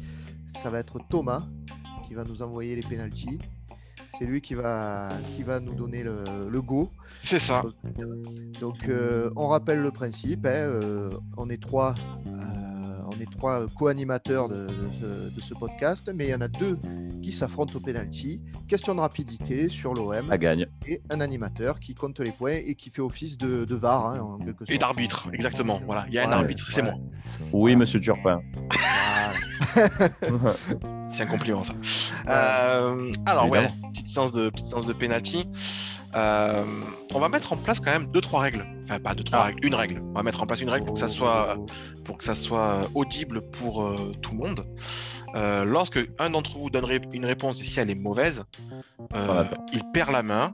ça 0.46 0.70
va 0.70 0.78
être 0.78 0.98
Thomas 1.08 1.44
qui 2.06 2.14
va 2.14 2.24
nous 2.24 2.42
envoyer 2.42 2.74
les 2.76 2.82
penalty. 2.82 3.38
C'est 4.06 4.26
lui 4.26 4.42
qui 4.42 4.54
va, 4.54 5.10
qui 5.34 5.42
va 5.42 5.58
nous 5.60 5.74
donner 5.74 6.02
le, 6.02 6.22
le 6.50 6.62
go. 6.62 6.90
C'est 7.22 7.38
ça. 7.38 7.62
Donc, 8.60 8.86
euh, 8.88 9.30
on 9.36 9.48
rappelle 9.48 9.80
le 9.80 9.90
principe. 9.90 10.44
hein, 10.44 10.50
euh, 10.50 11.10
on 11.38 11.48
est 11.48 11.60
trois, 11.62 11.94
euh, 12.26 12.98
on 13.06 13.18
est 13.20 13.30
trois 13.30 13.66
co-animateurs 13.68 14.48
de, 14.50 14.66
de 14.66 14.88
ce, 15.00 15.34
de 15.34 15.40
ce 15.40 15.54
podcast, 15.54 16.12
mais 16.14 16.26
il 16.26 16.30
y 16.30 16.34
en 16.34 16.42
a 16.42 16.48
deux 16.48 16.78
qui 17.22 17.32
s'affrontent 17.32 17.74
au 17.74 17.80
penalty. 17.80 18.42
Question 18.68 18.94
de 18.94 19.00
rapidité 19.00 19.70
sur 19.70 19.94
l'OM 19.94 20.28
ça 20.28 20.36
gagne. 20.36 20.66
et 20.86 21.00
un 21.08 21.20
animateur 21.22 21.80
qui 21.80 21.94
compte 21.94 22.20
les 22.20 22.32
points 22.32 22.52
et 22.66 22.74
qui 22.74 22.90
fait 22.90 23.00
office 23.02 23.38
de, 23.38 23.64
de 23.64 23.74
VAR 23.74 24.06
hein, 24.08 24.20
en 24.20 24.38
quelque 24.38 24.66
sorte. 24.66 24.70
Et 24.72 24.78
d'arbitre, 24.78 25.28
exactement. 25.32 25.80
Voilà, 25.86 26.04
il 26.08 26.14
y 26.14 26.18
a 26.18 26.24
un 26.26 26.28
Ouais, 26.28 26.34
arbitre, 26.34 26.70
c'est 26.70 26.82
moi. 26.82 26.94
Oui, 27.52 27.74
monsieur 27.76 27.98
Turpin. 28.00 28.42
C'est 31.10 31.22
un 31.22 31.26
compliment, 31.26 31.62
ça. 31.62 31.74
Euh, 32.28 33.12
alors, 33.26 33.48
ouais, 33.48 33.68
petite 33.92 34.08
séance 34.08 34.32
de, 34.32 34.50
petite 34.50 34.66
séance 34.68 34.86
de 34.86 34.92
penalty. 34.92 35.46
Euh, 36.14 36.64
on 37.14 37.18
va 37.20 37.28
mettre 37.28 37.52
en 37.52 37.56
place 37.56 37.80
quand 37.80 37.90
même 37.90 38.06
deux, 38.08 38.20
trois 38.20 38.40
règles. 38.40 38.66
Enfin, 38.84 38.98
pas 39.00 39.14
deux, 39.14 39.24
trois 39.24 39.40
Ah. 39.40 39.44
règles, 39.44 39.66
une 39.66 39.74
règle. 39.74 40.02
On 40.10 40.12
va 40.14 40.22
mettre 40.22 40.42
en 40.42 40.46
place 40.46 40.60
une 40.60 40.68
règle 40.68 40.84
pour 40.84 40.94
que 40.94 41.00
ça 41.00 41.08
soit, 41.08 41.56
pour 42.04 42.18
que 42.18 42.24
ça 42.24 42.34
soit 42.34 42.80
audible 42.94 43.40
pour 43.50 43.82
euh, 43.82 44.12
tout 44.20 44.32
le 44.32 44.38
monde. 44.38 44.64
Euh, 45.34 45.64
lorsque 45.64 45.98
un 46.18 46.30
d'entre 46.30 46.58
vous 46.58 46.68
donnerait 46.68 47.00
une 47.12 47.24
réponse 47.24 47.60
et 47.60 47.64
si 47.64 47.80
elle 47.80 47.88
est 47.88 47.94
mauvaise, 47.94 48.44
euh, 49.14 49.44
il 49.72 49.80
perd 49.94 50.10
la 50.12 50.22
main 50.22 50.52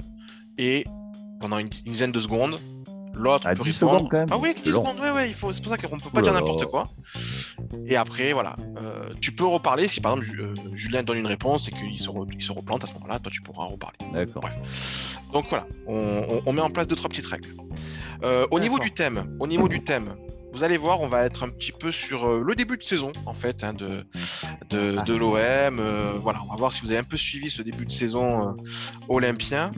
et 0.59 0.85
pendant 1.41 1.59
une, 1.59 1.69
une 1.87 1.93
dizaine 1.93 2.13
de 2.13 2.21
secondes, 2.21 2.59
l'autre 3.19 3.49
peut 3.49 3.63
10 3.65 3.71
répondre. 3.81 3.93
secondes, 3.99 4.11
quand 4.11 4.19
même. 4.19 4.29
Ah 4.31 4.39
oui, 4.39 4.53
C'est 4.57 4.63
10 4.65 4.71
long. 4.71 4.85
secondes, 4.85 5.01
ouais, 5.03 5.11
ouais, 5.11 5.29
il 5.29 5.35
faut... 5.35 5.53
c'est 5.53 5.63
pour 5.63 5.71
ça 5.73 5.79
qu'on 5.79 5.99
peut 5.99 6.11
pas 6.11 6.23
dire 6.23 6.33
n'importe 6.33 6.65
quoi. 6.67 6.89
Et 7.87 7.97
après, 7.97 8.33
voilà, 8.33 8.55
euh, 8.81 9.11
tu 9.21 9.33
peux 9.33 9.45
reparler 9.47 9.89
si 9.89 10.01
par 10.01 10.17
exemple 10.17 10.41
euh, 10.41 10.55
Julien 10.75 11.03
donne 11.03 11.19
une 11.19 11.27
réponse 11.27 11.69
et 11.69 11.73
qu'il 11.73 11.99
se, 11.99 12.09
re- 12.09 12.29
il 12.33 12.43
se 12.43 12.53
replante 12.53 12.85
à 12.85 12.87
ce 12.87 12.95
moment-là, 12.95 13.19
toi 13.19 13.31
tu 13.33 13.41
pourras 13.41 13.65
reparler. 13.67 13.99
D'accord. 14.13 14.43
Bref. 14.43 15.19
Donc 15.33 15.47
voilà, 15.49 15.67
on, 15.87 15.95
on- 16.29 16.43
on 16.47 16.53
met 16.53 16.63
en 16.63 16.71
place 16.71 16.87
deux 16.87 16.97
trois 16.97 17.09
petites 17.11 17.27
règles. 17.27 17.55
Euh, 18.25 18.47
au 18.51 18.59
niveau 18.61 18.79
du 18.79 18.91
thème, 18.93 19.37
au 19.41 19.47
niveau 19.47 19.69
du 19.69 19.83
thème, 19.83 20.15
vous 20.59 20.65
allez 20.65 20.77
voir, 20.77 21.01
on 21.01 21.07
va 21.09 21.25
être 21.25 21.45
un 21.45 21.49
petit 21.51 21.71
peu 21.71 21.93
sur 21.93 22.27
euh, 22.29 22.43
le 22.45 22.55
début 22.57 22.77
de 22.77 22.83
saison 22.83 23.13
en 23.27 23.33
fait 23.35 23.63
hein, 23.63 23.73
de 23.75 24.05
de, 24.71 24.97
Ah. 24.99 25.03
de 25.05 25.15
l'OM. 25.15 25.37
euh, 25.79 26.13
voilà, 26.21 26.41
on 26.45 26.51
va 26.51 26.57
voir 26.57 26.73
si 26.73 26.81
vous 26.83 26.91
avez 26.91 26.99
un 26.99 27.05
peu 27.05 27.17
suivi 27.17 27.49
ce 27.49 27.63
début 27.63 27.87
de 27.87 27.93
saison 27.93 28.49
euh, 28.49 28.53
olympien. 29.09 29.71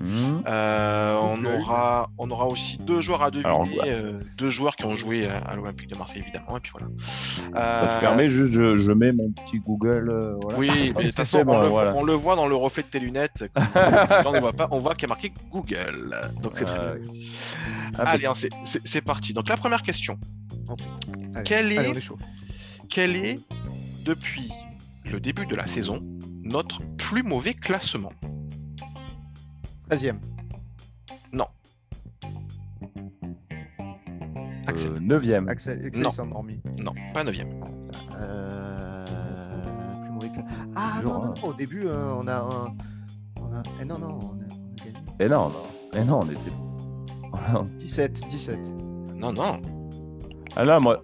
Euh, 0.49 1.19
on 1.23 1.45
aura 1.45 2.09
on 2.17 2.31
aura 2.31 2.47
aussi 2.47 2.79
deux 2.79 3.03
joueurs 3.03 3.23
à 3.23 3.31
deviner, 3.31 3.47
Alors, 3.51 3.67
euh, 3.87 4.19
deux 4.39 4.49
joueurs 4.49 4.75
qui 4.75 4.87
ont 4.87 4.97
joué 4.97 5.29
à, 5.29 5.37
à 5.39 5.55
l'Olympique 5.55 5.89
de 5.91 5.97
Marseille 5.97 6.23
évidemment. 6.23 6.57
Et 6.57 6.61
puis 6.61 6.73
voilà. 6.73 6.87
Ça 7.55 7.97
te 7.97 8.01
permet 8.01 8.31
juste, 8.31 8.53
je, 8.53 8.77
je 8.79 8.93
mets 8.93 9.13
mon 9.13 9.31
petit 9.33 9.59
Google. 9.59 10.09
euh, 10.11 10.35
voilà. 10.41 10.59
Oui, 10.59 10.71
mais 10.97 11.03
de 11.03 11.09
toute 11.09 11.17
façon, 11.17 11.45
bon, 11.45 11.59
on, 11.59 11.63
le, 11.63 11.69
voilà. 11.69 11.93
on 11.95 12.03
le 12.05 12.15
voit 12.15 12.37
dans 12.37 12.47
le 12.49 12.57
reflet 12.57 12.83
de 12.83 12.89
tes 12.89 13.01
lunettes. 13.01 13.45
Quand 13.55 14.23
on 14.27 14.33
ne 14.33 14.41
voit 14.41 14.55
pas, 14.55 14.69
on 14.71 14.79
voit 14.79 14.95
qu'il 14.95 15.03
y 15.03 15.07
a 15.07 15.09
marqué 15.09 15.31
Google. 15.51 16.17
Donc 16.43 16.53
c'est 16.55 16.65
très 16.65 16.79
bien. 16.79 17.13
ah, 17.99 18.09
Allez, 18.13 18.25
hein, 18.25 18.33
c'est 18.65 19.01
parti. 19.03 19.35
Donc 19.35 19.49
la 19.51 19.59
première 19.59 19.83
question. 19.83 20.19
Allez, 21.35 21.43
Quel 21.45 21.67
allez, 21.67 21.75
est- 21.77 21.89
on 21.89 21.95
est 21.95 22.01
chaud. 22.01 22.19
Quel 22.89 23.17
est, 23.17 23.39
depuis 24.05 24.51
le 25.05 25.21
début 25.21 25.47
de 25.47 25.55
la 25.57 25.67
saison, 25.67 26.01
notre 26.43 26.83
plus 26.97 27.23
mauvais 27.23 27.55
classement? 27.55 28.13
13e. 29.89 30.19
Non. 31.33 31.47
Axel. 34.67 34.93
euh, 34.93 34.99
neuvième. 35.01 35.49
Axel, 35.49 35.85
Axel 35.85 36.03
Non. 36.05 36.11
s'est 36.11 36.23
endormi. 36.23 36.61
Non, 36.83 36.93
pas 37.15 37.25
9 37.25 37.37
Ah. 37.63 38.17
Euh, 38.21 40.03
plus 40.03 40.11
mauvais 40.13 40.29
que- 40.31 40.41
Ah 40.77 41.01
non, 41.05 41.21
non, 41.21 41.27
non, 41.35 41.43
au 41.49 41.55
début, 41.55 41.87
euh, 41.87 42.15
on 42.15 42.27
a. 42.29 42.37
un- 42.41 42.75
on 43.41 43.53
a... 43.55 43.63
Eh, 43.81 43.85
non, 43.85 43.99
non, 43.99 44.09
on 44.09 44.19
a, 44.19 44.19
on 44.23 44.35
a 44.35 44.85
gagné. 44.85 44.99
Mais 45.19 45.29
non, 45.29 45.49
non. 45.49 45.63
Mais 45.93 46.05
non, 46.05 46.21
on 46.23 46.29
était. 46.31 47.71
17, 47.79 48.27
17. 48.29 48.61
Non, 49.15 49.33
non. 49.33 49.61
Ah 50.57 50.65
là, 50.65 50.81
moi, 50.81 51.03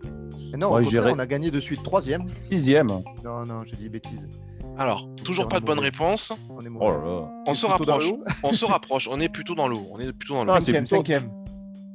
non, 0.58 0.70
Moi, 0.70 0.80
au 0.80 0.82
contraire, 0.84 1.12
on 1.14 1.18
a 1.18 1.26
gagné 1.26 1.50
de 1.50 1.60
suite 1.60 1.82
3e. 1.82 2.26
sixième. 2.26 2.88
Non, 3.24 3.44
non, 3.46 3.62
je 3.66 3.74
dis 3.74 3.88
bêtise. 3.88 4.26
Alors, 4.78 5.08
toujours 5.24 5.48
pas 5.48 5.60
de 5.60 5.64
bonne 5.64 5.78
réponse. 5.78 6.32
On 6.50 6.60
est 6.60 6.66
Oh 6.68 6.70
mauvais. 6.70 6.86
là 6.98 7.04
là. 7.20 7.28
On 7.46 7.54
C'est 7.54 7.60
se 7.62 7.66
rapproche. 7.66 8.04
On 8.42 8.52
se 8.52 8.64
rapproche. 8.64 9.08
On 9.10 9.20
est 9.20 9.28
plutôt 9.28 9.54
dans 9.54 9.68
l'eau. 9.68 9.86
On 9.92 9.98
est 9.98 10.12
plutôt 10.12 10.34
dans 10.34 10.44
l'eau. 10.44 10.52
C'est 10.54 10.58
Cinquième, 10.66 10.84
plutôt- 10.84 10.96
cinquième. 10.96 11.30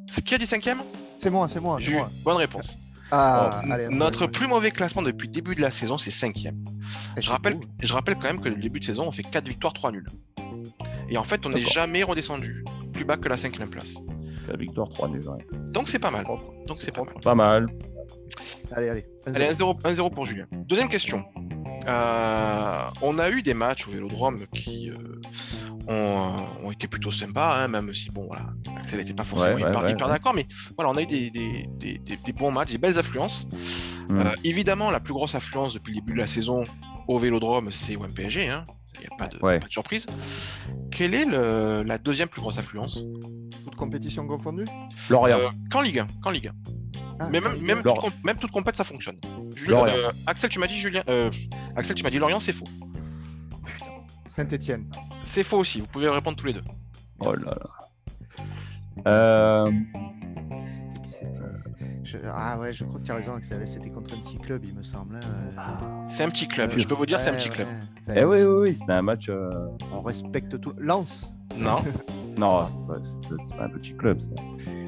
C'est 0.09 0.21
qui 0.23 0.35
a 0.35 0.37
dit 0.37 0.45
cinquième? 0.47 0.79
C'est 1.17 1.29
moi, 1.29 1.47
c'est 1.47 1.59
moi, 1.59 1.77
c'est 1.79 1.85
Jules. 1.85 1.97
moi. 1.97 2.09
Bonne 2.23 2.37
réponse. 2.37 2.77
Ah, 3.11 3.61
allez, 3.69 3.87
Notre 3.89 4.23
allez, 4.23 4.31
plus 4.31 4.47
mauvais 4.47 4.71
classement 4.71 5.01
depuis 5.01 5.27
le 5.27 5.31
début 5.33 5.53
de 5.53 5.61
la 5.61 5.69
saison, 5.69 5.97
c'est 5.97 6.11
cinquième. 6.11 6.55
allez. 7.13 7.21
Je 7.21 7.29
rappelle, 7.29 7.57
je 7.81 7.93
rappelle 7.93 8.15
quand 8.15 8.27
même 8.27 8.41
que 8.41 8.49
le 8.49 8.55
début 8.55 8.79
de 8.79 8.85
saison, 8.85 9.05
on 9.07 9.11
fait 9.11 9.23
4 9.23 9.47
victoires, 9.47 9.73
3 9.73 9.91
nuls. 9.91 10.07
Et 11.09 11.17
en 11.17 11.23
fait, 11.23 11.45
on 11.45 11.49
n'est 11.49 11.61
jamais 11.61 12.03
redescendu 12.03 12.63
plus 12.93 13.03
bas 13.05 13.17
que 13.17 13.27
la 13.29 13.37
cinquième 13.37 13.69
place. 13.69 13.95
La 14.47 14.57
victoire 14.57 14.89
3 14.89 15.07
nuls. 15.09 15.27
ouais. 15.29 15.45
Donc 15.71 15.89
c'est 15.89 15.99
pas 15.99 16.11
mal. 16.11 16.23
propre. 16.23 16.43
Donc 16.67 16.77
c'est 16.79 16.91
pas 16.93 17.03
mal. 17.03 17.13
Pas 17.23 17.35
mal. 17.35 17.67
Allez, 18.71 18.89
allez. 18.89 19.05
un 19.27 19.33
Allez, 19.33 19.53
zéro. 19.55 19.73
1-0 19.73 19.81
1-0 19.95 20.13
pour 20.13 20.25
Julien. 20.25 20.45
Deuxième 20.51 20.89
question. 20.89 21.23
Euh, 21.87 22.79
on 23.01 23.17
a 23.17 23.29
eu 23.31 23.41
des 23.41 23.53
matchs 23.55 23.87
au 23.87 23.91
Vélodrome 23.91 24.45
qui 24.53 24.89
euh, 24.91 24.95
ont, 25.87 25.91
euh, 25.91 26.65
ont 26.67 26.71
été 26.71 26.87
plutôt 26.87 27.11
sympas, 27.11 27.55
hein, 27.63 27.67
même 27.67 27.91
si 27.93 28.11
bon 28.11 28.27
voilà, 28.27 28.45
Axel 28.77 28.99
n'était 28.99 29.13
pas 29.15 29.23
forcément 29.23 29.55
Ouais, 29.55 29.61
hyper, 29.61 29.83
ouais, 29.83 29.91
hyper 29.91 30.07
ouais. 30.07 30.13
d'accord, 30.13 30.33
mais 30.35 30.45
voilà, 30.77 30.91
on 30.91 30.97
a 30.97 31.01
eu 31.01 31.07
des, 31.07 31.31
des- 31.31 31.67
des- 31.79 31.97
des- 31.97 32.17
des 32.17 32.33
bons 32.33 32.51
matchs, 32.51 32.71
des 32.71 32.77
belles 32.77 32.99
affluences. 32.99 33.47
Mm. 34.09 34.19
Euh, 34.19 34.25
évidemment, 34.43 34.91
la 34.91 34.99
plus 34.99 35.13
grosse 35.13 35.33
affluence 35.33 35.73
depuis 35.73 35.95
le 35.95 36.01
début 36.01 36.13
de 36.13 36.19
la 36.19 36.27
saison 36.27 36.63
au 37.07 37.17
Vélodrome, 37.17 37.71
c'est 37.71 37.95
OM 37.95 38.13
PSG. 38.13 38.47
hein. 38.49 38.63
Il 39.01 39.07
n'y 39.07 39.13
a 39.13 39.17
pas 39.17 39.27
de, 39.27 39.37
Ouais. 39.43 39.59
pas 39.59 39.67
de 39.67 39.71
surprise. 39.71 40.05
quelle 40.91 41.13
est 41.15 41.25
le- 41.25 41.83
la 41.83 41.97
deuxième 41.97 42.27
plus 42.29 42.41
grosse 42.41 42.57
affluence 42.57 43.03
Toute 43.63 43.75
compétition 43.75 44.25
confondue? 44.27 44.65
Lorient. 45.09 45.37
Euh, 45.39 45.49
Qu'en 45.71 45.81
Ligue 45.81 45.99
1. 45.99 46.07
Qu'en 46.21 46.29
Ligue 46.31 46.47
1. 46.47 46.51
Ah, 47.19 47.29
Mais 47.31 47.39
même, 47.41 47.53
toute, 47.53 47.85
Lorient. 47.85 47.93
com- 48.01 48.11
même 48.23 48.37
toute 48.37 48.51
compète, 48.51 48.75
ça 48.75 48.83
fonctionne. 48.83 49.17
Julien, 49.55 49.85
euh, 49.87 50.11
Axel, 50.27 50.49
tu 50.49 50.59
m'as 50.59 50.67
dit 50.67 50.77
Julien. 50.79 51.03
euh, 51.09 51.29
Axel, 51.75 51.95
tu 51.95 52.03
m'as 52.03 52.09
dit 52.09 52.17
Lorient, 52.19 52.39
c'est 52.39 52.53
faux. 52.53 52.65
Saint-Etienne. 54.25 54.89
C'est 55.25 55.43
faux 55.43 55.57
aussi. 55.59 55.81
Vous 55.81 55.87
pouvez 55.87 56.09
répondre 56.09 56.37
tous 56.37 56.45
les 56.47 56.53
deux. 56.53 56.63
Oh 57.19 57.33
là 57.33 57.51
là. 57.51 57.57
Euh, 59.07 59.71
C'était 60.65 61.01
qui 61.01 61.09
c'était 61.09 61.39
Je- 62.11 62.17
Ah 62.33 62.57
ouais, 62.59 62.73
je 62.73 62.83
crois 62.83 62.99
que 62.99 63.05
tu 63.05 63.11
as 63.11 63.15
raison, 63.15 63.35
Axel. 63.35 63.65
C'était 63.67 63.89
contre 63.89 64.13
un 64.13 64.17
petit 64.21 64.37
club, 64.37 64.63
il 64.65 64.73
me 64.75 64.83
semble. 64.83 65.15
hein, 65.15 65.19
euh, 65.57 66.07
C'est 66.09 66.23
un 66.23 66.29
petit 66.29 66.47
club. 66.47 66.71
Je 66.77 66.85
peux 66.87 66.95
vous 66.95 67.05
dire, 67.05 67.19
c'est 67.21 67.29
un 67.29 67.33
ouais, 67.33 67.37
petit 67.39 67.49
club. 67.49 67.67
ouais. 68.07 68.15
Eh 68.17 68.25
oui, 68.25 68.41
oui, 68.41 68.69
oui, 68.69 68.75
c'était 68.77 68.93
un 68.93 69.01
match. 69.01 69.27
euh, 69.29 69.49
On 69.93 70.01
respecte 70.01 70.59
tout. 70.59 70.73
Lance. 70.77 71.37
Non. 71.57 71.77
Non, 72.37 72.65
c'est 73.03 73.57
pas, 73.57 73.65
un 73.65 73.69
petit 73.69 73.93
club. 73.93 74.19
Ça. 74.21 74.29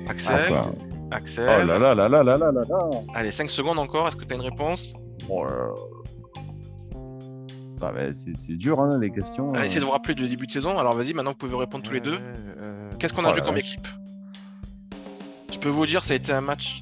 Axel. 0.10 0.36
Ah, 0.40 0.50
ça. 0.50 0.72
Axel. 1.12 1.60
Oh 1.62 1.66
là 1.66 1.78
là 1.78 1.94
là 1.94 2.08
là 2.08 2.24
là 2.24 2.38
là 2.38 2.52
là 2.54 2.62
là. 2.68 2.90
Allez, 3.14 3.32
5 3.32 3.50
secondes 3.50 3.78
encore. 3.78 4.08
Est-ce 4.08 4.16
que 4.16 4.24
tu 4.24 4.34
as 4.34 4.38
une 4.38 4.44
réponse? 4.44 4.94
Oh 5.30 5.44
là 5.44 5.52
là. 5.52 5.74
Ah, 7.82 7.92
mais 7.94 8.14
c'est 8.48 8.56
dur, 8.56 8.80
hein, 8.80 8.98
les 9.00 9.12
questions. 9.12 9.52
Allez, 9.52 9.60
euh. 9.60 9.66
essayez 9.66 9.82
de 9.82 9.86
vous 9.86 9.92
rappeler 9.92 10.16
du 10.16 10.28
début 10.30 10.48
de 10.48 10.52
saison. 10.54 10.80
Alors 10.80 10.94
vas-y, 10.96 11.14
maintenant 11.14 11.32
vous 11.32 11.38
pouvez 11.38 11.56
répondre 11.58 11.84
tous 11.84 11.92
les 11.94 12.00
deux. 12.00 12.18
euh, 12.60 12.90
Qu'est-ce 12.98 13.14
qu'on 13.14 13.26
a 13.26 13.30
Oh 13.32 13.34
joué 13.34 13.42
comme 13.42 13.58
équipe? 13.58 13.86
Je 15.52 15.60
peux 15.60 15.70
vous 15.70 15.86
dire, 15.86 16.04
ça 16.06 16.14
a 16.14 16.16
été 16.16 16.32
un 16.32 16.42
match 16.42 16.82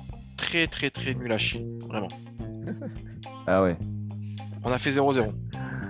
très 0.51 0.67
très 0.67 0.89
très 0.89 1.13
nul 1.13 1.31
à 1.31 1.37
chier. 1.37 1.65
Vraiment. 1.87 2.09
Ah 3.47 3.63
ouais. 3.63 3.75
On 4.63 4.71
a 4.71 4.77
fait 4.77 4.91
0-0. 4.91 5.33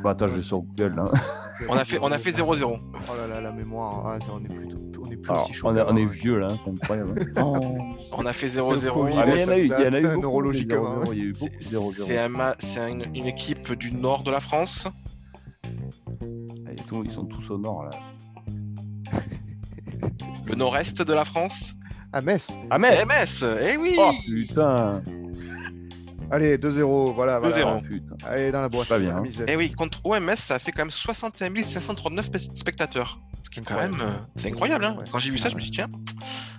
Bon, 0.01 0.09
attends, 0.09 0.27
je 0.29 0.35
vais 0.35 0.41
sur 0.41 0.61
Google. 0.61 0.95
Là. 0.95 1.11
On 1.69 1.73
a 1.75 1.85
fait, 1.85 1.99
on 2.01 2.11
a 2.11 2.17
fait 2.17 2.31
0-0. 2.31 2.63
Oh 2.65 3.15
là 3.15 3.27
là, 3.27 3.39
la 3.41 3.51
mémoire. 3.51 4.03
Ah, 4.07 4.19
ça, 4.19 4.31
on 4.33 4.43
est 4.43 4.47
plus, 4.47 4.67
on 4.99 5.11
est 5.11 5.17
plus 5.17 5.29
Alors, 5.29 5.43
aussi 5.43 5.53
chaud. 5.53 5.67
on, 5.67 5.75
est, 5.75 5.81
on 5.81 5.95
est 5.95 6.01
qu'avant, 6.01 6.11
vieux 6.11 6.39
là, 6.39 6.47
hein, 6.49 6.57
c'est 6.63 6.71
incroyable. 6.71 7.33
Oh. 7.43 7.55
On 8.13 8.25
a 8.25 8.33
fait 8.33 8.49
C'est 8.49 8.57
le 8.59 8.63
0-0. 8.65 8.93
Covid. 8.93 9.13
Ah, 9.15 9.25
il 9.27 9.39
y 9.39 9.43
en 9.43 9.49
a 9.49 9.57
eu, 9.57 9.61
il 9.65 9.67
y 9.67 9.73
en 9.73 9.93
a 9.93 9.99
eu 9.99 10.17
neurologiquement, 10.19 10.99
des 11.01 11.07
0-0, 11.07 11.13
Il 11.13 11.17
y 11.19 11.21
a 11.21 11.25
eu 11.25 11.33
beaucoup 11.33 11.49
de 11.49 11.63
0-0. 11.63 12.03
C'est 12.07 12.17
un 12.17 12.55
c'est 12.57 12.89
une, 12.91 13.05
une 13.15 13.27
équipe 13.27 13.73
du 13.73 13.91
nord 13.93 14.23
de 14.23 14.31
la 14.31 14.39
France. 14.39 14.87
Ah, 14.87 16.71
Ils 17.05 17.11
sont 17.11 17.25
tous 17.25 17.51
au 17.51 17.59
nord 17.59 17.83
là. 17.83 17.91
Le 20.47 20.55
nord-est 20.55 21.03
de 21.03 21.13
la 21.13 21.25
France. 21.25 21.75
À 22.13 22.21
Metz. 22.21 22.57
Ah 22.69 22.77
mais 22.77 23.05
MS 23.05 23.45
Eh 23.61 23.77
oui 23.77 23.95
Oh 23.97 24.11
putain 24.25 25.01
Allez, 26.33 26.57
2-0. 26.57 27.13
Voilà. 27.13 27.39
voilà. 27.39 27.55
2-0. 27.57 27.63
Ah, 27.67 27.81
putain. 27.87 28.15
Allez, 28.25 28.51
dans 28.51 28.61
la 28.61 28.69
boîte. 28.69 28.87
Pas 28.87 28.99
bien, 28.99 29.09
la 29.11 29.17
hein. 29.17 29.21
misette. 29.21 29.49
Eh 29.51 29.57
oui, 29.57 29.71
contre 29.73 29.99
OMS, 30.05 30.35
ça 30.37 30.55
a 30.55 30.59
fait 30.59 30.71
quand 30.71 30.83
même 30.83 30.91
61 30.91 31.53
539 31.63 32.29
spe- 32.31 32.55
spectateurs. 32.55 33.19
Ce 33.43 33.49
qui 33.49 33.59
est 33.59 33.63
quand 33.63 33.75
même... 33.75 33.97
euh, 34.01 34.13
C'est 34.37 34.47
incroyable, 34.47 34.85
hein 34.85 34.95
Ouais. 34.97 35.03
Quand 35.11 35.19
j'ai 35.19 35.29
vu 35.29 35.37
ça, 35.37 35.49
je 35.49 35.55
me 35.55 35.59
suis 35.59 35.71
dit, 35.71 35.75
tiens, 35.77 35.89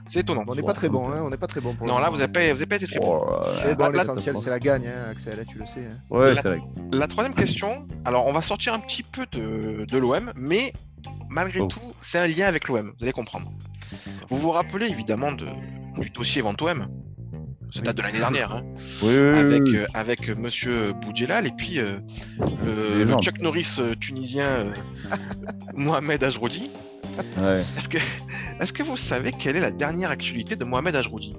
c'est 0.07 0.21
étonnant. 0.21 0.45
On 0.47 0.55
n'est 0.55 0.63
pas 0.63 0.75
très 0.75 0.91
bon, 0.91 1.09
hein. 1.11 1.23
On 1.23 1.31
n'est 1.31 1.39
pas 1.39 1.47
très 1.47 1.63
bon 1.63 1.75
pour 1.75 1.87
Non, 1.87 1.97
le 1.97 2.03
là, 2.03 2.11
vous 2.11 2.19
n'avez 2.19 2.31
pas, 2.31 2.41
vous 2.41 2.51
avez 2.51 2.67
pas 2.67 2.77
été 2.77 2.87
très 2.87 2.99
bon. 3.01 3.23
Oh 3.27 3.31
là 3.31 3.39
là. 3.55 3.61
Mais 3.69 3.75
bon, 3.75 3.85
là, 3.85 3.91
l'essentiel, 4.01 4.37
c'est 4.37 4.51
la 4.51 4.59
gagne, 4.59 4.87
hein, 4.89 5.11
Axel, 5.11 5.39
hein, 5.41 5.45
tu 5.49 5.59
le 5.59 5.65
sais. 5.65 5.87
hein. 5.87 5.97
Ouais, 6.11 6.35
c'est 6.35 6.49
vrai. 6.49 6.61
La 6.93 7.07
troisième 7.07 7.35
question, 7.35 7.87
alors 8.05 8.27
on 8.27 8.33
va 8.35 8.43
sortir 8.43 8.75
un 8.75 8.81
petit 8.81 9.03
peu 9.03 9.25
de, 9.33 9.87
de 9.87 9.99
l'OM, 9.99 10.33
mais 10.37 10.75
malgré 11.31 11.61
Oh. 11.61 11.67
tout, 11.67 11.81
c'est 12.03 12.19
un 12.19 12.27
lien 12.27 12.45
avec 12.47 12.69
l'OM, 12.69 12.89
vous 12.99 13.05
allez 13.05 13.13
comprendre. 13.13 13.51
Vous 14.29 14.37
vous 14.37 14.51
rappelez 14.51 14.87
évidemment 14.87 15.33
de, 15.33 15.47
du 15.99 16.11
dossier 16.11 16.43
Vente 16.43 16.61
OM 16.63 16.87
Ça 17.71 17.83
date 17.83 17.97
de 17.97 18.03
l'année 18.03 18.19
dernière, 18.19 18.53
hein, 18.53 18.63
Oui, 19.03 19.11
oui, 19.15 19.31
oui, 19.33 19.39
avec, 19.39 19.63
oui. 19.65 19.77
euh, 19.77 19.87
avec 19.95 20.29
euh, 20.29 20.35
monsieur 20.35 20.93
Boudjelal 20.93 21.47
et 21.47 21.53
puis 21.53 21.79
euh, 21.79 21.99
le. 22.65 23.05
Chuck 23.21 23.41
Norris 23.41 23.79
tunisien 24.01 24.45
euh, 24.47 24.73
Mohamed 25.77 26.23
Ajroudi. 26.25 26.71
Ouais. 27.39 27.59
Est-ce 27.61 27.89
que, 27.89 27.99
est 28.61 28.73
que 28.73 28.83
vous 28.83 28.97
savez 28.97 29.33
quelle 29.33 29.57
est 29.57 29.61
la 29.61 29.71
dernière 29.71 30.11
actualité 30.11 30.57
de 30.57 30.65
Mohamed 30.65 30.97
Ajroudi 30.97 31.35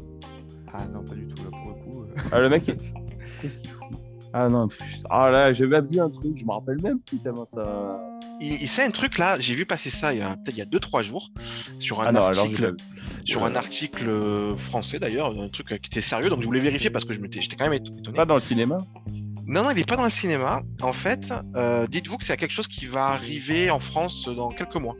Ah 0.74 0.86
non, 0.86 1.04
pas 1.04 1.16
du 1.16 1.26
tout, 1.28 1.44
là, 1.44 1.50
pour 1.50 1.70
le 1.70 1.76
coup. 1.84 2.02
euh. 2.04 2.22
Ah, 2.32 2.40
le 2.42 2.50
mec, 2.50 2.64
qu'est-ce 2.66 2.94
qu'il 2.94 3.72
fout? 3.72 3.88
Ah 4.34 4.50
non, 4.50 4.68
putain. 4.68 4.84
ah 5.10 5.30
là, 5.30 5.52
j'ai 5.54 5.66
même 5.68 5.86
vu 5.88 6.00
un 6.00 6.10
truc, 6.10 6.38
je 6.38 6.44
me 6.46 6.52
rappelle 6.52 6.82
même 6.82 7.00
plus 7.00 7.18
tellement 7.20 7.48
ça. 7.54 8.00
Il, 8.42 8.54
il 8.62 8.68
fait 8.68 8.84
un 8.84 8.92
truc 8.92 9.18
là, 9.18 9.40
j'ai 9.40 9.54
vu 9.56 9.66
passer 9.66 9.90
ça 9.90 10.14
il 10.14 10.20
y 10.20 10.22
a 10.22 10.36
peut-être 10.36 10.56
il 10.56 10.60
y 10.60 10.62
a 10.62 10.66
2-3 10.66 11.04
jours 11.04 11.32
sur 11.80 12.02
un 12.02 12.08
Ah 12.08 12.12
non, 12.12 12.22
article. 12.22 12.76
sur 13.26 13.46
un 13.46 13.56
article 13.56 14.10
euh, 14.10 14.56
français 14.58 15.00
d'ailleurs, 15.00 15.40
un 15.40 15.50
truc 15.50 15.72
euh, 15.72 15.78
qui 15.78 15.88
était 15.88 16.02
sérieux, 16.02 16.30
donc 16.30 16.42
je 16.42 16.46
voulais 16.46 16.60
vérifier 16.60 16.90
parce 16.90 17.06
que 17.06 17.14
je 17.14 17.20
m'étais, 17.20 17.42
j'étais 17.42 17.56
quand 17.56 17.70
même 17.70 17.80
éton- 17.82 17.98
étonné. 18.00 18.16
Pas 18.16 18.26
dans 18.26 18.36
le 18.36 18.42
cinéma? 18.42 18.78
Non, 19.46 19.64
non, 19.64 19.72
il 19.72 19.76
n'est 19.78 19.84
pas 19.84 19.98
dans 19.98 20.06
le 20.06 20.10
cinéma. 20.10 20.62
En 20.82 20.94
fait, 20.94 21.34
euh, 21.58 21.86
dites-vous 21.88 22.18
que 22.18 22.24
c'est 22.24 22.38
quelque 22.38 22.54
chose 22.54 22.68
qui 22.68 22.86
va 22.86 23.08
arriver 23.08 23.70
en 23.70 23.80
France 23.80 24.28
dans 24.30 24.48
quelques 24.50 24.78
mois. 24.78 24.96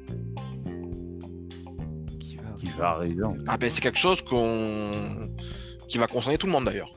Qui 2.20 2.36
va 2.36 2.44
qui 2.60 2.70
va 2.78 2.90
arriver. 2.90 3.24
en- 3.24 3.36
Ah 3.48 3.58
ben 3.58 3.70
c'est 3.70 3.82
quelque 3.82 4.00
chose 4.00 4.22
qu'on 4.22 5.30
qui 5.90 5.98
va 5.98 6.08
concerner 6.08 6.38
tout 6.38 6.48
le 6.48 6.52
monde 6.52 6.66
d'ailleurs. 6.66 6.92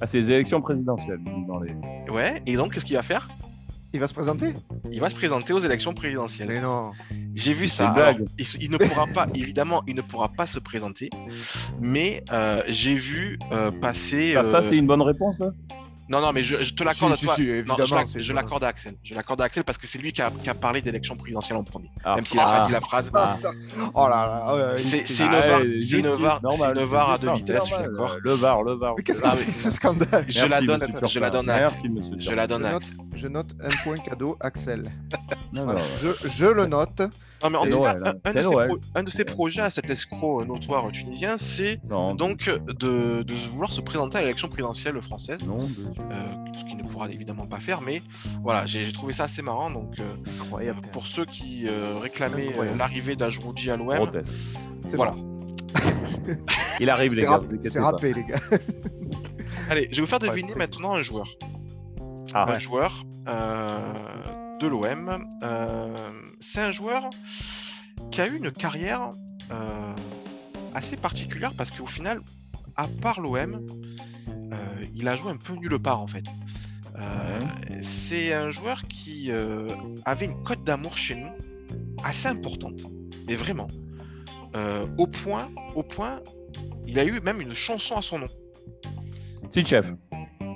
Ah, 0.00 0.06
c'est 0.06 0.18
les 0.18 0.32
élections 0.32 0.60
présidentielles. 0.62 1.20
Dans 1.46 1.60
les... 1.60 1.72
Ouais, 2.10 2.40
et 2.46 2.56
donc 2.56 2.72
qu'est-ce 2.74 2.84
qu'il 2.86 2.96
va 2.96 3.02
faire? 3.02 3.28
Il 3.92 3.98
va 3.98 4.06
se 4.06 4.14
présenter 4.14 4.54
Il 4.92 5.00
va 5.00 5.10
se 5.10 5.14
présenter 5.14 5.52
aux 5.52 5.58
élections 5.58 5.92
présidentielles. 5.94 6.48
Mais 6.48 6.60
non. 6.60 6.92
J'ai 7.34 7.52
vu 7.52 7.66
ça. 7.66 7.90
Alors, 7.90 8.14
il, 8.38 8.46
il 8.60 8.70
ne 8.70 8.76
pourra 8.76 9.06
pas, 9.06 9.26
évidemment, 9.34 9.82
il 9.86 9.96
ne 9.96 10.02
pourra 10.02 10.28
pas 10.28 10.46
se 10.46 10.58
présenter, 10.58 11.10
mais 11.80 12.22
euh, 12.32 12.62
j'ai 12.68 12.94
vu 12.94 13.38
euh, 13.52 13.70
passer. 13.70 14.34
Ah, 14.36 14.42
ça, 14.42 14.58
euh, 14.58 14.62
c'est 14.62 14.76
une 14.76 14.86
bonne 14.86 15.02
réponse. 15.02 15.40
hein 15.40 15.52
Non, 16.10 16.20
non, 16.20 16.32
mais 16.32 16.42
je, 16.42 16.56
je 16.60 16.74
te 16.74 16.82
l'accorde 16.82 17.14
Si, 17.14 17.24
à 17.24 17.28
toi. 17.28 17.36
si, 17.36 17.42
si, 17.44 17.48
Non, 17.48 17.54
évidemment, 17.54 18.04
je 18.16 18.32
l'accorde 18.32 18.64
à 18.64 18.68
Axel. 18.68 18.94
Je 19.04 19.14
l'accorde 19.14 19.40
à 19.42 19.44
Axel 19.44 19.62
parce 19.62 19.78
que 19.78 19.86
c'est 19.86 19.98
lui 19.98 20.12
qui 20.12 20.20
a, 20.20 20.30
qui 20.42 20.50
a 20.50 20.54
parlé 20.54 20.82
d'élection 20.82 21.14
présidentielle 21.14 21.56
en 21.56 21.62
premier. 21.62 21.88
Ah. 22.04 22.16
Même 22.16 22.26
s'il 22.26 22.40
a 22.40 22.44
Ah. 22.46 22.66
dit 22.66 22.72
la 22.72 22.80
phrase. 22.80 23.10
Ah. 23.14 23.38
Oh 23.94 24.08
là 24.08 24.26
là. 24.26 24.54
ouais, 24.72 24.76
C'est 24.76 24.98
une 25.24 26.06
Ah, 26.06 26.84
VAR, 26.84 27.10
à 27.12 27.18
deux 27.18 27.32
vitesses, 27.34 27.60
je 27.60 27.74
suis 27.74 27.76
d'accord. 27.76 28.16
Le 28.22 28.32
VAR, 28.32 28.62
le 28.64 28.74
VAR. 28.74 28.94
Mais 28.96 29.02
qu'est-ce 29.04 29.22
que 29.22 29.28
Ah, 29.28 29.30
c'est 29.30 29.46
que 29.46 29.52
ce 29.52 29.70
scandale 29.70 30.24
Je 30.28 30.44
la 30.46 30.60
donne, 30.60 30.80
monsieur 30.80 31.06
je 31.06 31.20
la 31.20 31.30
Turpin. 31.30 31.30
donne 31.30 31.50
à 31.50 31.58
Merci, 31.60 31.88
monsieur 31.88 32.14
Je 32.18 32.30
la 32.32 32.46
donne 32.48 32.64
à 32.64 32.74
Axel. 32.76 32.96
je 33.14 33.28
note 33.28 33.50
un 33.62 33.68
point 33.84 33.98
cadeau, 33.98 34.36
Axel. 34.40 34.90
Je 35.52 36.46
le 36.46 36.66
note. 36.66 37.02
Non, 37.42 37.50
mais 37.50 37.56
en 37.58 37.64
C'est 37.64 37.70
tout 37.70 37.82
cas, 37.82 37.94
Noël, 37.94 38.02
un, 38.04 38.10
hein. 38.10 38.14
un 38.24 38.32
de 38.34 38.42
ses 38.42 38.50
Noël. 38.50 38.68
pro- 38.68 38.78
un 38.94 39.02
de 39.02 39.10
ses 39.10 39.24
projets 39.24 39.62
à 39.62 39.70
cet 39.70 39.88
escroc 39.90 40.44
notoire 40.44 40.90
tunisien, 40.92 41.36
c'est 41.38 41.80
donc 42.16 42.50
de, 42.78 43.22
de 43.22 43.34
vouloir 43.50 43.72
se 43.72 43.80
présenter 43.80 44.18
à 44.18 44.20
l'élection 44.22 44.48
présidentielle 44.48 45.00
française. 45.00 45.42
non, 45.44 45.58
euh, 45.60 46.14
ce 46.58 46.64
qu'il 46.64 46.76
ne 46.76 46.82
pourra 46.82 47.08
évidemment 47.08 47.46
pas 47.46 47.60
faire, 47.60 47.80
mais 47.80 48.02
voilà, 48.42 48.66
j'ai 48.66 48.92
trouvé 48.92 49.12
ça 49.12 49.24
assez 49.24 49.42
marrant. 49.42 49.70
Donc, 49.70 49.98
euh, 50.00 50.14
Incroyable. 50.42 50.80
pour 50.92 51.06
ceux 51.06 51.24
qui 51.24 51.66
euh, 51.66 51.98
réclamaient 51.98 52.52
euh, 52.58 52.76
l'arrivée 52.76 53.16
d'Ajroudi 53.16 53.70
à 53.70 53.76
l'OM, 53.76 54.10
voilà. 54.94 55.12
bon. 55.12 55.56
Il 56.80 56.90
arrive, 56.90 57.14
les 57.14 57.22
gars. 57.22 57.40
C'est 57.60 57.80
râpé, 57.80 58.12
les 58.12 58.24
gars. 58.24 58.38
allez, 59.70 59.88
je 59.90 59.96
vais 59.96 60.00
vous 60.02 60.06
faire 60.06 60.18
deviner 60.18 60.54
maintenant 60.56 60.94
un 60.94 61.02
joueur. 61.02 61.26
Ah, 62.34 62.44
un 62.48 62.52
ouais. 62.52 62.60
joueur 62.60 63.04
euh, 63.28 63.78
de 64.60 64.66
l'OM. 64.66 65.26
Euh, 65.42 66.10
c'est 66.38 66.60
un 66.60 66.72
joueur 66.72 67.10
qui 68.10 68.20
a 68.20 68.26
eu 68.26 68.36
une 68.36 68.50
carrière 68.50 69.10
euh, 69.50 69.94
assez 70.74 70.96
particulière 70.96 71.52
parce 71.56 71.70
qu'au 71.70 71.86
final, 71.86 72.20
à 72.76 72.86
part 72.86 73.20
l'OM, 73.20 73.66
euh, 74.28 74.56
il 74.94 75.08
a 75.08 75.16
joué 75.16 75.30
un 75.30 75.36
peu 75.36 75.54
nulle 75.54 75.78
part 75.78 76.00
en 76.00 76.06
fait. 76.06 76.24
Euh, 76.98 77.40
c'est 77.82 78.32
un 78.32 78.50
joueur 78.50 78.82
qui 78.88 79.30
euh, 79.30 79.68
avait 80.04 80.26
une 80.26 80.42
cote 80.42 80.62
d'amour 80.64 80.96
chez 80.96 81.14
nous 81.16 81.30
assez 82.04 82.28
importante, 82.28 82.82
mais 83.26 83.34
vraiment. 83.34 83.68
Euh, 84.56 84.86
au 84.98 85.06
point, 85.06 85.48
au 85.74 85.82
point, 85.82 86.20
il 86.86 86.98
a 86.98 87.04
eu 87.04 87.20
même 87.20 87.40
une 87.40 87.54
chanson 87.54 87.96
à 87.96 88.02
son 88.02 88.18
nom. 88.18 88.26
Si, 89.50 89.64
chef. 89.64 89.86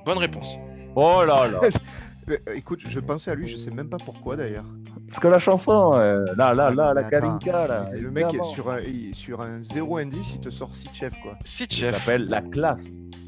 Bonne 0.04 0.18
réponse. 0.18 0.58
Oh 0.96 1.22
là 1.24 1.46
là. 1.46 1.60
Mais, 2.26 2.40
euh, 2.48 2.54
Écoute, 2.54 2.80
je 2.86 3.00
pensais 3.00 3.30
à 3.30 3.34
lui, 3.34 3.46
je 3.48 3.56
sais 3.56 3.70
même 3.70 3.88
pas 3.88 3.98
pourquoi 3.98 4.36
d'ailleurs. 4.36 4.64
Parce 5.08 5.20
que 5.20 5.28
la 5.28 5.38
chanson, 5.38 5.94
euh, 5.94 6.24
là, 6.36 6.54
là, 6.54 6.70
là, 6.74 6.92
la. 6.94 7.04
Kalinka, 7.04 7.66
là. 7.66 7.88
Le 7.92 8.10
mec, 8.10 8.24
évidemment. 8.24 8.44
sur 8.44 8.70
un, 8.70 8.78
sur 9.12 9.40
un 9.42 9.60
zéro 9.60 9.98
indice, 9.98 10.34
il 10.36 10.40
te 10.40 10.50
sort 10.50 10.74
six 10.74 10.88
chefs, 10.92 11.18
quoi. 11.22 11.36
Ça 11.42 11.48
Sitchef. 11.50 11.96
s'appelle 11.96 12.24
la 12.26 12.40
classe. 12.42 12.84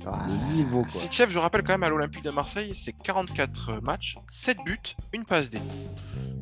Ah, 0.06 0.24
Le 0.26 0.54
niveau, 0.56 0.82
quoi. 0.82 1.00
Sitchef, 1.00 1.30
je 1.30 1.38
rappelle 1.38 1.62
quand 1.62 1.72
même 1.72 1.82
à 1.82 1.88
l'Olympique 1.88 2.22
de 2.24 2.30
Marseille, 2.30 2.72
c'est 2.74 2.92
44 2.92 3.80
matchs, 3.82 4.16
7 4.30 4.58
buts, 4.64 4.78
une 5.12 5.24
passe 5.24 5.50
D. 5.50 5.58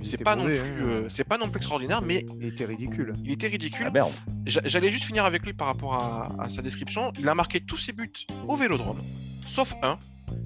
C'est 0.02 0.22
pas, 0.22 0.36
non 0.36 0.44
plus, 0.44 0.58
hein. 0.58 0.62
euh, 0.82 1.08
c'est 1.08 1.24
pas 1.24 1.38
non 1.38 1.48
plus 1.48 1.56
extraordinaire, 1.58 2.02
mais 2.02 2.26
Il 2.38 2.46
était 2.46 2.66
ridicule. 2.66 3.14
il 3.24 3.32
était 3.32 3.46
ridicule. 3.46 3.90
Ah 3.98 4.06
J'allais 4.44 4.90
juste 4.90 5.04
finir 5.04 5.24
avec 5.24 5.46
lui 5.46 5.54
par 5.54 5.66
rapport 5.68 5.94
à, 5.94 6.30
à 6.38 6.48
sa 6.50 6.60
description. 6.60 7.10
Il 7.18 7.26
a 7.26 7.34
marqué 7.34 7.60
tous 7.60 7.78
ses 7.78 7.92
buts 7.92 8.12
au 8.46 8.56
vélodrome, 8.56 9.00
sauf 9.46 9.74
un. 9.82 9.98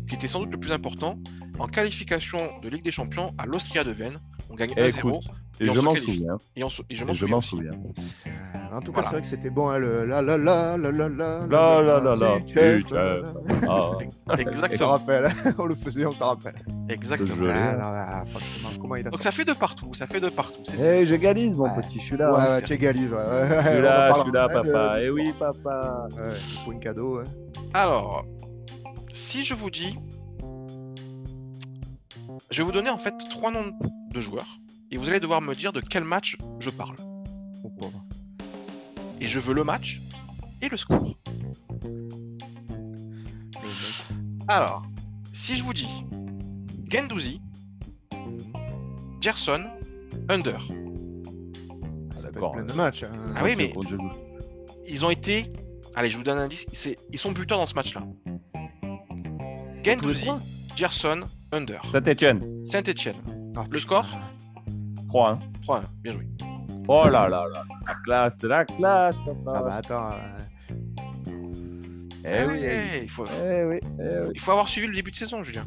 Qui 0.09 0.15
était 0.15 0.29
sans 0.29 0.41
doute 0.41 0.51
le 0.53 0.59
plus 0.59 0.73
important, 0.73 1.19
en 1.59 1.67
qualification 1.67 2.39
de 2.63 2.69
Ligue 2.69 2.85
des 2.85 2.93
Champions 2.93 3.35
à 3.39 3.47
l'Austria 3.47 3.85
de 3.85 3.91
Vienne. 3.93 4.19
On 4.51 4.55
gagne 4.55 4.73
Eh, 4.77 4.83
1-0 4.89 4.99
écoute, 4.99 5.25
Et 5.61 5.69
je 5.69 5.81
m'en 5.81 5.95
souviens. 5.95 6.37
et, 6.57 6.65
on 6.65 6.71
se- 6.71 6.83
et 6.89 6.95
je 6.95 7.05
m'en 7.27 7.41
souviens. 7.41 7.73
En 8.73 8.81
tout 8.81 8.93
cas, 8.93 9.01
Voilà. 9.01 9.03
c'est 9.03 9.11
vrai 9.13 9.21
que 9.21 9.27
c'était 9.27 9.51
bon, 9.51 9.69
hein, 9.69 9.79
le 9.79 10.05
la 10.07 10.23
la 10.23 10.37
la 10.37 10.77
la 10.79 10.91
la 10.93 11.09
la 11.09 11.47
La, 11.47 11.83
la, 11.83 12.01
la, 12.01 12.17
la. 12.17 12.39
Ah, 13.69 13.91
On 14.29 14.31
s'en 14.31 14.35
Exactement. 14.37 14.91
rappelle, 14.91 15.29
on 15.59 15.65
le 15.67 15.75
faisait, 15.75 16.07
on 16.07 16.13
s'en 16.13 16.29
rappelle. 16.29 16.55
Exactement. 16.89 17.35
Je 17.35 17.43
l'ai. 17.43 17.51
Ah, 17.51 17.73
non, 17.75 17.81
ah, 17.83 18.25
forcément, 18.27 18.69
comment 18.81 18.97
il 18.97 19.07
a 19.07 19.11
Donc 19.11 19.23
ça 19.23 19.33
fait 19.33 19.45
de 19.45 19.53
partout, 19.53 19.93
ça 19.95 20.07
fait 20.07 20.21
de 20.21 20.29
partout. 20.29 20.63
Eh, 20.79 21.05
j'égalise, 21.07 21.57
mon 21.57 21.65
Ouais. 21.65 21.83
petit, 21.83 21.99
je 21.99 22.05
suis 22.05 22.17
là. 22.17 22.33
Ouais, 22.33 22.39
hein. 22.41 22.55
ouais, 22.57 22.63
tu 22.63 22.73
égalises, 22.75 23.15
Je 23.15 23.71
suis 23.71 23.83
là, 23.83 24.09
je 24.09 24.13
parlera, 24.13 24.23
suis 24.23 24.33
là, 24.33 24.45
hein, 24.51 24.61
de- 24.63 24.73
papa. 24.73 24.99
Eh 25.03 25.11
oui, 25.11 25.33
papa. 25.39 26.09
Pour 26.65 26.73
une 26.73 26.81
cadeau. 26.81 27.21
Alors, 27.75 28.25
si 29.19 29.45
je 29.45 29.55
vous 29.55 29.71
dis, 29.71 29.99
je 32.51 32.59
vais 32.59 32.63
vous 32.65 32.73
donner 32.73 32.91
en 32.91 32.99
fait 32.99 33.15
trois 33.31 33.51
noms 33.51 33.73
de 34.13 34.21
joueurs 34.21 34.59
et 34.91 34.97
vous 34.97 35.09
allez 35.09 35.21
devoir 35.21 35.43
me 35.43 35.55
dire 35.55 35.73
de 35.73 35.81
quel 35.81 36.05
match 36.05 36.37
je 36.61 36.71
parle. 36.71 36.97
Oh, 37.65 37.69
pauvre. 37.71 38.05
Et 39.21 39.27
je 39.27 39.39
veux 39.41 39.55
le 39.55 39.65
match 39.65 40.01
et 40.63 40.69
le 40.69 40.77
score. 40.77 41.15
Alors, 44.47 44.83
si 45.33 45.57
je 45.57 45.63
vous 45.65 45.75
dis 45.75 45.89
Gendouzi. 46.91 47.41
Gerson, 49.21 49.65
Under, 50.29 50.61
Ça 52.15 52.29
peut 52.29 52.29
être 52.29 52.33
D'accord. 52.35 52.53
plein 52.53 52.65
de 52.65 52.73
matchs. 52.73 53.03
hein. 53.03 53.11
Ah 53.35 53.43
oui, 53.45 53.57
mais- 53.57 53.75
ils 54.87 55.05
ont 55.05 55.11
été. 55.11 55.53
Allez, 55.97 56.09
je 56.09 56.17
vous 56.17 56.23
donne 56.23 56.39
un 56.39 56.43
indice, 56.45 56.67
ils 57.13 57.19
sont 57.19 57.33
buteurs 57.33 57.59
dans 57.59 57.67
ce 57.67 57.75
match-là. 57.75 58.03
Gendouzi, 59.85 60.29
Gerson, 60.77 61.21
Under. 61.53 61.81
Saint-Etienne, 61.93 62.43
Saint-Etienne, 62.67 63.17
Ah, 63.57 63.65
Le 63.71 63.79
score 63.81 64.07
3-1. 65.09 65.39
3-1, 65.67 65.83
bien 66.03 66.13
joué. 66.13 66.27
Oh 66.89 67.05
là 67.05 67.29
là 67.29 67.45
là, 67.53 67.63
la 67.87 67.95
classe, 68.05 68.43
la 68.43 68.65
classe, 68.65 69.15
papa. 69.45 69.53
Ah 69.55 69.63
bah 69.63 69.75
attends. 69.75 70.11
euh, 70.13 71.31
Eh 72.25 72.45
oui, 72.47 72.61
Eh, 72.63 73.03
il, 73.05 73.11
faut, 73.11 73.25
eh 73.45 73.65
oui, 73.65 73.77
eh 73.83 74.03
oui. 74.21 74.31
il 74.35 74.41
faut 74.41 74.53
avoir 74.53 74.69
suivi 74.69 74.87
le 74.87 74.95
début 74.95 75.11
de 75.11 75.17
saison, 75.17 75.43
Julien. 75.43 75.67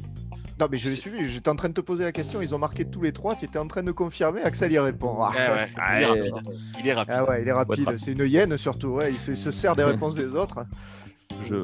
Non 0.59 0.68
mais 0.72 0.78
je 0.78 0.89
l'ai 0.89 0.95
suivi, 0.95 1.28
j'étais 1.28 1.49
en 1.49 1.55
train 1.55 1.70
de 1.70 1.74
te 1.74 1.82
poser 1.82 2.03
la 2.03 2.12
question, 2.12 2.39
ils 2.41 2.53
ont 2.53 2.59
marqué 2.59 2.86
tous 2.86 3.01
les 3.01 3.12
trois, 3.12 3.36
tu 3.36 3.45
étais 3.45 3.57
en 3.57 3.68
train 3.68 3.82
de 3.82 3.91
confirmer, 3.91 4.41
Axel 4.43 4.72
y 4.72 4.78
répond. 4.80 5.18
Ah, 5.22 5.32
Eh 5.36 5.51
ouais, 5.51 5.66
il 5.97 6.01
est 6.03 6.05
rapide. 6.05 6.34
Il 6.80 6.88
est 6.88 6.93
rapide. 6.93 7.14
ah 7.18 7.30
ouais, 7.30 7.41
il 7.41 7.47
est 7.47 7.51
rapide, 7.51 7.97
c'est 7.97 8.12
une 8.12 8.28
hyène 8.28 8.55
surtout, 8.57 8.89
ouais, 8.89 9.12
il 9.12 9.18
se, 9.18 9.32
il 9.32 9.38
se 9.38 9.49
sert 9.51 9.76
des 9.76 9.84
réponses 9.93 10.14
des 10.16 10.36
autres. 10.36 10.66
Je, 11.45 11.55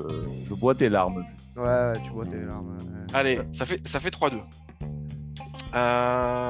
je 0.50 0.54
bois 0.56 0.74
tes 0.74 0.90
larmes. 0.90 1.24
Ouais, 1.58 1.64
ouais, 1.64 2.02
tu 2.04 2.12
vois 2.12 2.26
tes 2.26 2.38
larmes. 2.46 2.78
ouais. 2.78 3.06
Allez, 3.14 3.40
ça 3.52 3.66
fait, 3.66 3.86
ça 3.88 4.00
fait 4.00 4.10
3-2. 4.10 4.40
Euh, 5.76 6.50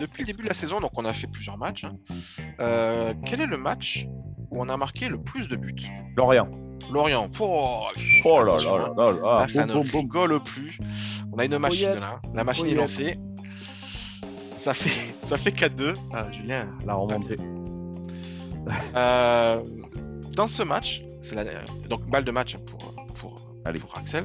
Depuis 0.00 0.22
le 0.24 0.26
début 0.26 0.42
de 0.42 0.48
la 0.48 0.54
saison, 0.54 0.80
donc 0.80 0.90
on 0.96 1.04
a 1.04 1.12
fait 1.12 1.26
plusieurs 1.28 1.56
matchs. 1.56 1.84
hein. 1.84 1.94
Euh, 2.60 3.14
quel 3.24 3.40
est 3.40 3.46
le 3.46 3.56
match 3.56 4.06
où 4.50 4.60
on 4.60 4.68
a 4.68 4.76
marqué 4.76 5.08
le 5.08 5.18
plus 5.20 5.48
de 5.48 5.56
buts? 5.56 5.74
Lorient. 6.16 6.48
Lorient. 6.92 7.30
Oh, 7.40 7.80
Oh 8.24 8.42
là 8.42 8.54
attention, 8.54 8.76
là 8.76 8.84
hein. 8.88 8.94
là 8.96 9.04
là 9.12 9.12
là. 9.20 9.38
Là, 9.40 9.48
ça 9.48 9.66
Boum, 9.66 9.68
ne 9.68 9.82
boum, 9.82 9.90
boum. 9.90 10.00
rigole 10.00 10.42
plus. 10.42 10.78
On 11.32 11.38
a 11.38 11.44
une 11.44 11.58
machine 11.58 11.94
là. 11.94 12.20
La 12.34 12.44
machine 12.44 12.66
est 12.66 12.74
lancée. 12.74 13.18
Ça 14.56 14.74
fait, 14.74 15.14
ça 15.24 15.38
fait 15.38 15.50
4-2. 15.50 15.94
Ah, 16.12 16.30
Julien. 16.32 16.68
La 16.84 16.94
remontée. 16.94 17.36
Euh, 18.96 19.62
dans 20.34 20.46
ce 20.46 20.62
match, 20.62 21.02
c'est 21.22 21.34
la, 21.34 21.44
donc 21.88 22.04
balle 22.10 22.24
de 22.24 22.30
match 22.32 22.56
pour, 22.58 22.75
Allez. 23.66 23.78
pour 23.80 23.96
Axel. 23.98 24.24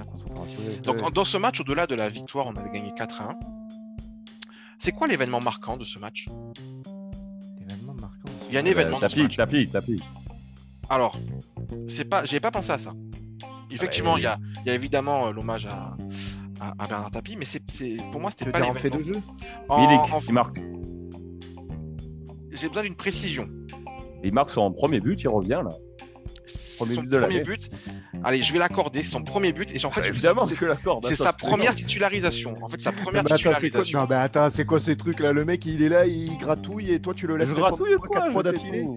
Donc 0.83 1.01
en- 1.03 1.09
dans 1.09 1.23
ce 1.25 1.37
match, 1.37 1.59
au-delà 1.61 1.87
de 1.87 1.95
la 1.95 2.09
victoire, 2.09 2.47
on 2.47 2.55
avait 2.55 2.69
gagné 2.69 2.93
4 2.95 3.21
1. 3.21 3.39
C'est 4.77 4.91
quoi 4.91 5.07
l'événement 5.07 5.39
marquant 5.41 5.77
de 5.77 5.83
ce 5.85 5.99
match? 5.99 6.27
Événement 7.61 7.93
marquant. 7.93 8.29
Il 8.49 8.55
y 8.55 8.57
a 8.57 8.61
un 8.61 8.65
événement 8.65 8.99
dans 8.99 9.07
ce 9.09 9.15
Tapis, 9.15 9.23
match. 9.23 9.37
tapis, 9.37 9.67
tapis. 9.69 10.03
Alors, 10.89 11.17
c'est 11.87 12.05
pas, 12.05 12.23
j'avais 12.25 12.39
pas 12.39 12.51
pensé 12.51 12.71
à 12.71 12.77
ça. 12.79 12.93
Effectivement, 13.71 14.17
il 14.17 14.23
y, 14.23 14.27
a, 14.27 14.37
il 14.65 14.67
y 14.67 14.71
a 14.71 14.75
évidemment 14.75 15.27
euh, 15.27 15.31
l'hommage 15.31 15.65
à, 15.65 15.95
à, 16.59 16.73
à 16.77 16.87
Bernard 16.87 17.11
Tapie, 17.11 17.37
mais 17.37 17.45
c'est, 17.45 17.61
c'est- 17.71 17.97
pour 18.11 18.19
moi, 18.19 18.31
c'était 18.31 18.51
pas 18.51 18.61
en 18.67 18.73
fait 18.73 18.89
l'événement. 18.89 18.97
de 18.97 19.13
jeu 19.13 19.21
En- 19.69 19.81
Milik, 19.81 20.13
en- 20.13 20.19
il 20.27 20.33
marque? 20.33 20.59
J'ai 22.51 22.67
besoin 22.67 22.83
d'une 22.83 22.95
précision. 22.95 23.47
Il 24.23 24.33
marque 24.33 24.51
son 24.51 24.71
premier 24.73 24.99
but, 24.99 25.21
il 25.23 25.29
revient 25.29 25.61
là. 25.63 25.69
Premier 26.77 26.95
son 26.95 27.01
but 27.01 27.09
de 27.09 27.19
premier 27.19 27.33
l'année. 27.35 27.45
but. 27.45 27.69
Allez, 28.23 28.41
je 28.41 28.53
vais 28.53 28.59
l'accorder. 28.59 29.03
C'est 29.03 29.09
son 29.11 29.23
premier 29.23 29.51
but. 29.53 29.73
Et 29.75 29.85
en 29.85 29.91
fait, 29.91 30.01
Ah, 30.03 30.07
évidemment, 30.07 30.45
c'est, 30.45 30.55
je 30.55 30.65
l'accorde. 30.65 31.05
c'est 31.05 31.13
attends. 31.13 31.23
sa 31.23 31.33
première 31.33 31.75
titularisation. 31.75 32.53
En 32.61 32.67
fait, 32.67 32.81
sa 32.81 32.91
première 32.91 33.23
Non, 33.23 33.29
mais 33.29 33.35
attends, 33.35 33.53
c'est 33.59 33.69
quoi... 33.69 33.81
titularisation. 33.81 33.99
non, 34.01 34.07
mais 34.09 34.15
attends, 34.15 34.49
c'est 34.49 34.65
quoi 34.65 34.79
ces 34.79 34.95
trucs 34.95 35.19
là 35.19 35.31
Le 35.31 35.45
mec 35.45 35.65
il 35.65 35.81
est 35.83 35.89
là, 35.89 36.05
il 36.05 36.37
gratouille 36.37 36.91
et 36.91 36.99
toi 36.99 37.13
tu 37.13 37.27
le 37.27 37.37
laisses 37.37 37.49
Je 37.49 37.55
répondre 37.55 37.77
gratouille 37.77 37.95
trois, 37.95 38.07
quoi 38.07 38.19
quatre 38.21 38.31
fois 38.31 38.43
je 38.45 38.49
sais 38.49 38.53
d'affilée. 38.57 38.87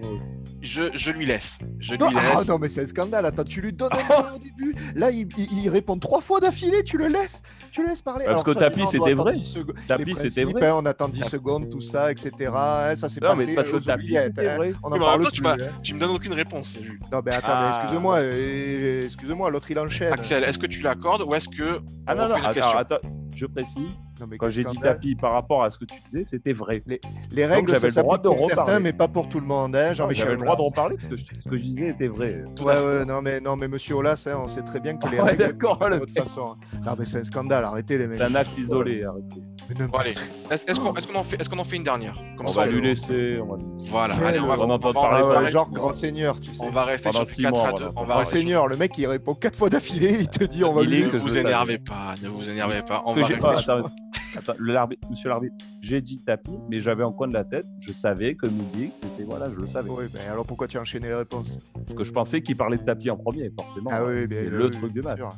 Je, 0.65 0.83
je 0.95 1.11
lui 1.11 1.25
laisse. 1.27 1.59
Je 1.79 1.91
lui 1.91 1.97
Non, 1.99 2.07
ah, 2.15 2.37
laisse. 2.39 2.47
non, 2.47 2.57
mais 2.57 2.69
c'est 2.69 2.81
un 2.81 2.87
scandale. 2.87 3.25
Attends, 3.25 3.43
tu 3.43 3.61
lui 3.61 3.71
donnes 3.71 3.89
un 3.93 3.97
point 4.21 4.33
au 4.35 4.39
début. 4.39 4.75
Là, 4.95 5.11
il, 5.11 5.27
il- 5.37 5.63
il 5.63 5.69
répond 5.69 5.97
trois 5.99 6.21
fois 6.21 6.39
d'affilée. 6.39 6.83
Tu 6.83 6.97
le 6.97 7.07
laisses. 7.07 7.43
Tu 7.71 7.83
le 7.83 7.89
laisses 7.89 8.01
parler. 8.01 8.25
Parce 8.25 8.33
Alors, 8.33 8.43
que 8.43 8.51
soit 8.53 8.61
Tapi, 8.61 8.75
disant, 8.77 8.87
on 8.87 8.91
c'était 8.91 9.13
vrai. 9.13 9.31
10 9.33 9.43
secondes. 9.43 9.75
Tapi, 9.87 10.05
Les 10.05 10.13
c'était 10.29 10.43
vrai. 10.43 10.67
hein, 10.67 10.75
on 10.81 10.85
attend 10.85 11.07
10 11.07 11.23
secondes, 11.25 11.69
tout 11.69 11.81
ça, 11.81 12.11
etc. 12.11 12.31
hein, 12.55 12.95
ça 12.95 13.07
s'est 13.09 13.21
Non, 13.21 13.29
passé 13.29 13.45
mais 13.47 13.53
parce 13.55 13.69
que 13.69 13.77
tapis, 13.77 14.17
hein. 14.17 14.29
vrai. 14.35 14.73
On 14.83 14.87
en 14.87 14.91
mais 14.97 14.99
parle 14.99 15.31
tu 15.31 15.45
hein. 15.47 15.55
Tu 15.83 15.93
me 15.93 15.99
donnes 15.99 16.11
aucune 16.11 16.33
réponse. 16.33 16.77
Non, 17.11 17.21
mais 17.23 17.33
attends, 17.33 17.47
Ah. 17.51 17.69
mais 17.69 17.83
excuse-moi. 17.83 18.17
euh, 18.17 19.05
Excuse-moi, 19.05 19.49
l'autre 19.51 19.69
il 19.71 19.79
enchaîne. 19.79 20.11
Axel, 20.13 20.43
est-ce 20.43 20.57
que 20.57 20.67
tu 20.67 20.81
l'accordes 20.81 21.21
ou 21.21 21.35
est-ce 21.35 21.47
que 21.49 21.79
Ah 22.07 22.13
on 22.13 22.15
non, 22.17 22.29
non, 22.29 22.35
attends, 22.43 22.97
je 23.35 23.45
précise. 23.45 23.91
Non, 24.19 24.27
mais 24.29 24.37
Quand 24.37 24.49
j'ai 24.49 24.63
dit 24.63 24.77
tapis 24.77 25.15
par 25.15 25.33
rapport 25.33 25.63
à 25.63 25.71
ce 25.71 25.77
que 25.77 25.85
tu 25.85 25.95
disais, 26.09 26.23
c'était 26.25 26.53
vrai. 26.53 26.81
Les 27.31 27.45
règles, 27.45 27.69
j'avais 27.73 27.89
ça 27.89 27.99
le 27.99 28.03
droit 28.03 28.15
s'applique 28.15 28.31
de 28.33 28.37
pour 28.37 28.47
certains, 28.47 28.61
reparler. 28.61 28.83
mais 28.83 28.93
pas 28.93 29.07
pour 29.09 29.27
tout 29.27 29.39
le 29.41 29.45
monde. 29.45 29.75
Hein, 29.75 29.91
J'avais 29.93 30.13
le 30.13 30.37
droit 30.37 30.55
de 30.55 30.61
reparler 30.61 30.95
parce 30.95 31.09
que 31.09 31.17
je- 31.17 31.23
ce 31.43 31.49
que 31.49 31.57
je 31.57 31.61
disais 31.63 31.89
était 31.89 32.07
vrai. 32.07 32.43
Ouais, 32.63 33.05
non, 33.05 33.21
mais, 33.21 33.39
non, 33.41 33.55
mais 33.57 33.67
monsieur 33.67 33.95
Olas, 33.95 34.27
hein, 34.31 34.37
on 34.41 34.47
sait 34.47 34.61
très 34.61 34.79
bien 34.79 34.95
que 34.95 35.07
les 35.09 35.17
Ouais, 35.17 35.23
règles 35.31 35.43
d'accord, 35.47 35.77
de 35.79 35.95
mec. 35.95 36.11
façon. 36.17 36.55
Non, 36.85 36.93
mais 36.97 37.05
c'est 37.05 37.19
un 37.19 37.23
scandale, 37.23 37.65
arrêtez 37.65 37.97
les 37.97 38.07
mecs. 38.07 38.17
C'est 38.19 38.23
un 38.25 38.35
acte 38.35 38.57
isolé, 38.57 39.03
arrêtez. 39.03 39.41
Bon. 39.91 39.99
Est-ce 40.51 40.79
qu'on 40.79 40.93
est-ce 40.95 41.07
qu'on 41.07 41.15
en, 41.15 41.23
fait- 41.23 41.41
est-ce 41.41 41.49
qu'on 41.49 41.57
en 41.57 41.63
fait 41.63 41.75
une 41.77 41.83
dernière? 41.83 42.15
Comme 42.37 42.45
On 42.45 42.49
ça, 42.49 42.61
va 42.61 42.67
lui 42.67 42.81
laisser. 42.81 43.39
On 43.41 43.47
va... 43.47 43.57
Voilà, 43.87 44.15
allez, 44.27 44.39
on 44.39 44.45
va, 44.45 44.59
on 44.59 44.67
va- 44.67 44.77
parler 44.93 45.23
on 45.23 45.29
Ah 45.31 45.33
pareil. 45.33 45.51
genre 45.51 45.69
grand 45.71 45.91
seigneur, 45.91 46.39
tu 46.39 46.53
sais. 46.53 46.63
on 46.63 46.69
va 46.69 46.83
rester 46.85 47.09
Pendant 47.09 47.25
sur 47.25 47.27
du 47.27 47.33
six 47.33 47.41
4 47.41 47.51
mois, 47.55 47.67
à 47.67 47.71
on 47.73 47.73
va 47.73 47.79
2. 47.79 47.85
en 47.85 47.89
On 47.95 48.05
va 48.05 48.13
Grand 48.13 48.23
sur- 48.23 48.31
seigneur, 48.37 48.67
le 48.67 48.77
mec 48.77 48.95
il 48.99 49.07
répond 49.07 49.33
quatre 49.33 49.57
fois 49.57 49.69
d'affilée, 49.69 50.17
il 50.19 50.29
te 50.29 50.43
dit 50.43 50.63
on 50.63 50.71
va 50.71 50.83
lui 50.83 50.97
est 50.97 50.99
Ne 50.99 51.05
laisser. 51.05 51.17
vous 51.17 51.35
énervez 51.37 51.79
pas, 51.79 52.13
ne 52.21 52.27
vous 52.29 52.47
énervez 52.47 52.83
pas. 52.83 53.01
On 53.05 53.15
va 53.15 53.25
rester 53.25 53.39
ah, 53.43 53.55
sur- 53.59 53.89
attends, 54.37 54.53
le 54.57 54.73
monsieur 55.09 55.29
l'arbitre, 55.29 55.55
j'ai 55.81 56.01
dit 56.01 56.23
tapis, 56.23 56.57
mais 56.69 56.79
j'avais 56.79 57.03
en 57.03 57.11
coin 57.11 57.27
de 57.27 57.33
la 57.33 57.43
tête, 57.43 57.65
je 57.79 57.91
savais 57.91 58.35
que 58.35 58.47
Milik, 58.47 58.93
c'était 58.95 59.23
voilà, 59.23 59.49
je 59.53 59.59
le 59.59 59.67
savais. 59.67 59.89
Oui, 59.89 60.05
mais 60.13 60.21
alors 60.27 60.45
pourquoi 60.45 60.67
tu 60.67 60.77
as 60.77 60.81
enchaîné 60.81 61.07
les 61.07 61.13
réponses? 61.15 61.57
Parce 61.73 61.97
que 61.97 62.03
je 62.03 62.11
pensais 62.11 62.41
qu'il 62.41 62.57
parlait 62.57 62.77
de 62.77 62.83
tapis 62.83 63.09
en 63.09 63.17
premier, 63.17 63.51
forcément. 63.57 63.89
Ah 63.93 64.03
oui, 64.05 64.27
bien 64.27 64.43
le 64.43 64.65
oui, 64.65 64.71
truc 64.71 64.93
du 64.93 65.01
match. 65.01 65.19
Ah. 65.23 65.29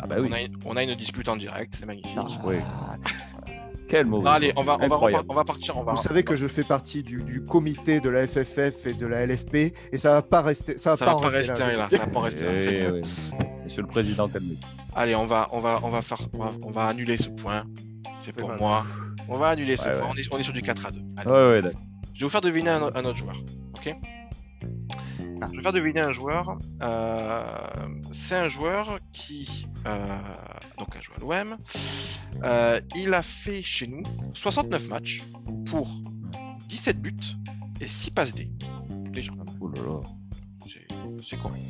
Ah 0.00 0.06
bah 0.06 0.16
oui. 0.18 0.28
on, 0.30 0.32
a 0.32 0.40
une, 0.40 0.56
on 0.64 0.76
a 0.76 0.82
une 0.82 0.94
dispute 0.94 1.28
en 1.28 1.36
direct, 1.36 1.74
c'est 1.78 1.86
magnifique. 1.86 2.16
Ah, 2.16 2.26
Oui. 2.44 2.56
Quel 3.90 4.06
mauvais. 4.06 4.30
Allez, 4.30 4.52
on 4.56 4.62
va, 4.62 4.76
on, 4.76 4.78
va 4.78 4.84
Incroyable. 4.86 5.24
repar- 5.24 5.32
on 5.32 5.34
va 5.34 5.44
partir. 5.44 5.76
On 5.76 5.82
va... 5.82 5.92
Vous 5.92 5.98
savez 6.00 6.22
que 6.22 6.34
je 6.34 6.46
fais 6.46 6.62
partie 6.64 7.02
du, 7.02 7.22
du 7.24 7.44
comité 7.44 8.00
de 8.00 8.08
la 8.08 8.26
FFF 8.26 8.86
et 8.86 8.94
de 8.94 9.06
la 9.06 9.26
LFP 9.26 9.54
et 9.92 9.96
ça 9.96 10.14
va 10.14 10.22
pas 10.22 10.40
rester, 10.40 10.78
ça 10.78 10.92
va 10.92 10.96
Ça 10.96 11.04
pas 11.04 11.14
va 11.14 11.20
pas 11.20 11.28
rester 11.28 11.52
rester 11.52 11.66
là. 11.66 11.76
là. 11.76 11.88
Ça 11.90 11.98
va 11.98 12.06
pas 12.06 12.20
rester 12.22 12.44
là. 12.44 12.90
Eh. 12.96 13.64
Monsieur 13.64 13.82
le 13.82 13.88
président, 13.88 14.28
calmez 14.28 14.56
Allez, 14.94 15.14
on 15.14 15.26
va, 15.26 15.48
on 15.52 15.58
va, 15.60 15.80
on 15.82 15.90
va 15.90 16.00
faire, 16.00 16.18
on 16.32 16.38
va, 16.38 16.52
on 16.62 16.70
va 16.70 16.86
annuler 16.86 17.16
ce 17.18 17.28
point. 17.28 17.64
C'est 18.22 18.34
pour 18.36 18.52
moi. 18.56 18.84
On 19.28 19.36
va 19.36 19.48
annuler 19.48 19.76
ce 19.76 19.88
Ouais, 19.88 19.92
point. 19.98 20.08
ouais. 20.08 20.14
On, 20.14 20.18
est, 20.18 20.34
on 20.34 20.38
est 20.38 20.42
sur 20.42 20.52
du 20.52 20.62
4 20.62 20.86
à 20.86 20.90
2. 20.90 21.00
Allez. 21.16 21.30
Ouais, 21.30 21.44
ouais, 21.50 21.62
d'accord. 21.62 21.80
Je 22.14 22.20
vais 22.20 22.24
vous 22.26 22.30
faire 22.30 22.40
deviner 22.40 22.70
un, 22.70 22.82
un 22.94 23.04
autre 23.04 23.16
joueur. 23.16 23.36
Ok? 23.74 23.94
Ah. 25.40 25.46
Je 25.46 25.50
vais 25.50 25.56
vous 25.56 25.62
faire 25.62 25.72
deviner 25.72 26.00
un 26.00 26.12
joueur. 26.12 26.56
euh, 26.82 27.42
c'est 28.12 28.36
un 28.36 28.48
joueur 28.48 28.98
qui 29.12 29.66
euh, 29.86 30.18
donc 30.78 30.94
a 30.96 31.00
joué 31.00 31.36
à 31.36 31.42
l'OM. 31.44 31.56
Euh, 32.44 32.80
il 32.94 33.12
a 33.14 33.22
fait 33.22 33.62
chez 33.62 33.86
nous 33.88 34.02
69 34.34 34.88
matchs 34.88 35.24
pour 35.66 35.88
17 36.68 37.00
buts 37.00 37.14
et 37.80 37.88
6 37.88 38.10
passes 38.12 38.34
D. 38.34 38.50
Déjà, 39.10 39.32
Oh 39.60 39.68
là 39.68 39.82
là. 39.82 40.00
c'est 40.66 40.86
c'est 41.22 41.40
correct. 41.40 41.62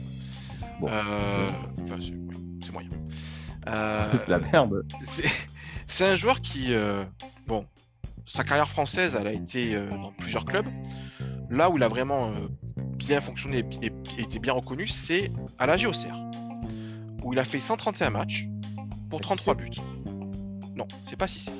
Bon. 0.80 0.89
Euh, 0.89 1.51
enfin, 1.83 1.97
c'est 2.01 2.12
oui, 2.12 2.37
c'est 2.64 2.72
moyen. 2.72 2.89
Euh, 3.68 4.11
C'est 4.18 4.26
de 4.26 4.30
la 4.33 4.39
merde. 4.39 4.85
c'est- 5.09 5.30
c'est 5.93 6.07
un 6.07 6.16
joueur 6.16 6.40
qui, 6.40 6.74
euh, 6.74 7.05
bon, 7.47 7.66
sa 8.24 8.45
carrière 8.45 8.68
française, 8.68 9.16
elle 9.20 9.26
a 9.26 9.32
été 9.32 9.74
euh, 9.74 9.90
dans 9.90 10.12
plusieurs 10.12 10.45
clubs. 10.45 10.66
Là 11.51 11.70
où 11.70 11.76
il 11.76 11.82
a 11.82 11.88
vraiment 11.88 12.28
euh, 12.30 12.49
bien 12.97 13.20
fonctionné 13.20 13.59
et, 13.82 13.86
et- 13.86 13.93
et 14.18 14.22
été 14.22 14.38
bien 14.38 14.53
reconnu, 14.55 14.86
c'est 14.86 15.30
à 15.59 15.66
la 15.66 15.76
JOCR, 15.76 16.14
où 17.24 17.32
il 17.32 17.38
a 17.38 17.45
fait 17.45 17.61
131 17.61 18.11
matchs 18.11 18.47
pour 19.11 19.20
Ah, 19.20 19.24
33 19.24 19.55
Cissé 19.57 19.70
buts. 19.70 20.11
Non, 20.74 20.86
c'est 21.05 21.16
pas 21.16 21.28
si 21.28 21.51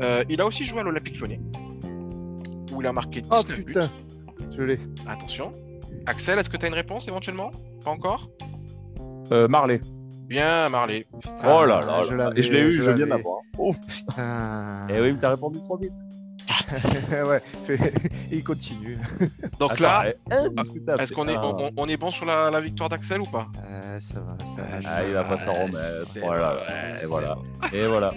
Euh, 0.00 0.24
il 0.30 0.40
a 0.40 0.46
aussi 0.46 0.64
joué 0.64 0.80
à 0.80 0.82
l'Olympique 0.82 1.18
Lyonnais, 1.20 1.40
où 2.72 2.80
il 2.80 2.86
a 2.86 2.92
marqué 2.92 3.20
19 3.20 3.40
Oh 3.40 3.52
buts. 3.52 3.64
putain, 3.64 3.90
je 4.50 4.62
l'ai. 4.62 4.78
Attention. 5.06 5.52
Axel, 6.06 6.38
est-ce 6.38 6.48
que 6.50 6.56
tu 6.56 6.64
as 6.64 6.68
une 6.68 6.74
réponse 6.74 7.06
éventuellement? 7.08 7.50
Pas 7.84 7.90
encore? 7.90 8.30
Euh, 9.30 9.46
Marley. 9.48 9.80
Bien, 10.32 10.68
Marley. 10.70 11.04
Oh 11.44 11.64
là 11.66 11.82
là, 11.84 12.00
je 12.08 12.14
là. 12.14 12.24
l'avais, 12.24 12.40
et 12.40 12.42
je 12.42 12.52
l'ai 12.52 12.60
eu, 12.60 12.72
je 12.72 12.82
je 12.82 12.90
viens 12.90 13.06
d'avoir. 13.06 13.40
Oh, 13.58 13.74
Putain. 13.86 14.86
eh 14.88 14.98
oui, 15.00 15.12
mais 15.12 15.18
t'as 15.20 15.28
répondu 15.28 15.58
trop 15.60 15.76
vite. 15.76 15.92
ouais, 17.10 17.40
fait- 17.64 17.92
il 18.32 18.42
continue. 18.42 18.96
Donc 19.60 19.72
Ah, 19.78 20.06
là, 20.30 20.52
est-ce 20.98 21.12
qu'on 21.12 21.28
est, 21.28 21.36
Ah. 21.36 21.44
on, 21.44 21.70
on 21.76 21.86
est 21.86 21.98
bon 21.98 22.10
sur 22.10 22.24
la, 22.24 22.50
la 22.50 22.60
victoire 22.62 22.88
d'Axel 22.88 23.20
ou 23.20 23.26
pas? 23.26 23.46
Euh, 23.62 24.00
ça 24.00 24.20
va, 24.20 24.42
ça 24.44 24.62
va. 24.62 24.80
je- 24.80 24.88
Ah, 24.90 25.00
il 25.06 25.12
va 25.12 25.24
pas 25.24 25.36
s'en 25.36 25.52
remettre. 25.52 26.18
Voilà. 26.22 26.56
Et 27.02 27.06
voilà. 27.06 27.36
Et 27.74 27.86
voilà. 27.86 28.12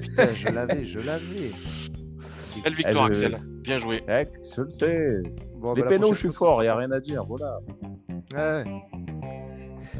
Putain, 0.00 0.34
je 0.34 0.48
l'avais, 0.48 0.86
je 0.86 1.00
l'avais. 1.00 1.50
Belle 2.64 2.74
victoire, 2.74 3.08
Eh, 3.10 3.14
je- 3.14 3.24
Axel. 3.24 3.38
Bien 3.64 3.78
joué. 3.78 4.04
Je 4.56 4.60
le 4.62 4.70
sais. 4.70 5.08
Bon, 5.56 5.74
Les 5.74 5.82
bah, 5.82 5.88
la 5.90 5.94
pénaux, 5.96 6.12
je 6.14 6.18
suis 6.20 6.28
fois, 6.32 6.46
fort, 6.50 6.62
il 6.62 6.66
n'y 6.66 6.70
a 6.70 6.76
rien 6.76 6.90
à 6.92 7.00
dire. 7.00 7.24
Voilà. 7.24 7.58
Ouais. 8.34 8.64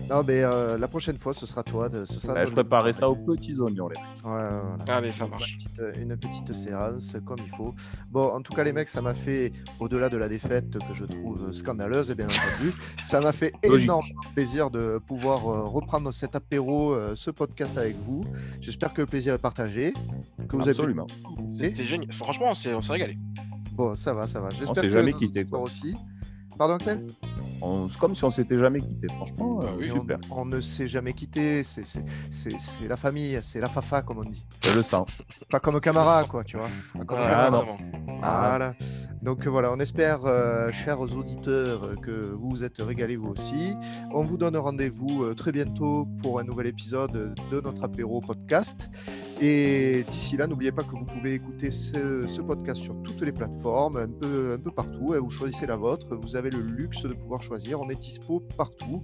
Non, 0.08 0.22
mais 0.26 0.42
euh, 0.42 0.78
la 0.78 0.88
prochaine 0.88 1.18
fois, 1.18 1.34
ce 1.34 1.46
sera 1.46 1.62
toi. 1.62 1.88
De, 1.88 2.04
ce 2.04 2.20
sera 2.20 2.34
Bah, 2.34 2.40
toi 2.42 2.48
je 2.50 2.54
préparais 2.54 2.92
ça 2.92 3.08
aux 3.08 3.16
petits 3.16 3.58
oignons, 3.60 3.88
les 3.88 4.00
mecs. 4.00 4.24
Ouais, 4.24 4.30
ouais, 4.32 4.60
voilà. 4.76 4.96
Allez, 4.96 5.12
ça 5.12 5.24
Une 5.24 5.30
marche. 5.30 5.56
petite, 5.58 5.82
une 5.96 6.16
petite 6.16 6.52
séance 6.52 7.16
comme 7.24 7.38
il 7.44 7.50
faut. 7.56 7.74
Bon, 8.10 8.28
en 8.28 8.40
tout 8.40 8.52
cas, 8.54 8.64
les 8.64 8.72
mecs, 8.72 8.88
ça 8.88 9.02
m'a 9.02 9.14
fait, 9.14 9.52
au-delà 9.80 10.08
de 10.08 10.16
la 10.16 10.28
défaite 10.28 10.78
que 10.86 10.94
je 10.94 11.04
trouve 11.04 11.52
scandaleuse, 11.52 12.10
et 12.10 12.14
bien 12.14 12.26
entendu, 12.26 12.72
ça 13.02 13.20
m'a 13.20 13.32
fait 13.32 13.52
énormément 13.62 14.02
plaisir 14.34 14.70
de 14.70 14.98
pouvoir 15.06 15.46
euh, 15.48 15.64
reprendre 15.64 16.10
cet 16.12 16.34
apéro, 16.36 16.92
euh, 16.94 17.14
ce 17.14 17.30
podcast 17.30 17.76
avec 17.78 17.96
vous. 17.98 18.22
J'espère 18.60 18.92
que 18.94 19.00
le 19.02 19.06
plaisir 19.06 19.34
est 19.34 19.38
partagé. 19.38 19.92
Que 20.48 20.56
vous 20.56 20.68
Absolument. 20.68 21.06
avez. 21.60 21.74
C'est 21.74 21.84
génial. 21.84 22.12
Franchement, 22.12 22.46
on 22.50 22.54
s'est 22.54 22.74
régalé. 22.92 23.18
Bon, 23.72 23.94
ça 23.94 24.12
va, 24.12 24.26
ça 24.26 24.40
va. 24.40 24.50
J'espère 24.50 24.76
s'est 24.76 24.80
que 24.82 24.88
jamais 24.88 25.12
quitté, 25.12 25.44
quoi. 25.44 25.60
aussi. 25.60 25.94
Pardon, 26.56 26.74
Axel? 26.74 27.06
C'est 27.90 27.98
comme 27.98 28.14
si 28.14 28.24
on 28.24 28.30
s'était 28.30 28.58
jamais 28.58 28.80
quitté. 28.80 29.06
Franchement, 29.08 29.56
Bah 29.56 29.66
euh, 29.68 29.76
oui. 29.78 29.90
on, 29.92 30.00
super. 30.00 30.18
on 30.30 30.44
ne 30.44 30.60
s'est 30.60 30.86
jamais 30.88 31.12
quitté. 31.12 31.62
C'est- 31.62 32.04
la 32.88 32.96
famille, 32.96 33.38
c'est 33.42 33.60
la 33.60 33.68
fafa, 33.68 34.02
comme 34.02 34.18
on 34.18 34.24
dit. 34.24 34.44
Je 34.62 34.76
le 34.76 34.82
sens. 34.82 35.08
Pas 35.50 35.60
comme 35.60 35.80
camarade, 35.80 36.26
quoi, 36.28 36.44
tu 36.44 36.56
vois. 36.56 36.68
Pas 36.96 37.04
comme 37.04 37.18
Ah. 37.20 37.50
Voilà. 38.20 38.74
Donc 39.22 39.46
euh, 39.46 39.50
voilà, 39.50 39.72
on 39.72 39.78
espère, 39.80 40.20
euh, 40.26 40.70
chers 40.70 41.00
auditeurs, 41.00 42.00
que 42.00 42.10
vous 42.10 42.50
vous 42.50 42.64
êtes 42.64 42.78
régalés 42.78 43.16
vous 43.16 43.28
aussi. 43.30 43.74
On 44.12 44.22
vous 44.22 44.36
donne 44.36 44.56
rendez-vous 44.56 45.24
euh, 45.24 45.34
très 45.34 45.50
bientôt 45.50 46.06
pour 46.22 46.38
un 46.38 46.44
nouvel 46.44 46.68
épisode 46.68 47.34
de 47.50 47.60
notre 47.60 47.82
apéro 47.82 48.20
podcast. 48.20 48.90
Et 49.40 50.04
d'ici 50.08 50.36
là, 50.36 50.46
n'oubliez 50.46 50.72
pas 50.72 50.82
que 50.84 50.90
vous 50.92 51.04
pouvez 51.04 51.34
écouter 51.34 51.70
ce, 51.72 52.26
ce 52.26 52.40
podcast 52.40 52.80
sur 52.80 53.00
toutes 53.02 53.20
les 53.22 53.32
plateformes, 53.32 53.96
un 53.96 54.08
peu, 54.08 54.54
un 54.54 54.58
peu 54.58 54.70
partout. 54.70 55.14
et 55.14 55.18
Vous 55.18 55.30
choisissez 55.30 55.66
la 55.66 55.76
vôtre. 55.76 56.08
Vous 56.16 56.36
avez 56.36 56.50
le 56.50 56.60
luxe 56.60 57.02
de 57.02 57.12
pouvoir 57.14 57.42
choisir. 57.48 57.80
On 57.80 57.88
est 57.88 57.98
dispo 57.98 58.40
partout. 58.56 59.02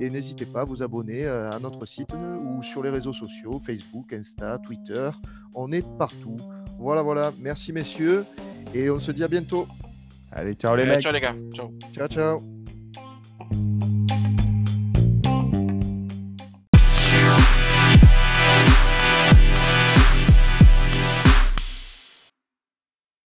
Et 0.00 0.10
n'hésitez 0.10 0.46
pas 0.46 0.62
à 0.62 0.64
vous 0.64 0.82
abonner 0.82 1.24
euh, 1.24 1.50
à 1.50 1.58
notre 1.58 1.86
site 1.86 2.12
euh, 2.14 2.36
ou 2.38 2.62
sur 2.62 2.82
les 2.82 2.90
réseaux 2.90 3.12
sociaux, 3.12 3.60
Facebook, 3.64 4.12
Insta, 4.12 4.58
Twitter. 4.58 5.10
On 5.54 5.70
est 5.72 5.86
partout. 5.98 6.36
Voilà, 6.78 7.02
voilà. 7.02 7.32
Merci 7.38 7.72
messieurs. 7.72 8.24
Et 8.74 8.90
on 8.90 8.98
se 8.98 9.12
dit 9.12 9.22
à 9.22 9.28
bientôt. 9.28 9.66
Allez, 10.30 10.54
ciao 10.54 10.74
les 10.74 10.86
mecs. 10.86 11.00
Ciao 11.00 11.12
les 11.12 11.20
gars. 11.20 11.36
Ciao. 11.52 11.70
Ciao, 11.94 12.08
ciao. 12.08 12.42